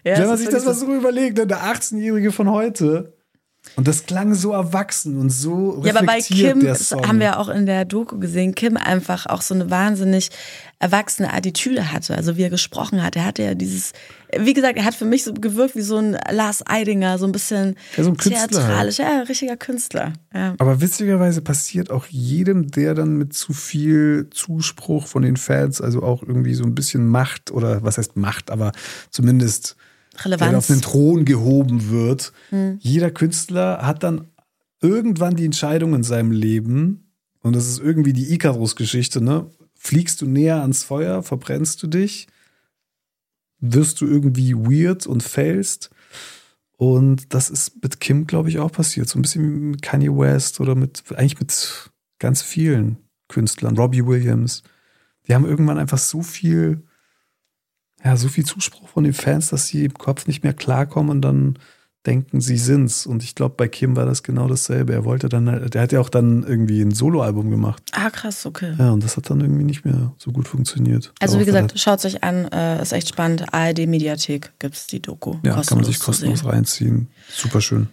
Ja, 0.05 0.17
Wenn 0.17 0.29
man 0.29 0.39
sich 0.39 0.49
das 0.49 0.65
mal 0.65 0.75
so 0.75 0.95
überlegt, 0.95 1.39
ne, 1.39 1.47
der 1.47 1.59
18-Jährige 1.59 2.31
von 2.31 2.49
heute. 2.49 3.17
Und 3.75 3.89
das 3.89 4.07
klang 4.07 4.33
so 4.33 4.53
erwachsen 4.53 5.19
und 5.19 5.31
so 5.31 5.83
Ja, 5.85 5.95
aber 5.95 6.07
bei 6.07 6.19
reflektiert, 6.19 6.53
Kim 6.61 6.65
das 6.65 6.93
haben 6.93 7.19
wir 7.19 7.41
auch 7.41 7.49
in 7.49 7.67
der 7.67 7.85
Doku 7.85 8.19
gesehen, 8.19 8.55
Kim 8.55 8.77
einfach 8.77 9.27
auch 9.27 9.43
so 9.43 9.55
eine 9.55 9.71
wahnsinnig 9.71 10.31
erwachsene 10.81 11.33
Attitüde 11.33 11.93
hatte. 11.93 12.15
Also 12.15 12.37
wie 12.37 12.43
er 12.43 12.51
gesprochen 12.51 13.03
hat, 13.03 13.17
er 13.17 13.25
hatte 13.25 13.43
ja 13.43 13.55
dieses, 13.55 13.93
wie 14.39 14.55
gesagt, 14.55 14.79
er 14.79 14.85
hat 14.85 14.95
für 14.95 15.05
mich 15.05 15.25
so 15.25 15.35
gewirkt 15.35 15.75
wie 15.75 15.81
so 15.81 15.97
ein 15.97 16.17
Lars 16.31 16.63
Eidinger, 16.65 17.19
so 17.19 17.27
ein 17.27 17.33
bisschen 17.33 17.75
Ja, 17.97 18.05
so 18.05 18.11
ein 18.11 18.17
halt. 18.17 18.51
theatralisch, 18.51 18.99
ja, 18.99 19.23
richtiger 19.29 19.57
Künstler. 19.57 20.13
Ja. 20.33 20.55
Aber 20.59 20.81
witzigerweise 20.81 21.43
passiert 21.43 21.91
auch 21.91 22.07
jedem, 22.07 22.71
der 22.71 22.95
dann 22.95 23.17
mit 23.17 23.33
zu 23.33 23.53
viel 23.53 24.29
Zuspruch 24.31 25.09
von 25.09 25.23
den 25.23 25.37
Fans, 25.37 25.81
also 25.81 26.03
auch 26.03 26.23
irgendwie 26.23 26.55
so 26.55 26.63
ein 26.65 26.77
bisschen 26.77 27.09
Macht 27.09 27.51
oder 27.51 27.83
was 27.83 27.99
heißt 27.99 28.17
Macht, 28.17 28.51
aber 28.51 28.71
zumindest 29.11 29.75
der 30.15 30.21
auf 30.21 30.25
Relevanz. 30.27 30.69
Hm. 30.69 30.77
den 30.77 30.83
Thron 30.83 31.25
gehoben 31.25 31.91
wird. 31.91 32.33
Jeder 32.79 33.11
Künstler 33.11 33.81
hat 33.83 34.03
dann 34.03 34.29
irgendwann 34.81 35.35
die 35.35 35.45
Entscheidung 35.45 35.95
in 35.95 36.05
seinem 36.05 36.31
Leben, 36.31 37.05
und 37.41 37.55
das 37.55 37.69
ist 37.69 37.81
irgendwie 37.81 38.13
die 38.13 38.33
Icarus-Geschichte, 38.33 39.21
ne? 39.21 39.47
Fliegst 39.81 40.21
du 40.21 40.27
näher 40.27 40.61
ans 40.61 40.83
Feuer, 40.83 41.23
verbrennst 41.23 41.81
du 41.83 41.87
dich, 41.87 42.27
wirst 43.61 44.01
du 44.01 44.07
irgendwie 44.07 44.55
weird 44.55 45.07
und 45.07 45.23
fällst. 45.23 45.91
Und 46.77 47.33
das 47.33 47.49
ist 47.49 47.81
mit 47.83 48.01
Kim, 48.01 48.27
glaube 48.27 48.49
ich, 48.49 48.59
auch 48.59 48.73
passiert. 48.73 49.09
So 49.09 49.19
ein 49.19 49.23
bisschen 49.23 49.45
wie 49.45 49.67
mit 49.71 49.83
Kanye 49.83 50.11
West 50.11 50.61
oder 50.61 50.75
mit, 50.75 51.05
eigentlich 51.13 51.39
mit 51.39 51.91
ganz 52.19 52.43
vielen 52.43 52.99
Künstlern. 53.29 53.77
Robbie 53.77 54.05
Williams. 54.05 54.65
Die 55.27 55.35
haben 55.35 55.47
irgendwann 55.47 55.79
einfach 55.79 55.99
so 55.99 56.23
viel, 56.23 56.83
ja, 58.05 58.17
so 58.17 58.29
viel 58.29 58.45
Zuspruch 58.45 58.89
von 58.89 59.05
den 59.05 59.13
Fans, 59.13 59.51
dass 59.51 59.69
sie 59.69 59.85
im 59.85 59.95
Kopf 59.95 60.27
nicht 60.27 60.43
mehr 60.43 60.55
klarkommen 60.55 61.11
und 61.11 61.23
dann 61.23 61.59
denken, 62.07 62.41
sie 62.41 62.57
sind's. 62.57 63.07
Und 63.07 63.23
ich 63.23 63.35
glaube, 63.35 63.55
bei 63.57 63.69
Kim 63.69 63.97
war 63.97 64.07
das 64.07 64.23
genau 64.23 64.49
dasselbe. 64.49 64.93
Er 64.93 65.05
wollte 65.05 65.29
dann, 65.29 65.69
der 65.71 65.83
hat 65.83 65.93
ja 65.93 66.01
auch 66.01 66.09
dann 66.09 66.43
irgendwie 66.43 66.81
ein 66.81 66.93
Soloalbum 66.93 67.51
gemacht. 67.51 67.83
Ah, 67.93 68.11
krass, 68.11 68.47
okay. 68.47 68.75
Ja, 68.79 68.91
und 68.93 69.05
das 69.05 69.17
hat 69.17 69.29
dann 69.31 69.41
irgendwie 69.41 69.65
nicht 69.65 69.85
mehr 69.85 70.13
so 70.17 70.31
gut 70.33 70.49
funktioniert. 70.49 71.13
Also 71.21 71.39
wie 71.39 71.45
Darauf 71.45 71.63
hat 71.63 71.73
gesagt, 71.75 71.81
schaut's 71.81 72.05
euch 72.05 72.23
an, 72.25 72.47
äh, 72.47 72.81
ist 72.81 72.93
echt 72.93 73.09
spannend. 73.09 73.53
ARD 73.53 73.87
Mediathek 73.87 74.53
gibt's 74.59 74.87
die 74.87 75.01
Doku. 75.01 75.37
ja, 75.43 75.61
kann 75.63 75.79
man 75.79 75.85
sich 75.85 75.99
kostenlos 75.99 76.41
sehen. 76.41 76.49
reinziehen. 76.49 77.09
Super 77.31 77.61
schön. 77.61 77.89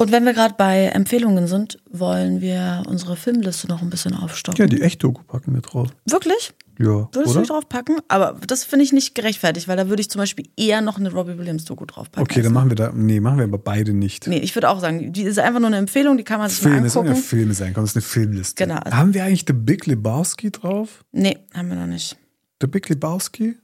Und 0.00 0.12
wenn 0.12 0.24
wir 0.24 0.32
gerade 0.32 0.54
bei 0.56 0.84
Empfehlungen 0.86 1.48
sind, 1.48 1.78
wollen 1.90 2.40
wir 2.40 2.84
unsere 2.86 3.16
Filmliste 3.16 3.66
noch 3.66 3.82
ein 3.82 3.90
bisschen 3.90 4.14
aufstocken. 4.14 4.60
Ja, 4.60 4.66
die 4.68 4.80
Echt-Doku 4.80 5.24
packen 5.24 5.52
wir 5.52 5.60
drauf. 5.60 5.88
Wirklich? 6.06 6.54
Ja, 6.78 6.86
Würdest 6.86 7.14
du 7.14 7.30
oder? 7.30 7.40
nicht 7.40 7.50
draufpacken? 7.50 7.96
Aber 8.06 8.38
das 8.46 8.62
finde 8.62 8.84
ich 8.84 8.92
nicht 8.92 9.16
gerechtfertigt, 9.16 9.66
weil 9.66 9.76
da 9.76 9.88
würde 9.88 10.00
ich 10.00 10.08
zum 10.08 10.20
Beispiel 10.20 10.48
eher 10.56 10.80
noch 10.82 10.98
eine 10.98 11.10
Robbie 11.10 11.36
Williams 11.36 11.64
Doku 11.64 11.84
draufpacken. 11.84 12.22
Okay, 12.22 12.42
dann 12.42 12.52
machen 12.52 12.70
wir 12.70 12.76
da. 12.76 12.92
Nee, 12.94 13.18
machen 13.18 13.38
wir 13.38 13.44
aber 13.44 13.58
beide 13.58 13.92
nicht. 13.92 14.28
Nee, 14.28 14.38
ich 14.38 14.54
würde 14.54 14.68
auch 14.68 14.78
sagen, 14.78 15.12
die 15.12 15.22
ist 15.22 15.40
einfach 15.40 15.58
nur 15.58 15.66
eine 15.66 15.78
Empfehlung, 15.78 16.16
die 16.16 16.22
kann 16.22 16.38
man 16.38 16.48
sich 16.48 16.60
Filme, 16.60 16.78
mal 16.78 16.86
es 16.86 16.92
sollen 16.92 17.06
ja 17.06 17.12
angucken. 17.12 17.28
Filme 17.28 17.54
sein, 17.54 17.74
komm, 17.74 17.82
das 17.82 17.90
ist 17.90 17.96
eine 17.96 18.02
Filmliste. 18.02 18.64
Genau. 18.64 18.76
Haben 18.76 19.12
wir 19.14 19.24
eigentlich 19.24 19.44
The 19.48 19.52
Big 19.52 19.86
Lebowski 19.86 20.52
drauf? 20.52 21.04
Nee, 21.10 21.38
haben 21.52 21.70
wir 21.70 21.76
noch 21.76 21.88
nicht. 21.88 22.16
The 22.60 22.68
Big 22.68 22.88
Lebowski? 22.88 23.56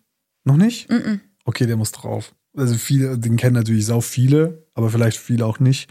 Noch 0.43 0.57
nicht? 0.57 0.89
Okay, 1.45 1.67
der 1.67 1.77
muss 1.77 1.93
drauf. 1.93 2.35
Also 2.57 2.75
viele, 2.75 3.17
den 3.19 3.37
kennen 3.37 3.55
natürlich 3.55 3.87
sau 3.87 4.01
viele, 4.01 4.64
aber 4.75 4.91
vielleicht 4.91 5.19
viele 5.19 5.47
auch 5.47 5.61
nicht. 5.61 5.89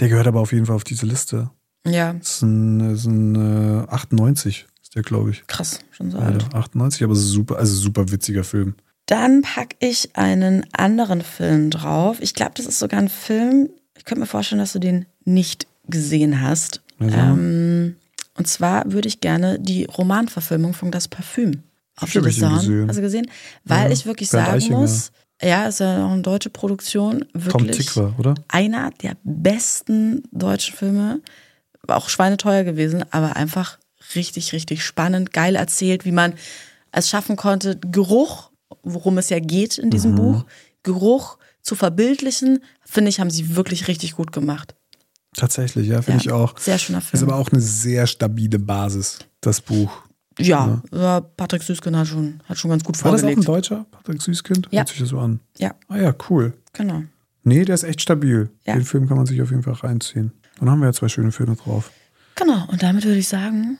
Der 0.00 0.08
gehört 0.08 0.26
aber 0.26 0.40
auf 0.40 0.52
jeden 0.52 0.66
Fall 0.66 0.76
auf 0.76 0.84
diese 0.84 1.06
Liste. 1.06 1.50
Ja, 1.86 2.12
Das 2.14 2.36
ist 2.36 2.42
ein, 2.42 2.80
ist 2.94 3.04
ein 3.06 3.84
äh, 3.84 3.88
98, 3.88 4.66
ist 4.82 4.94
der, 4.96 5.02
glaube 5.02 5.30
ich. 5.30 5.46
krass, 5.46 5.78
schon 5.92 6.10
so 6.10 6.18
alt. 6.18 6.42
Alter, 6.44 6.56
98, 6.56 7.04
aber 7.04 7.14
super, 7.14 7.56
also 7.58 7.74
super 7.76 8.10
witziger 8.10 8.42
Film. 8.44 8.74
Dann 9.06 9.42
packe 9.42 9.76
ich 9.78 10.16
einen 10.16 10.66
anderen 10.72 11.22
Film 11.22 11.70
drauf. 11.70 12.16
Ich 12.20 12.34
glaube, 12.34 12.52
das 12.56 12.66
ist 12.66 12.80
sogar 12.80 12.98
ein 13.00 13.08
Film. 13.08 13.68
Ich 13.96 14.04
könnte 14.04 14.20
mir 14.20 14.26
vorstellen, 14.26 14.58
dass 14.58 14.72
du 14.72 14.80
den 14.80 15.06
nicht 15.24 15.68
gesehen 15.88 16.40
hast. 16.40 16.82
Also? 16.98 17.16
Ähm, 17.16 17.94
und 18.34 18.48
zwar 18.48 18.90
würde 18.90 19.06
ich 19.06 19.20
gerne 19.20 19.60
die 19.60 19.84
Romanverfilmung 19.84 20.74
von 20.74 20.90
Das 20.90 21.06
Parfüm 21.06 21.62
auf 21.98 22.10
die 22.10 22.20
Design. 22.20 22.54
gesehen. 22.56 22.88
Hast 22.88 22.96
du 22.98 23.02
gesehen? 23.02 23.30
Weil 23.64 23.86
Ja, 23.86 23.92
ich 23.92 24.06
wirklich 24.06 24.28
sagen 24.28 24.64
muss, 24.72 25.12
ja, 25.42 25.66
ist 25.66 25.80
ja 25.80 26.04
auch 26.06 26.10
eine 26.12 26.22
deutsche 26.22 26.50
Produktion. 26.50 27.24
Tom 27.32 27.44
Wirklich 27.44 27.76
Tick 27.76 27.96
war, 27.96 28.18
oder? 28.18 28.34
einer 28.48 28.90
der 29.02 29.16
besten 29.24 30.22
deutschen 30.32 30.74
Filme. 30.76 31.20
War 31.82 31.96
auch 31.98 32.08
schweineteuer 32.08 32.64
gewesen, 32.64 33.04
aber 33.12 33.36
einfach 33.36 33.78
richtig, 34.14 34.52
richtig 34.52 34.84
spannend, 34.84 35.32
geil 35.32 35.54
erzählt, 35.56 36.04
wie 36.04 36.12
man 36.12 36.32
es 36.92 37.08
schaffen 37.08 37.36
konnte, 37.36 37.78
Geruch, 37.78 38.50
worum 38.82 39.18
es 39.18 39.28
ja 39.28 39.38
geht 39.38 39.78
in 39.78 39.90
diesem 39.90 40.14
Buch, 40.14 40.44
Geruch 40.82 41.38
zu 41.62 41.74
verbildlichen, 41.74 42.60
finde 42.84 43.08
ich, 43.10 43.20
haben 43.20 43.30
sie 43.30 43.54
wirklich 43.56 43.88
richtig 43.88 44.12
gut 44.16 44.32
gemacht. 44.32 44.74
Tatsächlich, 45.36 45.88
ja, 45.88 46.00
finde 46.02 46.24
Ja, 46.24 46.26
ich 46.26 46.32
auch. 46.32 46.58
Sehr 46.58 46.78
schöner 46.78 46.98
Ist 47.00 47.08
Film. 47.08 47.24
aber 47.24 47.36
auch 47.36 47.50
eine 47.52 47.60
sehr 47.60 48.06
stabile 48.06 48.58
Basis, 48.58 49.18
das 49.40 49.60
Buch. 49.60 49.90
Ja, 50.38 50.82
ja, 50.92 51.20
Patrick 51.20 51.62
Süßkind 51.62 51.96
hat 51.96 52.06
schon, 52.08 52.40
hat 52.48 52.58
schon 52.58 52.70
ganz 52.70 52.84
gut 52.84 53.02
War 53.04 53.12
das 53.12 53.22
auch 53.22 53.28
ein 53.28 53.34
vorgelegt. 53.42 53.48
Deutscher, 53.70 53.86
Patrick 53.90 54.20
Süßkind? 54.22 54.68
Ja. 54.70 54.80
Hört 54.80 54.88
sich 54.88 54.98
das 54.98 55.08
so 55.08 55.18
an. 55.18 55.40
Ja, 55.58 55.74
Ah 55.88 55.98
ja, 55.98 56.14
cool. 56.30 56.52
genau. 56.72 57.02
Nee, 57.42 57.64
der 57.64 57.74
ist 57.76 57.84
echt 57.84 58.00
stabil. 58.02 58.50
Ja. 58.66 58.74
Den 58.74 58.82
Film 58.84 59.06
kann 59.08 59.16
man 59.16 59.26
sich 59.26 59.40
auf 59.40 59.50
jeden 59.50 59.62
Fall 59.62 59.74
reinziehen. 59.74 60.32
Dann 60.58 60.68
haben 60.70 60.80
wir 60.80 60.86
ja 60.86 60.92
zwei 60.92 61.08
schöne 61.08 61.30
Filme 61.32 61.54
drauf. 61.56 61.92
Genau, 62.34 62.66
und 62.68 62.82
damit 62.82 63.04
würde 63.04 63.18
ich 63.18 63.28
sagen, 63.28 63.78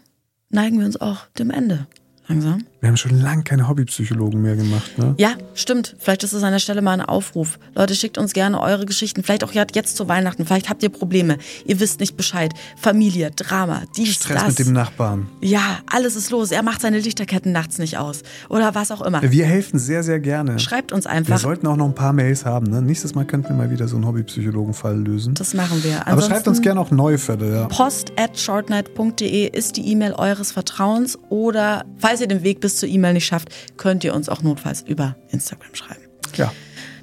neigen 0.51 0.79
wir 0.79 0.87
uns 0.87 1.01
auch 1.01 1.27
dem 1.39 1.51
Ende 1.51 1.87
langsam. 2.29 2.65
Wir 2.81 2.89
haben 2.91 2.97
schon 2.99 3.19
lange 3.21 3.43
keine 3.43 3.69
Hobbypsychologen 3.69 4.41
mehr 4.43 4.55
gemacht, 4.55 4.99
ne? 4.99 5.15
Ja, 5.19 5.31
stimmt. 5.55 5.97
Vielleicht 5.99 6.23
ist 6.25 6.33
es 6.35 6.43
an 6.43 6.53
der 6.53 6.59
Stelle 6.61 6.83
mal 6.83 6.93
ein 6.93 7.01
Aufruf. 7.01 7.59
Leute, 7.75 7.95
schickt 7.95 8.17
uns 8.19 8.33
gerne 8.33 8.61
eure 8.61 8.87
Geschichten. 8.87 9.23
Vielleicht 9.25 9.43
auch 9.45 9.53
jetzt 9.53 9.97
zu 9.97 10.09
Weihnachten. 10.09 10.45
Vielleicht 10.47 10.69
habt 10.69 10.83
ihr 10.83 10.91
Probleme. 10.91 11.39
Ihr 11.65 11.81
wisst 11.81 11.99
nicht 12.01 12.17
Bescheid. 12.17 12.53
Familie, 12.81 13.31
Drama, 13.35 13.83
dies, 13.97 14.15
Stress 14.15 14.45
das. 14.45 14.59
mit 14.59 14.67
dem 14.67 14.73
Nachbarn. 14.73 15.29
ja, 15.41 15.79
alles 15.91 16.15
ist 16.17 16.31
los. 16.31 16.53
Er 16.53 16.63
macht 16.63 16.81
seine 16.83 16.99
Lichterketten 17.01 17.51
nachts 17.51 17.79
nicht 17.79 17.97
aus. 17.99 18.23
Oder 18.49 18.75
was 18.75 18.91
auch 18.93 19.01
immer. 19.03 19.21
Wir 19.23 19.47
helfen 19.47 19.79
sehr, 19.79 20.03
sehr 20.03 20.21
gerne. 20.21 20.59
Schreibt 20.59 20.93
uns 20.93 21.07
Wir 21.07 21.13
einfach. 21.13 21.39
sollten 21.39 21.67
auch 21.67 21.77
noch 21.77 21.87
ein 21.87 21.95
paar 21.95 22.13
Mails 22.13 22.45
haben. 22.45 22.67
Ne? 22.71 22.83
Nächstes 22.83 23.15
Mal 23.15 23.25
könnten 23.25 23.49
wir 23.49 23.57
mal 23.57 23.71
wieder 23.71 23.89
so 23.89 23.97
einen 23.97 24.07
Hobbypsychologen-Fall 24.07 24.97
lösen. 24.97 25.35
Das 25.35 25.55
machen 25.55 25.83
wir. 25.83 26.07
Aber 26.07 26.21
schreibt 26.21 26.47
uns 26.47 26.59
Ansonsten 26.59 26.63
gerne 26.63 26.81
auch 26.81 26.91
neue 26.91 27.19
Fälle. 27.19 27.53
Ja. 27.53 27.65
Post 27.67 28.13
at 28.17 28.39
shortnight.de 28.39 29.49
ist 29.49 29.77
die 29.77 29.89
E-Mail 29.89 30.13
eures 30.13 30.53
Vertrauens. 30.53 31.19
Oder 31.31 31.85
falls 31.99 32.16
ihr 32.21 32.29
den 32.29 32.43
Weg 32.43 32.61
bis 32.61 32.77
zur 32.79 32.89
E-Mail 32.89 33.15
nicht 33.15 33.27
schafft, 33.27 33.49
könnt 33.77 34.05
ihr 34.05 34.15
uns 34.15 34.29
auch 34.29 34.43
notfalls 34.43 34.83
über 34.83 35.17
Instagram 35.31 35.75
schreiben. 35.75 36.03
ja. 36.37 36.53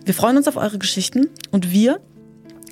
Wir 0.06 0.14
freuen 0.14 0.36
uns 0.36 0.50
auf 0.50 0.58
eure 0.58 0.78
Geschichten 0.80 1.30
und 1.52 1.72
wir 1.72 2.02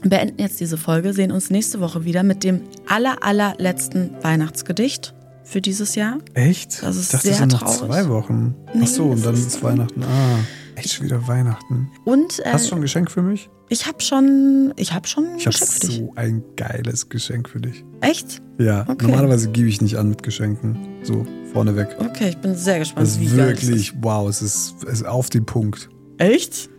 beenden 0.03 0.41
jetzt 0.41 0.59
diese 0.59 0.77
Folge, 0.77 1.13
sehen 1.13 1.31
uns 1.31 1.49
nächste 1.49 1.79
Woche 1.79 2.03
wieder 2.03 2.23
mit 2.23 2.43
dem 2.43 2.63
aller, 2.87 3.23
allerletzten 3.23 4.11
Weihnachtsgedicht 4.21 5.13
für 5.45 5.61
dieses 5.61 5.95
Jahr. 5.95 6.17
Echt? 6.33 6.83
Das 6.83 6.97
ist 6.97 7.13
dachte, 7.13 7.23
sehr 7.23 7.31
das 7.31 7.39
sind 7.39 7.51
noch 7.53 7.59
traurig. 7.61 7.77
zwei 7.79 8.09
Wochen. 8.09 8.55
Ach 8.81 8.87
so, 8.87 9.05
und 9.05 9.25
dann 9.25 9.33
ist- 9.33 9.47
ist 9.47 9.63
Weihnachten. 9.63 10.03
Ah, 10.03 10.39
echt 10.75 10.91
schon 10.91 11.05
wieder 11.05 11.25
Weihnachten. 11.27 11.89
Und 12.03 12.39
äh, 12.39 12.49
Hast 12.51 12.65
du 12.65 12.69
schon 12.69 12.79
ein 12.79 12.81
Geschenk 12.81 13.09
für 13.09 13.21
mich? 13.21 13.49
Ich 13.71 13.87
habe 13.87 14.01
schon, 14.01 14.73
ich 14.75 14.93
habe 14.93 15.07
schon 15.07 15.25
ein 15.25 15.37
Ich 15.37 15.47
habe 15.47 15.55
Geschenk 15.57 15.71
für 15.73 15.87
dich. 15.87 15.97
so 15.97 16.11
ein 16.15 16.43
geiles 16.57 17.09
Geschenk 17.09 17.49
für 17.49 17.59
dich. 17.61 17.83
Echt? 18.01 18.41
Ja, 18.59 18.85
Okay. 18.87 19.05
normalerweise 19.07 19.49
gebe 19.49 19.67
ich 19.69 19.81
nicht 19.81 19.97
an 19.97 20.09
mit 20.09 20.21
Geschenken. 20.23 20.77
So, 21.03 21.25
vorneweg. 21.53 21.87
Okay, 21.99 22.29
ich 22.29 22.37
bin 22.37 22.53
sehr 22.55 22.79
gespannt, 22.79 23.07
Das 23.07 23.15
ist 23.17 23.35
wirklich, 23.35 23.93
wow, 24.01 24.29
es 24.29 24.41
ist, 24.41 24.75
es 24.83 24.93
ist 25.01 25.05
auf 25.07 25.29
den 25.29 25.45
Punkt. 25.45 25.89
Echt? 26.17 26.69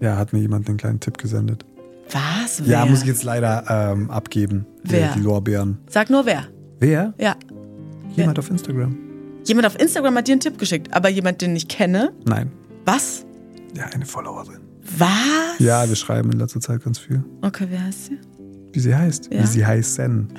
Ja, 0.00 0.16
hat 0.18 0.32
mir 0.32 0.40
jemand 0.40 0.68
einen 0.68 0.78
kleinen 0.78 0.98
Tipp 1.00 1.16
gesendet. 1.16 1.64
Was? 2.10 2.58
Ja, 2.58 2.82
Wer? 2.82 2.86
muss 2.86 3.02
ich 3.02 3.06
jetzt 3.06 3.22
leider 3.22 3.64
ähm, 3.92 4.10
abgeben. 4.10 4.66
Wer? 4.82 5.12
Die, 5.12 5.20
die 5.20 5.24
Lorbeeren. 5.24 5.78
Sag 5.88 6.10
nur 6.10 6.26
wer. 6.26 6.48
Wer? 6.80 7.14
Ja. 7.18 7.36
Jemand 8.16 8.38
auf 8.40 8.50
Instagram? 8.50 8.98
Jemand 9.44 9.66
auf 9.66 9.80
Instagram 9.80 10.16
hat 10.16 10.26
dir 10.28 10.32
einen 10.32 10.40
Tipp 10.40 10.58
geschickt, 10.58 10.92
aber 10.92 11.08
jemand, 11.08 11.40
den 11.40 11.54
ich 11.56 11.68
kenne. 11.68 12.12
Nein. 12.26 12.50
Was? 12.84 13.24
Ja, 13.76 13.84
eine 13.86 14.04
Followerin. 14.04 14.61
Was? 14.98 15.58
Ja, 15.58 15.88
wir 15.88 15.96
schreiben 15.96 16.32
in 16.32 16.38
letzter 16.38 16.60
Zeit 16.60 16.82
ganz 16.84 16.98
viel. 16.98 17.22
Okay, 17.42 17.66
wer 17.70 17.84
heißt 17.84 18.06
sie? 18.06 18.18
Wie 18.72 18.80
sie 18.80 18.94
heißt. 18.94 19.28
Ja. 19.32 19.42
Wie 19.42 19.46
sie 19.46 19.64
heißen. 19.66 20.28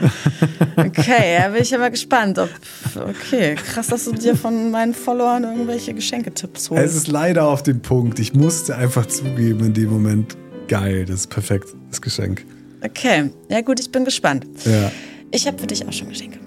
Okay, 0.76 1.38
da 1.40 1.50
bin 1.50 1.62
ich 1.62 1.74
aber 1.76 1.90
gespannt. 1.92 2.40
Ob, 2.40 2.50
okay, 2.96 3.54
krass, 3.56 3.88
dass 3.88 4.06
du 4.06 4.12
dir 4.12 4.36
von 4.36 4.72
meinen 4.72 4.94
Followern 4.96 5.44
irgendwelche 5.44 5.94
Geschenketipps 5.94 6.72
holst. 6.72 6.84
Es 6.84 6.96
ist 6.96 7.08
leider 7.08 7.46
auf 7.48 7.62
den 7.62 7.82
Punkt. 7.82 8.18
Ich 8.20 8.34
musste 8.34 8.76
einfach 8.76 9.06
zugeben 9.06 9.60
in 9.68 9.74
dem 9.74 9.90
Moment. 9.92 10.36
Geil, 10.68 11.06
das 11.06 11.22
ist 11.22 11.30
perfekt, 11.30 11.68
das 11.90 12.02
Geschenk. 12.02 12.44
Okay, 12.84 13.30
ja 13.50 13.62
gut, 13.62 13.80
ich 13.80 13.92
bin 13.92 14.04
gespannt. 14.04 14.48
Ja, 14.66 14.92
Ich 15.32 15.46
habe 15.46 15.60
für 15.60 15.68
dich 15.68 15.86
auch 15.88 15.94
schon 15.94 16.10
Geschenke. 16.10 16.40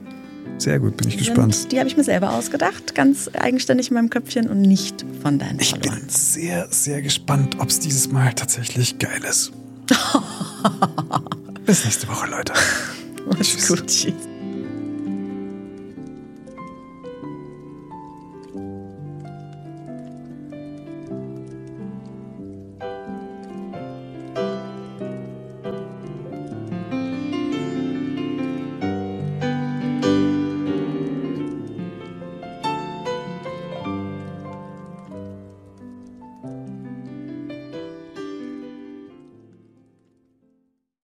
Sehr 0.59 0.79
gut, 0.79 0.97
bin 0.97 1.09
ich 1.09 1.19
gespannt. 1.19 1.55
Sind, 1.55 1.73
die 1.73 1.79
habe 1.79 1.89
ich 1.89 1.97
mir 1.97 2.05
selber 2.05 2.33
ausgedacht, 2.33 2.95
ganz 2.95 3.31
eigenständig 3.39 3.89
in 3.89 3.95
meinem 3.95 4.11
Köpfchen 4.11 4.49
und 4.49 4.63
nicht 4.63 5.05
von 5.23 5.39
deinen 5.39 5.61
Ich 5.61 5.73
bin 5.75 5.83
Followern. 5.91 6.09
sehr, 6.09 6.67
sehr 6.71 7.03
gespannt, 7.03 7.57
ob 7.59 7.69
es 7.69 7.81
dieses 7.81 8.11
Mal 8.11 8.33
tatsächlich 8.35 8.99
geil 8.99 9.21
ist. 9.29 9.53
Bis 11.67 11.85
nächste 11.85 12.09
Woche, 12.09 12.29
Leute. 12.31 12.53
Mach's 13.29 13.69
gut, 13.69 13.87
tschüss. 13.87 14.13